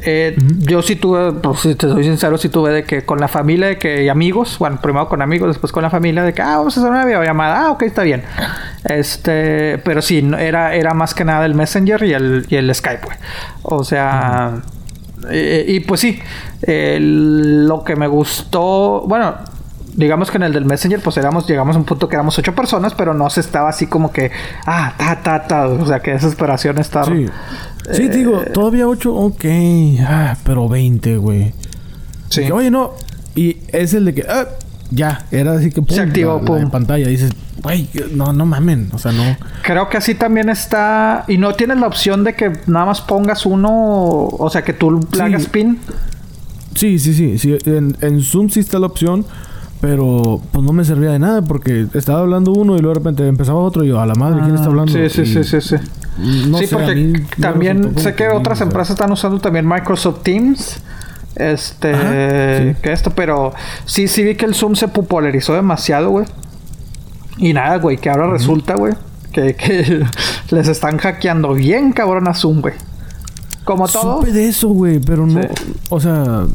Eh, 0.01 0.35
yo 0.59 0.81
sí 0.81 0.95
tuve, 0.95 1.33
pues, 1.33 1.59
si 1.61 1.75
te 1.75 1.87
soy 1.87 2.03
sincero, 2.03 2.37
sí 2.37 2.49
tuve 2.49 2.71
de 2.71 2.83
que 2.83 3.03
con 3.03 3.19
la 3.19 3.27
familia 3.27 3.67
de 3.67 3.77
que, 3.77 4.03
y 4.03 4.09
amigos, 4.09 4.57
bueno, 4.59 4.79
primero 4.81 5.09
con 5.09 5.21
amigos, 5.21 5.49
después 5.49 5.71
con 5.71 5.83
la 5.83 5.89
familia, 5.89 6.23
de 6.23 6.33
que, 6.33 6.41
ah, 6.41 6.57
vamos 6.57 6.77
a 6.77 6.81
hacer 6.81 6.91
una 6.91 7.05
videollamada, 7.05 7.65
ah, 7.65 7.71
ok, 7.71 7.83
está 7.83 8.03
bien. 8.03 8.23
Este, 8.83 9.79
pero 9.79 10.01
sí, 10.01 10.29
era, 10.37 10.75
era 10.75 10.93
más 10.93 11.13
que 11.13 11.25
nada 11.25 11.45
el 11.45 11.55
Messenger 11.55 12.03
y 12.03 12.13
el, 12.13 12.45
y 12.49 12.55
el 12.55 12.73
Skype, 12.73 13.05
güey. 13.05 13.17
O 13.63 13.83
sea, 13.83 14.61
eh, 15.31 15.65
y 15.67 15.79
pues 15.81 16.01
sí, 16.01 16.19
lo 16.61 17.83
que 17.83 17.95
me 17.95 18.07
gustó, 18.07 19.03
bueno, 19.07 19.35
digamos 19.97 20.29
que 20.29 20.37
en 20.37 20.43
el 20.43 20.53
del 20.53 20.63
Messenger, 20.63 21.01
pues 21.01 21.17
éramos, 21.17 21.47
llegamos 21.47 21.75
a 21.75 21.79
un 21.79 21.85
punto 21.85 22.07
que 22.07 22.15
éramos 22.15 22.37
ocho 22.37 22.53
personas, 22.53 22.93
pero 22.93 23.15
no 23.15 23.29
se 23.31 23.39
estaba 23.41 23.69
así 23.69 23.87
como 23.87 24.11
que, 24.11 24.31
ah, 24.65 24.93
ta, 24.95 25.21
ta, 25.23 25.47
ta, 25.47 25.67
o 25.67 25.85
sea, 25.85 25.99
que 25.99 26.11
desesperación 26.11 26.77
estar. 26.77 27.05
Sí, 27.05 27.25
sí 27.91 28.03
eh, 28.03 28.09
digo, 28.09 28.41
todavía 28.53 28.87
ocho, 28.87 29.13
ok, 29.13 29.45
ah, 30.01 30.37
pero 30.43 30.67
veinte, 30.67 31.17
güey. 31.17 31.53
Sí. 32.29 32.51
oye, 32.51 32.69
no, 32.69 32.91
y 33.35 33.57
es 33.69 33.93
el 33.93 34.05
de 34.05 34.13
que, 34.13 34.25
ah, 34.27 34.47
ya, 34.91 35.25
era 35.31 35.53
así 35.53 35.69
que 35.69 35.81
pum, 35.81 35.95
se 35.95 36.01
activó, 36.01 36.43
pum. 36.43 36.57
en 36.57 36.69
pantalla, 36.69 37.07
dices, 37.07 37.31
güey, 37.61 37.89
no, 38.11 38.33
no 38.33 38.45
mamen, 38.45 38.89
o 38.93 38.97
sea, 38.97 39.11
no. 39.11 39.23
Creo 39.63 39.89
que 39.89 39.97
así 39.97 40.15
también 40.15 40.49
está, 40.49 41.25
y 41.27 41.37
no 41.37 41.53
tienes 41.53 41.79
la 41.79 41.87
opción 41.87 42.23
de 42.23 42.33
que 42.33 42.51
nada 42.67 42.85
más 42.85 43.01
pongas 43.01 43.45
uno, 43.45 43.69
o 43.71 44.49
sea, 44.49 44.63
que 44.63 44.73
tú 44.73 45.05
le 45.13 45.21
hagas 45.21 45.47
pin. 45.47 45.79
Sí, 46.75 46.99
sí, 46.99 47.13
sí, 47.13 47.39
sí, 47.39 47.57
en, 47.65 47.97
en 48.01 48.21
Zoom 48.21 48.49
sí 48.49 48.59
está 48.59 48.79
la 48.79 48.87
opción 48.87 49.25
pero 49.79 50.41
pues 50.51 50.63
no 50.63 50.73
me 50.73 50.83
servía 50.83 51.11
de 51.11 51.19
nada 51.19 51.41
porque 51.41 51.87
estaba 51.93 52.19
hablando 52.19 52.51
uno 52.51 52.75
y 52.77 52.79
luego 52.79 52.95
de 52.95 52.99
repente 52.99 53.27
empezaba 53.27 53.59
otro 53.59 53.83
y 53.83 53.89
yo, 53.89 53.99
a 53.99 54.05
la 54.05 54.15
madre, 54.15 54.41
¿quién 54.41 54.55
está 54.55 54.67
hablando? 54.67 54.91
Sí, 54.91 55.09
sí, 55.09 55.25
sí, 55.25 55.43
sí, 55.43 55.61
sí. 55.61 55.75
No 56.17 56.57
sí, 56.57 56.67
sé, 56.67 56.75
porque 56.75 56.95
mí 56.95 57.13
también 57.39 57.97
sé 57.99 58.15
que 58.15 58.27
otras 58.29 58.61
empresas 58.61 58.91
están 58.91 59.11
usando 59.11 59.39
también 59.39 59.67
Microsoft 59.67 60.23
Teams. 60.23 60.81
Este, 61.35 61.93
Ajá, 61.93 62.73
sí. 62.73 62.75
que 62.81 62.91
esto, 62.91 63.11
pero 63.11 63.53
sí, 63.85 64.07
sí 64.07 64.23
vi 64.23 64.35
que 64.35 64.45
el 64.45 64.55
Zoom 64.55 64.75
se 64.75 64.87
popularizó 64.87 65.53
demasiado, 65.53 66.09
güey. 66.09 66.25
Y 67.37 67.53
nada, 67.53 67.77
güey, 67.77 67.97
que 67.97 68.09
ahora 68.09 68.27
resulta, 68.27 68.75
güey, 68.75 68.93
que, 69.31 69.55
que 69.55 70.03
les 70.49 70.67
están 70.67 70.97
hackeando 70.97 71.53
bien 71.53 71.91
cabrón 71.91 72.27
a 72.27 72.33
Zoom, 72.33 72.61
güey. 72.61 72.73
Como 73.63 73.87
todo. 73.87 74.21
Supe 74.21 74.31
de 74.31 74.47
eso, 74.47 74.69
güey, 74.69 74.99
pero 74.99 75.27
no... 75.27 75.41
Sí. 75.41 75.47
O 75.89 75.99
sea... 75.99 76.45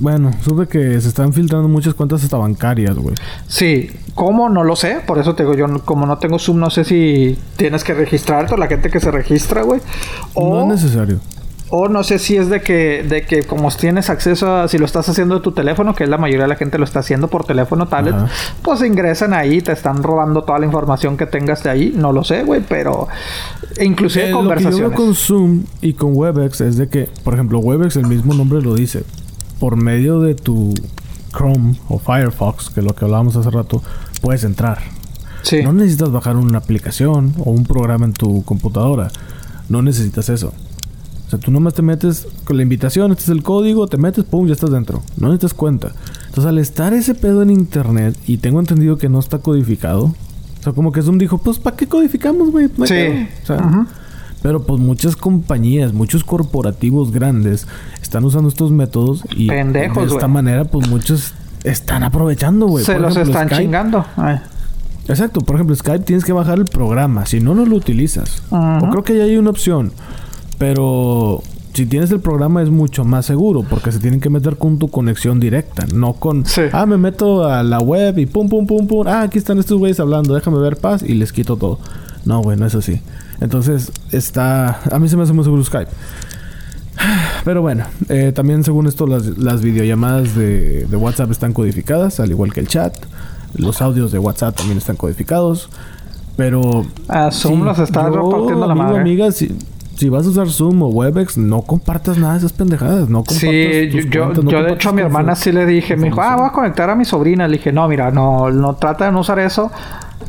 Bueno, 0.00 0.32
supe 0.42 0.66
que 0.66 1.00
se 1.00 1.08
están 1.08 1.32
filtrando 1.32 1.68
muchas 1.68 1.94
cuentas 1.94 2.24
hasta 2.24 2.36
bancarias, 2.36 2.96
güey. 2.96 3.14
Sí, 3.46 3.90
¿cómo? 4.14 4.48
No 4.48 4.64
lo 4.64 4.74
sé. 4.74 4.98
Por 5.06 5.18
eso 5.18 5.34
te 5.34 5.44
digo, 5.44 5.54
yo 5.54 5.68
no- 5.68 5.84
como 5.84 6.04
no 6.04 6.18
tengo 6.18 6.38
Zoom, 6.38 6.58
no 6.58 6.68
sé 6.70 6.84
si 6.84 7.38
tienes 7.56 7.84
que 7.84 7.94
registrarte 7.94 8.54
o 8.54 8.56
la 8.56 8.66
gente 8.66 8.90
que 8.90 8.98
se 8.98 9.10
registra, 9.12 9.62
güey. 9.62 9.80
O, 10.34 10.66
No 10.66 10.74
es 10.74 10.82
necesario. 10.82 11.20
o 11.70 11.88
no 11.88 12.02
sé 12.02 12.18
si 12.18 12.36
es 12.36 12.48
de 12.50 12.60
que, 12.60 13.04
de 13.08 13.22
que 13.22 13.44
como 13.44 13.70
tienes 13.70 14.10
acceso 14.10 14.54
a, 14.56 14.66
si 14.68 14.78
lo 14.78 14.84
estás 14.84 15.08
haciendo 15.08 15.36
de 15.36 15.40
tu 15.42 15.52
teléfono, 15.52 15.94
que 15.94 16.02
es 16.04 16.10
la 16.10 16.18
mayoría 16.18 16.42
de 16.42 16.48
la 16.48 16.56
gente 16.56 16.76
lo 16.76 16.84
está 16.84 16.98
haciendo 16.98 17.28
por 17.28 17.44
teléfono, 17.46 17.86
tablet, 17.86 18.14
Ajá. 18.14 18.28
pues 18.62 18.82
ingresan 18.82 19.32
ahí, 19.32 19.60
te 19.60 19.70
están 19.72 20.02
robando 20.02 20.42
toda 20.42 20.58
la 20.58 20.66
información 20.66 21.16
que 21.16 21.26
tengas 21.26 21.62
de 21.62 21.70
ahí. 21.70 21.94
No 21.96 22.10
lo 22.12 22.24
sé, 22.24 22.42
güey, 22.42 22.62
pero 22.68 23.06
inclusive 23.80 24.24
Eh, 24.26 24.30
lo 24.30 24.38
que 24.38 24.42
yo 24.42 24.48
conversaciones. 24.48 24.88
veo 24.90 24.92
con 24.92 25.14
Zoom 25.14 25.62
y 25.80 25.92
con 25.94 26.10
Webex 26.16 26.60
es 26.62 26.76
de 26.76 26.88
que, 26.88 27.08
por 27.22 27.34
ejemplo, 27.34 27.60
Webex, 27.60 27.94
el 27.96 28.06
mismo 28.08 28.34
nombre 28.34 28.60
lo 28.60 28.74
dice. 28.74 29.04
Por 29.64 29.76
medio 29.76 30.20
de 30.20 30.34
tu 30.34 30.74
Chrome 31.34 31.76
o 31.88 31.98
Firefox, 31.98 32.68
que 32.68 32.80
es 32.80 32.86
lo 32.86 32.94
que 32.94 33.06
hablábamos 33.06 33.34
hace 33.34 33.48
rato, 33.48 33.82
puedes 34.20 34.44
entrar. 34.44 34.80
Sí. 35.40 35.62
No 35.62 35.72
necesitas 35.72 36.12
bajar 36.12 36.36
una 36.36 36.58
aplicación 36.58 37.32
o 37.38 37.50
un 37.50 37.64
programa 37.64 38.04
en 38.04 38.12
tu 38.12 38.44
computadora. 38.44 39.10
No 39.70 39.80
necesitas 39.80 40.28
eso. 40.28 40.52
O 41.26 41.30
sea, 41.30 41.38
tú 41.38 41.50
nomás 41.50 41.72
te 41.72 41.80
metes 41.80 42.28
con 42.44 42.58
la 42.58 42.62
invitación, 42.62 43.10
este 43.12 43.22
es 43.22 43.28
el 43.30 43.42
código, 43.42 43.86
te 43.86 43.96
metes, 43.96 44.24
pum, 44.24 44.46
ya 44.46 44.52
estás 44.52 44.70
dentro. 44.70 45.02
No 45.16 45.28
necesitas 45.28 45.54
cuenta. 45.54 45.92
Entonces, 46.26 46.44
al 46.44 46.58
estar 46.58 46.92
ese 46.92 47.14
pedo 47.14 47.40
en 47.40 47.48
internet, 47.48 48.14
y 48.26 48.36
tengo 48.36 48.60
entendido 48.60 48.98
que 48.98 49.08
no 49.08 49.18
está 49.18 49.38
codificado, 49.38 50.12
o 50.60 50.62
sea, 50.62 50.74
como 50.74 50.92
que 50.92 51.00
Zoom 51.00 51.16
dijo, 51.16 51.38
pues, 51.38 51.58
¿para 51.58 51.74
qué 51.74 51.86
codificamos, 51.86 52.50
güey? 52.50 52.66
Sí. 52.66 52.72
pedo". 52.76 53.28
O 53.42 53.46
sea. 53.46 53.86
Pero 54.44 54.62
pues 54.62 54.78
muchas 54.78 55.16
compañías, 55.16 55.94
muchos 55.94 56.22
corporativos 56.22 57.10
grandes 57.12 57.66
están 58.02 58.26
usando 58.26 58.50
estos 58.50 58.70
métodos 58.72 59.24
y 59.34 59.48
Pendejos, 59.48 60.06
de 60.10 60.14
esta 60.14 60.28
manera 60.28 60.66
pues 60.66 60.86
muchos 60.86 61.32
están 61.64 62.02
aprovechando, 62.02 62.66
güey. 62.66 62.84
Se 62.84 62.92
Por 62.92 63.00
los 63.00 63.12
ejemplo, 63.16 63.32
están 63.32 63.48
Skype- 63.48 63.62
chingando. 63.62 64.04
Ay. 64.18 64.40
Exacto, 65.08 65.40
por 65.40 65.54
ejemplo, 65.56 65.74
Skype 65.74 66.00
tienes 66.04 66.26
que 66.26 66.34
bajar 66.34 66.58
el 66.58 66.66
programa, 66.66 67.24
si 67.24 67.40
no, 67.40 67.54
no 67.54 67.64
lo 67.64 67.74
utilizas. 67.76 68.42
O 68.50 68.90
creo 68.90 69.02
que 69.02 69.16
ya 69.16 69.24
hay 69.24 69.38
una 69.38 69.48
opción, 69.48 69.92
pero 70.58 71.42
si 71.72 71.86
tienes 71.86 72.10
el 72.10 72.20
programa 72.20 72.62
es 72.62 72.68
mucho 72.70 73.04
más 73.06 73.24
seguro 73.26 73.62
porque 73.68 73.92
se 73.92 73.98
tienen 73.98 74.20
que 74.20 74.28
meter 74.30 74.56
con 74.58 74.78
tu 74.78 74.88
conexión 74.88 75.40
directa, 75.40 75.86
no 75.94 76.12
con, 76.12 76.44
Sí. 76.44 76.62
ah, 76.72 76.84
me 76.86 76.98
meto 76.98 77.46
a 77.48 77.62
la 77.62 77.80
web 77.80 78.18
y 78.18 78.26
pum, 78.26 78.48
pum, 78.50 78.66
pum, 78.66 78.86
pum, 78.86 79.06
ah, 79.08 79.22
aquí 79.22 79.38
están 79.38 79.58
estos 79.58 79.78
güeyes 79.78 80.00
hablando, 80.00 80.34
déjame 80.34 80.58
ver 80.58 80.76
paz 80.76 81.02
y 81.02 81.14
les 81.14 81.32
quito 81.32 81.56
todo. 81.56 81.78
No, 82.26 82.42
güey, 82.42 82.58
no 82.58 82.66
es 82.66 82.74
así. 82.74 83.00
Entonces, 83.44 83.92
está, 84.10 84.80
a 84.90 84.98
mí 84.98 85.08
se 85.08 85.16
me 85.16 85.22
hace 85.22 85.32
muy 85.34 85.44
seguro 85.44 85.62
Skype. 85.62 85.90
Pero 87.44 87.60
bueno, 87.60 87.84
eh, 88.08 88.32
también 88.34 88.64
según 88.64 88.86
esto 88.86 89.06
las, 89.06 89.26
las 89.38 89.60
videollamadas 89.60 90.34
de, 90.34 90.86
de 90.86 90.96
WhatsApp 90.96 91.30
están 91.30 91.52
codificadas, 91.52 92.20
al 92.20 92.30
igual 92.30 92.52
que 92.52 92.60
el 92.60 92.68
chat. 92.68 92.96
Los 93.54 93.82
audios 93.82 94.10
de 94.12 94.18
WhatsApp 94.18 94.56
también 94.56 94.78
están 94.78 94.96
codificados. 94.96 95.68
Pero... 96.36 96.84
A 97.08 97.30
Zoom 97.30 97.62
los 97.64 97.78
está 97.78 98.08
yo, 98.08 98.16
repartiendo 98.16 98.66
la 98.66 98.74
madre. 98.74 99.00
amiga, 99.00 99.30
si, 99.30 99.56
si 99.96 100.08
vas 100.08 100.26
a 100.26 100.30
usar 100.30 100.48
Zoom 100.48 100.82
o 100.82 100.88
Webex, 100.88 101.36
no 101.36 101.62
compartas 101.62 102.16
nada 102.18 102.32
de 102.32 102.38
esas 102.38 102.52
pendejadas. 102.52 103.08
No 103.08 103.18
compartas 103.18 103.40
Sí, 103.40 103.90
yo, 103.90 104.00
tus 104.00 104.10
yo, 104.10 104.22
cuentas, 104.24 104.44
no 104.44 104.50
yo 104.50 104.62
de 104.62 104.72
hecho 104.72 104.88
a 104.88 104.92
mi 104.92 105.02
hermana 105.02 105.36
sí 105.36 105.52
le 105.52 105.66
dije, 105.66 105.96
me 105.96 106.08
dijo, 106.08 106.22
ah, 106.22 106.36
voy 106.36 106.46
a 106.46 106.52
conectar 106.52 106.88
a 106.90 106.96
mi 106.96 107.04
sobrina. 107.04 107.46
Le 107.46 107.58
dije, 107.58 107.72
no, 107.72 107.86
mira, 107.88 108.10
no, 108.10 108.50
no 108.50 108.74
trata 108.74 109.04
de 109.04 109.12
no 109.12 109.20
usar 109.20 109.38
eso. 109.38 109.70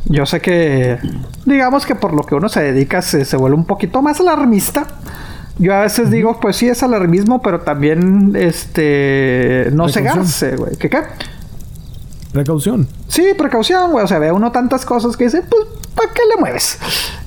Yo 0.08 0.24
sé 0.24 0.40
que, 0.40 0.98
digamos 1.44 1.84
que 1.84 1.94
por 1.94 2.14
lo 2.14 2.22
que 2.22 2.34
uno 2.34 2.48
se 2.48 2.62
dedica 2.62 3.02
se, 3.02 3.24
se 3.24 3.36
vuelve 3.36 3.56
un 3.56 3.66
poquito 3.66 4.02
más 4.02 4.20
alarmista. 4.20 4.86
Yo 5.58 5.74
a 5.74 5.80
veces 5.80 6.10
digo, 6.10 6.38
pues 6.40 6.56
sí 6.56 6.68
es 6.68 6.82
alarmismo, 6.82 7.40
pero 7.40 7.60
también, 7.60 8.32
este, 8.36 9.70
no 9.72 9.88
cegarse, 9.88 10.56
güey. 10.56 10.76
¿Qué 10.76 10.90
qué? 10.90 10.98
Precaución. 12.32 12.86
Sí, 13.08 13.24
precaución, 13.38 13.92
güey. 13.92 14.04
O 14.04 14.08
sea, 14.08 14.18
ve 14.18 14.32
uno 14.32 14.52
tantas 14.52 14.84
cosas 14.84 15.16
que 15.16 15.24
dice, 15.24 15.42
pues, 15.48 15.62
¿para 15.94 16.12
qué 16.12 16.22
le 16.34 16.40
mueves? 16.40 16.78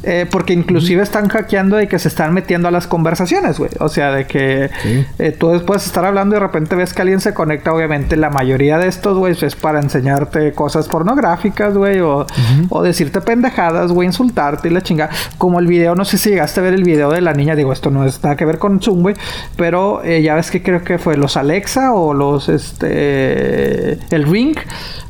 Eh, 0.03 0.25
porque 0.29 0.53
inclusive 0.53 1.01
están 1.03 1.27
hackeando 1.29 1.75
de 1.77 1.87
que 1.87 1.99
se 1.99 2.07
están 2.07 2.33
metiendo 2.33 2.67
a 2.67 2.71
las 2.71 2.85
conversaciones, 2.87 3.57
güey. 3.59 3.71
O 3.79 3.89
sea, 3.89 4.11
de 4.11 4.25
que 4.27 4.69
Sí. 4.83 5.05
eh, 5.19 5.31
tú 5.31 5.51
puedes 5.65 5.85
estar 5.85 6.05
hablando 6.05 6.35
y 6.35 6.39
de 6.39 6.45
repente 6.45 6.75
ves 6.75 6.93
que 6.93 7.01
alguien 7.01 7.19
se 7.21 7.33
conecta. 7.33 7.73
Obviamente, 7.73 8.15
la 8.17 8.29
mayoría 8.29 8.77
de 8.77 8.87
estos, 8.87 9.17
güey, 9.17 9.35
es 9.41 9.55
para 9.55 9.79
enseñarte 9.79 10.53
cosas 10.53 10.87
pornográficas, 10.87 11.73
güey, 11.73 11.99
o, 12.01 12.25
o 12.69 12.83
decirte 12.83 13.21
pendejadas, 13.21 13.91
güey, 13.91 14.07
insultarte 14.07 14.67
y 14.67 14.71
la 14.71 14.81
chingada. 14.81 15.11
Como 15.37 15.59
el 15.59 15.67
video, 15.67 15.95
no 15.95 16.05
sé 16.05 16.17
si 16.17 16.29
llegaste 16.29 16.59
a 16.59 16.63
ver 16.63 16.73
el 16.73 16.83
video 16.83 17.09
de 17.09 17.21
la 17.21 17.33
niña. 17.33 17.55
Digo, 17.55 17.73
esto 17.73 17.89
no 17.89 18.05
es 18.05 18.21
nada 18.23 18.35
que 18.35 18.45
ver 18.45 18.57
con 18.57 18.79
Zoom, 18.81 19.01
güey. 19.01 19.15
Pero 19.55 20.03
eh, 20.03 20.21
ya 20.21 20.35
ves 20.35 20.51
que 20.51 20.61
creo 20.61 20.83
que 20.83 20.97
fue 20.99 21.17
los 21.17 21.35
Alexa 21.37 21.93
o 21.93 22.13
los, 22.13 22.47
este, 22.49 23.93
el 24.15 24.23
Ring. 24.23 24.55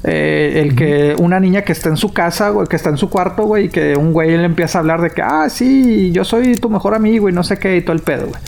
eh, 0.03 0.58
el 0.59 0.75
que 0.75 1.15
una 1.19 1.39
niña 1.39 1.61
que 1.63 1.71
está 1.71 1.89
en 1.89 1.97
su 1.97 2.11
casa, 2.13 2.49
güey, 2.49 2.67
que 2.67 2.75
está 2.75 2.89
en 2.89 2.97
su 2.97 3.09
cuarto, 3.09 3.43
güey, 3.43 3.65
y 3.65 3.69
que 3.69 3.95
un 3.95 4.13
güey 4.13 4.35
le 4.37 4.43
empieza 4.45 4.77
a 4.77 4.81
hablar 4.81 5.01
de 5.01 5.09
que, 5.11 5.21
ah, 5.21 5.47
sí, 5.49 6.11
yo 6.11 6.23
soy 6.23 6.55
tu 6.55 6.69
mejor 6.69 6.93
amigo 6.95 7.29
y 7.29 7.31
no 7.31 7.43
sé 7.43 7.57
qué, 7.57 7.77
y 7.77 7.81
todo 7.81 7.93
el 7.93 8.01
pedo, 8.01 8.27
güey. 8.27 8.41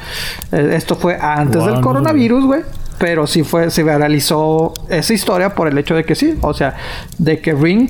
Eh, 0.52 0.76
esto 0.76 0.96
fue 0.96 1.18
antes 1.20 1.64
del 1.66 1.82
coronavirus, 1.82 2.46
güey. 2.46 2.62
Pero 3.00 3.26
sí 3.26 3.42
fue, 3.44 3.72
se 3.72 3.82
viralizó 3.82 4.74
esa 4.88 5.14
historia 5.14 5.56
por 5.56 5.68
el 5.68 5.76
hecho 5.78 5.96
de 5.96 6.04
que 6.04 6.14
sí, 6.14 6.38
o 6.42 6.54
sea, 6.54 6.76
de 7.18 7.40
que 7.40 7.54
Ring, 7.54 7.90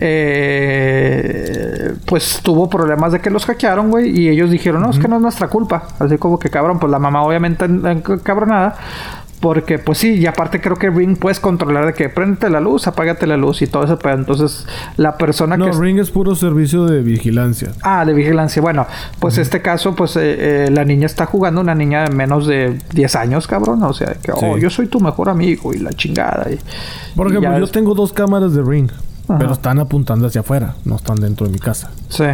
eh, 0.00 1.92
pues 2.06 2.40
tuvo 2.42 2.68
problemas 2.68 3.12
de 3.12 3.20
que 3.20 3.30
los 3.30 3.44
hackearon, 3.46 3.90
güey, 3.90 4.08
y 4.18 4.28
ellos 4.28 4.50
dijeron, 4.50 4.82
no, 4.82 4.90
es 4.90 4.98
que 4.98 5.08
no 5.08 5.16
es 5.16 5.22
nuestra 5.22 5.48
culpa. 5.48 5.88
Así 5.98 6.16
como 6.18 6.38
que 6.38 6.48
cabrón, 6.50 6.78
pues 6.78 6.90
la 6.90 6.98
mamá 6.98 7.22
obviamente 7.22 7.64
en- 7.64 7.86
en- 7.86 8.00
cabronada. 8.00 8.76
Porque, 9.40 9.78
pues 9.78 9.98
sí, 9.98 10.14
y 10.14 10.26
aparte 10.26 10.60
creo 10.60 10.76
que 10.76 10.90
Ring 10.90 11.16
puedes 11.16 11.38
controlar 11.38 11.86
de 11.86 11.94
que 11.94 12.08
prendete 12.08 12.50
la 12.50 12.58
luz, 12.60 12.88
apágate 12.88 13.24
la 13.26 13.36
luz 13.36 13.62
y 13.62 13.68
todo 13.68 13.84
eso, 13.84 13.96
pero 13.96 14.16
entonces 14.16 14.66
la 14.96 15.16
persona 15.16 15.56
No, 15.56 15.66
que... 15.66 15.70
es- 15.70 15.76
Ring 15.78 15.98
es 16.00 16.10
puro 16.10 16.34
servicio 16.34 16.86
de 16.86 17.02
vigilancia. 17.02 17.70
Ah, 17.82 18.04
de 18.04 18.14
vigilancia. 18.14 18.60
Bueno, 18.60 18.86
pues 19.20 19.38
este 19.38 19.62
caso, 19.62 19.94
pues 19.94 20.16
eh, 20.16 20.66
eh, 20.66 20.70
la 20.72 20.84
niña 20.84 21.06
está 21.06 21.26
jugando, 21.26 21.60
una 21.60 21.76
niña 21.76 22.04
de 22.04 22.10
menos 22.14 22.46
de 22.48 22.78
10 22.94 23.14
años, 23.14 23.46
cabrón. 23.46 23.80
O 23.84 23.92
sea, 23.92 24.14
que, 24.20 24.32
oh, 24.32 24.58
yo 24.58 24.70
soy 24.70 24.88
tu 24.88 24.98
mejor 24.98 25.28
amigo 25.28 25.72
y 25.72 25.78
la 25.78 25.92
chingada. 25.92 26.50
Y, 26.50 26.58
Por 27.14 27.28
ejemplo, 27.28 27.56
yo 27.60 27.66
tengo 27.68 27.94
dos 27.94 28.12
cámaras 28.12 28.54
de 28.54 28.62
Ring, 28.62 28.90
Ajá. 29.28 29.38
pero 29.38 29.52
están 29.52 29.78
apuntando 29.78 30.26
hacia 30.26 30.40
afuera, 30.40 30.74
no 30.84 30.96
están 30.96 31.16
dentro 31.20 31.46
de 31.46 31.52
mi 31.52 31.60
casa. 31.60 31.90
Sí. 32.08 32.24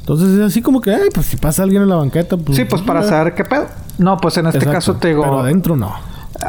Entonces 0.00 0.28
es 0.28 0.40
así 0.42 0.60
como 0.60 0.82
que, 0.82 0.90
ay, 0.90 1.08
pues 1.14 1.24
si 1.24 1.38
pasa 1.38 1.62
alguien 1.62 1.80
en 1.82 1.88
la 1.88 1.96
banqueta, 1.96 2.36
pues... 2.36 2.54
Sí, 2.58 2.66
pues 2.66 2.82
para 2.82 3.02
saber 3.02 3.32
qué 3.34 3.44
pedo. 3.44 3.64
No, 3.96 4.18
pues 4.18 4.36
en 4.36 4.44
este 4.46 4.58
exacto. 4.58 4.74
caso 4.76 4.94
te 4.96 5.08
digo... 5.08 5.22
Pero 5.22 5.38
adentro 5.40 5.76
no. 5.76 5.94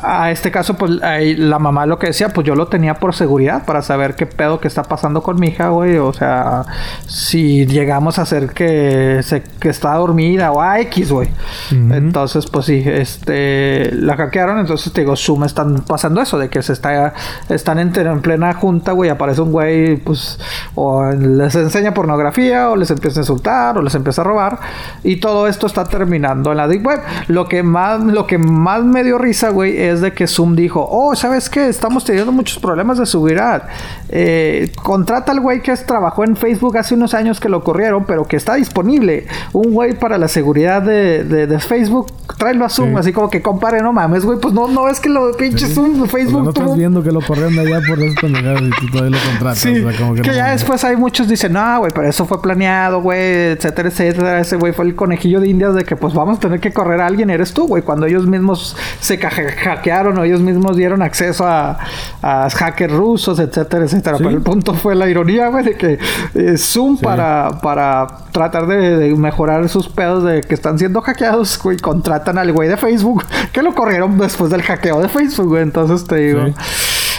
A 0.01 0.31
este 0.31 0.51
caso, 0.51 0.75
pues 0.75 0.91
la 0.91 1.59
mamá 1.59 1.85
lo 1.85 1.99
que 1.99 2.07
decía, 2.07 2.29
pues 2.29 2.45
yo 2.45 2.55
lo 2.55 2.67
tenía 2.67 2.95
por 2.95 3.13
seguridad 3.13 3.65
para 3.65 3.81
saber 3.81 4.15
qué 4.15 4.25
pedo 4.25 4.59
que 4.59 4.67
está 4.67 4.83
pasando 4.83 5.21
con 5.21 5.39
mi 5.39 5.47
hija, 5.47 5.69
güey. 5.69 5.97
O 5.97 6.13
sea, 6.13 6.65
si 7.07 7.65
llegamos 7.65 8.19
a 8.19 8.23
hacer 8.23 8.49
que, 8.49 9.21
se, 9.23 9.43
que 9.59 9.69
está 9.69 9.93
dormida 9.95 10.51
o 10.51 10.61
a 10.61 10.79
X, 10.81 11.11
güey. 11.11 11.29
Ujú. 11.71 11.93
Entonces, 11.93 12.47
pues 12.47 12.65
sí, 12.65 12.83
este, 12.85 13.91
la 13.93 14.15
hackearon. 14.15 14.59
Entonces 14.59 14.91
te 14.91 15.01
digo, 15.01 15.15
Zoom 15.15 15.43
están 15.43 15.81
pasando 15.81 16.21
eso, 16.21 16.37
de 16.37 16.49
que 16.49 16.61
se 16.61 16.73
está, 16.73 17.13
están 17.49 17.79
en, 17.79 17.95
en 17.95 18.21
plena 18.21 18.53
junta, 18.53 18.91
güey. 18.91 19.09
Aparece 19.09 19.41
un 19.41 19.51
güey, 19.51 19.97
pues, 19.97 20.39
o 20.75 21.05
les 21.11 21.55
enseña 21.55 21.93
pornografía, 21.93 22.69
o 22.69 22.75
les 22.75 22.91
empieza 22.91 23.19
a 23.19 23.21
insultar, 23.21 23.77
o 23.77 23.81
les 23.81 23.95
empieza 23.95 24.21
a 24.21 24.25
robar. 24.25 24.59
Y 25.03 25.17
todo 25.17 25.47
esto 25.47 25.67
está 25.67 25.85
terminando 25.85 26.51
en 26.51 26.57
la 26.57 26.67
Deep 26.67 26.85
Web. 26.85 27.01
Lo 27.27 27.47
que 27.47 27.63
más, 27.63 28.03
lo 28.03 28.27
que 28.27 28.37
más 28.37 28.83
me 28.83 29.03
dio 29.03 29.17
risa, 29.17 29.49
güey, 29.49 29.84
es 29.89 30.01
de 30.01 30.13
que 30.13 30.27
Zoom 30.27 30.55
dijo, 30.55 30.87
oh, 30.89 31.15
¿sabes 31.15 31.49
qué? 31.49 31.67
Estamos 31.69 32.03
teniendo 32.05 32.31
muchos 32.31 32.59
problemas 32.59 32.97
de 32.97 33.05
seguridad. 33.05 33.63
Eh, 34.09 34.71
contrata 34.83 35.31
al 35.31 35.39
güey 35.41 35.61
que 35.61 35.75
trabajó 35.77 36.23
en 36.23 36.35
Facebook 36.35 36.77
hace 36.77 36.93
unos 36.95 37.13
años 37.13 37.39
que 37.39 37.49
lo 37.49 37.63
corrieron, 37.63 38.05
pero 38.05 38.25
que 38.25 38.35
está 38.37 38.55
disponible. 38.55 39.27
Un 39.53 39.73
güey 39.73 39.97
para 39.97 40.17
la 40.17 40.27
seguridad 40.27 40.81
de, 40.81 41.23
de- 41.23 41.47
de 41.47 41.59
Facebook, 41.59 42.11
tráelo 42.37 42.65
a 42.65 42.69
Zoom. 42.69 42.91
Sí. 42.91 42.95
Así 42.97 43.13
como 43.13 43.29
que 43.29 43.41
compare, 43.41 43.81
no 43.81 43.93
mames, 43.93 44.25
güey. 44.25 44.39
Pues 44.39 44.53
no, 44.53 44.67
no 44.67 44.87
es 44.89 44.99
que 44.99 45.09
lo 45.09 45.31
pinche 45.37 45.67
Zoom, 45.67 45.93
O 46.01 46.05
sea, 46.05 46.11
Facebook 46.11 46.43
no 46.43 46.49
estás 46.49 46.75
viendo 46.75 47.03
que 47.03 47.11
lo 47.11 47.21
corrieron 47.21 47.57
allá 47.59 47.81
por 47.87 47.97
pendejadas 48.21 48.61
y 48.61 48.69
tú 48.79 48.91
todavía 48.91 49.17
lo 49.17 49.25
contratas. 49.25 49.59
Sí, 49.59 49.79
o 49.83 49.89
sea, 49.91 49.99
como 49.99 50.15
que, 50.15 50.21
que 50.21 50.29
no 50.29 50.35
ya 50.35 50.51
después 50.51 50.83
hay 50.83 50.95
muchos 50.95 51.27
dicen, 51.27 51.53
no, 51.53 51.79
güey, 51.79 51.91
pero 51.93 52.07
eso 52.07 52.25
fue 52.25 52.41
planeado, 52.41 53.01
güey, 53.01 53.19
etcétera, 53.51 53.89
etcétera. 53.89 54.39
Ese 54.39 54.55
güey 54.55 54.73
fue 54.73 54.85
el 54.85 54.95
conejillo 54.95 55.39
de 55.39 55.47
indias 55.49 55.73
de 55.75 55.83
que 55.83 55.95
pues 55.95 56.13
vamos 56.13 56.37
a 56.37 56.39
tener 56.39 56.59
que 56.59 56.71
correr 56.73 57.01
a 57.01 57.07
alguien, 57.07 57.29
eres 57.29 57.53
tú, 57.53 57.67
güey. 57.67 57.83
Cuando 57.83 58.05
ellos 58.05 58.25
mismos 58.27 58.75
se 58.99 59.17
caja- 59.19 59.43
hackearon 59.65 60.17
o 60.17 60.23
ellos 60.23 60.41
mismos 60.41 60.77
dieron 60.77 61.01
acceso 61.01 61.45
a, 61.45 61.79
a 62.21 62.49
hackers 62.49 62.93
rusos, 62.93 63.39
etcétera, 63.39 63.85
etcétera. 63.85 64.17
Pero 64.17 64.29
el 64.29 64.41
punto 64.41 64.73
fue 64.73 64.95
la 64.95 65.09
ironía, 65.09 65.47
güey, 65.47 65.65
de 65.65 65.75
que 65.75 65.99
eh, 66.35 66.57
Zoom 66.57 66.97
para, 66.97 67.59
para 67.61 68.07
tratar 68.31 68.67
de, 68.67 69.13
mejorar 69.15 69.67
sus 69.69 69.89
pedos 69.89 70.23
de 70.23 70.41
que 70.41 70.53
están 70.53 70.77
siendo 70.77 71.01
hackeados, 71.01 71.59
güey, 71.61 71.77
contratan 71.77 72.37
al 72.37 72.51
güey 72.51 72.69
de 72.69 72.77
Facebook 72.77 73.25
que 73.51 73.61
lo 73.61 73.73
corrieron 73.73 74.17
después 74.19 74.51
del 74.51 74.61
hackeo 74.61 75.01
de 75.01 75.09
Facebook, 75.09 75.47
güey. 75.47 75.63
Entonces 75.63 76.05
te 76.07 76.15
digo... 76.17 76.45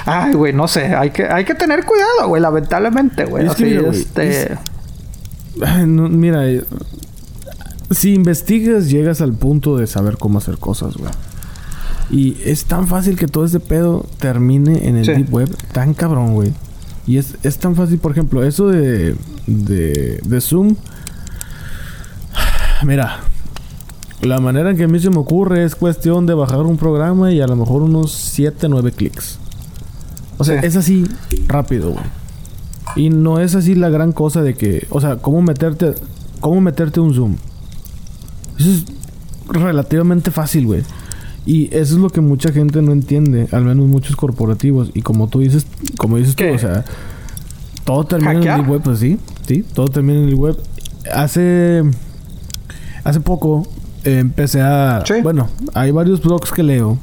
Ay, 0.09 0.35
güey, 0.35 0.53
no 0.53 0.69
sé. 0.69 0.95
Hay 0.95 1.11
que, 1.11 1.25
hay 1.25 1.45
que 1.45 1.57
tener 1.57 1.85
cuidado, 1.85 2.29
güey, 2.29 2.41
lamentablemente, 2.41 3.25
güey. 3.25 3.49
Así, 3.49 3.77
este... 3.91 4.57
mira, 5.85 6.47
eh, 6.47 6.63
si 7.91 8.15
investigas, 8.15 8.89
llegas 8.89 9.21
al 9.21 9.33
punto 9.33 9.77
de 9.77 9.89
saber 9.89 10.17
cómo 10.17 10.39
hacer 10.39 10.59
cosas, 10.59 10.97
güey. 10.97 11.11
Y 12.11 12.37
es 12.45 12.65
tan 12.67 12.87
fácil 12.87 13.17
que 13.17 13.27
todo 13.27 13.45
ese 13.45 13.61
pedo 13.61 14.07
termine 14.19 14.87
en 14.89 14.97
el 14.97 15.07
deep 15.07 15.33
web, 15.33 15.57
tan 15.73 15.95
cabrón, 15.95 16.35
güey. 16.35 16.53
Y 17.07 17.19
es, 17.19 17.37
es 17.43 17.59
tan 17.59 17.75
fácil, 17.75 17.99
por 17.99 18.13
ejemplo, 18.13 18.45
eso 18.45 18.69
de, 18.69 19.17
de, 19.47 20.21
de 20.25 20.41
Zoom. 20.41 20.77
Mira, 22.85 23.21
la 24.23 24.41
manera 24.41 24.71
en 24.71 24.77
que 24.77 24.85
a 24.85 24.89
mí 24.89 24.99
se 24.99 25.11
me 25.11 25.19
ocurre 25.19 25.65
es 25.65 25.75
cuestión 25.75 26.27
de 26.27 26.35
bajar 26.35 26.61
un 26.61 26.77
programa 26.77 27.33
y 27.33 27.41
a 27.41 27.47
lo 27.47 27.57
mejor 27.57 27.83
unos 27.83 28.13
7, 28.13 28.69
9 28.69 28.93
clics. 28.93 29.39
O 30.39 30.45
sea, 30.45 30.61
es 30.61 30.77
así 30.77 31.07
rápido, 31.47 31.93
güey. 31.93 32.05
Y 32.97 33.11
no 33.11 33.41
es 33.41 33.55
así 33.55 33.75
la 33.75 33.89
gran 33.89 34.13
cosa 34.13 34.43
de 34.43 34.55
que, 34.55 34.87
o 34.91 35.01
sea, 35.01 35.17
cómo 35.17 35.43
meterte, 35.43 35.95
cómo 36.41 36.61
meterte 36.61 37.01
un 37.01 37.15
zoom. 37.15 37.37
Eso 38.59 38.71
es 38.71 38.85
relativamente 39.49 40.31
fácil, 40.31 40.67
güey. 40.67 40.83
Y 41.47 41.67
eso 41.67 41.95
es 41.95 42.01
lo 42.01 42.11
que 42.11 42.21
mucha 42.21 42.53
gente 42.53 42.83
no 42.83 42.93
entiende, 42.93 43.49
al 43.53 43.65
menos 43.65 43.87
muchos 43.87 44.17
corporativos. 44.17 44.91
Y 44.95 45.03
como 45.03 45.29
tú 45.29 45.39
dices, 45.39 45.65
como 45.97 46.17
dices 46.17 46.35
tú, 46.35 46.45
o 46.53 46.59
sea, 46.59 46.85
todo 47.85 48.05
termina 48.05 48.33
en 48.33 48.61
el 48.61 48.69
web, 48.69 48.83
pues 48.83 48.99
sí, 48.99 49.19
sí, 49.47 49.65
todo 49.73 49.87
termina 49.87 50.19
en 50.19 50.29
el 50.29 50.35
web. 50.35 50.59
Hace, 51.15 51.85
hace 53.05 53.21
poco 53.21 53.63
eh, 54.03 54.19
empecé 54.19 54.61
a, 54.61 55.05
bueno, 55.23 55.49
hay 55.73 55.93
varios 55.93 56.21
blogs 56.21 56.51
que 56.51 56.65
leo 56.65 56.99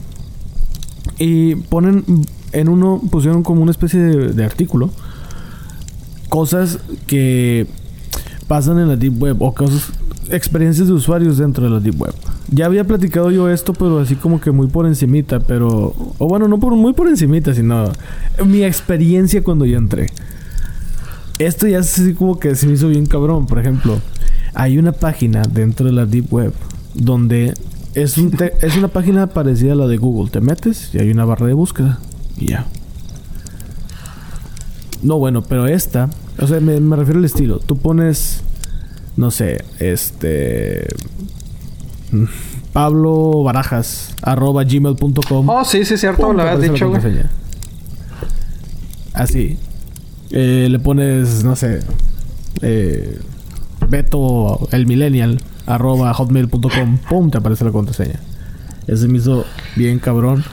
y 1.17 1.55
ponen 1.55 2.03
en 2.51 2.69
uno 2.69 3.01
pusieron 3.11 3.43
como 3.43 3.61
una 3.61 3.71
especie 3.71 3.99
de, 3.99 4.45
artículo 4.45 4.89
cosas 6.29 6.79
que 7.07 7.67
pasan 8.47 8.79
en 8.79 8.87
la 8.87 8.95
deep 8.95 9.21
web 9.21 9.41
o 9.41 9.53
cosas 9.53 9.91
experiencias 10.29 10.87
de 10.87 10.93
usuarios 10.93 11.37
dentro 11.37 11.65
de 11.65 11.69
la 11.69 11.79
deep 11.79 11.99
web. 12.01 12.13
Ya 12.53 12.67
había 12.67 12.83
platicado 12.83 13.31
yo 13.31 13.49
esto, 13.49 13.73
pero 13.73 13.99
así 13.99 14.15
como 14.15 14.39
que 14.39 14.51
muy 14.51 14.67
por 14.67 14.85
encimita, 14.85 15.39
pero 15.39 15.95
o 16.17 16.27
bueno, 16.27 16.47
no 16.47 16.59
por 16.59 16.75
muy 16.75 16.93
por 16.93 17.07
encimita, 17.07 17.53
sino 17.53 17.91
mi 18.45 18.63
experiencia 18.63 19.43
cuando 19.43 19.65
yo 19.65 19.77
entré. 19.77 20.07
Esto 21.39 21.67
ya 21.67 21.79
es 21.79 21.99
así 21.99 22.13
como 22.13 22.39
que 22.39 22.55
se 22.55 22.67
me 22.67 22.73
hizo 22.73 22.89
bien 22.89 23.07
cabrón, 23.07 23.47
por 23.47 23.59
ejemplo, 23.59 23.99
hay 24.53 24.77
una 24.77 24.91
página 24.91 25.41
dentro 25.43 25.87
de 25.87 25.93
la 25.93 26.05
deep 26.05 26.31
web 26.31 26.53
donde 26.93 27.53
es, 27.95 28.17
un 28.17 28.35
es 28.61 28.77
una 28.77 28.87
página 28.87 29.27
parecida 29.27 29.73
a 29.73 29.75
la 29.75 29.87
de 29.87 29.97
Google. 29.97 30.29
Te 30.29 30.41
metes 30.41 30.93
y 30.93 30.99
hay 30.99 31.11
una 31.11 31.25
barra 31.25 31.47
de 31.47 31.53
búsqueda. 31.53 31.99
Y 32.37 32.49
ya. 32.49 32.65
No, 35.01 35.19
bueno, 35.19 35.41
pero 35.41 35.67
esta, 35.67 36.09
o 36.39 36.47
sea, 36.47 36.59
me, 36.59 36.79
refiero 36.95 37.19
al 37.19 37.25
estilo. 37.25 37.59
Tú 37.59 37.77
pones, 37.77 38.41
no 39.17 39.31
sé, 39.31 39.63
este. 39.79 40.87
Pablo 42.71 43.43
Barajas, 43.43 44.15
arroba 44.21 44.63
gmail.com. 44.63 45.49
Oh, 45.49 45.65
sí, 45.65 45.85
sí, 45.85 45.97
cierto, 45.97 46.33
lo 46.33 46.41
habías 46.41 46.61
dicho, 46.61 46.91
Así. 49.13 49.57
Eh, 50.31 50.67
le 50.69 50.79
pones, 50.79 51.43
no 51.43 51.55
sé, 51.55 51.81
eh, 52.61 53.19
Beto 53.87 54.67
el 54.71 54.87
Millennial, 54.87 55.39
arroba 55.67 56.13
hotmail.com. 56.13 56.97
Pum, 57.09 57.29
te 57.29 57.37
aparece 57.37 57.65
la 57.65 57.71
contraseña. 57.71 58.19
Ese 58.87 59.07
me 59.07 59.19
hizo 59.19 59.45
bien 59.75 59.99
cabrón. 59.99 60.43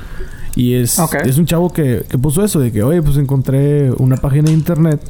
Y 0.56 0.74
es, 0.74 1.00
es 1.24 1.38
un 1.38 1.46
chavo 1.46 1.72
que, 1.72 2.04
puso 2.20 2.44
eso, 2.44 2.60
de 2.60 2.72
que, 2.72 2.82
oye, 2.82 3.02
pues 3.02 3.16
encontré 3.16 3.90
una 3.92 4.16
página 4.16 4.48
de 4.48 4.52
internet. 4.52 5.00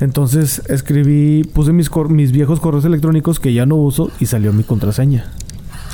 Entonces 0.00 0.62
escribí, 0.68 1.44
puse 1.44 1.72
mis, 1.72 1.90
mis 2.08 2.32
viejos 2.32 2.58
correos 2.58 2.84
electrónicos 2.84 3.38
que 3.38 3.52
ya 3.52 3.66
no 3.66 3.76
uso 3.76 4.10
y 4.18 4.26
salió 4.26 4.52
mi 4.52 4.62
contraseña. 4.62 5.30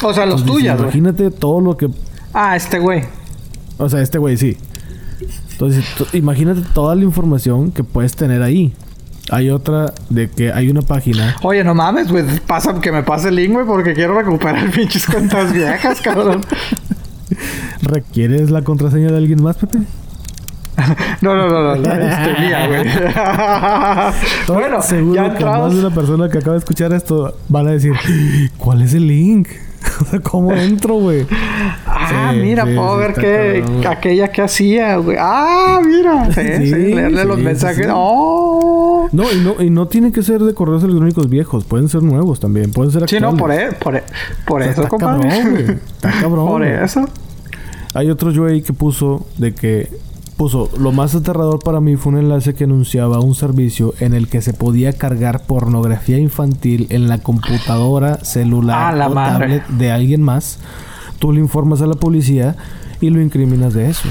O 0.02 0.14
sea, 0.14 0.26
los 0.26 0.44
tuyos. 0.44 0.78
Imagínate 0.78 1.30
todo 1.30 1.60
lo 1.60 1.76
que... 1.76 1.88
Ah, 2.32 2.54
este 2.54 2.78
güey. 2.78 3.02
O 3.78 3.88
sea, 3.88 4.00
este 4.00 4.18
güey, 4.18 4.36
sí. 4.36 4.56
Entonces, 5.52 5.84
imagínate 6.12 6.62
toda 6.74 6.94
la 6.94 7.02
información 7.02 7.72
que 7.72 7.82
puedes 7.82 8.14
tener 8.14 8.42
ahí. 8.42 8.74
Hay 9.30 9.50
otra 9.50 9.92
de 10.08 10.30
que 10.30 10.52
hay 10.52 10.70
una 10.70 10.82
página. 10.82 11.34
Oye, 11.42 11.64
no 11.64 11.74
mames, 11.74 12.12
güey. 12.12 12.24
Pasa 12.46 12.80
que 12.80 12.92
me 12.92 13.02
pase 13.02 13.30
el 13.30 13.36
link, 13.36 13.52
güey, 13.52 13.66
porque 13.66 13.92
quiero 13.94 14.16
recuperar 14.16 14.70
pinches 14.74 15.06
cuentas 15.06 15.52
viejas, 15.52 16.00
cabrón. 16.00 16.42
¿Requieres 17.82 18.50
la 18.50 18.62
contraseña 18.62 19.10
de 19.10 19.16
alguien 19.16 19.42
más, 19.42 19.56
Pepe? 19.56 19.78
no, 21.22 21.34
no, 21.34 21.48
no, 21.48 21.76
no, 21.76 21.92
este, 21.92 22.40
mía, 22.40 22.66
güey. 22.66 22.84
bueno, 24.60 24.82
seguro 24.82 25.14
ya 25.14 25.34
que 25.34 25.44
más 25.44 25.72
de 25.72 25.80
una 25.80 25.94
persona 25.94 26.28
que 26.28 26.38
acaba 26.38 26.52
de 26.52 26.58
escuchar 26.58 26.92
esto 26.92 27.36
van 27.48 27.68
a 27.68 27.70
decir, 27.70 27.92
¿cuál 28.58 28.82
es 28.82 28.94
el 28.94 29.06
link? 29.06 29.48
¿Cómo 30.22 30.52
entro, 30.52 30.94
güey? 30.94 31.26
Ah, 31.86 32.32
mira, 32.34 32.64
puedo 32.64 32.96
ver 32.96 33.14
que 33.14 33.64
aquella 33.86 34.28
que 34.28 34.42
hacía, 34.42 34.96
güey. 34.96 35.16
Ah, 35.18 35.80
mira. 35.84 36.32
Sí, 36.32 36.66
sí, 36.66 36.94
leerle 36.94 37.24
los 37.24 37.38
mensajes. 37.38 37.86
¡Oh! 37.90 39.08
No 39.12 39.24
y, 39.32 39.36
no, 39.40 39.62
y 39.62 39.70
no 39.70 39.86
tienen 39.86 40.12
que 40.12 40.22
ser 40.22 40.42
de 40.42 40.52
correos 40.52 40.82
electrónicos 40.82 41.28
viejos, 41.28 41.64
pueden 41.64 41.88
ser 41.88 42.02
nuevos 42.02 42.40
también, 42.40 42.72
pueden 42.72 42.92
ser 42.92 43.04
actuales. 43.04 43.28
Sí, 43.28 43.34
no, 43.34 43.38
por, 43.38 43.52
e, 43.52 43.72
por, 43.72 43.96
e, 43.96 44.02
por 44.46 44.62
eso, 44.62 44.82
está 44.82 44.96
Cabrón, 44.96 45.26
Está 45.26 46.10
cabrón. 46.20 46.48
Por 46.48 46.64
eso. 46.64 47.04
Hay 47.94 48.10
otro 48.10 48.30
yo 48.30 48.44
ahí 48.44 48.60
que 48.60 48.72
puso 48.72 49.26
de 49.38 49.54
que 49.54 49.88
puso 50.36 50.70
lo 50.78 50.92
más 50.92 51.14
aterrador 51.14 51.60
para 51.60 51.80
mí 51.80 51.96
fue 51.96 52.12
un 52.12 52.18
enlace 52.18 52.54
que 52.54 52.64
anunciaba 52.64 53.20
un 53.20 53.34
servicio 53.34 53.94
en 54.00 54.14
el 54.14 54.28
que 54.28 54.42
se 54.42 54.52
podía 54.52 54.92
cargar 54.92 55.44
pornografía 55.44 56.18
infantil 56.18 56.86
en 56.90 57.08
la 57.08 57.18
computadora, 57.18 58.22
celular 58.24 58.94
o 59.10 59.14
tablet 59.14 59.66
de 59.68 59.90
alguien 59.90 60.22
más. 60.22 60.58
Tú 61.18 61.32
le 61.32 61.40
informas 61.40 61.80
a 61.80 61.86
la 61.86 61.94
policía 61.94 62.56
y 63.00 63.10
lo 63.10 63.20
incriminas 63.20 63.72
de 63.72 63.88
eso. 63.88 64.08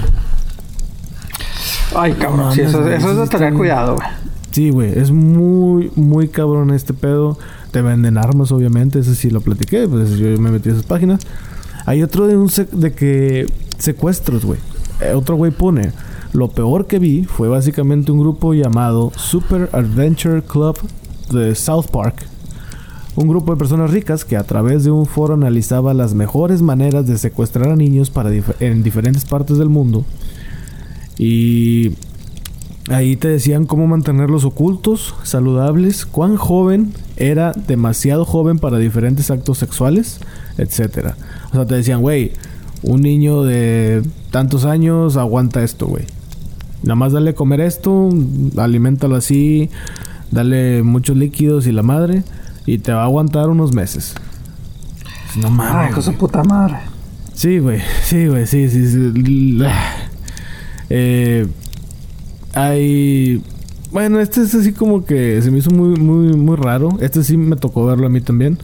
Ay, 1.96 2.14
cabrón, 2.14 2.54
sí, 2.54 2.62
eso, 2.62 2.88
es 2.90 3.04
de 3.04 3.28
tener 3.28 3.54
cuidado, 3.54 3.96
güey. 3.96 4.08
Sí, 4.52 4.70
güey, 4.70 4.98
es 4.98 5.12
muy, 5.12 5.92
muy 5.96 6.30
cabrón 6.30 6.72
este 6.72 6.94
pedo. 6.94 7.38
Te 7.72 7.82
venden 7.82 8.18
armas, 8.18 8.52
obviamente, 8.52 9.00
ese 9.00 9.16
sí 9.16 9.30
lo 9.30 9.42
platiqué, 9.42 9.88
pues 9.88 10.12
yo 10.18 10.28
me 10.40 10.50
metí 10.50 10.70
a 10.70 10.72
esas 10.74 10.86
páginas. 10.86 11.22
Hay 11.86 12.02
otro 12.02 12.26
de 12.26 12.38
un 12.38 12.50
de 12.72 12.94
que 12.94 13.46
secuestros, 13.78 14.46
güey. 14.46 14.60
Eh, 15.02 15.14
otro 15.14 15.36
güey 15.36 15.52
pone, 15.52 15.92
lo 16.36 16.50
peor 16.50 16.86
que 16.86 17.00
vi 17.00 17.24
fue 17.24 17.48
básicamente 17.48 18.12
un 18.12 18.20
grupo 18.20 18.54
llamado 18.54 19.12
Super 19.16 19.70
Adventure 19.72 20.42
Club 20.42 20.78
de 21.32 21.56
South 21.56 21.86
Park. 21.92 22.28
Un 23.16 23.30
grupo 23.30 23.54
de 23.54 23.58
personas 23.58 23.92
ricas 23.92 24.26
que 24.26 24.36
a 24.36 24.44
través 24.44 24.84
de 24.84 24.92
un 24.92 25.06
foro 25.06 25.36
analizaba 25.36 25.94
las 25.94 26.14
mejores 26.14 26.62
maneras 26.62 27.08
de 27.08 27.18
secuestrar 27.18 27.70
a 27.70 27.78
niños 27.78 28.10
para 28.10 28.32
en 28.60 28.84
diferentes 28.84 29.24
partes 29.24 29.58
del 29.58 29.70
mundo. 29.70 30.04
Y 31.18 31.94
ahí 32.90 33.16
te 33.16 33.30
decían 33.30 33.66
cómo 33.66 33.88
mantenerlos 33.88 34.44
ocultos, 34.44 35.16
saludables, 35.24 36.06
cuán 36.06 36.36
joven 36.36 36.92
era 37.16 37.54
demasiado 37.54 38.26
joven 38.26 38.60
para 38.60 38.78
diferentes 38.78 39.32
actos 39.32 39.58
sexuales, 39.58 40.20
etc. 40.58 41.14
O 41.52 41.54
sea, 41.54 41.66
te 41.66 41.76
decían, 41.76 42.02
güey, 42.02 42.34
un 42.84 43.02
niño 43.02 43.44
de 43.44 44.04
tantos 44.32 44.66
años 44.66 45.16
aguanta 45.16 45.64
esto, 45.64 45.88
güey. 45.88 46.04
Nada 46.86 46.96
más 46.96 47.12
dale 47.12 47.34
comer 47.34 47.60
esto, 47.62 48.10
aliméntalo 48.56 49.16
así, 49.16 49.70
dale 50.32 50.84
muchos 50.84 51.18
líquidos 51.18 51.68
y 51.68 51.74
la 51.74 51.84
madre, 51.84 52.24
y 52.66 52.78
te 52.78 52.94
va 52.94 53.02
a 53.02 53.06
aguantar 53.06 53.50
unos 53.50 53.74
meses. 53.74 54.16
No 55.36 55.50
mames. 55.50 55.88
Ay, 55.90 55.94
cosa 55.94 56.12
puta 56.14 56.44
madre. 56.44 56.78
Sí, 57.34 57.60
güey, 57.60 57.82
sí, 58.04 58.28
güey, 58.28 58.48
sí, 58.48 58.70
sí. 58.70 58.88
sí. 58.88 59.64
Eh, 60.90 61.48
hay. 62.54 63.44
Bueno, 63.92 64.20
este 64.20 64.42
es 64.42 64.56
así 64.56 64.72
como 64.72 65.06
que 65.06 65.42
se 65.42 65.52
me 65.52 65.58
hizo 65.58 65.72
muy, 65.72 66.00
muy, 66.00 66.34
muy 66.38 66.56
raro. 66.56 66.98
Este 67.02 67.24
sí 67.24 67.36
me 67.36 67.56
tocó 67.56 67.86
verlo 67.86 68.08
a 68.08 68.10
mí 68.10 68.22
también. 68.22 68.58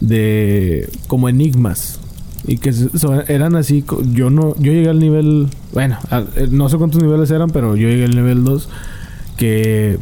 De. 0.00 0.88
como 1.06 1.28
enigmas. 1.28 2.00
Y 2.46 2.56
que 2.56 2.72
eran 3.28 3.54
así, 3.54 3.84
yo 4.12 4.30
no, 4.30 4.56
yo 4.56 4.72
llegué 4.72 4.88
al 4.88 4.98
nivel, 4.98 5.48
bueno, 5.72 5.98
eh, 6.10 6.48
no 6.50 6.68
sé 6.68 6.76
cuántos 6.76 7.02
niveles 7.02 7.30
eran, 7.30 7.50
pero 7.50 7.76
yo 7.76 7.88
llegué 7.88 8.04
al 8.04 8.14
nivel 8.16 8.44
2, 8.44 8.68
que 9.36 9.98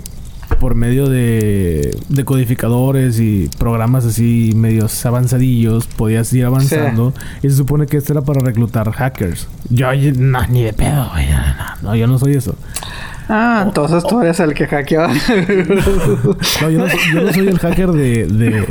por 0.60 0.74
medio 0.74 1.08
de, 1.08 1.96
de 2.08 2.24
codificadores 2.24 3.20
y 3.20 3.48
programas 3.58 4.04
así 4.04 4.52
medios 4.56 5.04
avanzadillos 5.06 5.86
podías 5.86 6.32
ir 6.32 6.44
avanzando. 6.44 7.12
Y 7.42 7.50
se 7.50 7.56
supone 7.56 7.86
que 7.86 7.96
esto 7.98 8.12
era 8.12 8.22
para 8.22 8.40
reclutar 8.40 8.90
hackers. 8.90 9.48
Yo, 9.70 9.88
no, 10.16 10.46
ni 10.48 10.64
de 10.64 10.72
pedo, 10.72 11.08
güey. 11.12 11.26
No, 11.82 11.94
yo 11.94 12.06
no 12.06 12.18
soy 12.18 12.34
eso. 12.34 12.56
Ah, 13.28 13.62
entonces 13.66 14.02
tú 14.08 14.20
eres 14.22 14.40
el 14.40 14.54
que 14.54 14.66
hackeaba. 14.66 15.08
no, 16.62 16.70
yo 16.70 16.78
no, 16.78 16.86
yo 17.14 17.22
no 17.22 17.32
soy 17.32 17.48
el 17.48 17.58
hacker 17.58 17.92
de, 17.92 18.26
de 18.26 18.66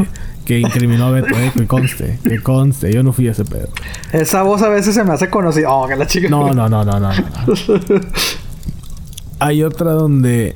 que 0.48 0.62
incriminó 0.62 1.08
a 1.08 1.12
Beto, 1.12 1.38
eh, 1.38 1.52
que 1.54 1.68
conste, 1.68 2.20
que 2.24 2.42
conste, 2.42 2.94
yo 2.94 3.04
no 3.04 3.12
fui 3.12 3.28
ese 3.28 3.44
pedo. 3.44 3.68
Esa 4.14 4.44
voz 4.44 4.62
a 4.62 4.70
veces 4.70 4.96
se 4.96 5.04
me 5.04 5.12
hace 5.12 5.30
conocida. 5.30 5.70
Oh, 5.70 5.86
que 5.90 5.98
la 5.98 6.08
chica. 6.08 6.30
No, 6.30 6.54
no, 6.54 6.70
no, 6.70 6.86
no, 6.86 7.00
no. 7.02 7.10
no. 7.10 7.54
Hay 9.40 9.62
otra 9.62 9.92
donde 9.92 10.56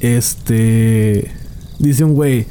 este 0.00 1.32
dice 1.78 2.04
un 2.04 2.12
güey, 2.12 2.48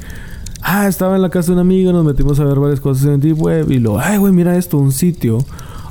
ah, 0.60 0.88
estaba 0.88 1.14
en 1.14 1.22
la 1.22 1.30
casa 1.30 1.46
de 1.46 1.52
un 1.52 1.58
amigo, 1.60 1.92
nos 1.92 2.04
metimos 2.04 2.40
a 2.40 2.44
ver 2.44 2.58
varias 2.58 2.80
cosas 2.80 3.04
en 3.04 3.12
el 3.12 3.20
deep 3.20 3.40
web 3.40 3.70
y 3.70 3.78
lo, 3.78 4.00
ay, 4.00 4.18
güey, 4.18 4.32
mira 4.32 4.56
esto, 4.56 4.78
un 4.78 4.90
sitio 4.90 5.38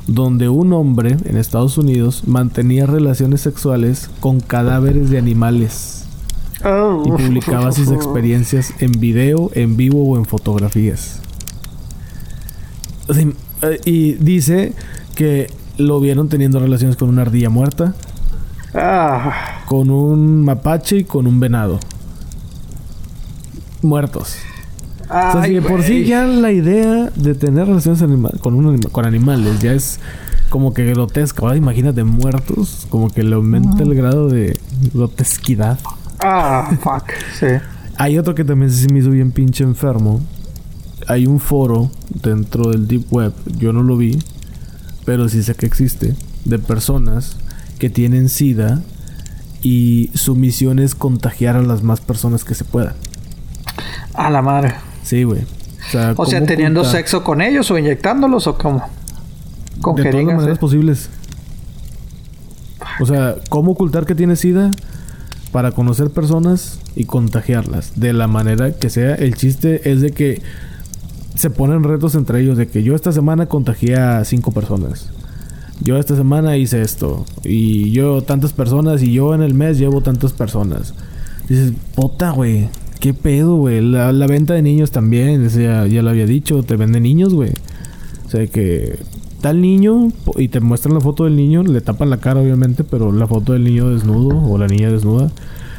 donde 0.06 0.50
un 0.50 0.74
hombre 0.74 1.16
en 1.24 1.38
Estados 1.38 1.78
Unidos 1.78 2.24
mantenía 2.28 2.84
relaciones 2.84 3.40
sexuales 3.40 4.10
con 4.20 4.40
cadáveres 4.40 5.08
de 5.08 5.16
animales. 5.16 5.97
Oh. 6.64 7.02
Y 7.06 7.10
publicaba 7.10 7.70
sus 7.72 7.90
experiencias 7.92 8.72
en 8.80 8.92
video, 8.92 9.50
en 9.54 9.76
vivo 9.76 10.02
o 10.08 10.16
en 10.16 10.24
fotografías. 10.24 11.20
Eh, 13.62 13.80
y 13.84 14.12
dice 14.14 14.74
que 15.14 15.50
lo 15.78 16.00
vieron 16.00 16.28
teniendo 16.28 16.58
relaciones 16.60 16.96
con 16.96 17.08
una 17.08 17.22
ardilla 17.22 17.50
muerta, 17.50 17.94
Ah, 18.74 19.62
con 19.66 19.88
un 19.90 20.44
mapache 20.44 20.98
y 20.98 21.04
con 21.04 21.26
un 21.26 21.40
venado. 21.40 21.80
Muertos. 23.82 24.36
O 25.04 25.32
sea, 25.32 25.44
si 25.44 25.60
por 25.60 25.82
sí 25.82 26.04
ya 26.04 26.24
la 26.26 26.52
idea 26.52 27.10
de 27.16 27.34
tener 27.34 27.66
relaciones 27.66 28.02
anima- 28.02 28.30
con, 28.40 28.54
un 28.54 28.66
anima- 28.66 28.90
con 28.90 29.06
animales 29.06 29.58
ya 29.60 29.72
es 29.72 30.00
como 30.50 30.74
que 30.74 30.84
grotesca. 30.84 31.42
Ahora 31.42 31.56
imagínate 31.56 32.04
muertos, 32.04 32.86
como 32.90 33.08
que 33.08 33.22
le 33.22 33.34
aumenta 33.36 33.82
el 33.82 33.94
grado 33.94 34.28
de 34.28 34.58
grotesquidad. 34.92 35.78
Ah, 36.20 36.70
fuck. 36.80 37.04
Sí. 37.38 37.46
Hay 37.96 38.18
otro 38.18 38.34
que 38.34 38.44
también 38.44 38.70
se 38.70 38.92
me 38.92 39.00
hizo 39.00 39.10
bien 39.10 39.32
pinche 39.32 39.64
enfermo. 39.64 40.20
Hay 41.06 41.26
un 41.26 41.40
foro 41.40 41.90
dentro 42.22 42.70
del 42.70 42.86
Deep 42.86 43.06
Web, 43.10 43.32
yo 43.58 43.72
no 43.72 43.82
lo 43.82 43.96
vi, 43.96 44.18
pero 45.04 45.28
sí 45.28 45.42
sé 45.42 45.54
que 45.54 45.66
existe, 45.66 46.14
de 46.44 46.58
personas 46.58 47.36
que 47.78 47.88
tienen 47.88 48.28
SIDA 48.28 48.82
y 49.62 50.10
su 50.14 50.36
misión 50.36 50.78
es 50.78 50.94
contagiar 50.94 51.56
a 51.56 51.62
las 51.62 51.82
más 51.82 52.00
personas 52.00 52.44
que 52.44 52.54
se 52.54 52.64
puedan. 52.64 52.94
A 54.14 54.30
la 54.30 54.42
madre. 54.42 54.74
Sí, 55.02 55.24
güey. 55.24 55.42
O 55.42 55.90
sea, 55.90 56.14
O 56.16 56.26
sea, 56.26 56.38
¿cómo 56.40 56.46
teniendo 56.46 56.84
sexo 56.84 57.24
con 57.24 57.40
ellos 57.40 57.70
o 57.70 57.78
inyectándolos 57.78 58.46
o 58.46 58.58
cómo. 58.58 58.86
Con 59.80 59.96
de 59.96 60.02
todas 60.02 60.04
las 60.04 60.12
jeringas. 60.12 60.36
maneras 60.36 60.56
¿eh? 60.56 60.60
posibles. 60.60 61.08
O 63.00 63.06
sea, 63.06 63.36
¿cómo 63.48 63.72
ocultar 63.72 64.04
que 64.04 64.14
tiene 64.14 64.36
SIDA? 64.36 64.70
Para 65.52 65.72
conocer 65.72 66.10
personas 66.10 66.80
y 66.94 67.04
contagiarlas. 67.04 67.92
De 67.96 68.12
la 68.12 68.26
manera 68.26 68.72
que 68.72 68.90
sea. 68.90 69.14
El 69.14 69.34
chiste 69.34 69.90
es 69.90 70.00
de 70.00 70.10
que 70.10 70.42
se 71.34 71.50
ponen 71.50 71.84
retos 71.84 72.14
entre 72.14 72.40
ellos. 72.40 72.58
De 72.58 72.68
que 72.68 72.82
yo 72.82 72.94
esta 72.94 73.12
semana 73.12 73.46
contagié 73.46 73.96
a 73.96 74.24
cinco 74.24 74.52
personas. 74.52 75.10
Yo 75.80 75.96
esta 75.96 76.16
semana 76.16 76.56
hice 76.56 76.82
esto. 76.82 77.24
Y 77.44 77.90
yo 77.92 78.22
tantas 78.22 78.52
personas. 78.52 79.02
Y 79.02 79.12
yo 79.12 79.34
en 79.34 79.42
el 79.42 79.54
mes 79.54 79.78
llevo 79.78 80.02
tantas 80.02 80.32
personas. 80.32 80.94
Dices, 81.48 81.72
puta, 81.94 82.30
güey. 82.30 82.68
¿Qué 83.00 83.14
pedo, 83.14 83.56
güey? 83.56 83.80
La, 83.80 84.12
venta 84.26 84.54
de 84.54 84.62
niños 84.62 84.90
también. 84.90 85.48
ya, 85.48 85.86
ya 85.86 86.02
lo 86.02 86.10
había 86.10 86.26
dicho. 86.26 86.62
Te 86.62 86.76
venden 86.76 87.04
niños, 87.04 87.32
güey. 87.32 87.52
O 88.26 88.30
sea 88.30 88.46
que 88.46 88.98
tal 89.40 89.60
niño 89.60 90.10
y 90.36 90.48
te 90.48 90.60
muestran 90.60 90.94
la 90.94 91.00
foto 91.00 91.24
del 91.24 91.36
niño, 91.36 91.62
le 91.62 91.80
tapan 91.80 92.10
la 92.10 92.18
cara 92.18 92.40
obviamente, 92.40 92.84
pero 92.84 93.12
la 93.12 93.26
foto 93.26 93.52
del 93.52 93.64
niño 93.64 93.90
desnudo 93.90 94.40
o 94.42 94.58
la 94.58 94.66
niña 94.66 94.90
desnuda. 94.90 95.30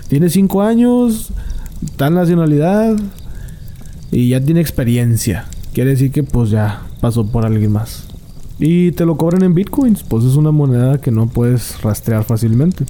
Tiene 0.08 0.30
cinco 0.30 0.62
años, 0.62 1.32
tal 1.96 2.16
nacionalidad 2.16 2.98
y 4.12 4.30
ya 4.30 4.42
tiene 4.42 4.62
experiencia. 4.62 5.46
Quiere 5.74 5.92
decir 5.92 6.12
que 6.12 6.24
pues 6.24 6.50
ya 6.50 6.84
pasó 7.00 7.26
por 7.28 7.46
alguien 7.46 7.72
más. 7.72 8.08
Y 8.60 8.92
te 8.92 9.06
lo 9.06 9.16
cobran 9.16 9.44
en 9.44 9.54
bitcoins, 9.54 10.04
pues 10.04 10.26
es 10.26 10.36
una 10.36 10.52
moneda 10.52 11.00
que 11.00 11.12
no 11.12 11.28
puedes 11.28 11.82
rastrear 11.82 12.26
fácilmente. 12.26 12.84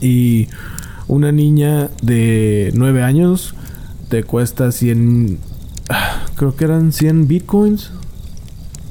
Y 0.00 0.48
una 1.06 1.32
niña 1.32 1.90
de 2.00 2.72
9 2.74 3.02
años 3.02 3.54
te 4.08 4.24
cuesta 4.24 4.72
100... 4.72 5.38
ah, 5.90 6.24
Creo 6.36 6.56
que 6.56 6.64
eran 6.64 6.92
100 6.92 7.28
bitcoins. 7.28 7.90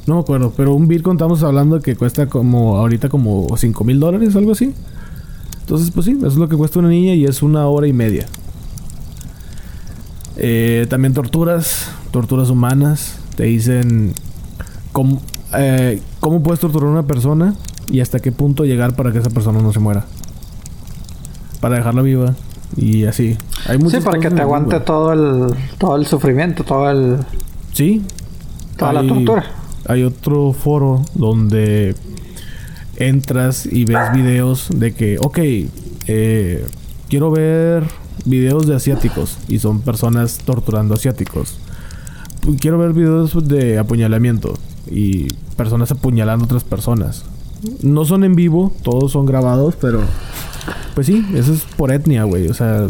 No 0.06 0.16
me 0.16 0.22
acuerdo, 0.22 0.54
pero 0.56 0.74
un 0.74 0.88
bitcoin 0.88 1.16
estamos 1.16 1.44
hablando 1.44 1.80
que 1.80 1.96
cuesta 1.96 2.28
como 2.28 2.78
ahorita 2.78 3.08
como 3.10 3.48
5 3.56 3.84
mil 3.86 4.00
dólares, 4.00 4.36
algo 4.36 4.52
así. 4.52 4.74
Entonces, 5.62 5.92
pues 5.92 6.06
sí, 6.06 6.12
eso 6.18 6.28
es 6.28 6.36
lo 6.36 6.50
que 6.50 6.58
cuesta 6.58 6.80
una 6.80 6.90
niña 6.90 7.14
y 7.14 7.24
es 7.24 7.42
una 7.42 7.68
hora 7.68 7.88
y 7.88 7.94
media. 7.94 8.26
Eh, 10.36 10.88
también 10.90 11.14
torturas, 11.14 11.90
torturas 12.12 12.50
humanas. 12.50 13.18
Te 13.36 13.44
dicen 13.44 14.14
cómo, 14.92 15.22
eh, 15.56 16.02
cómo 16.20 16.44
puedes 16.44 16.60
torturar 16.60 16.90
a 16.90 16.92
una 16.92 17.04
persona 17.04 17.56
y 17.90 18.02
hasta 18.02 18.20
qué 18.20 18.32
punto 18.32 18.66
llegar 18.66 18.96
para 18.96 19.12
que 19.14 19.20
esa 19.20 19.30
persona 19.30 19.62
no 19.62 19.72
se 19.72 19.80
muera. 19.80 20.06
Para 21.62 21.78
dejarla 21.78 22.02
viva 22.02 22.36
y 22.76 23.06
así. 23.06 23.38
Hay 23.68 23.80
Sí, 23.90 24.02
para 24.04 24.20
que 24.20 24.30
te 24.30 24.42
aguante 24.42 24.82
todo 24.82 25.14
el, 25.14 25.56
todo 25.78 25.96
el 25.96 26.06
sufrimiento, 26.06 26.66
todo 26.66 26.90
el, 26.92 27.20
Sí. 27.72 28.04
toda 28.78 28.94
la 28.94 29.08
tortura. 29.08 29.46
Hay 29.88 30.03
otro 30.03 30.53
foro 30.53 31.03
donde 31.14 31.95
entras 32.95 33.65
y 33.65 33.85
ves 33.85 34.14
videos 34.14 34.69
de 34.73 34.93
que, 34.93 35.18
ok, 35.19 35.39
eh, 36.07 36.65
quiero 37.10 37.31
ver 37.31 37.84
videos 38.26 38.68
de 38.68 38.76
asiáticos 38.76 39.38
y 39.47 39.60
son 39.60 39.81
personas 39.81 40.39
torturando 40.45 40.93
asiáticos. 40.93 41.57
Quiero 42.60 42.77
ver 42.77 42.93
videos 42.93 43.47
de 43.47 43.80
apuñalamiento 43.80 44.57
y 44.89 45.34
personas 45.55 45.91
apuñalando 45.91 46.43
a 46.43 46.47
otras 46.47 46.64
personas. 46.64 47.23
No 47.81 48.03
son 48.03 48.23
en 48.23 48.35
vivo, 48.35 48.73
todos 48.84 49.14
son 49.14 49.26
grabados, 49.26 49.76
pero 49.80 50.01
pues 50.93 51.07
sí, 51.07 51.26
eso 51.34 51.53
es 51.53 51.61
por 51.77 51.91
etnia, 51.91 52.26
güey. 52.26 52.47
O 52.47 52.53
sea, 52.53 52.88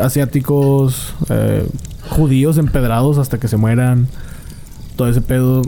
asiáticos, 0.00 1.14
eh, 1.28 1.66
judíos 2.10 2.58
empedrados 2.58 3.18
hasta 3.18 3.38
que 3.38 3.48
se 3.48 3.56
mueran, 3.56 4.08
todo 4.96 5.08
ese 5.08 5.20
pedo. 5.20 5.62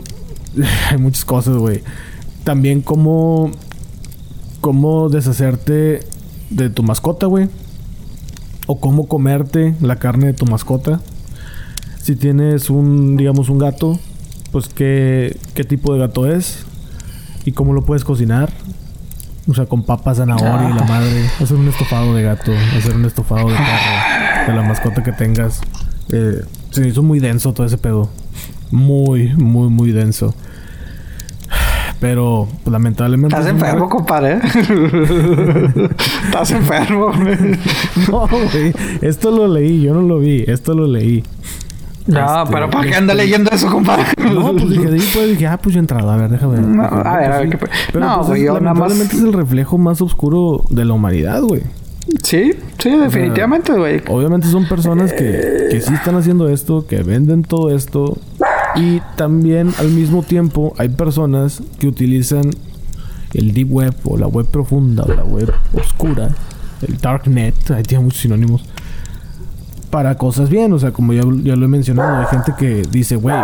Hay 0.91 0.97
muchas 0.97 1.25
cosas, 1.25 1.57
güey. 1.57 1.83
También 2.43 2.81
cómo, 2.81 3.51
cómo 4.61 5.09
deshacerte 5.09 6.01
de 6.49 6.69
tu 6.69 6.83
mascota, 6.83 7.25
güey. 7.25 7.49
O 8.67 8.79
cómo 8.79 9.07
comerte 9.07 9.75
la 9.81 9.97
carne 9.97 10.27
de 10.27 10.33
tu 10.33 10.45
mascota. 10.45 10.99
Si 12.01 12.15
tienes 12.15 12.69
un, 12.69 13.17
digamos, 13.17 13.49
un 13.49 13.57
gato, 13.57 13.99
pues 14.51 14.67
qué, 14.67 15.37
qué 15.53 15.63
tipo 15.63 15.93
de 15.93 15.99
gato 15.99 16.27
es. 16.27 16.65
Y 17.45 17.53
cómo 17.53 17.73
lo 17.73 17.85
puedes 17.85 18.03
cocinar. 18.03 18.51
O 19.49 19.53
sea, 19.53 19.65
con 19.65 19.83
papas, 19.83 20.17
zanahoria 20.17 20.69
y 20.69 20.73
la 20.73 20.83
madre. 20.83 21.29
Hacer 21.39 21.55
un 21.55 21.69
estofado 21.69 22.13
de 22.13 22.23
gato. 22.23 22.51
Hacer 22.77 22.95
un 22.95 23.05
estofado 23.05 23.47
de 23.49 23.55
perro. 23.55 24.47
De 24.47 24.53
la 24.53 24.63
mascota 24.63 25.03
que 25.03 25.13
tengas. 25.13 25.61
Eh, 26.11 26.41
se 26.71 26.87
hizo 26.87 27.03
muy 27.03 27.19
denso 27.19 27.53
todo 27.53 27.65
ese 27.65 27.77
pedo. 27.77 28.09
Muy, 28.71 29.33
muy, 29.35 29.69
muy 29.69 29.91
denso. 29.91 30.33
Pero, 31.99 32.47
pues, 32.63 32.71
lamentablemente... 32.71 33.35
Estás 33.35 33.47
es 33.47 33.53
un- 33.53 33.59
enfermo, 33.59 33.89
compadre. 33.89 34.35
Estás 36.25 36.51
enfermo. 36.51 37.11
No, 38.11 38.27
güey. 38.27 38.73
Esto 39.01 39.31
lo 39.31 39.47
leí. 39.47 39.81
Yo 39.81 39.93
no 39.93 40.01
lo 40.03 40.19
vi. 40.19 40.43
Esto 40.47 40.73
lo 40.73 40.85
leí. 40.87 41.23
No, 42.05 42.43
Este, 42.43 42.53
pero 42.53 42.69
¿para 42.69 42.83
qué 42.83 42.89
este- 42.89 42.99
anda 42.99 43.13
leyendo 43.13 43.49
eso, 43.51 43.67
compadre? 43.67 44.05
No, 44.31 44.53
pues 44.53 44.69
dije, 44.69 44.87
pues 45.13 45.27
dije, 45.29 45.47
ah, 45.47 45.57
pues 45.57 45.73
yo 45.75 45.79
he 45.79 45.81
entrado, 45.81 46.09
a 46.09 46.15
ver, 46.17 46.29
déjame 46.29 46.53
ver. 46.55 46.63
No, 46.65 46.83
a 46.83 47.17
ver, 47.17 47.31
a 47.31 47.37
ver, 47.39 47.43
sí. 47.43 47.49
¿qué 47.49 47.57
pe- 47.57 47.69
Pero 47.91 48.05
No, 48.05 48.15
pues, 48.17 48.27
güey, 48.29 48.43
yo 48.45 48.53
nada 48.59 48.73
más- 48.73 48.91
lamentablemente 48.91 49.15
es 49.17 49.23
el 49.23 49.33
reflejo 49.33 49.77
más 49.77 50.01
oscuro 50.01 50.63
de 50.69 50.85
la 50.85 50.93
humanidad, 50.93 51.41
güey. 51.41 51.63
Sí, 52.23 52.53
sí, 52.77 52.89
definitivamente, 52.95 53.73
güey. 53.73 54.01
Obviamente 54.07 54.47
son 54.47 54.65
personas 54.69 55.11
que, 55.11 55.67
que 55.69 55.81
sí 55.81 55.93
están 55.93 56.15
haciendo 56.15 56.47
esto, 56.47 56.87
que 56.87 57.03
venden 57.03 57.41
todo 57.43 57.75
esto. 57.75 58.17
Y 58.79 59.01
también 59.15 59.73
al 59.79 59.89
mismo 59.89 60.23
tiempo 60.23 60.73
hay 60.77 60.89
personas 60.89 61.61
que 61.79 61.87
utilizan 61.87 62.51
el 63.33 63.53
deep 63.53 63.71
web 63.71 63.95
o 64.03 64.17
la 64.17 64.27
web 64.27 64.47
profunda 64.47 65.03
o 65.03 65.13
la 65.13 65.23
web 65.23 65.51
oscura, 65.73 66.29
el 66.87 66.97
darknet, 66.97 67.71
ahí 67.71 67.83
tiene 67.83 68.03
muchos 68.03 68.21
sinónimos, 68.21 68.63
para 69.89 70.15
cosas 70.15 70.49
bien. 70.49 70.73
O 70.73 70.79
sea, 70.79 70.91
como 70.91 71.13
ya, 71.13 71.23
ya 71.43 71.55
lo 71.55 71.65
he 71.65 71.69
mencionado, 71.69 72.17
hay 72.17 72.25
gente 72.27 72.53
que 72.57 72.83
dice, 72.89 73.15
güey, 73.15 73.37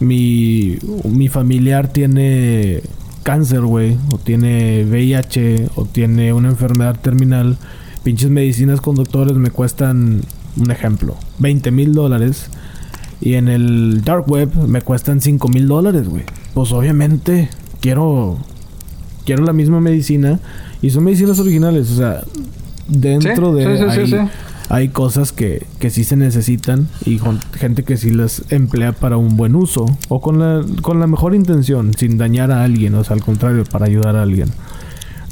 mi, 0.00 0.78
mi 1.04 1.28
familiar 1.28 1.88
tiene 1.88 2.82
cáncer, 3.22 3.60
güey, 3.60 3.96
o 4.12 4.18
tiene 4.18 4.84
VIH, 4.84 5.70
o 5.76 5.84
tiene 5.84 6.32
una 6.32 6.48
enfermedad 6.48 6.98
terminal, 7.00 7.58
pinches 8.02 8.30
medicinas 8.30 8.80
con 8.80 8.94
doctores 8.94 9.36
me 9.36 9.50
cuestan, 9.50 10.22
un 10.56 10.70
ejemplo, 10.70 11.16
20 11.38 11.70
mil 11.70 11.92
dólares. 11.92 12.48
Y 13.20 13.34
en 13.34 13.48
el 13.48 14.02
dark 14.04 14.30
web 14.30 14.54
me 14.66 14.82
cuestan 14.82 15.20
5 15.20 15.48
mil 15.48 15.66
dólares, 15.66 16.08
güey. 16.08 16.24
Pues 16.54 16.72
obviamente 16.72 17.48
quiero, 17.80 18.38
quiero 19.24 19.44
la 19.44 19.52
misma 19.52 19.80
medicina. 19.80 20.40
Y 20.80 20.90
son 20.90 21.04
medicinas 21.04 21.38
originales, 21.40 21.90
o 21.90 21.96
sea, 21.96 22.22
dentro 22.86 23.52
de 23.52 24.28
hay 24.70 24.90
cosas 24.90 25.32
que, 25.32 25.66
que 25.78 25.90
sí 25.90 26.04
se 26.04 26.16
necesitan 26.16 26.88
y 27.04 27.18
gente 27.54 27.84
que 27.84 27.96
sí 27.96 28.10
las 28.10 28.42
emplea 28.50 28.92
para 28.92 29.16
un 29.16 29.36
buen 29.36 29.54
uso 29.54 29.86
o 30.08 30.20
con 30.20 30.38
la, 30.38 30.64
con 30.82 31.00
la 31.00 31.06
mejor 31.06 31.34
intención, 31.34 31.94
sin 31.94 32.18
dañar 32.18 32.52
a 32.52 32.64
alguien, 32.64 32.94
o 32.94 33.02
sea, 33.02 33.14
al 33.14 33.22
contrario, 33.22 33.64
para 33.64 33.86
ayudar 33.86 34.16
a 34.16 34.22
alguien. 34.22 34.50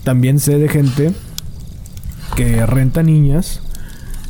También 0.05 0.39
sé 0.39 0.59
de 0.59 0.69
gente 0.69 1.13
que 2.35 2.65
renta 2.65 3.03
niñas 3.03 3.61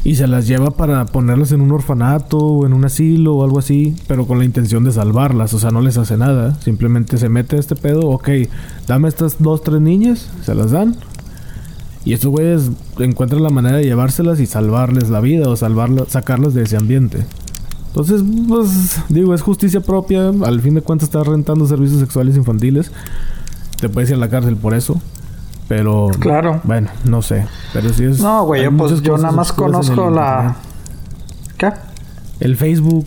y 0.06 0.14
se 0.14 0.28
las 0.28 0.46
lleva 0.46 0.70
para 0.70 1.04
ponerlas 1.04 1.50
en 1.50 1.60
un 1.60 1.72
orfanato 1.72 2.38
o 2.38 2.64
en 2.64 2.72
un 2.72 2.84
asilo 2.84 3.34
o 3.34 3.42
algo 3.42 3.58
así, 3.58 3.96
pero 4.06 4.24
con 4.24 4.38
la 4.38 4.44
intención 4.44 4.84
de 4.84 4.92
salvarlas, 4.92 5.52
o 5.52 5.58
sea, 5.58 5.72
no 5.72 5.80
les 5.80 5.98
hace 5.98 6.16
nada, 6.16 6.54
simplemente 6.60 7.18
se 7.18 7.28
mete 7.28 7.58
este 7.58 7.74
pedo, 7.74 8.10
ok, 8.10 8.28
dame 8.86 9.08
estas 9.08 9.42
dos, 9.42 9.64
tres 9.64 9.80
niñas, 9.80 10.30
se 10.44 10.54
las 10.54 10.70
dan, 10.70 10.94
y 12.04 12.12
estos 12.12 12.30
güeyes 12.30 12.70
encuentran 13.00 13.42
la 13.42 13.50
manera 13.50 13.78
de 13.78 13.84
llevárselas 13.84 14.38
y 14.38 14.46
salvarles 14.46 15.10
la 15.10 15.20
vida 15.20 15.48
o 15.48 15.56
salvarlas, 15.56 16.06
sacarlas 16.06 16.54
de 16.54 16.62
ese 16.62 16.76
ambiente. 16.76 17.26
Entonces, 17.88 18.22
pues, 18.46 19.00
digo, 19.08 19.34
es 19.34 19.42
justicia 19.42 19.80
propia. 19.80 20.28
Al 20.28 20.60
fin 20.60 20.74
de 20.74 20.82
cuentas, 20.82 21.08
estás 21.08 21.26
rentando 21.26 21.66
servicios 21.66 21.98
sexuales 21.98 22.36
infantiles. 22.36 22.92
Te 23.80 23.88
puedes 23.88 24.10
ir 24.10 24.16
a 24.16 24.18
la 24.18 24.28
cárcel 24.28 24.54
por 24.56 24.74
eso. 24.74 25.00
Pero. 25.68 26.08
Claro. 26.20 26.60
Bueno, 26.64 26.88
no 27.04 27.22
sé. 27.22 27.46
Pero 27.72 27.92
si 27.92 28.04
es. 28.04 28.20
No, 28.20 28.44
güey, 28.44 28.62
yo, 28.64 28.76
pues 28.76 29.02
yo 29.02 29.16
nada 29.16 29.32
más 29.32 29.52
conozco 29.52 30.10
la. 30.10 30.56
¿Qué? 31.56 31.72
El 32.38 32.56
Facebook, 32.56 33.06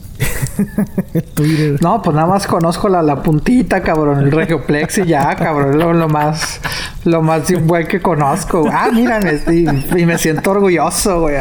el 1.14 1.24
Twitter. 1.36 1.82
No, 1.82 2.02
pues 2.02 2.16
nada 2.16 2.28
más 2.28 2.48
conozco 2.48 2.90
la, 2.90 3.04
la 3.04 3.22
puntita, 3.22 3.82
cabrón, 3.82 4.20
el 4.20 4.32
Regioplex 4.32 4.98
y 5.00 5.06
ya, 5.06 5.36
cabrón, 5.36 5.78
lo, 5.78 5.94
lo 5.94 6.10
más, 6.10 6.60
lo 7.06 7.22
más 7.22 7.52
güey 7.52 7.88
que 7.88 8.02
conozco. 8.02 8.68
Ah, 8.72 8.90
mira, 8.92 9.20
y, 9.52 10.06
me 10.06 10.18
siento 10.18 10.50
orgulloso, 10.50 11.22
güey. 11.22 11.36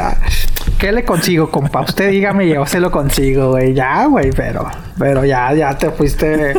¿Qué 0.78 0.92
le 0.92 1.04
consigo, 1.04 1.50
compa? 1.50 1.80
Usted 1.80 2.10
dígame, 2.10 2.48
yo 2.48 2.64
se 2.64 2.78
lo 2.78 2.92
consigo, 2.92 3.50
güey. 3.50 3.74
Ya, 3.74 4.06
güey, 4.06 4.30
pero, 4.30 4.68
pero 4.96 5.24
ya, 5.24 5.52
ya 5.52 5.76
te 5.76 5.90
fuiste, 5.90 6.54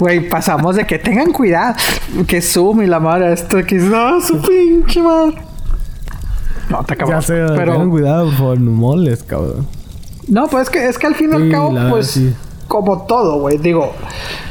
güey. 0.00 0.28
Pasamos 0.28 0.74
de 0.74 0.84
que 0.84 0.98
tengan 0.98 1.32
cuidado, 1.32 1.76
que 2.26 2.42
Zoom 2.42 2.82
y 2.82 2.86
la 2.86 2.98
madre, 2.98 3.32
esto 3.32 3.62
que 3.64 3.76
no, 3.76 4.20
su 4.20 4.42
pinche 4.42 5.00
madre. 5.00 5.36
No, 6.68 6.82
te 6.82 6.94
acabo. 6.94 7.12
Ya 7.12 7.22
sé, 7.22 7.34
pero 7.54 7.74
tengan 7.74 7.90
cuidado 7.90 8.30
por 8.36 8.58
moles, 8.58 9.22
cabrón. 9.22 9.68
No, 10.26 10.48
pues 10.48 10.64
es 10.64 10.70
que, 10.70 10.88
es 10.88 10.98
que 10.98 11.06
al 11.06 11.14
fin 11.14 11.30
y 11.32 11.36
al 11.36 11.50
cabo, 11.50 11.76
pues, 11.88 12.18
como 12.72 13.02
todo, 13.02 13.38
güey. 13.38 13.58
Digo, 13.58 13.92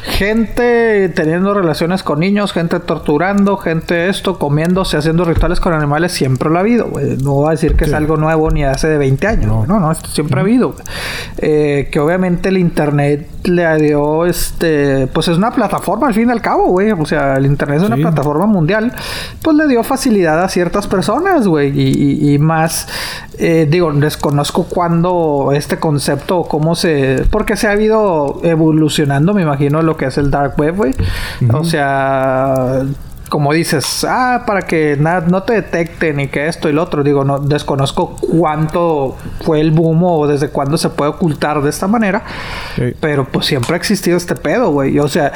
gente 0.03 1.10
teniendo 1.10 1.56
relaciones 1.56 2.03
con 2.03 2.19
niños, 2.19 2.53
gente 2.53 2.80
torturando, 2.80 3.57
gente 3.57 4.10
esto, 4.10 4.38
comiéndose, 4.38 4.95
haciendo 4.95 5.26
rituales 5.26 5.60
con 5.60 5.73
animales, 5.73 6.11
siempre 6.11 6.52
lo 6.52 6.57
ha 6.57 6.60
habido, 6.60 6.88
güey. 6.88 7.18
No 7.18 7.34
voy 7.34 7.48
a 7.48 7.52
decir 7.52 7.76
que 7.76 7.85
es 7.85 7.93
algo 7.93 8.18
nuevo 8.18 8.52
ni 8.52 8.64
hace 8.64 8.89
de 8.89 8.99
20 8.99 9.26
años. 9.26 9.48
No, 9.48 9.65
no, 9.65 9.80
no 9.80 9.91
esto 9.91 10.07
siempre 10.10 10.39
ha 10.39 10.43
habido. 10.43 10.76
Eh, 11.39 11.89
que 11.91 11.99
obviamente 11.99 12.49
el 12.49 12.60
internet 12.60 13.27
le 13.43 13.77
dio, 13.77 14.27
este, 14.27 15.07
pues 15.07 15.27
es 15.27 15.38
una 15.38 15.49
plataforma 15.49 16.07
al 16.07 16.14
fin 16.14 16.30
y 16.30 16.31
al 16.31 16.41
cabo, 16.41 16.68
güey. 16.68 16.91
O 16.91 17.06
sea, 17.07 17.38
el 17.38 17.48
internet 17.48 17.81
es 17.81 17.88
una 17.88 17.95
plataforma 17.95 18.45
mundial, 18.45 18.93
pues 19.41 19.57
le 19.57 19.68
dio 19.68 19.84
facilidad 19.84 20.43
a 20.43 20.48
ciertas 20.48 20.85
personas, 20.85 21.48
güey. 21.48 21.72
Y, 21.72 22.38
más, 22.38 22.88
eh, 23.39 23.68
digo, 23.69 23.91
desconozco 23.93 24.65
cuándo 24.65 25.52
este 25.56 25.77
concepto, 25.77 26.43
cómo 26.43 26.76
se, 26.76 27.26
porque 27.31 27.56
se 27.56 27.68
ha 27.68 27.72
ido 28.12 28.40
evolucionando, 28.44 29.34
me 29.34 29.42
imagino, 29.42 29.82
lo 29.82 29.98
que 29.98 30.06
es 30.06 30.18
el 30.18 30.32
dark 30.32 30.60
web, 30.60 30.76
güey. 30.76 30.94
O 31.54 31.64
sea, 31.64 32.82
como 33.30 33.54
dices, 33.54 34.06
ah, 34.08 34.44
para 34.46 34.64
que 34.64 34.98
nada, 35.00 35.22
no 35.28 35.44
te 35.44 35.54
detecten 35.54 36.20
y 36.20 36.28
que 36.28 36.48
esto 36.48 36.70
y 36.70 36.74
lo 36.74 36.84
otro. 36.84 37.04
Digo, 37.04 37.24
no 37.24 37.40
desconozco 37.40 38.16
cuánto 38.16 39.18
fue 39.44 39.62
el 39.62 39.72
boom 39.72 40.04
o 40.04 40.28
desde 40.28 40.50
cuándo 40.50 40.78
se 40.78 40.90
puede 40.90 41.12
ocultar 41.12 41.62
de 41.62 41.70
esta 41.70 41.88
manera. 41.88 42.24
Pero 43.00 43.26
pues 43.26 43.46
siempre 43.46 43.74
ha 43.74 43.78
existido 43.78 44.18
este 44.18 44.36
pedo, 44.36 44.72
güey. 44.72 45.00
O 45.00 45.08
sea, 45.08 45.32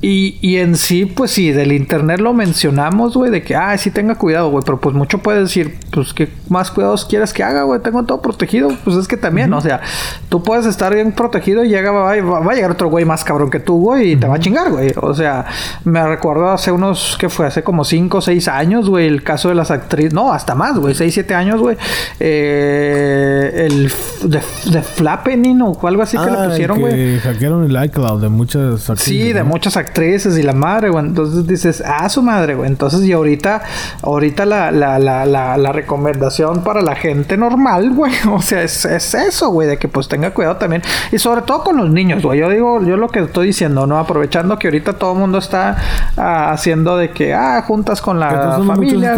y, 0.00 0.38
y, 0.40 0.58
en 0.58 0.76
sí, 0.76 1.06
pues 1.06 1.32
sí, 1.32 1.50
del 1.50 1.72
internet 1.72 2.20
lo 2.20 2.32
mencionamos, 2.32 3.16
güey, 3.16 3.32
de 3.32 3.42
que, 3.42 3.56
ah, 3.56 3.76
sí 3.76 3.90
tenga 3.90 4.14
cuidado, 4.14 4.48
güey, 4.48 4.62
pero 4.64 4.78
pues 4.78 4.94
mucho 4.94 5.18
puede 5.18 5.40
decir, 5.40 5.76
pues, 5.90 6.14
¿qué 6.14 6.28
más 6.48 6.70
cuidados 6.70 7.04
quieres 7.04 7.32
que 7.32 7.42
haga, 7.42 7.64
güey? 7.64 7.80
Tengo 7.80 8.04
todo 8.04 8.22
protegido, 8.22 8.70
pues 8.84 8.96
es 8.96 9.08
que 9.08 9.16
también, 9.16 9.52
o 9.52 9.60
sea, 9.60 9.80
tú 10.28 10.44
puedes 10.44 10.66
estar 10.66 10.94
bien 10.94 11.10
protegido 11.10 11.64
y 11.64 11.68
llega, 11.70 11.90
va, 11.90 12.14
va, 12.14 12.52
a 12.52 12.54
llegar 12.54 12.70
otro 12.70 12.88
güey 12.88 13.04
más 13.04 13.24
cabrón 13.24 13.50
que 13.50 13.58
tú, 13.58 13.80
güey, 13.80 14.12
y 14.12 14.16
te 14.16 14.28
va 14.28 14.36
a 14.36 14.38
chingar, 14.38 14.70
güey. 14.70 14.92
O 15.02 15.14
sea, 15.14 15.46
me 15.82 16.06
recuerdo 16.06 16.48
hace 16.48 16.70
unos, 16.70 17.16
que 17.18 17.28
fue 17.28 17.46
hace 17.46 17.64
como 17.64 17.84
5 17.84 18.18
o 18.18 18.20
6 18.20 18.46
años, 18.46 18.88
güey, 18.88 19.08
el 19.08 19.24
caso 19.24 19.48
de 19.48 19.56
las 19.56 19.72
actrices, 19.72 20.14
no, 20.14 20.32
hasta 20.32 20.54
más, 20.54 20.78
güey, 20.78 20.94
6, 20.94 21.12
7 21.12 21.34
años, 21.34 21.60
güey, 21.60 21.76
eh, 22.20 23.66
el 23.66 23.92
de, 24.22 24.40
de 24.70 24.82
Flappening 24.82 25.60
o 25.62 25.76
algo 25.88 26.02
así 26.02 26.16
que 26.16 26.30
le 26.30 26.38
ah, 26.38 26.44
pusieron, 26.48 26.78
güey. 26.78 27.18
hackearon 27.18 27.64
el 27.64 27.84
iCloud 27.86 28.20
de 28.20 28.28
muchas 28.28 28.88
actrices. 28.88 29.04
Sí, 29.04 29.32
de 29.32 29.42
muchas 29.42 29.76
actrices 29.76 29.87
actrices 29.88 30.38
y 30.38 30.42
la 30.42 30.52
madre, 30.52 30.90
güey. 30.90 31.04
Entonces 31.04 31.46
dices, 31.46 31.82
ah, 31.84 32.08
su 32.08 32.22
madre, 32.22 32.54
güey. 32.54 32.68
Entonces, 32.68 33.02
y 33.04 33.12
ahorita, 33.12 33.62
ahorita 34.02 34.44
la, 34.44 34.70
la, 34.70 34.98
la, 34.98 35.24
la, 35.26 35.72
recomendación 35.72 36.62
para 36.62 36.80
la 36.80 36.94
gente 36.94 37.36
normal, 37.36 37.90
güey. 37.94 38.12
O 38.30 38.40
sea, 38.42 38.62
es, 38.62 38.84
es 38.84 39.14
eso, 39.14 39.50
güey, 39.50 39.68
de 39.68 39.78
que 39.78 39.88
pues 39.88 40.06
tenga 40.08 40.32
cuidado 40.32 40.56
también. 40.56 40.82
Y 41.10 41.18
sobre 41.18 41.42
todo 41.42 41.64
con 41.64 41.76
los 41.76 41.90
niños, 41.90 42.22
güey. 42.22 42.40
Yo 42.40 42.48
digo, 42.50 42.82
yo 42.82 42.96
lo 42.96 43.08
que 43.08 43.20
estoy 43.20 43.48
diciendo, 43.48 43.86
¿no? 43.86 43.98
Aprovechando 43.98 44.58
que 44.58 44.68
ahorita 44.68 44.94
todo 44.94 45.12
el 45.12 45.18
mundo 45.18 45.38
está 45.38 45.76
ah, 46.16 46.52
haciendo 46.52 46.96
de 46.96 47.10
que, 47.10 47.34
ah, 47.34 47.62
juntas 47.66 48.00
con 48.00 48.20
la 48.20 48.60
familia, 48.66 49.16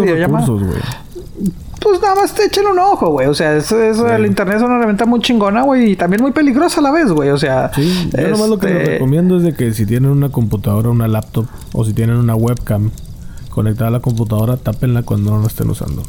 pues 1.81 2.01
nada 2.01 2.15
más 2.15 2.35
te 2.35 2.45
echen 2.45 2.67
un 2.67 2.79
ojo, 2.79 3.09
güey. 3.09 3.27
O 3.27 3.35
sea, 3.35 3.57
eso, 3.57 3.81
el 4.09 4.27
internet 4.27 4.59
es 4.59 4.63
una 4.63 4.77
herramienta 4.77 5.07
muy 5.07 5.21
chingona, 5.21 5.63
güey, 5.63 5.93
y 5.93 5.97
también 5.97 6.23
muy 6.23 6.33
peligrosa 6.33 6.81
a 6.81 6.83
la 6.83 6.91
vez, 6.91 7.11
güey. 7.11 7.31
O 7.31 7.39
sea, 7.39 7.73
sí, 7.75 8.11
yo 8.17 8.29
nomás 8.29 8.49
lo 8.49 8.59
que 8.59 8.69
les 8.69 8.77
este 8.77 8.91
recomiendo 8.93 9.37
es 9.39 9.43
de 9.43 9.55
que 9.55 9.73
si 9.73 9.87
tienen 9.87 10.11
una 10.11 10.29
computadora, 10.29 10.91
una 10.91 11.09
laptop 11.09 11.47
o 11.73 11.85
si 11.85 11.95
tienen 11.95 12.17
una 12.17 12.35
webcam 12.35 12.91
conectada 13.49 13.89
a 13.89 13.91
la 13.91 14.01
computadora, 14.01 14.57
tápenla 14.57 15.03
cuando 15.03 15.33
no 15.33 15.41
la 15.41 15.47
estén 15.47 15.71
usando. 15.71 16.03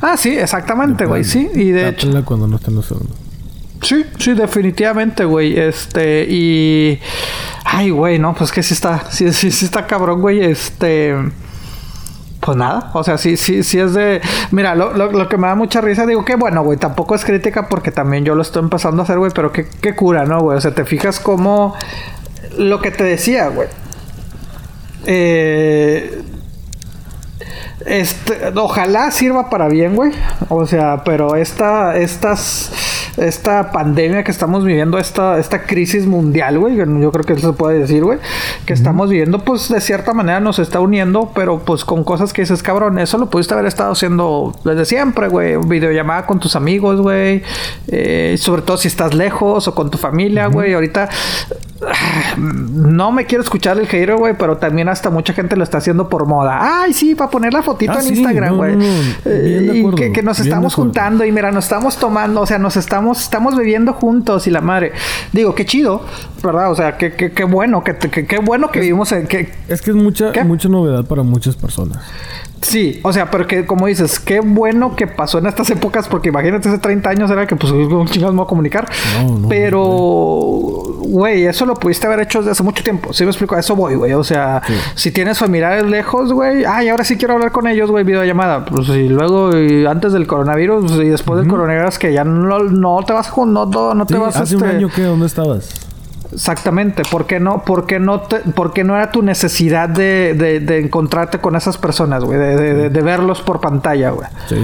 Ah, 0.00 0.16
sí, 0.16 0.30
exactamente, 0.30 1.06
güey, 1.06 1.24
sí. 1.24 1.48
Y 1.54 1.70
de 1.70 1.92
tápenla 1.92 2.24
cuando 2.24 2.48
no 2.48 2.56
estén 2.56 2.76
usando. 2.76 3.08
Sí, 3.82 4.04
sí, 4.18 4.34
definitivamente, 4.34 5.24
güey. 5.24 5.58
Este, 5.58 6.26
y. 6.28 7.00
Ay, 7.64 7.90
güey, 7.90 8.18
no, 8.18 8.34
pues 8.34 8.52
que 8.52 8.62
sí 8.62 8.74
está. 8.74 9.04
Sí, 9.10 9.32
sí, 9.32 9.50
sí 9.50 9.64
está 9.64 9.86
cabrón, 9.86 10.20
güey. 10.20 10.42
Este. 10.42 11.14
Pues 12.44 12.58
nada, 12.58 12.90
o 12.94 13.04
sea, 13.04 13.18
sí, 13.18 13.36
sí, 13.36 13.62
sí 13.62 13.78
es 13.78 13.94
de... 13.94 14.20
Mira, 14.50 14.74
lo, 14.74 14.92
lo, 14.92 15.28
que 15.28 15.36
me 15.36 15.46
da 15.46 15.54
mucha 15.54 15.80
risa, 15.80 16.06
digo 16.06 16.24
que 16.24 16.34
bueno, 16.34 16.64
güey, 16.64 16.76
tampoco 16.76 17.14
es 17.14 17.24
crítica 17.24 17.68
porque 17.68 17.92
también 17.92 18.24
yo 18.24 18.34
lo 18.34 18.42
estoy 18.42 18.64
empezando 18.64 19.00
a 19.00 19.04
hacer, 19.04 19.16
güey, 19.16 19.30
pero 19.32 19.52
qué, 19.52 19.68
qué 19.80 19.94
cura, 19.94 20.24
¿no, 20.24 20.40
güey? 20.40 20.58
O 20.58 20.60
sea, 20.60 20.74
te 20.74 20.84
fijas 20.84 21.20
cómo... 21.20 21.76
Lo 22.58 22.80
que 22.80 22.90
te 22.90 23.04
decía, 23.04 23.46
güey. 23.46 23.68
Eh, 25.06 26.20
este, 27.86 28.52
ojalá 28.56 29.12
sirva 29.12 29.48
para 29.48 29.68
bien, 29.68 29.94
güey. 29.94 30.10
O 30.48 30.66
sea, 30.66 31.02
pero 31.04 31.36
esta, 31.36 31.96
estas 31.96 32.72
esta 33.16 33.72
pandemia 33.72 34.24
que 34.24 34.30
estamos 34.30 34.64
viviendo, 34.64 34.98
esta, 34.98 35.38
esta 35.38 35.62
crisis 35.62 36.06
mundial, 36.06 36.58
güey, 36.58 36.76
yo 36.76 37.12
creo 37.12 37.24
que 37.24 37.34
eso 37.34 37.52
se 37.52 37.56
puede 37.56 37.78
decir, 37.78 38.04
güey, 38.04 38.18
que 38.66 38.72
estamos 38.72 39.10
viviendo, 39.10 39.40
pues 39.40 39.68
de 39.68 39.80
cierta 39.80 40.12
manera 40.12 40.40
nos 40.40 40.58
está 40.58 40.80
uniendo, 40.80 41.30
pero 41.34 41.60
pues 41.60 41.84
con 41.84 42.04
cosas 42.04 42.32
que 42.32 42.42
dices, 42.42 42.62
cabrón, 42.62 42.98
eso 42.98 43.18
lo 43.18 43.28
pudiste 43.30 43.54
haber 43.54 43.66
estado 43.66 43.92
haciendo 43.92 44.54
desde 44.64 44.84
siempre, 44.84 45.28
güey, 45.28 45.56
videollamada 45.56 46.26
con 46.26 46.40
tus 46.40 46.56
amigos, 46.56 47.00
güey, 47.00 47.42
eh, 47.88 48.36
sobre 48.38 48.62
todo 48.62 48.76
si 48.76 48.88
estás 48.88 49.14
lejos 49.14 49.68
o 49.68 49.74
con 49.74 49.90
tu 49.90 49.98
familia, 49.98 50.46
güey, 50.46 50.74
ahorita 50.74 51.08
no 52.38 53.12
me 53.12 53.26
quiero 53.26 53.42
escuchar 53.42 53.78
el 53.78 53.86
hater, 53.86 54.16
güey, 54.16 54.34
pero 54.36 54.56
también 54.56 54.88
hasta 54.88 55.10
mucha 55.10 55.32
gente 55.32 55.56
lo 55.56 55.64
está 55.64 55.78
haciendo 55.78 56.08
por 56.08 56.26
moda. 56.26 56.82
Ay, 56.82 56.92
sí, 56.92 57.14
para 57.14 57.30
poner 57.30 57.52
la 57.52 57.62
fotito 57.62 57.92
ah, 57.92 58.00
en 58.00 58.16
Instagram, 58.16 58.56
güey. 58.56 58.76
Eh, 59.24 59.72
y 59.74 60.12
que, 60.12 60.22
nos 60.22 60.40
estamos 60.40 60.74
juntando 60.74 61.24
y 61.24 61.32
mira, 61.32 61.50
nos 61.52 61.64
estamos 61.64 61.96
tomando, 61.96 62.42
o 62.42 62.46
sea, 62.46 62.58
nos 62.58 62.76
estamos, 62.76 63.20
estamos 63.20 63.56
bebiendo 63.56 63.92
juntos 63.92 64.46
y 64.46 64.50
la 64.50 64.60
madre. 64.60 64.92
Digo, 65.32 65.54
qué 65.54 65.64
chido, 65.64 66.04
¿verdad? 66.42 66.70
O 66.70 66.74
sea, 66.74 66.96
qué, 66.96 67.12
qué, 67.12 67.32
qué 67.32 67.44
bueno, 67.44 67.82
qué, 67.84 67.96
qué, 67.96 68.38
bueno 68.38 68.70
que 68.70 68.80
vivimos 68.80 69.10
en... 69.12 69.26
Que, 69.26 69.52
es 69.68 69.82
que 69.82 69.90
es 69.90 69.96
mucha, 69.96 70.32
mucha 70.44 70.68
novedad 70.68 71.04
para 71.04 71.22
muchas 71.22 71.56
personas. 71.56 71.98
Sí, 72.62 73.00
o 73.02 73.12
sea, 73.12 73.30
pero 73.30 73.46
que 73.46 73.66
como 73.66 73.86
dices, 73.86 74.20
qué 74.20 74.40
bueno 74.40 74.94
que 74.94 75.08
pasó 75.08 75.38
en 75.38 75.46
estas 75.46 75.68
épocas, 75.70 76.06
porque 76.08 76.28
imagínate 76.28 76.68
hace 76.68 76.78
30 76.78 77.10
años 77.10 77.30
era 77.30 77.46
que 77.46 77.56
pues 77.56 77.72
un 77.72 78.06
chingados 78.06 78.34
me 78.34 78.38
voy 78.38 78.46
a 78.46 78.48
comunicar. 78.48 78.88
No, 79.20 79.38
no, 79.38 79.48
pero, 79.48 79.82
güey, 81.00 81.44
eso 81.44 81.66
lo 81.66 81.74
pudiste 81.74 82.06
haber 82.06 82.20
hecho 82.20 82.38
desde 82.38 82.52
hace 82.52 82.62
mucho 82.62 82.84
tiempo. 82.84 83.12
¿Sí 83.12 83.24
me 83.24 83.30
explico? 83.30 83.56
A 83.56 83.60
eso 83.60 83.74
voy, 83.74 83.96
güey. 83.96 84.12
O 84.12 84.24
sea, 84.24 84.62
si 84.94 85.10
tienes 85.10 85.38
familiares 85.38 85.84
lejos, 85.84 86.32
güey, 86.32 86.64
ay, 86.64 86.88
ahora 86.88 87.04
sí 87.04 87.16
quiero 87.16 87.34
hablar 87.34 87.50
con 87.50 87.66
ellos, 87.66 87.90
güey, 87.90 88.04
videollamada. 88.04 88.64
Pues 88.64 88.88
y 88.88 89.08
luego, 89.08 89.58
y 89.58 89.84
antes 89.84 90.12
del 90.12 90.26
coronavirus 90.26 90.92
y 90.92 91.08
después 91.08 91.40
del 91.40 91.48
coronavirus, 91.48 91.98
que 91.98 92.12
ya 92.12 92.22
no, 92.22 92.60
no 92.60 93.00
te 93.04 93.12
vas 93.12 93.32
no, 93.36 93.66
no 93.94 94.06
te 94.06 94.18
vas 94.18 94.36
Hace 94.36 94.56
un 94.56 94.64
este 94.64 94.76
año 94.76 94.88
que, 94.88 95.02
¿dónde 95.02 95.26
estabas? 95.26 95.91
Exactamente, 96.32 97.02
¿por 97.10 97.26
qué 97.26 97.40
no, 97.40 97.62
porque 97.64 98.00
no, 98.00 98.20
te, 98.22 98.42
no 98.84 98.96
era 98.96 99.10
tu 99.10 99.22
necesidad 99.22 99.88
de, 99.88 100.34
de, 100.34 100.78
encontrarte 100.78 101.38
con 101.38 101.56
esas 101.56 101.76
personas, 101.76 102.24
güey, 102.24 102.38
de, 102.38 102.88
de, 102.88 103.02
verlos 103.02 103.42
por 103.42 103.60
pantalla, 103.60 104.10
güey? 104.10 104.28
Sí. 104.48 104.56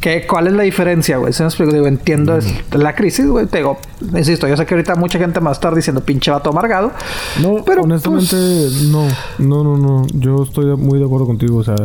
¿Qué, 0.00 0.26
¿Cuál 0.26 0.48
es 0.48 0.52
la 0.52 0.62
diferencia, 0.62 1.16
güey? 1.16 1.32
Si 1.32 1.42
me 1.42 1.48
explico, 1.48 1.72
digo, 1.72 1.86
entiendo 1.86 2.38
la 2.72 2.94
crisis, 2.94 3.26
güey. 3.26 3.46
Te 3.46 3.58
digo, 3.58 3.78
insisto, 4.14 4.46
yo 4.46 4.56
sé 4.56 4.66
que 4.66 4.74
ahorita 4.74 4.94
mucha 4.94 5.18
gente 5.18 5.40
va 5.40 5.50
a 5.50 5.52
estar 5.52 5.74
diciendo 5.74 6.02
pinche 6.02 6.30
vato 6.30 6.50
amargado. 6.50 6.92
No, 7.42 7.64
pero 7.64 7.82
honestamente, 7.82 8.36
pues 8.36 8.82
no, 8.82 9.08
no, 9.38 9.64
no, 9.64 9.76
no. 9.78 10.06
Yo 10.12 10.42
estoy 10.42 10.76
muy 10.76 10.98
de 10.98 11.06
acuerdo 11.06 11.26
contigo, 11.26 11.58
o 11.58 11.64
sea. 11.64 11.76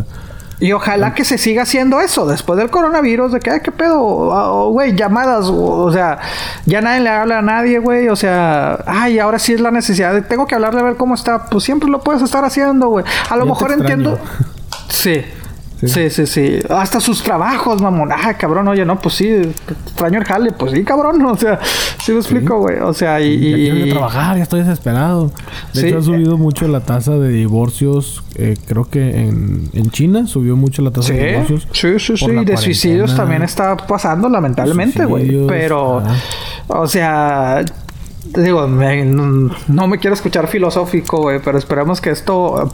Y 0.62 0.74
ojalá 0.74 1.16
que 1.16 1.26
se 1.26 1.40
siga 1.40 1.64
haciendo 1.64 2.00
eso 2.02 2.28
después 2.28 2.58
del 2.60 2.70
coronavirus, 2.70 3.32
de 3.32 3.40
que, 3.40 3.50
ay, 3.50 3.60
qué 3.64 3.72
pedo, 3.72 4.32
ah, 4.32 4.68
güey, 4.70 4.96
llamadas, 4.96 5.48
o, 5.50 5.92
sea, 5.92 6.20
ya 6.68 6.82
nadie 6.82 7.02
le 7.02 7.10
habla 7.10 7.40
a 7.40 7.42
nadie, 7.42 7.80
güey, 7.80 8.08
o 8.10 8.16
sea, 8.16 8.84
ay, 8.86 9.18
ahora 9.18 9.40
sí 9.40 9.54
es 9.54 9.60
la 9.60 9.72
necesidad, 9.72 10.14
de, 10.14 10.22
tengo 10.22 10.46
que 10.46 10.54
hablarle 10.54 10.82
a 10.82 10.84
ver 10.84 10.98
cómo 10.98 11.16
está, 11.16 11.46
pues 11.46 11.64
siempre 11.64 11.90
lo 11.90 12.02
puedes 12.02 12.22
estar 12.22 12.46
haciendo, 12.46 12.90
güey. 12.90 13.04
A 13.32 13.36
lo 13.36 13.46
mejor 13.46 13.72
entiendo. 13.72 14.20
Sí, 14.88 15.24
Sí. 15.84 16.10
sí, 16.10 16.28
sí, 16.28 16.60
Hasta 16.70 16.99
sus 16.99 17.24
trabajos, 17.24 17.82
mamón. 17.82 18.12
Ah, 18.12 18.36
cabrón, 18.36 18.68
oye, 18.68 18.86
no, 18.86 18.99
pues 18.99 19.16
sí, 19.16 19.28
extraño 19.28 20.20
el 20.20 20.26
jale. 20.26 20.52
Pues 20.52 20.74
sí, 20.74 20.84
cabrón. 20.84 21.22
O 21.32 21.38
sea, 21.38 21.60
sí 22.03 22.12
lo 22.12 22.20
explico, 22.20 22.60
güey. 22.60 22.80
O 22.80 22.94
sea, 22.94 23.22
y. 23.22 23.68
Ya 23.68 23.74
quiero 23.74 23.91
trabajar, 23.91 24.38
ya 24.38 24.44
estoy 24.44 24.60
desesperado. 24.62 25.32
De 25.74 25.88
hecho, 25.88 25.99
ha 25.99 26.02
subido 26.02 26.38
mucho 26.38 26.68
la 26.68 26.82
tasa 26.82 27.18
de 27.18 27.30
divorcios. 27.30 28.24
Eh, 28.36 28.58
creo 28.68 28.90
que 28.90 29.22
en, 29.22 29.70
en, 29.74 29.90
China 29.91 30.28
subió 30.28 30.56
mucho 30.56 30.82
la 30.82 30.91
tasa 30.91 31.14
de 31.14 31.32
divorcios. 31.32 31.68
Sí, 31.72 31.99
sí, 31.99 32.18
sí. 32.18 32.26
Y 32.26 32.45
de 32.45 32.58
suicidios 32.58 33.16
también 33.16 33.44
está 33.44 33.78
pasando, 33.78 34.30
lamentablemente, 34.30 35.06
güey. 35.06 35.48
Pero, 35.48 36.03
o 36.68 36.88
sea, 36.88 37.64
digo, 38.26 38.68
no, 38.68 39.88
me 39.88 39.98
quiero 39.99 40.14
escuchar 40.14 40.48
filosófico, 40.48 41.18
güey, 41.22 41.40
pero 41.44 41.58
esperemos 41.58 42.02
que 42.02 42.12
esto 42.12 42.74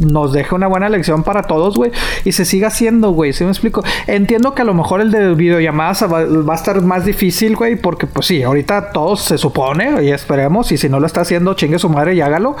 nos 0.00 0.32
deja 0.32 0.56
una 0.56 0.66
buena 0.66 0.88
lección 0.88 1.22
para 1.22 1.42
todos, 1.42 1.76
güey. 1.76 1.92
Y 2.24 2.32
se 2.32 2.44
siga 2.44 2.68
haciendo, 2.68 3.10
güey. 3.10 3.32
¿Sí 3.32 3.44
me 3.44 3.50
explico? 3.50 3.84
Entiendo 4.06 4.54
que 4.54 4.62
a 4.62 4.64
lo 4.64 4.74
mejor 4.74 5.00
el 5.00 5.10
de 5.10 5.34
videollamadas 5.34 6.02
va, 6.04 6.24
va 6.24 6.54
a 6.54 6.56
estar 6.56 6.80
más 6.82 7.04
difícil, 7.04 7.56
güey. 7.56 7.76
Porque, 7.76 8.06
pues 8.06 8.26
sí, 8.26 8.42
ahorita 8.42 8.92
todos 8.92 9.22
se 9.22 9.38
supone 9.38 10.02
y 10.02 10.10
esperemos. 10.10 10.72
Y 10.72 10.78
si 10.78 10.88
no 10.88 11.00
lo 11.00 11.06
está 11.06 11.20
haciendo, 11.20 11.54
chingue 11.54 11.78
su 11.78 11.88
madre 11.88 12.14
y 12.14 12.20
hágalo. 12.20 12.56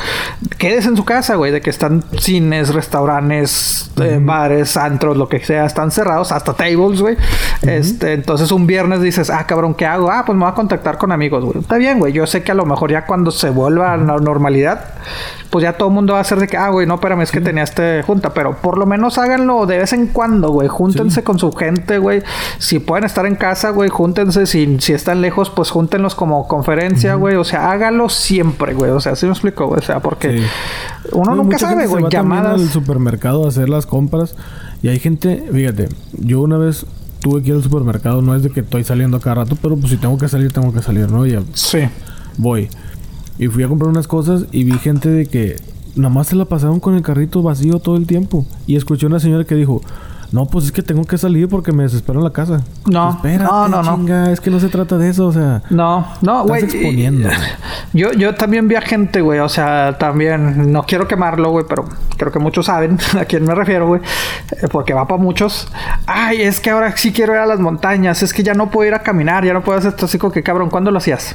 Quédese 0.58 0.88
en 0.88 0.96
su 0.96 1.04
casa, 1.04 1.36
güey. 1.36 1.50
De 1.50 1.60
que 1.60 1.70
están 1.70 2.04
cines, 2.18 2.74
restaurantes, 2.74 3.90
eh, 4.00 4.18
bares, 4.20 4.76
antros, 4.76 5.16
lo 5.16 5.28
que 5.28 5.40
sea. 5.40 5.64
Están 5.64 5.90
cerrados. 5.90 6.32
Hasta 6.32 6.52
tables, 6.52 7.00
güey. 7.00 7.16
Este, 7.62 8.12
entonces 8.12 8.52
un 8.52 8.66
viernes 8.66 9.00
dices, 9.00 9.30
ah, 9.30 9.46
cabrón, 9.46 9.74
¿qué 9.74 9.86
hago? 9.86 10.10
Ah, 10.10 10.24
pues 10.26 10.36
me 10.36 10.44
voy 10.44 10.52
a 10.52 10.54
contactar 10.54 10.98
con 10.98 11.12
amigos, 11.12 11.44
güey. 11.44 11.58
Está 11.58 11.76
bien, 11.76 11.98
güey. 11.98 12.12
Yo 12.12 12.26
sé 12.26 12.42
que 12.42 12.52
a 12.52 12.54
lo 12.54 12.66
mejor 12.66 12.90
ya 12.90 13.06
cuando 13.06 13.30
se 13.30 13.50
vuelva 13.50 13.92
a 13.92 13.96
la 13.96 14.16
normalidad, 14.18 14.94
pues 15.50 15.64
ya 15.64 15.72
todo 15.72 15.88
el 15.88 15.94
mundo 15.94 16.14
va 16.14 16.20
a 16.20 16.24
ser 16.24 16.38
de 16.38 16.46
que, 16.46 16.56
ah, 16.56 16.70
güey, 16.70 16.86
no, 16.86 16.94
espérame, 16.94 17.24
que 17.26 17.40
tenía 17.40 17.64
este 17.64 18.02
junta, 18.02 18.32
pero 18.32 18.56
por 18.56 18.78
lo 18.78 18.86
menos 18.86 19.18
háganlo 19.18 19.66
de 19.66 19.78
vez 19.78 19.92
en 19.92 20.06
cuando, 20.06 20.50
güey. 20.50 20.68
Júntense 20.68 21.24
con 21.24 21.38
su 21.38 21.52
gente, 21.52 21.98
güey. 21.98 22.22
Si 22.58 22.78
pueden 22.78 23.04
estar 23.04 23.26
en 23.26 23.34
casa, 23.34 23.70
güey, 23.70 23.90
júntense. 23.90 24.46
Si, 24.46 24.78
si 24.80 24.92
están 24.92 25.20
lejos, 25.20 25.50
pues 25.50 25.70
júntenlos 25.70 26.14
como 26.14 26.46
conferencia, 26.46 27.16
güey. 27.16 27.36
O 27.36 27.44
sea, 27.44 27.70
hágalo 27.72 28.08
siempre, 28.08 28.74
güey. 28.74 28.92
O 28.92 29.00
sea, 29.00 29.12
así 29.12 29.26
me 29.26 29.32
explico, 29.32 29.66
güey. 29.66 29.80
O 29.80 29.84
sea, 29.84 30.00
porque 30.00 30.42
uno 31.12 31.34
nunca 31.34 31.58
sabe, 31.58 31.86
güey. 31.86 32.04
Llamadas. 32.08 32.60
al 32.60 32.68
supermercado 32.68 33.44
a 33.44 33.48
hacer 33.48 33.68
las 33.68 33.86
compras 33.86 34.36
y 34.82 34.88
hay 34.88 34.98
gente, 34.98 35.44
fíjate, 35.52 35.88
yo 36.12 36.40
una 36.40 36.56
vez 36.56 36.86
tuve 37.20 37.42
que 37.42 37.48
ir 37.48 37.54
al 37.54 37.62
supermercado, 37.62 38.22
no 38.22 38.34
es 38.34 38.42
de 38.42 38.50
que 38.50 38.60
estoy 38.60 38.82
saliendo 38.84 39.20
cada 39.20 39.36
rato, 39.36 39.56
pero 39.60 39.76
pues 39.76 39.90
si 39.90 39.98
tengo 39.98 40.16
que 40.16 40.28
salir, 40.28 40.52
tengo 40.52 40.72
que 40.72 40.80
salir, 40.80 41.10
¿no? 41.10 41.26
Ya 41.26 41.42
sí. 41.52 41.80
Voy. 42.38 42.68
Y 43.40 43.48
fui 43.48 43.62
a 43.62 43.68
comprar 43.68 43.88
unas 43.88 44.06
cosas 44.06 44.44
y 44.52 44.64
vi 44.64 44.72
gente 44.72 45.08
de 45.08 45.24
que 45.24 45.56
nada 45.96 46.12
más 46.12 46.26
se 46.26 46.36
la 46.36 46.44
pasaron 46.44 46.78
con 46.78 46.94
el 46.94 47.00
carrito 47.00 47.42
vacío 47.42 47.78
todo 47.78 47.96
el 47.96 48.06
tiempo. 48.06 48.44
Y 48.66 48.76
escuché 48.76 49.06
una 49.06 49.18
señora 49.18 49.44
que 49.44 49.54
dijo, 49.54 49.80
no, 50.30 50.44
pues 50.44 50.66
es 50.66 50.72
que 50.72 50.82
tengo 50.82 51.06
que 51.06 51.16
salir 51.16 51.48
porque 51.48 51.72
me 51.72 51.84
desespero 51.84 52.18
en 52.18 52.24
la 52.24 52.34
casa. 52.34 52.60
No, 52.84 53.18
no, 53.24 53.68
no, 53.68 53.82
chinga, 53.82 54.30
es 54.30 54.42
que 54.42 54.50
no 54.50 54.60
se 54.60 54.68
trata 54.68 54.98
de 54.98 55.08
eso, 55.08 55.26
o 55.28 55.32
sea. 55.32 55.62
No, 55.70 56.06
no, 56.20 56.44
güey. 56.44 56.64
exponiendo. 56.64 57.30
Yo, 57.92 58.12
yo 58.12 58.36
también 58.36 58.68
vi 58.68 58.76
a 58.76 58.82
gente, 58.82 59.20
güey, 59.20 59.40
o 59.40 59.48
sea, 59.48 59.98
también, 59.98 60.70
no 60.70 60.84
quiero 60.84 61.08
quemarlo, 61.08 61.50
güey, 61.50 61.64
pero 61.68 61.86
creo 62.16 62.30
que 62.30 62.38
muchos 62.38 62.66
saben 62.66 62.98
a 63.18 63.24
quién 63.24 63.44
me 63.44 63.52
refiero, 63.52 63.88
güey, 63.88 64.00
eh, 64.52 64.68
porque 64.70 64.94
va 64.94 65.08
para 65.08 65.20
muchos. 65.20 65.66
Ay, 66.06 66.42
es 66.42 66.60
que 66.60 66.70
ahora 66.70 66.96
sí 66.96 67.10
quiero 67.10 67.32
ir 67.32 67.40
a 67.40 67.46
las 67.46 67.58
montañas, 67.58 68.22
es 68.22 68.32
que 68.32 68.44
ya 68.44 68.54
no 68.54 68.70
puedo 68.70 68.86
ir 68.86 68.94
a 68.94 69.00
caminar, 69.00 69.44
ya 69.44 69.54
no 69.54 69.64
puedo 69.64 69.78
hacer 69.78 69.90
esto 69.90 70.04
así 70.04 70.18
como 70.18 70.32
que 70.32 70.44
cabrón, 70.44 70.70
¿cuándo 70.70 70.92
lo 70.92 70.98
hacías? 70.98 71.34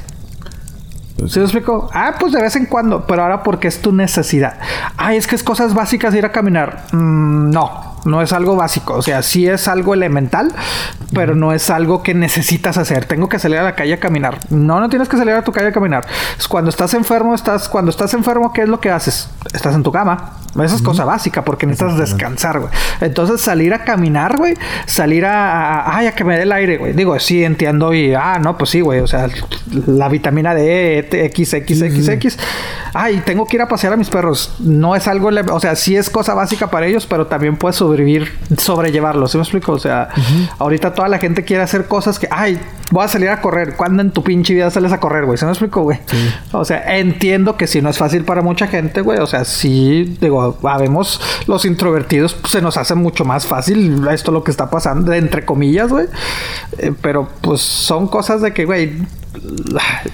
Pues 1.18 1.32
¿Sí 1.32 1.38
lo 1.38 1.46
explico? 1.46 1.88
Ah, 1.94 2.14
pues 2.20 2.32
de 2.32 2.42
vez 2.42 2.56
en 2.56 2.66
cuando, 2.66 3.06
pero 3.06 3.22
ahora 3.22 3.42
porque 3.42 3.68
es 3.68 3.80
tu 3.80 3.92
necesidad. 3.92 4.58
Ay, 4.96 5.16
es 5.16 5.26
que 5.26 5.34
es 5.34 5.42
cosas 5.42 5.72
básicas 5.72 6.14
ir 6.14 6.26
a 6.26 6.32
caminar. 6.32 6.84
Mm, 6.92 7.50
no, 7.50 7.96
no 8.04 8.20
es 8.20 8.32
algo 8.32 8.54
básico. 8.54 8.94
O 8.94 9.02
sea, 9.02 9.22
sí 9.22 9.48
es 9.48 9.66
algo 9.66 9.94
elemental, 9.94 10.52
pero 11.14 11.34
no 11.34 11.52
es 11.52 11.70
algo 11.70 12.02
que 12.02 12.12
necesitas 12.14 12.76
hacer. 12.76 13.06
Tengo 13.06 13.28
que 13.28 13.38
salir 13.38 13.58
a 13.58 13.62
la 13.62 13.74
calle 13.74 13.94
a 13.94 14.00
caminar. 14.00 14.38
No, 14.50 14.78
no 14.78 14.88
tienes 14.90 15.08
que 15.08 15.16
salir 15.16 15.34
a 15.34 15.42
tu 15.42 15.52
calle 15.52 15.68
a 15.68 15.72
caminar. 15.72 16.06
cuando 16.48 16.70
estás 16.70 16.92
enfermo, 16.92 17.34
estás, 17.34 17.68
cuando 17.68 17.90
estás 17.90 18.12
enfermo, 18.12 18.52
¿qué 18.52 18.62
es 18.62 18.68
lo 18.68 18.80
que 18.80 18.90
haces? 18.90 19.30
Estás 19.52 19.74
en 19.74 19.82
tu 19.82 19.92
cama. 19.92 20.32
Esa 20.64 20.76
es 20.76 20.82
cosa 20.82 21.04
básica 21.04 21.44
porque 21.44 21.66
necesitas 21.66 21.98
descansar, 21.98 22.60
güey. 22.60 22.72
Entonces 23.00 23.40
salir 23.40 23.74
a 23.74 23.84
caminar, 23.84 24.36
güey. 24.36 24.54
Salir 24.86 25.24
a, 25.24 25.96
ay, 25.96 26.06
a 26.06 26.14
que 26.14 26.24
me 26.24 26.36
dé 26.36 26.42
el 26.42 26.52
aire, 26.52 26.78
güey. 26.78 26.92
Digo, 26.92 27.18
sí 27.18 27.44
entiendo 27.44 27.92
y, 27.92 28.14
ah, 28.14 28.38
no, 28.42 28.56
pues 28.56 28.70
sí, 28.70 28.80
güey. 28.80 29.00
O 29.00 29.06
sea, 29.06 29.28
la 29.86 30.08
vitamina 30.08 30.54
D, 30.54 31.08
X, 31.10 31.54
X, 31.54 31.82
X, 31.82 32.08
X. 32.08 32.38
Ay, 32.94 33.22
tengo 33.24 33.46
que 33.46 33.56
ir 33.56 33.62
a 33.62 33.68
pasear 33.68 33.92
a 33.92 33.96
mis 33.96 34.08
perros. 34.08 34.54
No 34.60 34.96
es 34.96 35.06
algo, 35.08 35.30
o 35.52 35.60
sea, 35.60 35.76
sí 35.76 35.96
es 35.96 36.08
cosa 36.10 36.34
básica 36.34 36.68
para 36.70 36.86
ellos, 36.86 37.06
pero 37.06 37.26
también 37.26 37.56
puedes 37.56 37.76
sobrevivir, 37.76 38.32
sobrellevarlo. 38.56 39.28
¿Sí 39.28 39.36
me 39.36 39.42
explico? 39.42 39.72
O 39.72 39.78
sea, 39.78 40.08
ahorita 40.58 40.94
toda 40.94 41.08
la 41.08 41.18
gente 41.18 41.44
quiere 41.44 41.62
hacer 41.62 41.86
cosas 41.86 42.18
que, 42.18 42.28
ay, 42.30 42.58
voy 42.90 43.04
a 43.04 43.08
salir 43.08 43.28
a 43.28 43.40
correr. 43.40 43.76
¿Cuándo 43.76 44.02
en 44.02 44.10
tu 44.10 44.22
pinche 44.22 44.54
vida 44.54 44.70
sales 44.70 44.92
a 44.92 45.00
correr, 45.00 45.24
güey? 45.24 45.38
¿Se 45.38 45.44
me 45.44 45.52
explico, 45.52 45.82
güey? 45.82 45.98
O 46.52 46.64
sea, 46.64 46.96
entiendo 46.98 47.56
que 47.56 47.66
si 47.66 47.82
no 47.82 47.90
es 47.90 47.98
fácil 47.98 48.24
para 48.24 48.42
mucha 48.42 48.66
gente, 48.66 49.00
güey. 49.00 49.18
O 49.18 49.26
sea, 49.26 49.44
sí, 49.44 50.16
digo, 50.20 50.58
habemos 50.62 51.20
los 51.46 51.64
introvertidos, 51.64 52.34
pues, 52.34 52.52
se 52.52 52.62
nos 52.62 52.76
hace 52.76 52.94
mucho 52.94 53.24
más 53.24 53.46
fácil 53.46 54.06
esto 54.08 54.32
lo 54.32 54.44
que 54.44 54.50
está 54.50 54.70
pasando, 54.70 55.12
entre 55.12 55.44
comillas, 55.44 55.90
güey. 55.90 56.06
Eh, 56.78 56.92
pero 57.00 57.28
pues 57.40 57.60
son 57.60 58.08
cosas 58.08 58.40
de 58.40 58.52
que, 58.52 58.64
güey, 58.64 58.92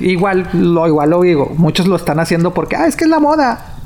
igual 0.00 0.48
lo 0.52 0.86
igual 0.86 1.10
lo 1.10 1.22
digo, 1.22 1.52
muchos 1.56 1.86
lo 1.86 1.96
están 1.96 2.20
haciendo 2.20 2.52
porque 2.52 2.76
ah, 2.76 2.86
es 2.86 2.96
que 2.96 3.04
es 3.04 3.10
la 3.10 3.20
moda. 3.20 3.76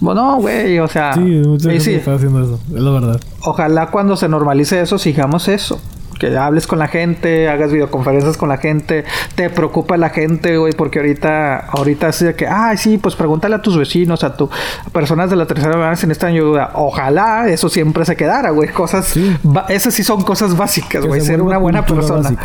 Bueno, 0.00 0.36
güey, 0.36 0.78
o 0.78 0.88
sea. 0.88 1.12
Sí, 1.14 1.20
mucha 1.20 1.70
gente 1.70 1.96
está 1.96 2.14
haciendo 2.14 2.42
eso, 2.42 2.60
es 2.74 2.82
la 2.82 2.90
verdad. 2.90 3.20
Ojalá 3.42 3.88
cuando 3.88 4.16
se 4.16 4.28
normalice 4.28 4.80
eso, 4.80 4.98
sigamos 4.98 5.46
eso. 5.48 5.80
Que 6.20 6.36
hables 6.36 6.66
con 6.66 6.78
la 6.78 6.86
gente, 6.86 7.48
hagas 7.48 7.72
videoconferencias 7.72 8.36
con 8.36 8.50
la 8.50 8.58
gente, 8.58 9.06
te 9.34 9.48
preocupa 9.48 9.96
la 9.96 10.10
gente, 10.10 10.58
güey, 10.58 10.74
porque 10.74 10.98
ahorita, 10.98 11.60
ahorita 11.60 12.10
es 12.10 12.20
de 12.20 12.34
que, 12.34 12.46
ay, 12.46 12.76
sí, 12.76 12.98
pues 12.98 13.16
pregúntale 13.16 13.54
a 13.54 13.62
tus 13.62 13.78
vecinos, 13.78 14.22
a 14.22 14.36
tu 14.36 14.50
personas 14.92 15.30
de 15.30 15.36
la 15.36 15.46
tercera 15.46 15.76
edad 15.76 15.96
si 15.96 16.06
necesitan 16.06 16.32
ayuda. 16.32 16.72
Ojalá 16.74 17.48
eso 17.48 17.70
siempre 17.70 18.04
se 18.04 18.16
quedara, 18.16 18.50
güey. 18.50 18.68
Cosas, 18.68 19.06
sí. 19.06 19.34
esas 19.70 19.94
sí 19.94 20.04
son 20.04 20.20
cosas 20.22 20.56
básicas, 20.56 21.06
güey. 21.06 21.22
Ser 21.22 21.40
una 21.40 21.56
buena 21.56 21.86
persona. 21.86 22.36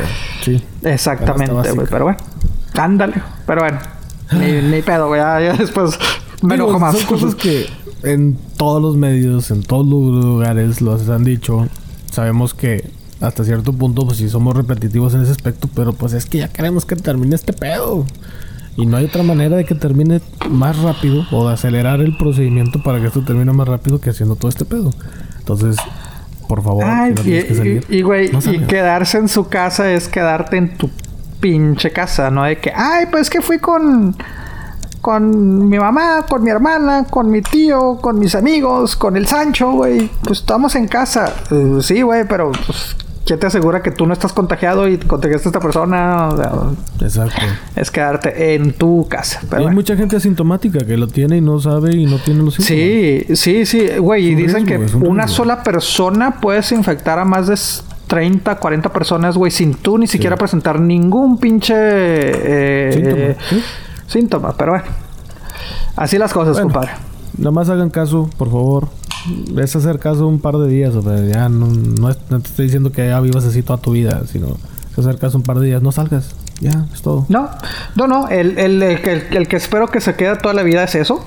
Sí. 0.41 0.63
Exactamente, 0.81 1.71
güey. 1.73 1.87
Pero 1.89 2.05
bueno, 2.05 2.19
ándale. 2.75 3.15
Pero 3.45 3.61
bueno, 3.61 3.79
ni, 4.31 4.81
pedo, 4.83 5.09
güey. 5.09 5.19
ya 5.19 5.53
después 5.53 5.99
son 6.39 7.05
cosas 7.07 7.35
que 7.35 7.67
en 8.03 8.37
todos 8.57 8.81
los 8.81 8.95
medios, 8.95 9.51
en 9.51 9.63
todos 9.63 9.85
los 9.85 10.23
lugares 10.23 10.81
los 10.81 11.09
han 11.09 11.23
dicho. 11.23 11.67
Sabemos 12.11 12.53
que 12.53 12.89
hasta 13.21 13.43
cierto 13.43 13.73
punto, 13.73 14.05
pues 14.05 14.17
sí 14.17 14.29
somos 14.29 14.55
repetitivos 14.55 15.13
en 15.13 15.21
ese 15.21 15.31
aspecto, 15.31 15.69
pero 15.73 15.93
pues 15.93 16.13
es 16.13 16.25
que 16.25 16.39
ya 16.39 16.49
queremos 16.49 16.85
que 16.85 16.95
termine 16.95 17.35
este 17.35 17.53
pedo. 17.53 18.05
Y 18.77 18.85
no 18.85 18.97
hay 18.97 19.05
otra 19.05 19.23
manera 19.23 19.55
de 19.55 19.63
que 19.63 19.73
termine 19.73 20.21
más 20.49 20.77
rápido 20.79 21.25
o 21.31 21.47
de 21.47 21.53
acelerar 21.53 22.01
el 22.01 22.17
procedimiento 22.17 22.83
para 22.83 22.99
que 22.99 23.07
esto 23.07 23.23
termine 23.23 23.53
más 23.53 23.67
rápido 23.67 24.01
que 24.01 24.09
haciendo 24.09 24.35
todo 24.35 24.49
este 24.49 24.65
pedo. 24.65 24.91
Entonces, 25.39 25.77
por 26.49 26.61
favor, 26.61 26.83
y, 27.89 28.01
güey, 28.01 28.31
y 28.51 28.59
quedarse 28.65 29.17
en 29.17 29.29
su 29.29 29.47
casa 29.47 29.91
es 29.91 30.09
quedarte 30.09 30.57
en 30.57 30.77
tu 30.77 30.89
pinche 31.39 31.91
casa, 31.91 32.29
no 32.29 32.43
de 32.43 32.57
que, 32.57 32.71
ay, 32.75 33.05
pues 33.09 33.29
que 33.29 33.41
fui 33.41 33.59
con 33.59 34.15
con 35.05 35.69
mi 35.69 35.77
mamá, 35.77 36.25
con 36.27 36.43
mi 36.43 36.49
hermana, 36.49 37.05
con 37.07 37.29
mi 37.29 37.43
tío, 37.43 37.99
con 38.01 38.17
mis 38.17 38.33
amigos, 38.33 38.95
con 38.95 39.15
el 39.15 39.27
Sancho, 39.27 39.73
güey. 39.73 40.09
Pues 40.23 40.39
estamos 40.39 40.75
en 40.75 40.87
casa. 40.87 41.31
Eh, 41.51 41.77
sí, 41.81 42.01
güey, 42.01 42.27
pero 42.27 42.51
pues, 42.65 42.95
¿quién 43.25 43.39
te 43.39 43.47
asegura 43.47 43.81
que 43.81 43.91
tú 43.91 44.05
no 44.05 44.13
estás 44.13 44.31
contagiado 44.31 44.87
y 44.87 44.97
contagiaste 44.97 45.47
a 45.47 45.49
esta 45.49 45.59
persona? 45.59 46.29
Exacto. 47.01 47.41
Es 47.75 47.91
quedarte 47.91 48.55
en 48.55 48.73
tu 48.73 49.07
casa. 49.09 49.41
hay 49.51 49.67
mucha 49.67 49.97
gente 49.97 50.15
asintomática 50.15 50.85
que 50.85 50.95
lo 50.95 51.07
tiene 51.07 51.37
y 51.37 51.41
no 51.41 51.59
sabe 51.59 51.95
y 51.95 52.05
no 52.05 52.19
tiene 52.19 52.43
los 52.43 52.55
síntomas. 52.55 52.67
Sí, 52.67 53.25
sí, 53.35 53.65
sí, 53.65 53.97
güey. 53.97 54.27
Y 54.27 54.35
dicen 54.35 54.65
que 54.65 54.77
una 54.77 55.27
sola 55.27 55.63
persona 55.63 56.39
puedes 56.39 56.71
infectar 56.71 57.19
a 57.19 57.25
más 57.25 57.47
de 57.47 57.55
30, 58.07 58.57
40 58.57 58.93
personas, 58.93 59.35
güey, 59.35 59.51
sin 59.51 59.73
tú 59.73 59.97
ni 59.97 60.07
siquiera 60.07 60.37
presentar 60.37 60.79
ningún 60.79 61.39
pinche 61.39 61.73
eh, 61.75 63.35
síntoma. 64.07 64.55
Pero 64.55 64.73
bueno, 64.73 64.85
así 65.95 66.17
las 66.17 66.31
cosas, 66.31 66.59
compadre. 66.59 66.91
Nada 67.37 67.51
más 67.51 67.69
hagan 67.69 67.89
caso, 67.89 68.29
por 68.37 68.49
favor. 68.49 68.87
Es 69.57 69.75
hacer 69.75 69.99
caso 69.99 70.27
un 70.27 70.39
par 70.39 70.57
de 70.57 70.67
días, 70.67 70.95
o 70.95 71.01
sea, 71.01 71.23
ya 71.25 71.49
no, 71.49 71.67
no, 71.67 72.13
te 72.13 72.47
estoy 72.47 72.65
diciendo 72.65 72.91
que 72.91 73.07
ya 73.07 73.19
vivas 73.19 73.45
así 73.45 73.61
toda 73.63 73.79
tu 73.79 73.91
vida, 73.91 74.23
sino 74.31 74.57
es 74.91 74.99
hacer 74.99 75.17
caso 75.17 75.37
un 75.37 75.43
par 75.43 75.59
de 75.59 75.67
días, 75.67 75.81
no 75.81 75.91
salgas, 75.91 76.35
ya, 76.59 76.85
es 76.93 77.01
todo. 77.01 77.25
No, 77.29 77.49
no, 77.95 78.07
no, 78.07 78.27
el, 78.27 78.57
el, 78.57 78.81
el, 78.81 79.47
que 79.47 79.55
espero 79.55 79.87
que 79.87 80.01
se 80.01 80.15
quede 80.15 80.35
toda 80.37 80.53
la 80.53 80.63
vida 80.63 80.83
es 80.83 80.95
eso. 80.95 81.25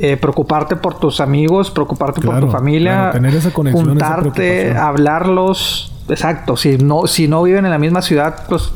Eh, 0.00 0.16
preocuparte 0.16 0.74
por 0.74 0.98
tus 0.98 1.20
amigos, 1.20 1.70
preocuparte 1.70 2.20
por 2.20 2.40
tu 2.40 2.50
familia, 2.50 3.10
tener 3.12 3.34
esa 3.34 3.52
conexión, 3.52 3.90
juntarte, 3.90 4.76
hablarlos, 4.76 5.92
Exacto, 6.08 6.56
si 6.56 6.76
no, 6.76 7.06
si 7.06 7.28
no 7.28 7.42
viven 7.42 7.64
en 7.64 7.70
la 7.70 7.78
misma 7.78 8.02
ciudad, 8.02 8.44
pues 8.48 8.70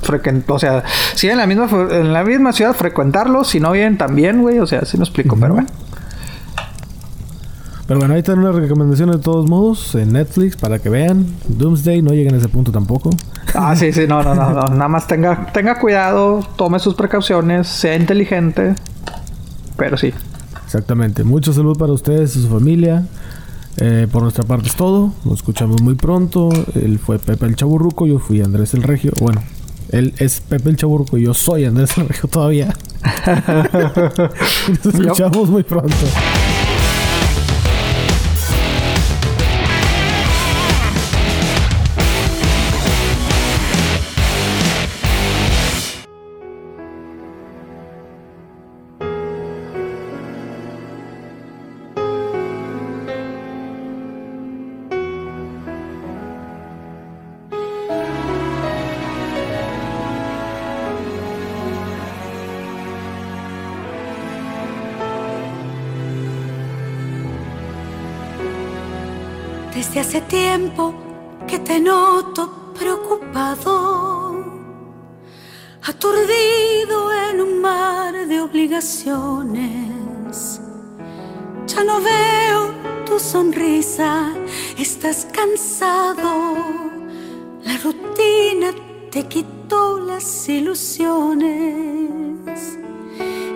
o 0.48 0.58
sea, 0.58 0.84
si 1.14 1.28
en 1.28 1.36
la 1.36 1.46
misma 1.46 1.68
en 1.90 2.12
la 2.12 2.24
misma 2.24 2.52
ciudad 2.52 2.74
frecuentarlos, 2.74 3.48
si 3.48 3.60
no 3.60 3.72
viven 3.72 3.98
también, 3.98 4.40
güey, 4.40 4.58
o 4.60 4.66
sea, 4.66 4.86
sí 4.86 4.96
me 4.96 5.04
explico, 5.04 5.36
pero 5.38 5.54
bueno. 5.54 5.68
Pero 7.88 8.00
bueno, 8.00 8.12
ahí 8.12 8.20
están 8.20 8.38
unas 8.38 8.54
recomendaciones 8.54 9.16
de 9.16 9.22
todos 9.22 9.48
modos 9.48 9.94
en 9.94 10.12
Netflix 10.12 10.56
para 10.56 10.78
que 10.78 10.90
vean. 10.90 11.24
Doomsday 11.48 12.02
no 12.02 12.10
lleguen 12.10 12.34
a 12.34 12.36
ese 12.36 12.48
punto 12.50 12.70
tampoco. 12.70 13.08
Ah, 13.54 13.74
sí, 13.74 13.94
sí, 13.94 14.06
no, 14.06 14.22
no, 14.22 14.34
no, 14.34 14.50
no. 14.50 14.62
Nada 14.74 14.88
más 14.88 15.06
tenga, 15.06 15.50
tenga 15.54 15.80
cuidado, 15.80 16.46
tome 16.56 16.80
sus 16.80 16.94
precauciones, 16.94 17.66
sea 17.66 17.96
inteligente. 17.96 18.74
Pero 19.78 19.96
sí. 19.96 20.12
Exactamente. 20.66 21.24
Mucha 21.24 21.54
salud 21.54 21.78
para 21.78 21.94
ustedes 21.94 22.36
y 22.36 22.42
su 22.42 22.48
familia. 22.48 23.06
Eh, 23.78 24.06
por 24.12 24.20
nuestra 24.20 24.44
parte 24.44 24.68
es 24.68 24.76
todo. 24.76 25.14
Nos 25.24 25.36
escuchamos 25.36 25.80
muy 25.80 25.94
pronto. 25.94 26.50
Él 26.74 26.98
fue 26.98 27.18
Pepe 27.18 27.46
el 27.46 27.56
Chaburruco, 27.56 28.06
yo 28.06 28.18
fui 28.18 28.42
Andrés 28.42 28.74
el 28.74 28.82
Regio. 28.82 29.12
Bueno, 29.18 29.42
él 29.92 30.12
es 30.18 30.42
Pepe 30.42 30.68
el 30.68 30.76
Chaburruco 30.76 31.16
y 31.16 31.24
yo 31.24 31.32
soy 31.32 31.64
Andrés 31.64 31.96
el 31.96 32.06
Regio 32.06 32.28
todavía. 32.28 32.74
Nos 34.84 34.94
escuchamos 34.94 35.48
muy 35.48 35.62
pronto. 35.62 35.96
Desde 69.78 70.00
hace 70.00 70.20
tiempo 70.22 70.92
que 71.46 71.60
te 71.60 71.78
noto 71.78 72.74
preocupado, 72.76 74.44
aturdido 75.84 77.12
en 77.30 77.40
un 77.40 77.60
mar 77.60 78.26
de 78.26 78.40
obligaciones. 78.40 80.60
Ya 81.68 81.84
no 81.84 82.00
veo 82.00 82.72
tu 83.06 83.20
sonrisa, 83.20 84.32
estás 84.76 85.24
cansado. 85.26 86.56
La 87.62 87.76
rutina 87.76 88.74
te 89.12 89.28
quitó 89.28 90.00
las 90.00 90.48
ilusiones. 90.48 92.18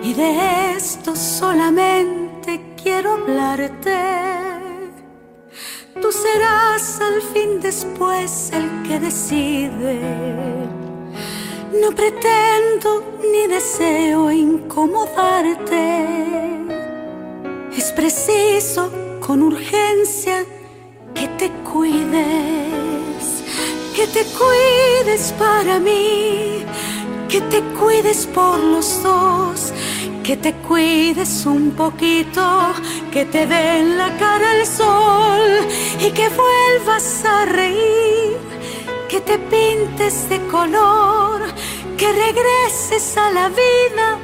Y 0.01 0.13
de 0.13 0.77
esto 0.77 1.17
solamente 1.17 2.75
quiero 2.81 3.11
hablarte 3.11 4.52
serás 6.13 7.01
al 7.01 7.21
fin 7.33 7.59
después 7.59 8.51
el 8.53 8.83
que 8.87 8.99
decide. 8.99 9.99
No 11.81 11.89
pretendo 11.91 13.03
ni 13.31 13.47
deseo 13.47 14.31
incomodarte. 14.31 15.85
Es 17.75 17.91
preciso 17.91 18.91
con 19.25 19.41
urgencia 19.41 20.45
que 21.15 21.27
te 21.39 21.49
cuides, 21.71 23.25
que 23.95 24.05
te 24.07 24.23
cuides 24.39 25.33
para 25.39 25.79
mí, 25.79 26.63
que 27.27 27.41
te 27.41 27.61
cuides 27.79 28.27
por 28.27 28.59
los 28.59 29.01
dos 29.01 29.73
que 30.23 30.37
te 30.37 30.53
cuides 30.53 31.45
un 31.45 31.71
poquito, 31.71 32.41
que 33.11 33.25
te 33.25 33.45
den 33.45 33.97
la 33.97 34.09
cara 34.17 34.55
el 34.55 34.65
sol 34.65 35.41
y 35.99 36.11
que 36.11 36.29
vuelvas 36.29 37.25
a 37.25 37.45
reír, 37.45 38.37
que 39.09 39.19
te 39.19 39.37
pintes 39.37 40.29
de 40.29 40.39
color, 40.47 41.41
que 41.97 42.09
regreses 42.13 43.17
a 43.17 43.31
la 43.31 43.49
vida, 43.49 44.17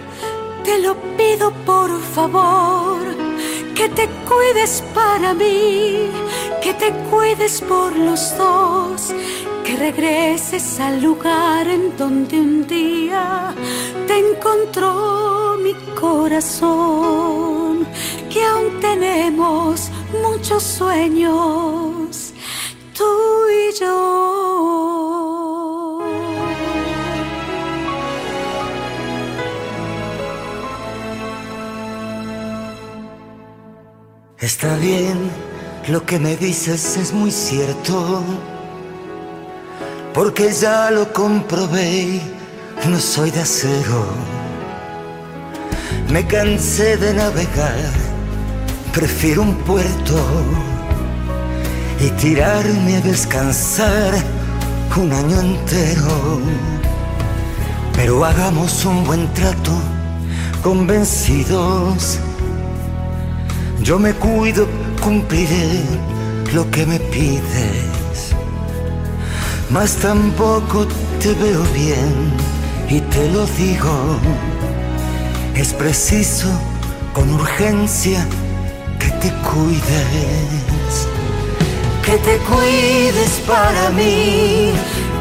te 0.63 0.80
lo 0.80 0.95
pido 1.17 1.51
por 1.65 1.91
favor, 2.15 2.99
que 3.76 3.89
te 3.89 4.07
cuides 4.26 4.81
para 4.93 5.34
mí, 5.34 6.09
que 6.63 6.73
te 6.76 6.93
cuides 7.11 7.59
por 7.59 7.93
los 7.93 8.38
dos 8.38 9.13
que 9.70 9.76
regreses 9.76 10.80
al 10.80 11.00
lugar 11.00 11.68
en 11.68 11.96
donde 11.96 12.40
un 12.40 12.66
día 12.66 13.54
te 14.08 14.18
encontró 14.18 15.58
mi 15.62 15.74
corazón, 15.94 17.86
que 18.32 18.44
aún 18.44 18.80
tenemos 18.80 19.91
muchos 20.24 20.64
sueños, 20.64 22.34
tú 22.98 23.06
y 23.64 23.80
yo. 23.80 24.40
Está 34.40 34.76
bien, 34.78 35.30
lo 35.90 36.04
que 36.08 36.18
me 36.18 36.36
dices 36.38 36.98
es 36.98 37.14
muy 37.14 37.30
cierto 37.30 38.24
porque 40.20 40.52
ya 40.52 40.91
lo 40.91 41.14
comprobé, 41.14 42.20
no 42.90 43.00
soy 43.00 43.32
de 43.32 43.40
acero. 43.40 44.04
Me 46.10 46.28
cansé 46.28 46.98
de 46.98 47.14
navegar, 47.14 47.90
prefiero 48.91 49.44
un 49.44 49.56
puerto 49.60 50.18
y 52.02 52.10
tirarme 52.22 52.98
a 52.98 53.00
descansar 53.00 54.14
un 54.98 55.14
año 55.14 55.40
entero. 55.40 56.41
Pero 57.94 58.26
hagamos 58.26 58.84
un 58.84 59.06
buen 59.06 59.34
trato, 59.34 59.72
convencidos. 60.62 62.20
Yo 63.82 63.98
me 63.98 64.12
cuido, 64.12 64.68
cumpliré 65.02 65.82
lo 66.54 66.70
que 66.72 66.86
me 66.86 67.00
pides 67.00 67.98
mas 69.70 69.96
tampoco 69.96 70.88
te 71.22 71.34
veo 71.34 71.64
bien 71.74 72.34
y 72.90 73.00
te 73.02 73.30
lo 73.30 73.46
digo. 73.58 74.20
Es 75.56 75.74
preciso 75.74 76.48
con 77.14 77.32
urgencia 77.34 78.26
que 79.00 79.10
te 79.22 79.32
cuides, 79.50 81.08
que 82.04 82.18
te 82.18 82.38
cuides 82.50 83.41
para 83.46 83.90
mí, 83.91 84.72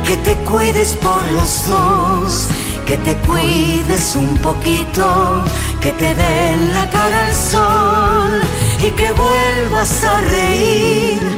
que 0.06 0.16
te 0.18 0.34
cuides 0.44 0.92
por 0.94 1.22
los 1.32 1.68
dos, 1.68 2.46
que 2.86 2.96
te 2.98 3.16
cuides 3.26 4.16
un 4.16 4.38
poquito, 4.38 5.44
que 5.80 5.92
te 5.92 6.14
den 6.14 6.72
la 6.72 6.88
cara 6.90 7.26
al 7.26 7.34
sol 7.34 8.40
y 8.78 8.90
que 8.92 9.12
vuelvas 9.12 10.04
a 10.04 10.20
reír 10.20 11.37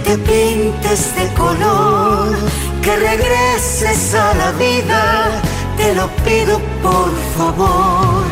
te 0.00 0.16
pintes 0.18 1.14
de 1.16 1.26
color, 1.34 2.36
que 2.82 2.96
regreses 2.96 4.14
a 4.14 4.34
la 4.34 4.50
vida, 4.52 5.42
te 5.76 5.94
lo 5.94 6.08
pido 6.24 6.60
por 6.82 7.10
favor, 7.36 8.24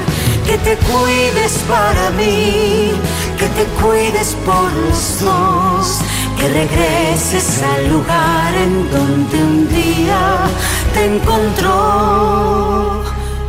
que 0.47 0.57
te 0.59 0.77
cuides 0.77 1.59
para 1.69 2.11
mí, 2.11 2.93
que 3.39 3.49
te 3.57 3.65
cuides 3.83 4.37
por 4.47 4.73
los 4.73 5.21
dos, 5.21 5.99
que 6.39 6.49
regreses 6.49 7.63
al 7.63 7.89
lugar 7.91 8.55
en 8.55 8.91
donde 8.91 9.37
un 9.43 9.69
día 9.69 10.49
te 10.95 11.05
encontró 11.17 13.03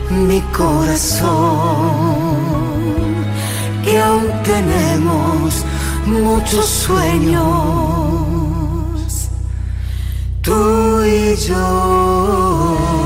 mi 0.10 0.41
corazón, 0.58 1.30
que 3.84 4.00
aún 4.00 4.32
tenemos 4.44 5.64
muchos 6.06 6.66
sueños, 6.66 8.09
tú 10.41 11.03
y 11.06 11.36
yo. 11.36 12.99